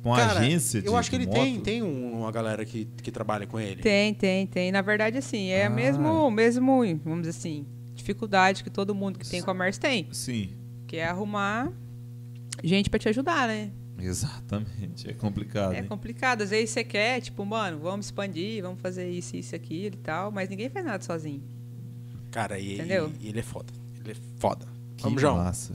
[0.02, 1.34] uma Cara, agência de Eu acho que ele moto.
[1.36, 3.82] tem, tem um- uma galera que, que trabalha com ele.
[3.82, 4.72] Tem, tem, tem.
[4.72, 5.66] Na verdade, assim, é Ah.
[5.66, 10.06] a mesmo, mesmo, vamos dizer assim, dificuldade que todo mundo que tem comércio tem.
[10.12, 10.50] Sim,
[10.86, 11.70] Que é arrumar
[12.64, 13.70] gente pra te ajudar, né?
[14.02, 15.10] exatamente.
[15.10, 15.74] É complicado.
[15.74, 15.84] É hein?
[15.86, 16.40] complicado.
[16.42, 20.32] Às vezes você quer, tipo, mano, vamos expandir, vamos fazer isso, isso, aquilo e tal,
[20.32, 21.42] mas ninguém faz nada sozinho.
[22.30, 23.12] Cara, e, Entendeu?
[23.20, 23.70] e ele é foda.
[24.02, 24.66] Ele é foda.
[24.96, 25.36] Que Vamos, João.
[25.36, 25.74] massa.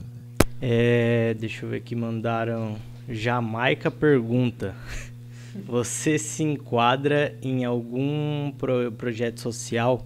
[0.60, 2.76] É, deixa eu ver aqui, mandaram.
[3.08, 4.74] Jamaica pergunta:
[5.66, 10.04] Você se enquadra em algum pro- projeto social?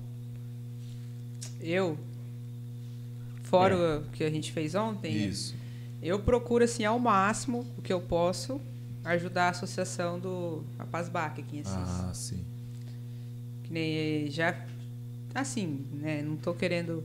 [1.60, 1.98] Eu,
[3.42, 5.54] fora o que a gente fez ontem, Isso.
[6.02, 8.60] eu procuro, assim, ao máximo o que eu posso
[9.04, 11.74] ajudar a associação do Apazbac aqui em Assis.
[11.76, 12.44] Ah, sim.
[13.64, 14.54] Que nem já.
[15.34, 16.22] Assim, né?
[16.22, 17.04] Não tô querendo.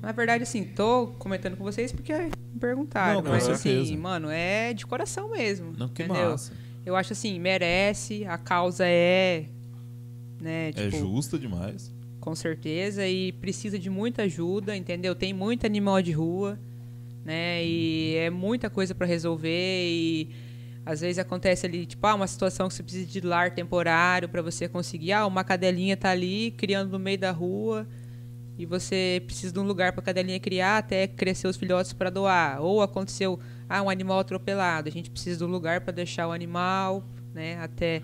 [0.00, 3.20] Na verdade, assim, tô comentando com vocês porque me perguntaram.
[3.20, 3.82] Não, mas certeza.
[3.82, 5.72] assim, mano, é de coração mesmo.
[5.76, 6.30] Não, que entendeu?
[6.30, 6.52] massa.
[6.86, 9.46] Eu acho assim, merece, a causa é.
[10.40, 11.92] Né, É tipo, justa demais.
[12.20, 15.14] com certeza, e precisa de muita ajuda, entendeu?
[15.14, 16.58] Tem muito animal de rua,
[17.24, 17.64] né?
[17.64, 20.30] E é muita coisa para resolver e
[20.86, 24.40] às vezes acontece ali, tipo, ah, uma situação que você precisa de lar temporário para
[24.40, 27.86] você conseguir, ah, uma cadelinha tá ali criando no meio da rua
[28.58, 32.60] e você precisa de um lugar para cadelinha criar até crescer os filhotes para doar,
[32.60, 36.32] ou aconteceu, ah, um animal atropelado, a gente precisa de um lugar para deixar o
[36.32, 38.02] animal, né, até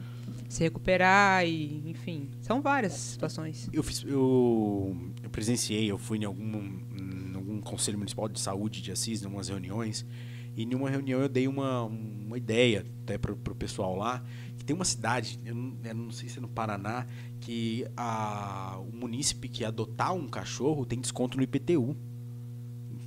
[0.49, 3.69] se recuperar e, enfim, são várias situações.
[3.73, 8.81] Eu, fiz, eu, eu presenciei, eu fui em algum, em algum conselho municipal de saúde
[8.81, 10.07] de Assis, em umas reuniões,
[10.57, 14.23] e em uma reunião eu dei uma, uma ideia até pro, pro pessoal lá,
[14.57, 17.07] que tem uma cidade, eu não, eu não sei se é no Paraná,
[17.41, 21.97] que a, o munícipe que adotar um cachorro tem desconto no IPTU.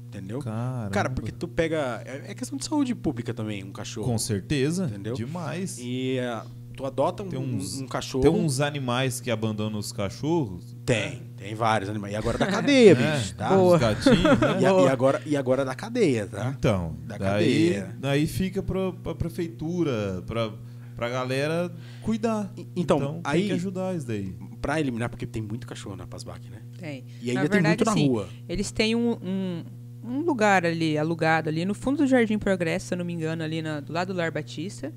[0.07, 0.39] Entendeu?
[0.39, 0.89] Caramba.
[0.91, 2.01] Cara, porque tu pega.
[2.05, 4.07] É é questão de saúde pública também, um cachorro.
[4.07, 4.85] Com certeza.
[4.85, 5.15] Entendeu?
[5.15, 5.77] Demais.
[5.79, 6.45] E ah,
[6.77, 8.21] tu adota um, Tem uns- um, cachorro.
[8.23, 10.77] Tem uns animais que abandonam os cachorros.
[10.85, 12.13] Tem, tem vários animais.
[12.13, 13.17] E agora da cadeia, né?
[13.17, 13.57] bicho, tá?
[13.59, 14.61] Os gatinhos, né?
[14.61, 16.55] E, a- e agora, e agora da cadeia, tá?
[16.57, 17.95] Então, Da daí, cadeia.
[17.99, 20.51] daí fica pra, pra prefeitura, pra,
[20.95, 21.73] pra galera
[22.03, 22.53] cuidar.
[22.55, 24.35] E- então, aí- tem que ajudar isso daí.
[24.61, 26.61] Pra eliminar, porque tem muito cachorro na Pasbac, né?
[26.79, 27.05] Tem.
[27.21, 28.29] E ainda Na tem verdade, muito na assim, rua.
[28.47, 29.63] Eles têm um, um,
[30.03, 33.43] um lugar ali, alugado ali, no fundo do Jardim Progresso, se eu não me engano,
[33.43, 34.93] ali na- do lado do Lar Batista,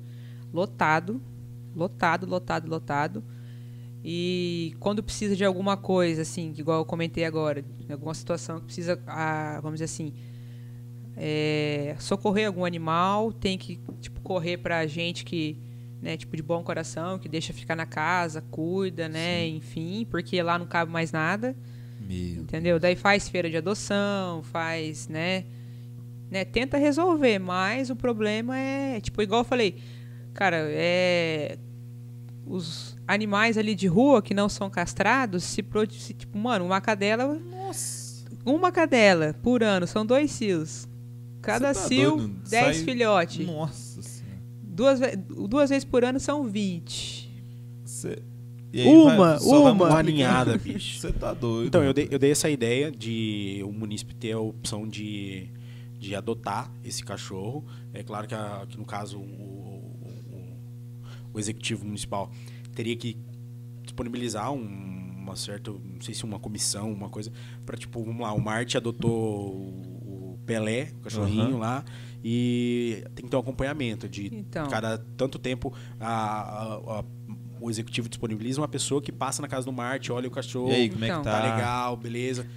[0.53, 1.21] lotado,
[1.75, 3.23] lotado, lotado, lotado.
[4.03, 8.99] E quando precisa de alguma coisa, assim, igual eu comentei agora, alguma situação que precisa,
[9.05, 10.13] ah, vamos dizer assim,
[11.15, 15.59] é, socorrer algum animal, tem que tipo, correr pra gente que,
[16.01, 20.57] né, tipo, de bom coração, que deixa ficar na casa, cuida, né, enfim, porque lá
[20.57, 21.55] não cabe mais nada.
[21.99, 22.41] Meu.
[22.41, 22.79] Entendeu?
[22.79, 25.45] Daí faz feira de adoção, faz, né?
[26.31, 26.45] né?
[26.45, 29.77] Tenta resolver, mas o problema é, tipo, igual eu falei,
[30.33, 31.57] cara, é.
[32.45, 36.81] Os animais ali de rua que não são castrados, se, pro- se tipo, mano, uma
[36.81, 37.35] cadela.
[37.35, 38.25] Nossa.
[38.45, 40.87] Uma cadela por ano, são dois cios.
[41.41, 42.33] Cada Você tá cio, doido?
[42.49, 43.45] 10 Sai- filhotes.
[43.47, 44.37] Nossa senhora.
[44.63, 44.99] Duas,
[45.49, 47.29] duas vezes por ano são 20.
[47.85, 48.19] Cê-
[48.85, 50.99] Uma, vai- uma, uma ninhada, bicho.
[50.99, 51.67] Você tá doido.
[51.67, 55.49] Então, eu dei, eu dei essa ideia de o munícipe ter a opção de,
[55.99, 57.63] de adotar esse cachorro.
[57.93, 59.70] É claro que, a- que no caso, o-
[61.33, 62.31] o executivo municipal
[62.73, 63.17] teria que
[63.83, 67.31] disponibilizar um- uma certa, não sei se uma comissão, uma coisa,
[67.65, 71.57] para tipo, vamos lá, o Marte adotou o, Pelé, o cachorrinho Aham.
[71.59, 71.85] lá,
[72.23, 74.67] e tem que ter um acompanhamento de Então.
[74.67, 77.03] cada tanto tempo a- a- a-
[77.59, 80.73] o executivo disponibiliza uma pessoa que passa na casa do Marte, olha o cachorro, E
[80.73, 81.21] aí, como é Então.
[81.21, 81.55] que tá tá?
[81.55, 82.47] legal, beleza.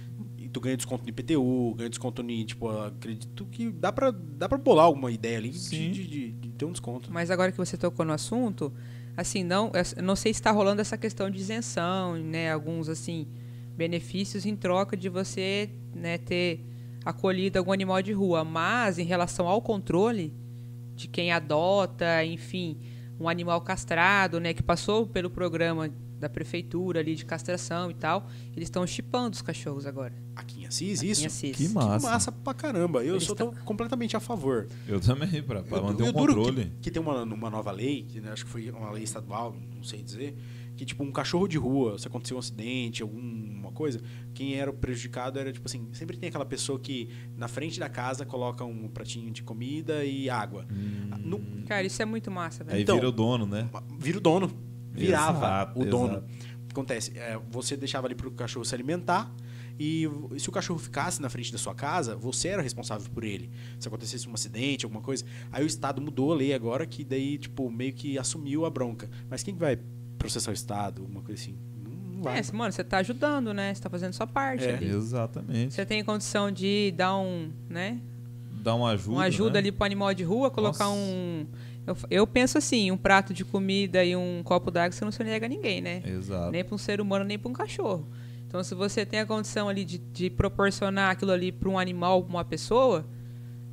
[0.55, 4.57] Tu ganha desconto no IPTU, ganha desconto em, tipo, acredito que dá pra, dá pra
[4.57, 7.11] bolar alguma ideia ali de, de, de- ter um desconto.
[7.11, 8.71] Mas agora que você tocou no assunto,
[9.17, 12.53] assim, não, eu não sei se está rolando essa questão de isenção, né?
[12.53, 13.27] Alguns assim
[13.75, 16.63] benefícios em troca de você, né, ter
[17.03, 20.33] acolhido algum animal de rua, mas em relação ao controle
[20.95, 22.77] de quem adota, enfim,
[23.19, 25.89] um animal castrado, né, que passou pelo programa
[26.19, 30.13] da prefeitura ali de castração e tal, eles estão chipando os cachorros agora.
[30.35, 31.25] Aqui em Assis, Aqui em isso?
[31.25, 31.55] Assis.
[31.55, 32.07] Que Que massa.
[32.09, 33.03] massa pra caramba.
[33.03, 34.67] Eu Eles sou tô completamente a favor.
[34.87, 36.65] Eu também, pra, pra Eu- manter eu controle.
[36.65, 39.55] Que, que tem uma, uma nova lei, que né, acho que foi uma lei estadual,
[39.75, 40.35] não sei dizer,
[40.75, 44.01] que tipo um cachorro de rua, se acontecer um acidente, alguma coisa,
[44.33, 47.87] quem era o prejudicado era tipo assim, sempre tem aquela pessoa que na frente da
[47.87, 50.65] casa coloca um pratinho de comida e água.
[51.19, 52.75] No- Cara, isso é muito massa, velho.
[52.75, 53.69] Aí Então- vira o dono, né?
[53.97, 54.51] vira o dono.
[54.95, 56.13] Virava Exato, o dono.
[56.13, 56.25] exato.
[56.25, 57.17] O que acontece?
[57.17, 59.31] É, você deixava ali pro cachorro se alimentar
[59.79, 63.49] e se o cachorro ficasse na frente da sua casa, você era responsável por ele.
[63.77, 65.25] Se acontecesse um acidente, alguma coisa.
[65.51, 69.09] Aí o Estado mudou a lei agora que daí, tipo, meio que assumiu a bronca.
[69.29, 69.77] Mas quem que vai
[70.17, 71.03] processar o Estado?
[71.03, 71.57] Uma coisa assim?
[71.83, 72.39] Não, vai.
[72.39, 73.73] É, mano, você tá ajudando, né?
[73.73, 74.75] Você tá fazendo sua parte É.
[74.75, 74.89] ali.
[74.89, 75.73] Exatamente.
[75.73, 77.99] Você tem condição de dar um, né?
[78.63, 79.11] Dá uma ajuda.
[79.17, 79.59] uma ajuda né?
[79.59, 80.97] ali pro animal de rua, colocar Nossa.
[80.97, 81.45] um.
[81.85, 85.23] Eu, eu penso assim, um prato de comida e um copo d'água você não se
[85.23, 86.01] nega a ninguém, né?
[86.05, 86.51] Exato.
[86.51, 88.07] Nem para um ser humano, nem para um cachorro.
[88.47, 92.23] Então, se você tem a condição ali de, de proporcionar aquilo ali para um animal,
[92.23, 93.05] pra uma pessoa,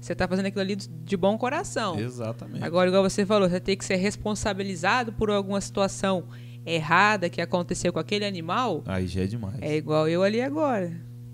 [0.00, 1.98] você tá fazendo aquilo ali de de bom coração.
[1.98, 2.64] Exatamente.
[2.64, 6.24] Agora, igual você falou, você tem que ser responsabilizado por alguma situação
[6.64, 8.82] errada que aconteceu com aquele animal.
[8.86, 9.56] Aí já é demais.
[9.60, 10.92] É igual eu ali agora.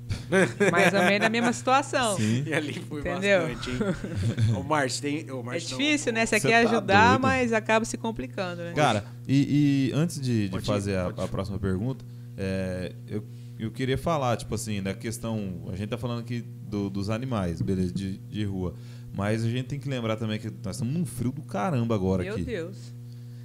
[0.72, 2.16] Mais ou menos a mesma situação.
[2.16, 2.44] Sim.
[2.46, 3.48] E ali foi Entendeu?
[3.48, 4.54] bastante, hein?
[4.56, 5.30] Ô, Márcio, tem...
[5.30, 6.26] Ô, É Márcio, não, difícil, né?
[6.26, 7.22] Você Você quer tá ajudar, doido.
[7.22, 8.72] mas acaba se complicando, né?
[8.74, 12.04] Cara, e, e antes de, de Pode ir, fazer a, a próxima pergunta,
[12.36, 13.24] é, eu,
[13.58, 15.64] eu queria falar, tipo assim, da questão.
[15.72, 18.74] A gente tá falando aqui do- dos animais, beleza, de, de rua.
[19.12, 22.22] Mas a gente tem que lembrar também que nós estamos num frio do caramba agora
[22.22, 22.44] Meu aqui.
[22.44, 22.76] Deus.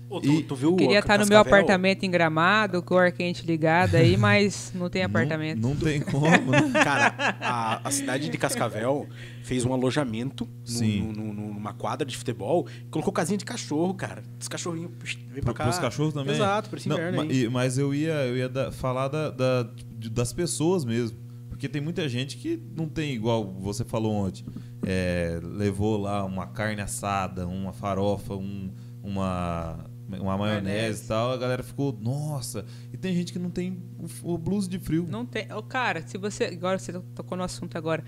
[0.09, 1.41] Ô, tu, E- tu viu o Queria estar no meu Cascavel?
[1.59, 5.59] apartamento em Gramado, com o ar quente ligado aí, mas não tem apartamento.
[5.59, 6.71] Não, não tem como, né?
[6.84, 9.07] Cara, a, a cidade de Cascavel
[9.43, 11.11] fez um alojamento no- Sim.
[11.15, 14.21] no- no- numa quadra de futebol e colocou casinha de cachorro, cara.
[14.39, 14.91] Os cachorrinhos
[15.31, 15.63] vem pra cá.
[15.63, 16.35] pros cachorros também?
[16.35, 17.43] Exato, pra esse Não, inverno aí.
[17.45, 19.63] e- Mas eu ia, eu ia da- falar da, da-
[19.97, 21.17] de- das pessoas mesmo.
[21.49, 24.43] Porque tem muita gente que não tem, igual você falou ontem,
[24.85, 28.69] é, levou lá uma carne assada, uma farofa, um-
[29.01, 29.85] uma,
[30.19, 32.65] uma maionese e tal, a galera ficou, nossa.
[32.91, 33.77] E tem gente que não tem
[34.23, 35.06] o, o blues de frio.
[35.10, 35.52] Não tem.
[35.53, 36.45] Ô, cara, se você.
[36.45, 38.03] Agora você tocou no assunto agora.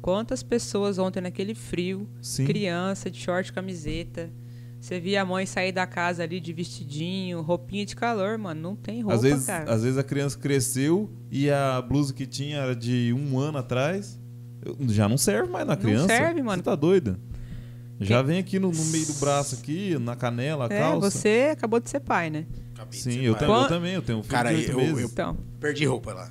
[0.00, 2.46] Quantas pessoas ontem naquele frio, Sim.
[2.46, 4.30] criança de short, camiseta.
[4.80, 8.60] Você via a mãe sair da casa ali de vestidinho, roupinha de calor, mano.
[8.60, 9.72] Não tem roupa, às, vezes, cara.
[9.72, 14.20] às vezes a criança cresceu e a blusa que tinha era de um ano atrás.
[14.88, 16.06] Já não serve mais na Não criança.
[16.06, 16.58] serve, mano.
[16.58, 17.18] Você tá doida?
[18.00, 21.10] Já vem aqui no, no meio do braço aqui, na canela, a É, calça.
[21.10, 22.46] você acabou de ser pai, né?
[22.74, 23.46] Acabei de Sim, eu, pai.
[23.48, 24.98] tam- eu também, eu tenho um filho Cara, de oito eu- meses.
[25.00, 25.36] eu- Então.
[25.60, 26.30] Perdi roupa lá.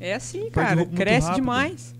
[0.00, 0.84] É assim, cara.
[0.86, 1.40] Cresce rápido.
[1.42, 1.94] demais.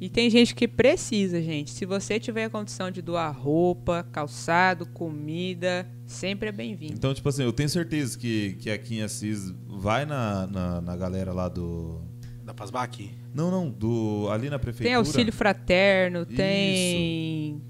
[0.00, 1.70] E tem gente que precisa, gente.
[1.70, 6.94] Se você tiver a condição de doar roupa, calçado, comida, sempre é bem-vindo.
[6.94, 10.96] Então, tipo assim, eu tenho certeza que, que aqui em Assis vai na, na, na
[10.96, 12.00] galera lá do.
[12.44, 13.08] Da Pasbac?
[13.32, 14.28] Não, não, do.
[14.32, 14.88] Ali na prefeitura.
[14.88, 16.36] Tem auxílio fraterno, Isso.
[16.36, 17.62] tem.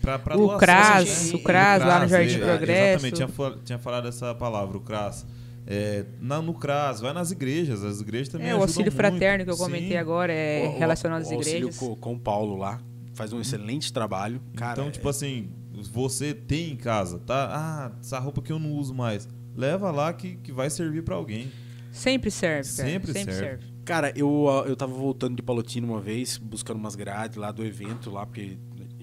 [0.00, 3.06] Pra, pra O doação, CRAS, assim, o CRAS lá no Jardim é, Progresso.
[3.06, 5.26] Exatamente, tinha, tinha falado essa palavra, o CRAS.
[5.66, 8.96] É, na, no CRAS, vai nas igrejas, as igrejas também É, o auxílio muito.
[8.96, 9.96] fraterno que eu comentei Sim.
[9.96, 11.78] agora é O- o- relacionado às o auxílio igrejas.
[11.78, 12.80] Com, com o Paulo lá.
[13.14, 14.40] Faz um excelente trabalho.
[14.54, 15.48] Cara, então, tipo assim,
[15.90, 17.48] você tem em casa, tá?
[17.50, 19.26] Ah, essa roupa que eu não uso mais.
[19.56, 21.50] Leva lá que, que vai servir pra alguém.
[21.90, 22.88] Sempre serve, cara.
[22.90, 23.48] Sempre Sempre, serve.
[23.62, 23.64] serve.
[23.86, 27.64] Cara, eu, ah, eu tava voltando de Palotino uma vez, buscando umas grades lá do
[27.64, 28.58] evento lá, porque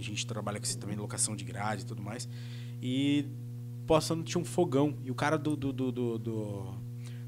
[0.05, 2.27] gente trabalha com esse também locação de grade e tudo mais.
[2.81, 3.25] E
[3.87, 4.95] passando tinha um fogão.
[5.03, 6.73] E o cara do, do, do, do, do,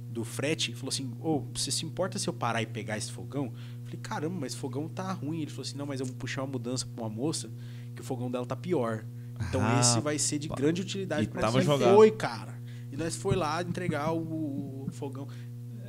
[0.09, 3.45] do frete falou assim: Ô, você se importa se eu parar e pegar esse fogão?
[3.45, 5.41] Eu falei, caramba, mas esse fogão tá ruim.
[5.41, 7.49] Ele falou assim: não, mas eu vou puxar uma mudança pra uma moça
[7.95, 9.05] que o fogão dela tá pior.
[9.49, 11.27] Então Ah, esse vai ser de grande utilidade
[11.59, 11.65] você.
[11.65, 11.95] jogado.
[11.95, 12.55] Foi, cara.
[12.91, 15.27] E nós foi lá entregar o, fogão.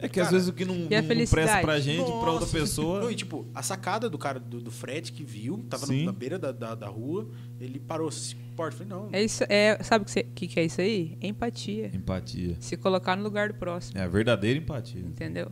[0.01, 2.41] É que às Cara, vezes o que não, a não presta pra gente, pra outra
[2.41, 2.59] Nossa.
[2.59, 3.01] pessoa.
[3.01, 6.05] Não, e tipo, a sacada do cara do, do Fred que viu, tava Sim.
[6.05, 7.29] na beira da, da, da rua,
[7.61, 8.77] ele parou, se porta.
[8.77, 9.09] Falei, não.
[9.13, 11.17] É isso, é, sabe o que, que, que é isso aí?
[11.23, 11.91] Empatia.
[11.95, 12.57] Empatia.
[12.61, 15.01] Se colocar no lugar do próximo, É a verdadeira empatia.
[15.01, 15.51] entendeu?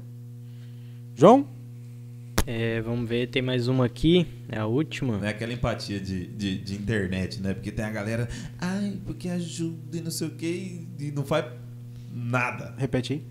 [1.14, 1.48] João?
[2.46, 5.16] É, vamos ver, tem mais uma aqui, é a última.
[5.16, 7.54] Não é aquela empatia de, de, de internet, né?
[7.54, 11.46] Porque tem a galera, ai, porque ajuda e não sei o que, e não faz
[12.12, 12.74] nada.
[12.76, 13.24] Repete aí.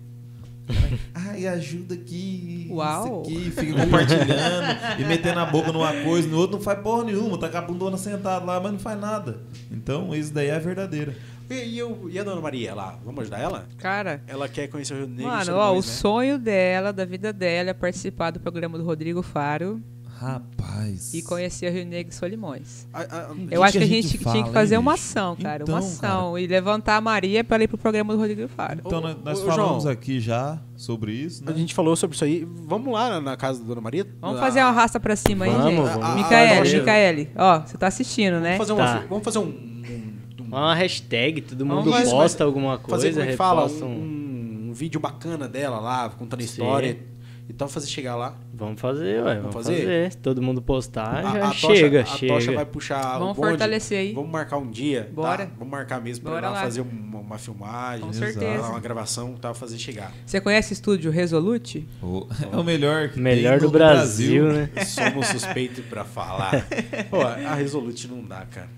[1.14, 3.22] Ai, ajuda aqui, Uau.
[3.26, 7.04] isso aqui, fica compartilhando e metendo a boca numa coisa, no outro não faz porra
[7.04, 9.40] nenhuma, tá com a bundona sentada lá, mas não faz nada.
[9.70, 11.14] Então, isso daí é a verdadeira.
[11.50, 12.98] E, e, eu, e a dona Maria lá?
[13.04, 13.68] Vamos ajudar ela?
[13.76, 15.26] Cara, Ela quer conhecer o Rio Negro.
[15.30, 15.82] mano, ó, o né?
[15.82, 19.80] sonho dela, da vida dela, é participar do programa do Rodrigo Faro
[20.24, 21.12] Rapaz.
[21.14, 22.86] e conhecer o Rio Negro e Solimões.
[22.92, 23.28] A- a-.
[23.50, 25.64] Eu acho que a gente, gente tinha fala, que fazer hein, uma ação, cara.
[25.64, 26.38] uma Então, ação.
[26.38, 28.80] E levantar a Maria pra ela ir pro programa do Rodrigo Faro.
[28.84, 29.92] Então, Ô, nós, ô, falamos João.
[29.92, 31.52] aqui já sobre isso, né?
[31.52, 32.46] A gente falou sobre isso aí.
[32.66, 34.06] Vamos lá na, na casa da dona Maria?
[34.20, 35.76] Vamos Ah, fazer uma raça pra cima aí, Vamos, gente.
[35.76, 36.04] vamos.
[36.04, 38.56] Ah, Micaele, ah, Micaele, ó, você tá assistindo, né?
[38.56, 39.06] Vamos fazer, uma, Tá.
[39.08, 39.42] vamos fazer um.
[39.42, 39.84] um-
[40.40, 43.66] um- Uma hashtag, todo mundo posta alguma coisa, fazer, como é que fala?
[43.66, 46.50] Um, um- um vídeo bacana dela lá, contando a Sim.
[46.50, 46.96] história
[47.48, 48.36] e tal, fazer chegar lá.
[48.54, 49.76] Vamos fazer, ué, vamos fazer?
[49.78, 50.12] fazer.
[50.12, 52.32] Se todo mundo postar, já a, a chega, tocha, chega.
[52.32, 53.48] A tocha vai puxar Vamos o bonde.
[53.50, 54.12] fortalecer aí.
[54.14, 55.10] Vamos marcar um dia.
[55.12, 55.46] Bora.
[55.46, 55.52] tá?
[55.58, 56.62] Vamos marcar mesmo pra Bora ir lá lá.
[56.62, 58.06] fazer uma, uma filmagem.
[58.06, 58.62] Com certeza.
[58.68, 59.52] Uma gravação, tá?
[59.52, 60.12] Fazer chegar.
[60.24, 61.86] Você conhece o estúdio Resolute?
[62.02, 64.70] O- É o melhor que Melhor tem do no Brasil, né?
[64.86, 66.66] Somos suspeitos pra falar.
[67.10, 68.68] Pô, a Resolute não dá, cara.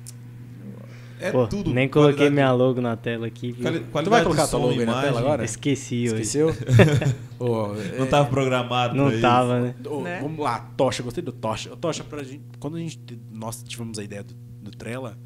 [1.19, 1.73] É Pô, tudo.
[1.73, 3.65] nem coloquei qualidade- minha logo na tela aqui, viu?
[4.03, 5.45] Tu vai colocar tua logo aí na tela agora?
[5.45, 6.23] Esqueci hoje.
[6.23, 6.55] Esqueceu?
[7.41, 9.23] Não é- tava programado Não pra isso.
[9.23, 9.75] tava, né?
[9.87, 10.21] Ô, Né?
[10.21, 11.73] Vamos lá, Tocha, gostei do Tocha.
[11.73, 12.99] Ô, Tocha, pra gente, quando a gente,
[13.33, 15.17] nós tivemos a ideia do, do Trela,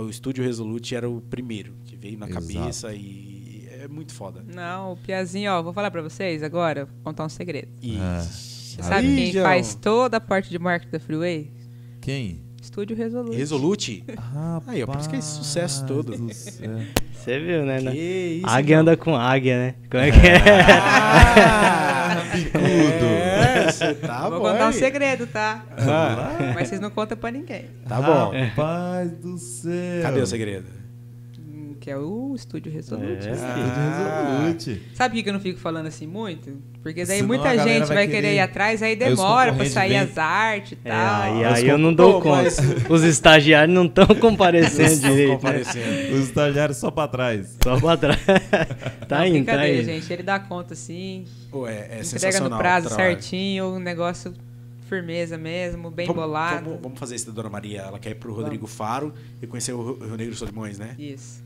[0.00, 2.46] o Estúdio Resolute era o primeiro que veio na Exato.
[2.46, 4.42] cabeça e é muito foda.
[4.46, 7.68] Não, o Piazinho, ó, vou falar pra vocês agora, vou contar um segredo.
[8.00, 8.20] Ah.
[8.20, 11.52] Você sabe Aí, quem faz toda a parte de marketing da Freeway?
[12.00, 12.40] Quem?
[12.64, 13.36] Estúdio Resolute.
[13.36, 14.04] Resolute?
[14.16, 16.16] Rapaz Aí, ó, por isso que é esse sucesso todo.
[16.16, 16.70] do céu.
[17.12, 17.78] Você viu, né?
[17.80, 19.74] Que isso, águia anda com águia, né?
[19.90, 20.36] Como é que é?
[20.80, 22.64] Ah, bicudo.
[22.64, 24.50] É, você tá vou bom.
[24.50, 25.64] contar um segredo, tá?
[25.78, 27.66] Ah, Mas vocês não contam pra ninguém.
[27.88, 28.32] tá bom.
[28.36, 30.02] Rapaz do céu.
[30.02, 30.66] Cadê o segredo?
[31.84, 33.28] Que é o Estúdio Resolute.
[33.28, 33.32] É.
[33.32, 34.38] Ah.
[34.40, 34.80] Resolute.
[34.94, 36.56] Sabe por que eu não fico falando assim muito?
[36.82, 39.18] Porque daí Senão muita gente vai vai querer querer- ir atrás, aí demora
[39.52, 39.98] pra concorrentes sair vêm.
[39.98, 41.22] as artes e É, tal.
[41.22, 42.42] aí, Mas aí eu não dou pô, conta.
[42.42, 42.58] mas-
[42.88, 45.28] Os estagiários não estão comparecendo direito.
[45.28, 45.34] né?
[45.36, 46.14] comparecendo.
[46.14, 47.54] Os estagiários só pra trás.
[47.62, 48.16] Só pra trás.
[49.06, 49.84] tá Não, indo, tá brincadeira, indo.
[49.84, 50.10] gente.
[50.10, 54.32] Ele dá conta assim, Pô, é, é entrega no prazo o certinho, um negócio
[54.88, 56.64] firmeza mesmo, bem Vamos- bolado.
[56.64, 57.82] Vamos, vamos fazer isso da Dona Maria.
[57.82, 60.94] Ela quer ir pro Rodrigo Faro e conhecer o Rio Rio Negro Solimões, né?
[60.98, 61.44] Isso.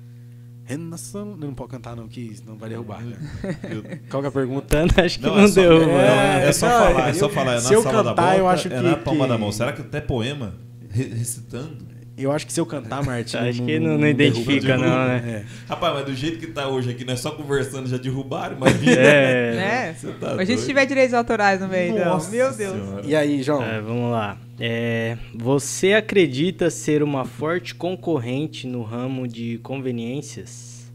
[0.68, 1.34] Renação.
[1.36, 3.00] Não pode cantar, não, que senão vai derrubar.
[3.02, 3.16] né?
[3.70, 4.84] Eu- Qual que é a pergunta?
[5.02, 7.28] Acho que não, Não, é só- deu, é, é só não, falar, é eu- só
[7.30, 7.52] falar.
[7.52, 9.50] É na se eu cantar, eu boca, acho é que- na palma que- da mão.
[9.50, 10.54] Será que até poema?
[10.90, 11.88] Re- recitando?
[12.18, 13.36] Eu acho que se eu cantar, Martin.
[13.36, 14.86] Acho que não- não identifica, derruba.
[14.88, 15.22] não, né?
[15.24, 15.44] É.
[15.68, 18.92] Rapaz, mas do jeito que tá hoje aqui, nós só conversando já derrubaram, imagina.
[18.92, 19.54] É.
[19.54, 19.94] Né?
[19.94, 22.04] Você tá a gente tiver direitos autorais no meio, então.
[22.06, 22.72] Nossa Meu Deus.
[22.76, 23.02] Senhora.
[23.06, 23.62] E aí, João?
[23.62, 24.36] É, vamos lá.
[24.60, 30.90] É, você acredita ser uma forte concorrente no ramo de conveniências?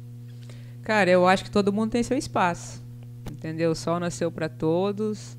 [0.82, 2.83] Cara, eu acho que todo mundo tem seu espaço.
[3.32, 3.72] Entendeu?
[3.72, 5.38] O sol nasceu pra todos.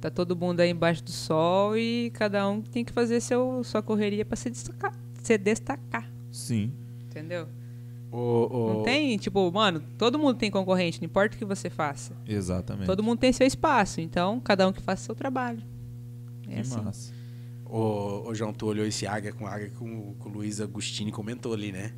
[0.00, 3.80] Tá todo mundo aí embaixo do sol e cada um tem que fazer seu, sua
[3.80, 4.92] correria pra se destacar.
[5.22, 6.10] Se destacar.
[6.32, 6.72] Sim.
[7.08, 7.46] Entendeu?
[8.10, 8.18] O,
[8.50, 12.12] o- Não tem, tipo, mano, todo mundo tem concorrente, não importa o que você faça.
[12.26, 12.86] Exatamente.
[12.86, 15.62] Todo mundo tem seu espaço, então cada um que faça seu trabalho.
[16.48, 16.80] É Que assim.
[16.82, 17.12] massa.
[17.76, 21.52] O, o João, tu olhou esse águia com águia com, com o Luiz Agostini comentou
[21.54, 21.92] ali, né?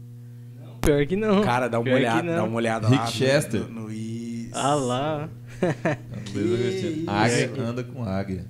[0.80, 1.42] Pior que não.
[1.42, 2.34] Cara, dá uma Pior olhada, não.
[2.36, 3.06] dá uma olhada Rick lá.
[3.06, 3.60] no- Chester.
[3.68, 5.28] No, no, Is- Ah lá.
[6.34, 7.08] Luiz?
[7.08, 8.44] Águia anda com águia.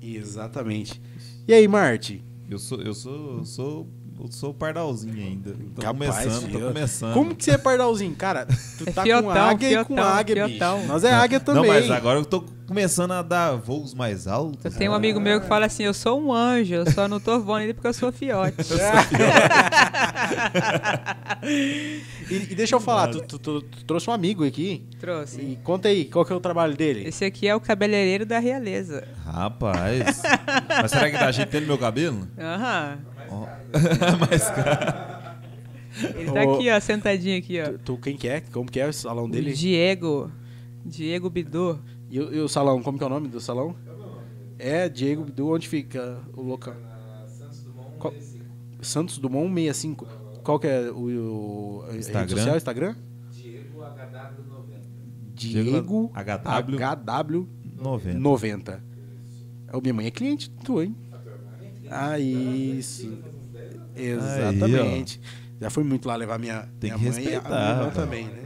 [0.00, 1.00] Exatamente.
[1.46, 2.22] E aí, Marty?
[2.48, 3.88] Eu sou, eu sou, eu sou,
[4.20, 5.54] eu sou pardalzinho ainda.
[5.74, 7.14] Tô Capaz, começando, tô eu- começando.
[7.14, 8.14] Como que você é pardalzinho?
[8.16, 8.46] Cara,
[8.78, 10.76] tu tá com fiotão, águia e com fiotão, águia, fiotão.
[10.78, 10.88] bicho.
[10.88, 11.62] Nós é águia também.
[11.62, 14.64] Não, mas agora eu tô começando a dar voos mais altos.
[14.64, 17.20] Eu tenho um amigo meu que fala assim, eu sou um anjo, eu só não
[17.20, 18.56] tô voando ele porque eu sou fiote.
[22.28, 24.84] E, e deixa eu falar, tu, tu- tu- tu trouxe um amigo aqui.
[24.98, 25.40] Trouxe.
[25.40, 27.06] E conta aí, qual que é o trabalho dele?
[27.06, 29.06] Esse aqui é o cabeleireiro da realeza.
[29.24, 30.22] Rapaz.
[30.82, 32.26] mas será que dá jeito tendo meu cabelo?
[32.36, 32.98] Aham.
[33.06, 33.15] Ó.
[34.30, 35.40] mas, cara,
[36.14, 37.72] Ele tá aqui, ó, sentadinho aqui, ó.
[37.72, 38.40] Tu, tu quem que é?
[38.40, 39.52] Como que é o salão O dele?
[39.52, 40.30] Diego.
[40.84, 41.78] Diego Bidô.
[42.10, 43.74] E, o- e o salão, como que é o nome do salão?
[44.58, 46.74] É, Diego, do onde fica o local?
[47.98, 48.14] Qual-
[48.80, 50.06] Santos Dumont 65.
[50.42, 52.36] Qual que é o, o a rede Instagram?
[52.36, 52.94] social, Instagram?
[55.34, 57.48] Diego HW HW
[57.82, 58.18] 90.
[58.18, 58.84] 90.
[59.72, 60.96] Ô, minha mãe é cliente tua, hein?
[61.90, 63.06] Ah, isso.
[63.96, 65.20] Exatamente.
[65.60, 67.90] Já fui muito lá levar minha, Tem minha que mãe e a respeitar, minha irmã
[67.90, 68.42] também, né?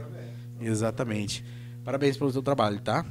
[0.61, 1.43] Exatamente.
[1.83, 3.05] Parabéns pelo seu trabalho, tá?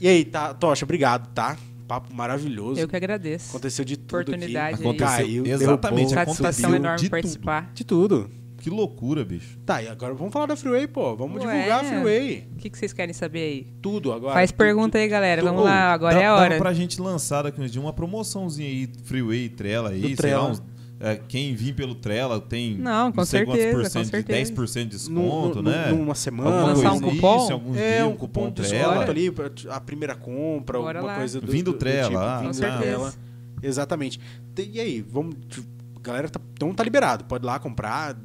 [0.00, 1.56] E aí, tá, Tocha, obrigado, tá?
[1.86, 2.78] Papo maravilhoso.
[2.80, 3.48] Eu que agradeço.
[3.50, 4.82] Aconteceu de tudo Oportunidade aqui.
[4.82, 4.88] aí.
[4.88, 7.10] Aconteceu Caiu, exatamente, derrubou, Satisfação aconteceu enorme de tudo.
[7.10, 7.70] participar.
[7.74, 8.30] De tudo.
[8.58, 9.56] Que loucura, bicho.
[9.64, 11.16] Tá, e agora vamos falar da Freeway, pô.
[11.16, 11.52] Vamos Ué.
[11.54, 12.48] divulgar a Freeway.
[12.52, 13.66] O que, que vocês querem saber aí?
[13.80, 14.34] Tudo agora.
[14.34, 15.40] Faz pergunta aí, galera.
[15.40, 16.58] tu- Vamos lá, agora Dá- é a hora.
[16.58, 20.42] pra gente lançar daqui uns dias uma promoçãozinha aí, Freeway, Trela aí, Do sei Trela.
[20.42, 20.62] lá, uns-
[21.00, 24.10] é, quem vir pelo Trela tem Não, com sei quantos certeza, por com cento de
[24.10, 24.52] certeza.
[24.54, 25.88] 10% de desconto, num- né?
[25.92, 26.50] Numa semana.
[26.50, 27.36] Alguma Lançar um coisa cupom?
[27.44, 28.70] Isso, alguns É, dias, um cupom Trela.
[29.04, 29.32] desconto ali,
[29.70, 31.18] a primeira compra, Bora alguma lá.
[31.18, 32.80] coisa do, Vindo do, Trela, tipo, ah, vindo Com certeza.
[32.82, 33.14] Trela.
[33.62, 34.20] Exatamente.
[34.54, 35.34] Te- E aí, vamos.
[35.48, 35.66] tipo,
[36.00, 37.24] Galera, tá, então tá liberado.
[37.24, 38.16] Pode ir lá comprar.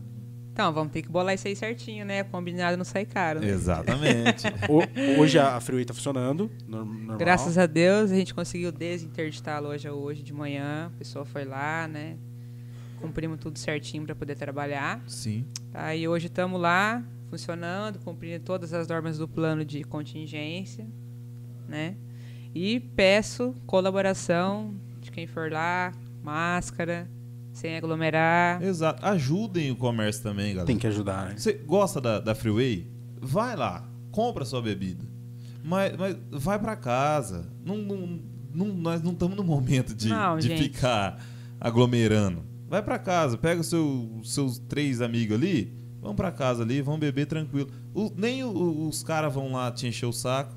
[0.54, 2.24] Então, vamos ter que bolar isso aí certinho, né?
[2.24, 3.40] Combinado não sai caro.
[3.40, 3.50] Né?
[3.50, 4.44] Exatamente.
[4.70, 6.50] O- hoje a Freeway tá funcionando.
[6.68, 7.18] nor- Normal.
[7.18, 10.92] Graças a Deus, a gente conseguiu desinterditar a loja hoje de manhã.
[10.94, 12.16] A pessoa foi lá, né?
[13.04, 15.04] Cumprimos tudo certinho para poder trabalhar.
[15.08, 15.46] Sim.
[15.72, 15.94] Tá?
[15.94, 20.88] E hoje estamos lá, funcionando, cumprindo todas as normas do plano de contingência,
[21.68, 21.96] né?
[22.56, 25.92] E peço colaboração de quem for lá,
[26.24, 27.10] máscara,
[27.52, 28.64] sem aglomerar.
[28.64, 29.06] Exato.
[29.06, 30.66] Ajudem o comércio também, galera.
[30.68, 31.36] Tem que ajudar, né?
[31.38, 32.88] Você gosta da, da Freeway?
[33.22, 35.04] Vai lá, compra sua bebida.
[35.64, 37.50] Mas, mas vai pra casa.
[37.66, 38.20] Não, não-
[38.54, 40.64] não- nós não estamos no momento de, Não, de gente.
[40.64, 41.20] ficar
[41.60, 42.44] aglomerando.
[42.74, 45.72] Vai pra casa, pega os seu, seus três amigos ali,
[46.02, 47.70] vão pra casa ali, vão beber tranquilo.
[47.94, 50.56] O- nem o- os caras vão lá te encher o saco.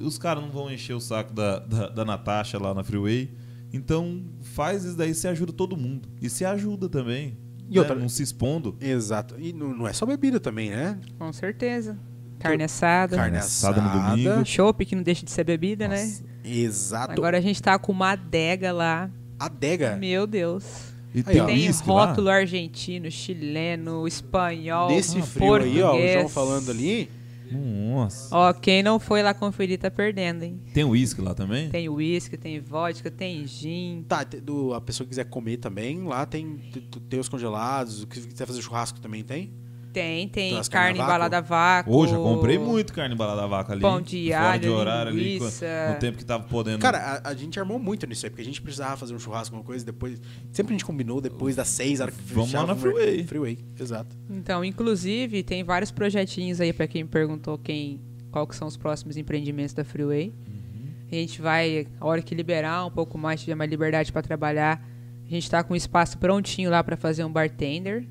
[0.00, 3.34] Os caras não vão encher o saco da, da, da Natasha lá na Freeway.
[3.74, 6.08] Então faz isso daí, você ajuda todo mundo.
[6.18, 7.36] E se ajuda também.
[7.68, 7.80] E né?
[7.80, 8.74] outra- Não se expondo.
[8.80, 9.34] Exato.
[9.38, 10.98] E não, não é só bebida também, né?
[11.18, 11.98] Com certeza.
[12.38, 13.16] Carne assada.
[13.18, 14.46] Carne assada no domingo.
[14.46, 16.02] Chopp, que não deixa de ser bebida, né?
[16.02, 16.24] Nossa.
[16.42, 17.12] Exato.
[17.12, 19.10] Agora a gente tá com uma adega lá.
[19.38, 19.94] Adega.
[19.96, 20.89] Meu Deus.
[21.14, 21.44] E tem.
[21.46, 22.06] Tem lá?
[22.06, 26.12] rótulo argentino, chileno, espanhol, Nesse frio aí, ó, o português.
[26.14, 27.10] João falando ali.
[27.52, 28.28] Nossa.
[28.36, 30.60] Ó, quem não foi lá conferir tá perdendo, hein?
[30.72, 31.68] Tem uísque lá também?
[31.68, 34.04] Tem uísque, tem vodka, tem gin.
[34.06, 38.04] Tá, do, a pessoa que quiser comer também, lá tem, te- te- tem os congelados.
[38.04, 39.50] O que quiser fazer churrasco também tem?
[39.92, 41.92] Tem, tem umas carne embalada a vácuo.
[41.92, 43.80] Hoje eu comprei muito carne embalada a vaca ali.
[43.80, 45.90] Pão de Fora alho, de horário ali, linguiça.
[45.92, 46.78] no tempo que tava podendo.
[46.78, 49.54] Cara, a, a gente armou muito nisso aí, porque a gente precisava fazer um churrasco,
[49.54, 50.20] uma coisa, depois.
[50.52, 53.24] Sempre a gente combinou depois das seis, a hora que Vamos lá na o Freeway.
[53.24, 54.16] Freeway, exato.
[54.30, 59.16] Então, inclusive, tem vários projetinhos aí pra quem perguntou quem, qual que são os próximos
[59.16, 60.28] empreendimentos da Freeway.
[60.28, 60.88] Uhum.
[61.10, 64.80] A gente vai, a hora que liberar um pouco mais, tiver mais liberdade pra trabalhar,
[65.26, 68.06] a gente tá com um espaço prontinho lá pra fazer um bartender.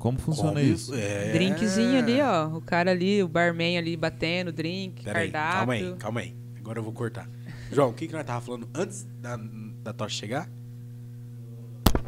[0.00, 0.94] Como funciona Como- isso?
[0.94, 1.30] É...
[1.30, 2.48] Drinkzinho ali, ó.
[2.56, 5.58] O cara ali, o barman ali batendo, drink, Pera aí, cardápio.
[5.58, 6.34] calma aí, calma aí.
[6.58, 7.28] Agora eu vou cortar.
[7.70, 9.38] João, o que, que nós tava falando antes da,
[9.84, 10.48] da tocha chegar?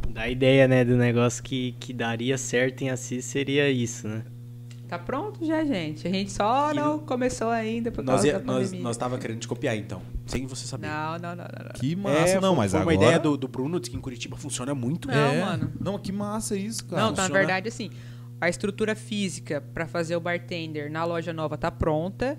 [0.09, 4.23] Da ideia, né, do negócio que, que daria certo em Assis seria isso, né?
[4.97, 6.07] Tá pronto já, gente.
[6.07, 8.83] A gente só E não no- começou ainda por Nós, causa ia, da nós, pandemia.
[8.83, 10.01] nós tava querendo te copiar, então.
[10.25, 10.87] Sem você saber.
[10.87, 11.71] Não, não, não, não, não.
[11.73, 12.95] Que massa, É, não, foi- mas foi agora...
[12.97, 15.07] uma ideia do, do Bruno, diz que em Curitiba funciona muito.
[15.07, 15.41] Não, é.
[15.41, 15.71] mano.
[15.79, 17.01] Não, que massa isso, cara.
[17.01, 17.39] Não, tá, na funciona.
[17.39, 17.89] verdade, assim,
[18.39, 22.37] a estrutura física pra fazer o bartender na loja nova tá pronta.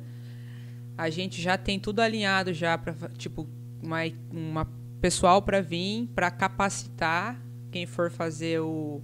[0.97, 3.49] A gente já tem tudo alinhado já para tipo
[3.83, 3.99] uma,
[4.31, 4.69] uma
[5.01, 7.41] pessoal pra vir pra capacitar
[7.73, 9.03] quem for fazer o,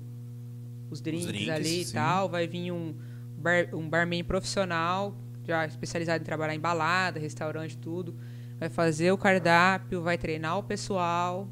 [0.89, 1.95] os drinks, drinks, ali e sim.
[1.95, 2.95] tal, vai vir um
[3.41, 8.15] bar, um barman profissional já especializado em trabalhar em balada, restaurante, tudo.
[8.59, 11.49] Vai fazer o cardápio, vai treinar o pessoal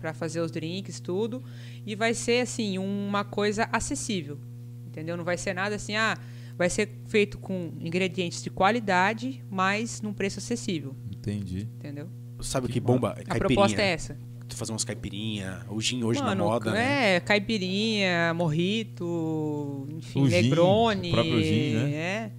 [0.00, 1.42] pra fazer os drinks, tudo.
[1.86, 4.38] E vai ser, assim, uma coisa acessível.
[4.86, 5.16] Entendeu?
[5.16, 6.18] Não vai ser nada assim, ah,
[6.56, 10.94] vai ser feito com ingredientes de qualidade, mas num preço acessível.
[11.10, 11.68] Entendi.
[11.76, 12.08] Entendeu?
[12.40, 13.10] Sabe o Que que bomba?
[13.10, 13.38] A Caipirinha.
[13.38, 14.18] proposta é essa.
[14.48, 17.16] Tu fazer umas caipirinha, o gin hoje Mano, na moda, né?
[17.16, 21.08] é, caipirinha, morrito, enfim, O gin, negroni.
[21.08, 21.90] o próprio gin, né?
[21.92, 22.30] É.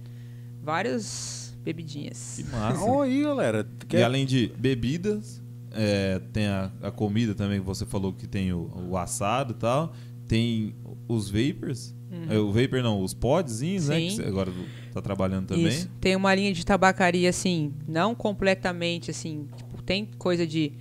[0.62, 2.34] Várias bebidinhas.
[2.36, 2.84] Que massa.
[2.84, 3.64] Olha aí, galera.
[3.64, 5.42] Tu E quer- além de bebidas,
[5.72, 9.56] é, tem a, a comida também que você falou que tem o, o assado e
[9.56, 9.92] tal.
[10.26, 10.74] Tem
[11.08, 11.94] os vapors.
[12.30, 13.98] É, o vapor não, os podzinhos, né?
[13.98, 14.06] Uhum.
[14.08, 14.52] Que você agora
[14.92, 15.66] tá trabalhando também.
[15.66, 15.90] Isso.
[16.00, 20.72] Tem uma linha de tabacaria, assim, não completamente, assim, tipo, tem coisa de,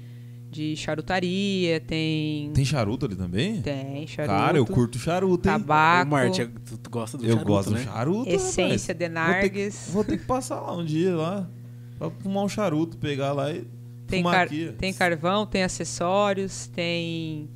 [0.53, 2.51] de charutaria, tem...
[2.53, 3.61] Tem charuto ali também?
[3.61, 4.35] Tem charuto.
[4.35, 5.55] Cara, eu curto charuto, hein?
[5.55, 6.11] Ô, Tabaco.
[6.11, 7.79] Marte, tu, tu gosta do Eu charuto, gosto né?
[7.79, 8.29] do charuto.
[8.29, 9.11] Essência rapaz.
[9.11, 11.49] de Vou ter, que, vou ter que passar lá um dia lá.
[11.97, 13.65] Pra fumar um charuto, pegar lá e
[14.07, 14.71] Tem, fumar car- aqui.
[14.77, 17.49] tem carvão, tem acessórios, tem.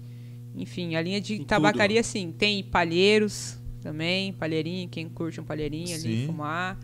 [0.55, 2.31] Enfim, a linha de Tem tabacaria, sim.
[2.31, 6.25] Tem palheiros também, palheirinho, quem curte um palheirinho ali, Sim.
[6.25, 6.77] fumar.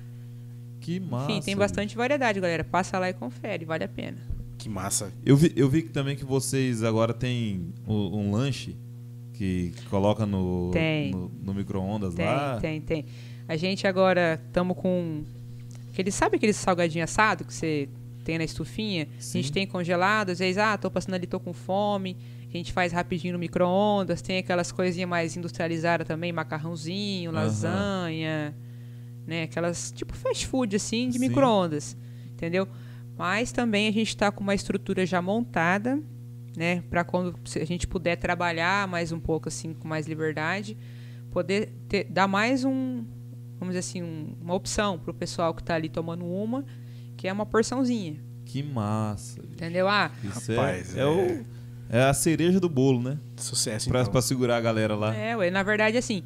[0.80, 1.32] Que massa.
[1.32, 2.64] Enfim, tem bastante variedade, galera.
[2.64, 4.18] Passa lá e confere, vale a pena.
[4.58, 5.12] Que massa.
[5.26, 8.76] Eu vi, eu vi que também que vocês agora tem um, um lanche
[9.34, 11.12] que coloca no, Tem.
[11.12, 12.60] no, no micro-ondas Tem, lá.
[12.62, 13.06] tem, tem.
[13.48, 15.24] A gente agora estamos com.
[15.92, 17.90] Aquele, sabe aquele salgadinho assado que você
[18.24, 19.08] tem na estufinha?
[19.18, 19.42] A Sim.
[19.42, 22.16] gente tem congelado, às vezes, ah, tô passando ali, tô com fome.
[22.48, 24.22] A gente faz rapidinho no micro-ondas.
[24.22, 27.40] Tem aquelas coisinhas mais industrializadas também, macarrãozinho, Aham.
[27.42, 28.56] lasanha,
[29.28, 29.44] né?
[29.44, 31.98] Aquelas tipo fast food assim de micro-ondas,
[32.32, 32.68] entendeu?
[33.18, 36.00] Mas também a gente está com uma estrutura já montada,
[36.58, 36.82] né?
[36.90, 40.78] Para quando a gente puder trabalhar mais um pouco assim com mais liberdade,
[41.32, 43.06] poder ter, dar mais um,
[43.60, 46.66] vamos dizer assim, um- uma opção pro pessoal que está ali tomando uma,
[47.18, 49.42] que é uma porçãozinha, Que massa.
[49.42, 49.54] bicho.
[49.54, 49.88] entendeu?
[49.88, 51.46] Ah, Isso Rapaz, é, é, é- o,
[51.90, 53.18] é a cereja do bolo, né?
[53.38, 54.12] Sucesso, Pra, então.
[54.12, 55.16] pra segurar a galera lá.
[55.16, 56.24] É, ué, na verdade, assim,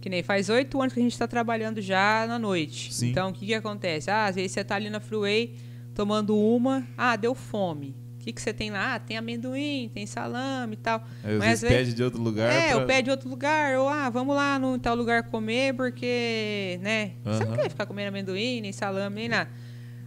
[0.00, 2.92] que nem faz oito anos que a gente tá trabalhando já na noite.
[2.92, 3.10] Sim.
[3.10, 4.10] Então, o que que acontece?
[4.10, 5.54] Ah, às vezes você tá ali na Freeway
[5.94, 7.94] tomando uma, ah, deu fome.
[8.16, 8.94] O que que você tem lá?
[8.94, 11.02] Ah, tem amendoim, tem salame e tal.
[11.24, 12.52] Aí, Mas vezes pede de outro lugar.
[12.52, 16.78] É, pra- ou pede outro lugar, ou ah, vamos lá no tal lugar comer, porque,
[16.82, 17.12] né?
[17.24, 19.50] Você não quer ficar comendo amendoim, nem salame, nem nada.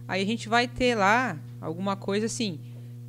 [0.08, 2.58] Aí a gente vai ter lá alguma coisa assim,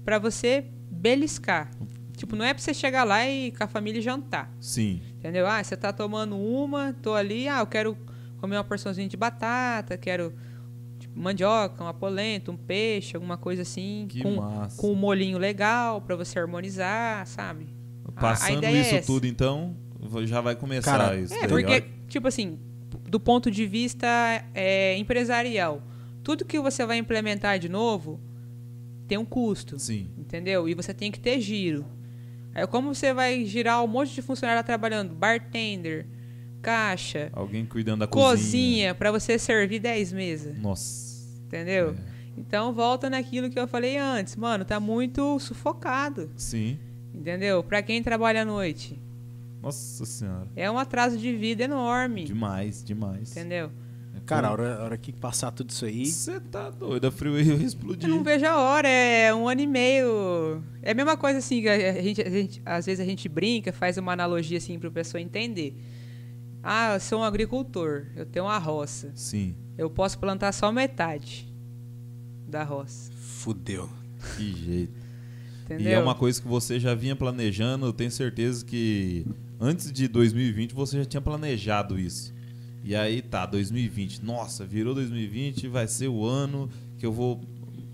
[0.04, 1.72] pra você beliscar.
[2.18, 4.52] Tipo, não é pra você chegar lá e com a família jantar.
[4.60, 5.00] Sim.
[5.20, 5.48] Entendeu?
[5.48, 7.98] Ah, você tá tomando uma, tô ali, ah, eu quero
[8.42, 10.34] comer uma porçãozinha de batata, quero
[11.18, 14.80] mandioca, uma polenta, um peixe, alguma coisa assim, Que com, massa.
[14.82, 17.68] com um molinho legal pra você harmonizar, sabe?
[18.06, 19.08] A- a Passando ideia é isso essa.
[19.08, 19.76] tudo, então,
[20.26, 21.34] já vai começar Cara, isso.
[21.34, 21.50] É, daí.
[21.50, 22.58] porque, Olha- tipo assim,
[23.10, 24.08] do ponto de vista
[24.54, 25.82] é, empresarial,
[26.24, 28.20] tudo que você vai implementar de novo
[29.08, 29.80] tem um custo.
[29.80, 30.10] Sim.
[30.18, 30.68] Entendeu?
[30.68, 31.86] E você tem que ter giro.
[32.54, 35.14] Aí como você vai girar um monte de funcionário lá trabalhando?
[35.14, 36.06] Bartender,
[36.62, 38.30] caixa, Alguém cuidando da cozinha.
[38.32, 40.58] cozinha, pra você servir 10 mesas.
[40.60, 41.07] Nossa.
[41.48, 41.92] Entendeu?
[41.92, 42.18] É.
[42.38, 44.36] Então volta naquilo que eu falei antes.
[44.36, 46.30] Mano, tá muito sufocado.
[46.36, 46.78] Sim.
[47.14, 47.64] Entendeu?
[47.64, 49.02] Pra quem trabalha à noite.
[49.62, 50.48] Nossa senhora.
[50.56, 52.26] É um atraso de vida enorme.
[52.26, 53.32] Demais, demais.
[53.32, 53.72] Entendeu?
[54.26, 56.06] Cara, a hora, a hora que passar tudo isso aí.
[56.06, 58.10] Você tá doido, a Freeway explodir.
[58.10, 60.62] Eu não vejo a hora, é um ano e meio.
[60.82, 63.72] É a mesma coisa assim, que a gente, a gente- às vezes a gente brinca,
[63.72, 65.82] faz uma analogia assim para pessoa entender.
[66.62, 69.12] Ah, eu sou um agricultor, eu tenho uma roça.
[69.16, 71.48] Sim, Eu posso plantar só metade
[72.48, 73.12] da roça.
[73.14, 73.90] Fudeu.
[74.36, 75.08] que jeito.
[75.66, 75.88] Entendeu?
[75.88, 79.26] E é uma coisa que você já vinha planejando, eu tenho certeza que
[79.60, 82.34] antes de 2020 você já tinha planejado isso.
[82.84, 84.24] E aí tá, 2020.
[84.24, 87.42] Nossa, virou 2020, vai ser o ano que eu vou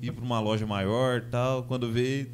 [0.02, 1.64] ir para uma loja maior tal.
[1.64, 2.30] Quando veio,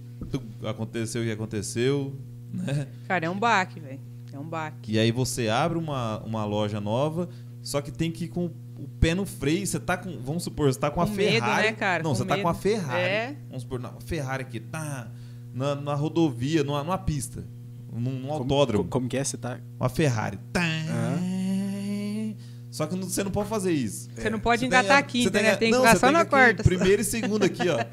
[0.68, 2.14] aconteceu o que aconteceu,
[2.54, 2.88] né?
[3.08, 4.00] Cara, é um baque, velho.
[4.34, 4.92] É um baque.
[4.92, 7.30] E aí você abre uma, uma loja nova,
[7.62, 8.52] só que tem que ir com
[8.84, 9.66] o pé no freio.
[9.66, 10.20] Você tá com.
[10.22, 11.68] Vamos supor, você tá com a Com medo, Ferrari.
[11.68, 12.04] né, cara?
[12.04, 12.44] Não, Com você tá medo.
[12.44, 13.02] com a Ferrari.
[13.04, 13.36] É.
[13.48, 15.12] Vamos supor, não, a Ferrari aqui tá
[15.54, 17.44] na, na rodovia, numa, numa pista.
[17.92, 18.84] Num, num autódromo.
[18.84, 19.24] Como, como que é?
[19.24, 19.60] Você tá.
[19.80, 20.38] Uma Ferrari.
[20.54, 20.62] Tá.
[22.72, 24.10] Só que você não pode fazer isso.
[24.16, 25.56] Você não pode Você engatar tem- aqui, você né?
[25.56, 26.64] Tem que não, ficar só tem na quarta.
[26.64, 27.78] Primeiro e segundo aqui, ó.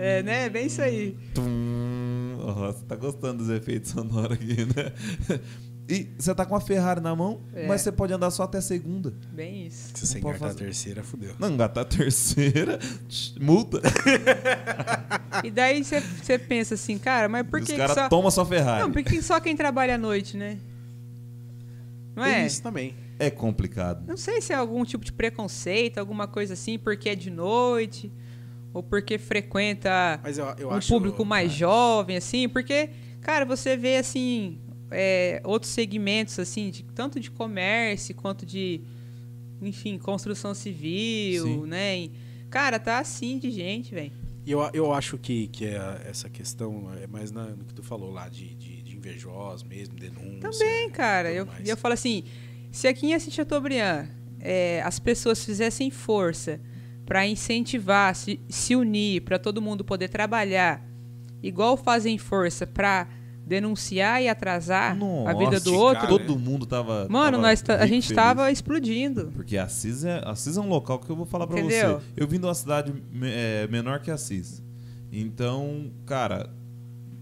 [0.00, 0.44] É, né?
[0.46, 1.16] É bem isso aí.
[1.34, 2.38] Tum.
[2.40, 5.40] Ó, você tá gostando dos efeitos sonoros aqui, né?
[5.88, 7.66] E você tá com a Ferrari na mão, É.
[7.66, 9.14] mas você pode andar só até segunda.
[9.32, 9.90] Bem isso.
[9.94, 11.34] Se você engatar a terceira, fudeu.
[11.38, 12.78] Não, engatar a terceira,
[13.40, 13.80] multa.
[15.44, 18.08] E daí você- pensa assim, cara, mas por Os que, que caras só...
[18.08, 18.82] tomam sua Ferrari.
[18.82, 20.58] Não, por que só quem trabalha à noite, né?
[22.16, 22.46] Não Tem é?
[22.46, 22.94] isso também.
[23.18, 24.04] É complicado.
[24.06, 28.12] Não sei se é algum tipo de preconceito, alguma coisa assim, porque é de noite,
[28.74, 30.88] ou porque frequenta Mas eu, eu um acho.
[30.92, 34.58] público mais cara, jovem, assim, porque, cara, você vê assim,
[34.90, 38.80] é, outros segmentos, assim, de, tanto de comércio quanto de,
[39.60, 41.66] enfim, construção civil, Sim.
[41.66, 41.98] né?
[41.98, 42.12] E,
[42.50, 44.12] cara, tá assim de gente, velho.
[44.46, 47.82] E eu, eu acho que, que é essa questão é mais na- no que tu
[47.82, 50.40] falou lá, de, de, de invejosos mesmo, denúncia.
[50.40, 51.30] Também, cara.
[51.30, 51.68] Eu, mais.
[51.68, 52.24] eu falo assim,
[52.72, 54.08] se aqui em Assis Chateaubriand
[54.40, 56.60] é, as pessoas fizessem força
[57.04, 60.82] para incentivar, se, se unir, para todo mundo poder trabalhar,
[61.42, 63.06] igual fazem força para
[63.48, 64.96] denunciar e atrasar
[65.26, 67.08] a vida do Nossa, outro, cara, Todo mundo tava.
[67.08, 68.16] mano, tava nós a gente feliz.
[68.16, 69.32] tava explodindo.
[69.34, 71.98] Porque Assis é, Assis é um local que eu vou falar pra Entendeu?
[72.00, 72.06] você.
[72.16, 74.62] Eu vim de uma cidade é, menor que Assis.
[75.10, 76.50] Então, cara,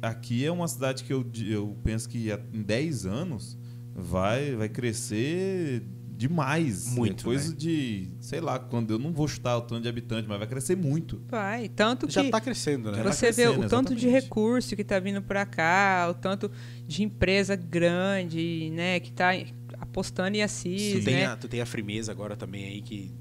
[0.02, 3.56] aqui é uma cidade que eu, eu penso que em 10 anos
[3.94, 5.82] vai, vai crescer
[6.16, 6.86] demais.
[6.94, 7.56] Muito, É coisa né?
[7.56, 10.76] de, sei lá, quando eu não vou chutar o tanto de habitante, mas vai crescer
[10.76, 11.20] muito.
[11.28, 13.02] Vai, tanto Já que tá crescendo, né?
[13.02, 14.24] você vê crescendo, o tanto de exatamente.
[14.24, 16.50] recurso que tá vindo para cá, o tanto
[16.86, 19.30] de empresa grande, né, que tá
[19.78, 21.26] apostando em Assis, Tu tem, né?
[21.26, 23.12] a, tu tem a Frimeza agora também aí que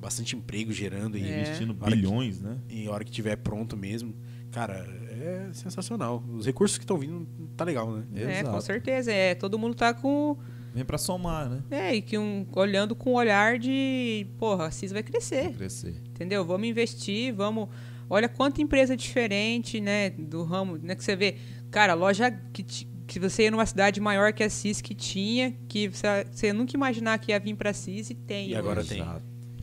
[0.00, 1.42] bastante emprego gerando e, É.
[1.42, 2.56] Investindo hora que- bilhões, né?
[2.68, 4.14] e a hora que tiver pronto mesmo.
[4.50, 4.74] Cara,
[5.10, 6.22] é sensacional.
[6.28, 8.04] Os recursos que estão vindo tá legal, né?
[8.14, 8.60] É, com Exato.
[8.62, 9.12] certeza.
[9.12, 10.36] É, todo mundo tá com.
[10.74, 11.62] Vem pra somar, né?
[11.70, 14.26] É, e que um, olhando com o olhar de.
[14.38, 15.52] Porra, a CIS vai crescer.
[15.52, 15.94] crescer.
[16.10, 16.44] Entendeu?
[16.44, 17.68] Vamos investir, vamos.
[18.08, 20.10] Olha quanta empresa diferente, né?
[20.10, 20.94] Do ramo, né?
[20.94, 21.36] Que você vê.
[21.70, 22.62] Cara, loja que,
[23.06, 26.74] que você ia numa cidade maior que a CIS que tinha, que você, você nunca
[26.74, 28.50] imaginar que ia vir pra CIS e tem.
[28.50, 29.04] E agora hoje, tem.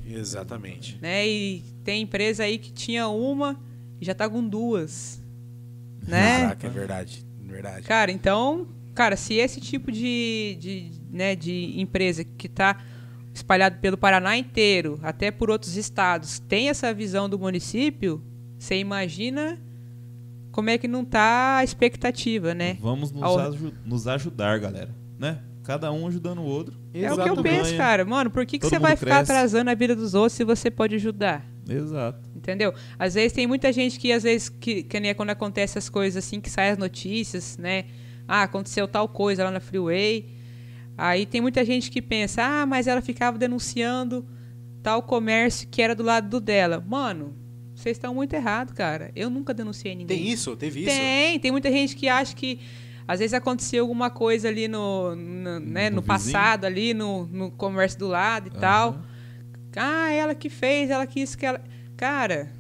[0.05, 0.97] Exatamente.
[1.01, 1.27] Né?
[1.27, 3.59] E tem empresa aí que tinha uma
[3.99, 5.21] e já tá com duas.
[6.07, 6.41] Né?
[6.41, 7.25] Caraca, é verdade.
[7.41, 7.88] Verdade.
[7.88, 12.77] Cara, então, cara, se esse tipo de, de, né, de empresa que está
[13.33, 18.21] espalhado pelo Paraná inteiro, até por outros estados, tem essa visão do município,
[18.57, 19.57] você imagina
[20.51, 22.77] como é que não tá a expectativa, né?
[22.81, 24.89] Vamos nos, Ao- aju- nos ajudar, galera.
[25.17, 25.39] Né?
[25.63, 26.75] Cada um ajudando o outro.
[26.93, 28.03] É o que eu penso, cara.
[28.03, 29.31] Mano, por que, que você vai mundo ficar cresce.
[29.31, 31.45] atrasando a vida dos outros se você pode ajudar?
[31.69, 32.27] Exato.
[32.35, 32.73] Entendeu?
[32.97, 35.88] Às vezes tem muita gente que, às vezes, que, que nem é quando acontece as
[35.88, 37.85] coisas assim, que saem as notícias, né?
[38.27, 40.25] Ah, aconteceu tal coisa lá na Freeway.
[41.01, 44.27] Aí tem muita gente que pensa, ah, mas ela ficava denunciando
[44.83, 46.83] tal comércio que era do lado do dela.
[46.85, 47.33] Mano,
[47.73, 49.09] vocês estão muito errados, cara.
[49.15, 50.17] Eu nunca denunciei ninguém.
[50.17, 50.57] Tem isso?
[50.57, 50.89] Teve isso?
[50.89, 52.59] Tem, tem muita gente que acha que
[53.07, 57.49] às vezes aconteceu alguma coisa ali no, no, né, No no passado, ali no, no
[57.49, 58.89] comércio do lado e tal.
[58.89, 59.05] Aham.
[59.77, 61.61] Ah, ela que fez, ela que isso, que ela.
[61.95, 62.51] Cara,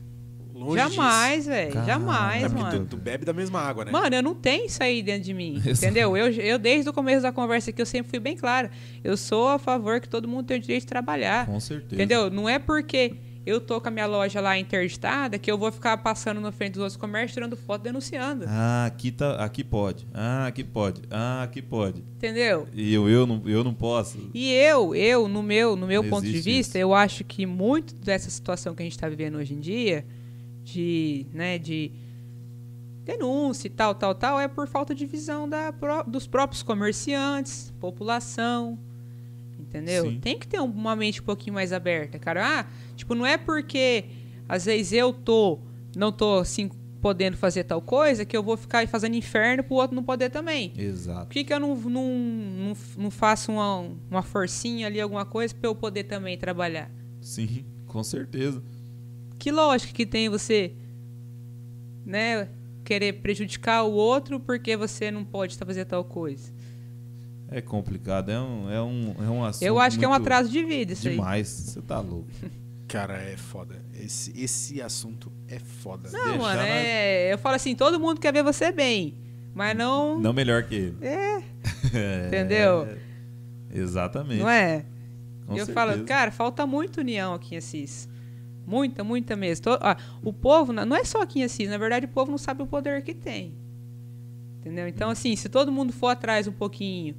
[0.59, 1.85] Longe jamais, velho.
[1.85, 2.43] Jamais.
[2.43, 2.85] É mano.
[2.85, 3.91] tu, tu bebe da mesma água, né?
[3.91, 6.17] Mano, eu não tenho isso aí dentro de mim, entendeu?
[6.17, 8.69] Eu, eu, desde o começo da conversa aqui, eu sempre fui bem clara.
[9.01, 11.45] Eu sou a favor que todo mundo tem o direito de trabalhar.
[11.45, 11.95] Com certeza.
[11.95, 12.29] Entendeu?
[12.29, 13.15] Não é porque
[13.45, 16.73] eu tô com a minha loja lá interditada que eu vou ficar passando na frente
[16.73, 18.45] dos outros comércios, tirando foto, denunciando.
[18.47, 20.05] Ah, aqui, tá, aqui pode.
[20.13, 21.01] Ah, aqui pode.
[21.09, 22.03] Ah, aqui pode.
[22.17, 22.67] Entendeu?
[22.73, 24.29] E eu, eu, não, eu não posso.
[24.33, 26.77] E eu, eu, no meu, no meu Não ponto de vista, isso.
[26.77, 30.05] eu acho que muito dessa situação que a gente está vivendo hoje em dia,
[30.73, 31.91] de, né, de
[33.05, 35.71] denúncia e tal, tal, tal, é por falta de visão da,
[36.05, 38.77] dos próprios comerciantes, população,
[39.59, 40.03] entendeu?
[40.11, 40.19] Sim.
[40.19, 42.59] Tem que ter um- uma mente um pouquinho mais aberta, cara.
[42.61, 42.65] Ah,
[42.95, 44.05] tipo, não é porque
[44.47, 45.59] às vezes eu tô,
[45.95, 46.69] não tô assim
[47.01, 50.69] podendo fazer tal coisa que eu vou ficar fazendo inferno pro outro não poder também.
[50.71, 51.29] Por Exato.
[51.29, 55.69] que, que eu não, não, não, não faço uma, uma forcinha ali, alguma coisa, pra
[55.69, 56.91] eu poder também trabalhar?
[57.21, 58.61] Sim, com certeza.
[59.39, 60.73] Que lógica que tem você,
[62.05, 62.47] né,
[62.83, 66.51] querer prejudicar o outro porque você não pode estar fazendo tal coisa?
[67.49, 68.29] É complicado.
[68.29, 69.63] É um, é um, é um assunto.
[69.63, 71.15] eu acho que é um atraso de vida isso aí.
[71.15, 71.47] Demais.
[71.47, 72.27] Você tá louco.
[72.87, 73.75] Cara, é foda.
[73.93, 76.09] Esse, esse assunto é foda.
[76.11, 79.13] Não, Deixar mano, na- é, eu falo assim, todo mundo quer ver você bem,
[79.53, 80.19] mas não...
[80.19, 80.97] Não melhor que ele.
[81.01, 81.43] É,
[81.93, 82.87] É, Entendeu?
[83.71, 84.39] Exatamente.
[84.41, 84.85] não é?
[85.45, 85.73] Com eu certeza.
[85.73, 88.08] falo, cara, falta muito união aqui em Assis.
[88.69, 89.63] Muita, muita mesmo.
[89.63, 92.37] To- ah, o povo, não é só aqui em Assis, na verdade o povo não
[92.37, 93.53] sabe o poder que tem.
[94.59, 94.87] Entendeu?
[94.87, 97.15] Então, assim, se todo mundo for atrás um pouquinho,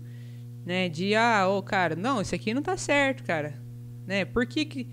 [0.64, 3.54] né, de, ah, ô, cara, não, isso aqui não tá certo, cara.
[4.06, 4.86] Né, por que que,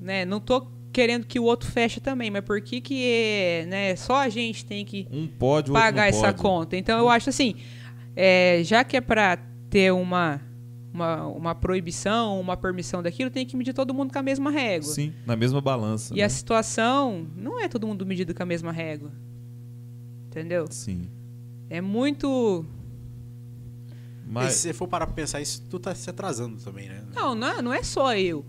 [0.00, 4.16] né, não tô querendo que o outro feche também, mas por que que, né, só
[4.16, 6.38] a gente tem que Um pode, pagar essa pode.
[6.42, 6.76] conta.
[6.76, 7.54] Então eu acho assim,
[8.14, 9.38] é, já que é pra
[9.70, 10.38] ter uma,
[10.92, 14.92] uma, uma proibição, uma permissão daquilo, tem que medir todo mundo com a mesma régua.
[14.92, 16.14] Sim, na mesma balança.
[16.14, 16.24] E né?
[16.24, 19.10] a situação não é todo mundo medido com a mesma régua.
[20.26, 20.66] Entendeu?
[20.70, 21.10] Sim.
[21.68, 22.64] É muito.
[24.26, 27.04] Mas Mas, se você for parar pra pensar isso, tu tá se atrasando também, né?
[27.14, 28.44] Não, não é, não é só eu.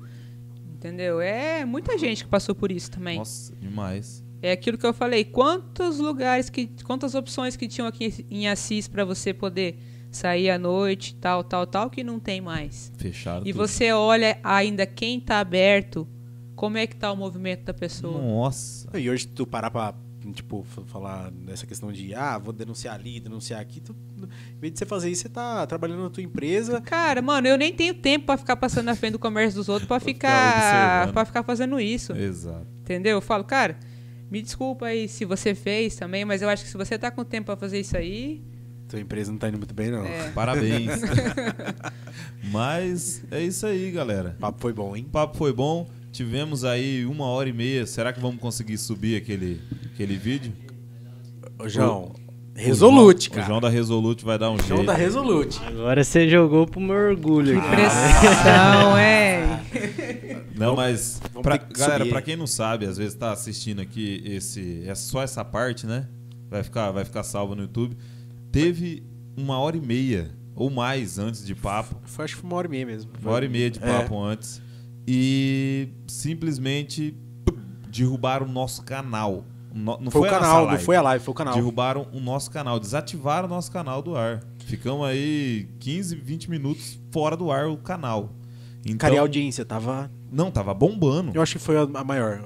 [0.74, 1.22] Entendeu?
[1.22, 3.18] É muita gente que passou por isso também.
[3.18, 4.24] nossa, demais.
[4.42, 5.24] É aquilo que eu falei.
[5.24, 6.70] Quantos lugares que.
[6.84, 9.80] Quantas opções que tinham aqui em Assis pra você poder
[10.18, 12.92] sair à noite, tal, tal, tal, que não tem mais.
[12.98, 13.68] Fecharam E tudo.
[13.68, 16.08] você olha ainda quem tá aberto,
[16.56, 18.22] como é que tá o movimento da pessoa.
[18.22, 18.90] Nossa.
[18.98, 19.94] E hoje tu parar pra,
[20.34, 24.80] tipo, falar nessa questão de, ah, vou denunciar ali, denunciar aqui, tu, em vez de
[24.80, 26.80] você fazer isso, você tá trabalhando na tua empresa.
[26.82, 29.88] Cara, mano, eu nem tenho tempo pra ficar passando na frente do comércio dos outros
[29.88, 32.14] pra Pra ficar para ficar fazendo isso.
[32.14, 32.68] Exato.
[32.82, 33.18] Entendeu?
[33.18, 33.78] Eu falo, cara,
[34.32, 37.24] me desculpa aí se você fez também, mas eu acho que se você tá com
[37.26, 38.42] tempo pra fazer isso aí,
[38.94, 40.06] Tua empresa não tá indo muito bem, não.
[40.06, 40.30] É.
[40.36, 41.02] Parabéns.
[42.52, 44.36] Mas é isso aí, galera.
[44.38, 45.06] O papo foi bom, hein?
[45.08, 45.90] O papo foi bom.
[46.12, 47.88] Tivemos aí uma hora e meia.
[47.88, 49.60] Será que vamos conseguir subir aquele,
[49.92, 50.54] aquele vídeo?
[51.58, 53.46] Ô, João, O Resolute, João- cara.
[53.46, 54.86] O João da Resolute vai dar um João jeito.
[54.86, 55.60] da Resolute.
[55.66, 57.70] Agora você jogou pro meu orgulho aqui.
[57.70, 59.60] pressão, é.
[60.56, 62.14] Não, mas pra- que galera, hein?
[62.24, 66.08] quem não sabe, às vezes tá assistindo aqui esse é só essa parte, né?
[66.48, 67.98] Vai ficar vai ficar salvo no YouTube.
[68.54, 69.04] Teve
[69.36, 71.96] uma hora e meia ou mais antes de papo.
[72.06, 73.12] Foi, acho que foi uma hora e meia mesmo.
[73.22, 74.00] Uma hora e meia de É.
[74.00, 74.62] papo antes.
[75.06, 77.14] e simplesmente
[77.92, 79.44] derrubaram o nosso canal.
[79.74, 80.84] No- não Foi, foi, o a nossa canal, não live.
[80.86, 81.54] foi a live, foi o canal.
[81.56, 84.42] Derrubaram o nosso canal, desativaram o nosso canal do ar.
[84.66, 88.30] Ficamos aí 15, 20 minutos fora do ar o canal.
[88.86, 90.10] Então, Cara, e a audiência tava.
[90.32, 91.32] não, tava bombando.
[91.34, 92.42] Eu acho que foi a maior,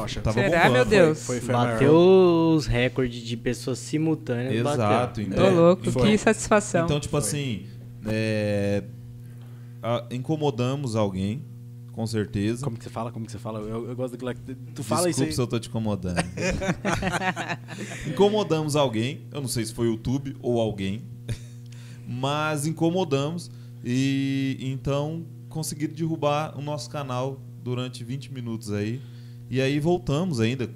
[0.00, 0.20] tocha.
[0.20, 0.72] Tava Será, bombando.
[0.74, 1.24] meu Deus?
[1.26, 1.72] Foi, foi maior.
[1.72, 1.94] Bateu
[2.56, 4.54] os recordes de pessoas simultâneas.
[4.54, 5.24] Exato, bateu.
[5.24, 5.46] então.
[5.52, 6.10] Ô, louco, foi.
[6.10, 6.84] que satisfação.
[6.84, 7.66] Então, tipo assim,
[8.06, 8.82] é,
[9.82, 11.42] a- incomodamos alguém,
[11.92, 12.62] com certeza.
[12.62, 13.10] Como que você fala?
[13.10, 13.60] Como que você fala?
[13.60, 16.18] Eu, eu gosto daquilo que tu fala isso Desculpa se eu tô te incomodando.
[18.06, 21.02] incomodamos alguém, eu não sei se foi o YouTube ou alguém,
[22.06, 23.50] mas incomodamos
[23.84, 29.00] e então conseguiram derrubar o nosso canal durante 20 minutos aí.
[29.50, 30.68] E aí voltamos ainda,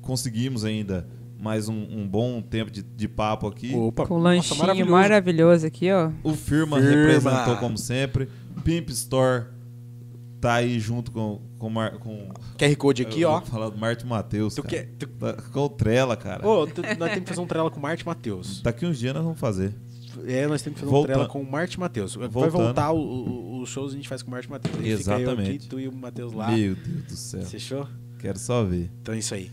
[0.00, 1.06] conseguimos ainda
[1.38, 3.74] mais um, um bom tempo de, de papo aqui.
[3.74, 4.90] Opa, Com um nossa, lanchinho maravilhoso.
[4.92, 5.66] maravilhoso.
[5.66, 6.10] aqui, ó.
[6.22, 6.90] O Firma, Firma.
[6.96, 8.28] representou como sempre.
[8.64, 9.46] Pimp Store
[10.40, 12.28] tá aí junto com com, Mar, com
[12.58, 13.38] QR Code aqui, eu ó.
[13.40, 14.54] vou falar do Marte Matheus.
[14.54, 14.74] Tu cara.
[14.74, 16.46] quer- tu- Tá com o Trela, cara.
[16.46, 18.60] Ô, tu- nós temos que fazer um trela com Marte Matheus.
[18.62, 19.74] Daqui uns dias nós vamos fazer.
[20.26, 22.14] É, nós temos que fazer um trela com o Marte Matheus.
[22.14, 24.74] Vai voltar o- o- os shows a gente faz com o Marte Matheus.
[24.76, 25.50] Aí Fica eu Exatamente.
[25.56, 26.50] aqui, tu e o Matheus lá.
[26.50, 27.42] Meu Deus do céu.
[27.42, 27.88] Fechou?
[28.24, 28.90] Quero só ver.
[29.02, 29.50] Então é isso aí.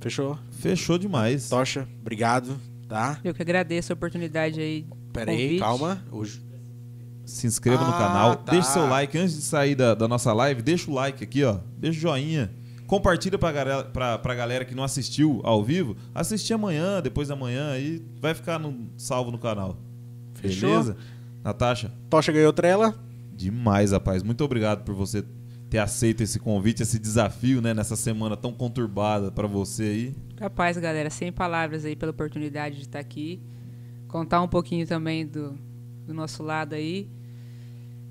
[0.00, 0.38] Fechou?
[0.50, 1.50] Fechou demais.
[1.50, 2.56] Tocha, obrigado,
[2.88, 3.20] tá?
[3.22, 4.86] Eu que agradeço a oportunidade aí.
[5.12, 6.02] Pera aí, calma.
[6.10, 6.40] Hoje...
[7.26, 8.36] Se inscreva no Ah, canal.
[8.36, 8.50] tá.
[8.52, 9.16] Deixe seu like.
[9.18, 11.58] Antes de sair da, da nossa live, deixa o like aqui, ó.
[11.76, 12.50] Deixa o joinha.
[12.86, 15.94] Compartilha pra galera, pra, pra galera que não assistiu ao vivo.
[16.14, 19.76] Assistir amanhã, depois da manhã, aí vai ficar no- salvo no canal.
[20.34, 20.70] Fechou?
[20.70, 20.96] Beleza?
[21.44, 22.98] Natasha, Tocha ganhou trela.
[23.32, 24.22] demais, rapaz.
[24.24, 25.22] Muito obrigado por você
[25.70, 27.72] ter aceito esse convite, esse desafio, né?
[27.72, 30.14] Nessa semana tão conturbada pra você aí.
[30.36, 33.40] Capaz, galera, sem palavras aí pela oportunidade de estar aqui.
[34.08, 35.56] Contar um pouquinho também do,
[36.04, 37.08] do nosso lado aí.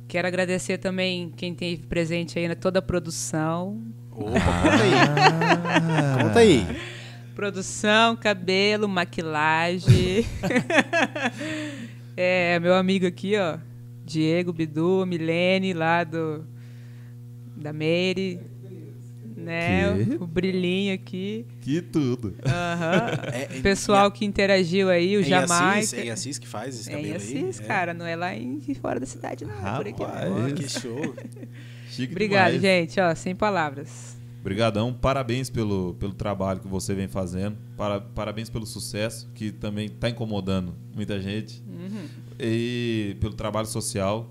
[0.08, 3.84] Quero agradecer também quem teve presente aí na toda a produção.
[4.10, 6.24] Opa, conta aí.
[6.24, 6.66] Conta aí.
[7.36, 10.26] Produção, cabelo, maquilagem.
[12.16, 13.58] é, meu amigo aqui, ó.
[14.06, 16.46] Diego, Bidu, Milene, lá do.
[17.60, 18.40] Da Mary.
[19.36, 20.04] Né?
[20.06, 20.14] Que?
[20.22, 21.46] O brilhinho aqui.
[21.62, 22.36] Que tudo.
[22.46, 23.10] Aham.
[23.34, 25.78] É, é- Pessoal que interagiu aí, o é Jamaica.
[25.80, 27.66] Assis, é em Assis que faz esse É em cabelo Assis, aí?
[27.68, 29.54] cara, não é lá em fora da cidade, não.
[29.56, 30.04] É por aqui.
[30.04, 30.32] Rapaz.
[30.32, 31.16] Ó, que show.
[31.90, 32.62] Chique Obrigado, demais.
[32.62, 34.18] gente, ó, sem palavras.
[34.42, 39.88] Obrigadão, parabéns pelo, pelo trabalho que você vem fazendo, para, parabéns pelo sucesso, que também
[39.88, 42.06] está incomodando muita gente, Uhum.
[42.40, 44.30] e pelo trabalho social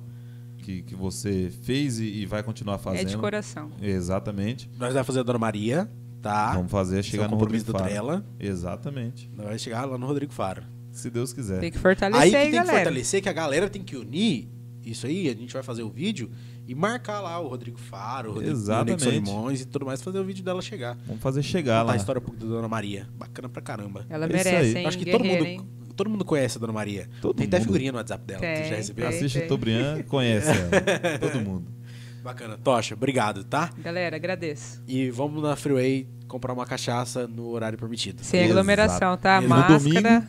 [0.68, 3.08] que, que você fez e, e vai continuar É fazendo.
[3.08, 3.70] de coração.
[3.80, 4.68] Exatamente.
[4.78, 5.90] Nós vamos fazer a Dona Maria,
[6.20, 6.52] tá?
[6.52, 8.06] Vamos fazer é chegar o no compromisso Rodrigo do Faro.
[8.06, 8.26] Trela.
[8.38, 9.30] Exatamente.
[9.34, 10.62] Nós vamos chegar lá no Rodrigo Faro.
[10.92, 11.60] Se Deus quiser.
[11.60, 12.76] Tem que fortalecer aí que tem que galera.
[12.78, 14.48] fortalecer, que a galera tem que unir
[14.84, 16.30] isso aí, a gente vai fazer o vídeo
[16.66, 19.08] e marcar lá o Rodrigo Faro, o Rodrigo Exatamente.
[19.10, 20.98] Limões e tudo mais, fazer o vídeo dela chegar.
[21.06, 21.92] Vamos fazer chegar Contar lá.
[21.92, 23.06] a história um pouco da Dona Maria.
[23.18, 24.04] Bacana pra caramba.
[24.08, 24.82] Ela É isso merece, aí.
[24.82, 24.86] hein?
[24.86, 25.60] Acho que todo mundo, hein?
[25.98, 27.08] Todo mundo conhece a Dona Maria.
[27.20, 27.66] Todo tem até mundo.
[27.66, 29.08] figurinha no WhatsApp dela, tu já Tem, recebeu?
[29.08, 29.16] tem.
[29.18, 31.18] Assiste o Tobrian, conhece ela.
[31.20, 31.66] Todo mundo.
[32.22, 32.56] Bacana.
[32.62, 33.70] Tocha, obrigado, tá?
[33.78, 34.82] Galera, agradeço.
[34.86, 38.22] E vamos na Freeway comprar uma cachaça no horário permitido.
[38.22, 38.52] Sem Exato.
[38.52, 39.38] aglomeração, tá?
[39.38, 39.78] E no Máscara.
[39.78, 40.26] domingo?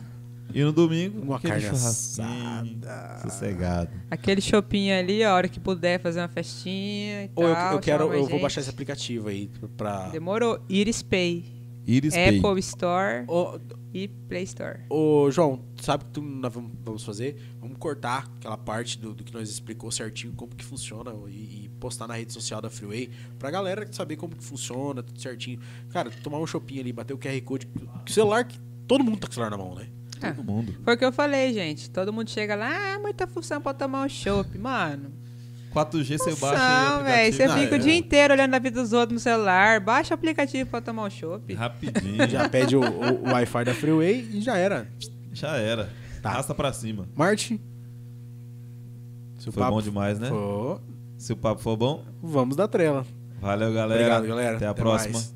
[0.52, 3.20] E no domingo, Uma carne assada.
[3.22, 3.90] sossegado.
[4.10, 7.72] Aquele shopping ali, a hora que puder fazer uma festinha e Ou eu, tal.
[7.74, 8.42] eu quero, chama eu mais vou gente.
[8.42, 10.08] baixar esse aplicativo aí pra.
[10.08, 10.58] Demorou.
[10.68, 11.44] Iris Pay.
[11.86, 12.38] Iris Pay.
[12.38, 13.58] Apple Store Ô,
[13.92, 14.80] e Play Store.
[14.88, 17.36] ô, João, sabe o que tu, nós vamos, fazer?
[17.60, 21.68] Vamos cortar aquela parte do, do que nós explicou certinho, como que funciona e, e
[21.80, 25.60] postar na rede social da Freeway pra galera saber como que funciona, tudo certinho.
[25.90, 27.68] Cara, tomar um shopping ali, bater o QR Code.
[28.04, 28.58] Que celular que.
[28.86, 29.88] Todo mundo tá com o celular na mão, né?
[30.20, 30.74] Ah, Todo mundo.
[30.84, 31.88] Foi o que eu falei, gente.
[31.90, 34.58] Todo mundo chega lá, ah, muita função pra tomar um chopp.
[34.58, 35.12] Mano,
[35.74, 37.32] 4G você baixa aí o função, velho.
[37.32, 37.78] Você fica é.
[37.78, 39.80] o dia inteiro olhando a vida dos outros no celular.
[39.80, 41.52] Baixa o aplicativo pra tomar um chopp.
[41.54, 42.28] Rapidinho.
[42.28, 44.88] Já pede o, o- o Wi-Fi da Freeway e já era.
[45.32, 45.88] Já era.
[46.22, 46.30] Tá.
[46.30, 47.08] Arrasta pra cima.
[47.14, 47.60] Marte.
[49.38, 50.28] Se o Foi bom demais, né?
[50.28, 50.80] for,
[51.16, 53.06] Se o papo for bom, vamos dar trela.
[53.40, 54.00] valeu, galera.
[54.00, 54.56] Obrigado, galera.
[54.56, 55.12] Até a Até próxima.
[55.14, 55.34] mais.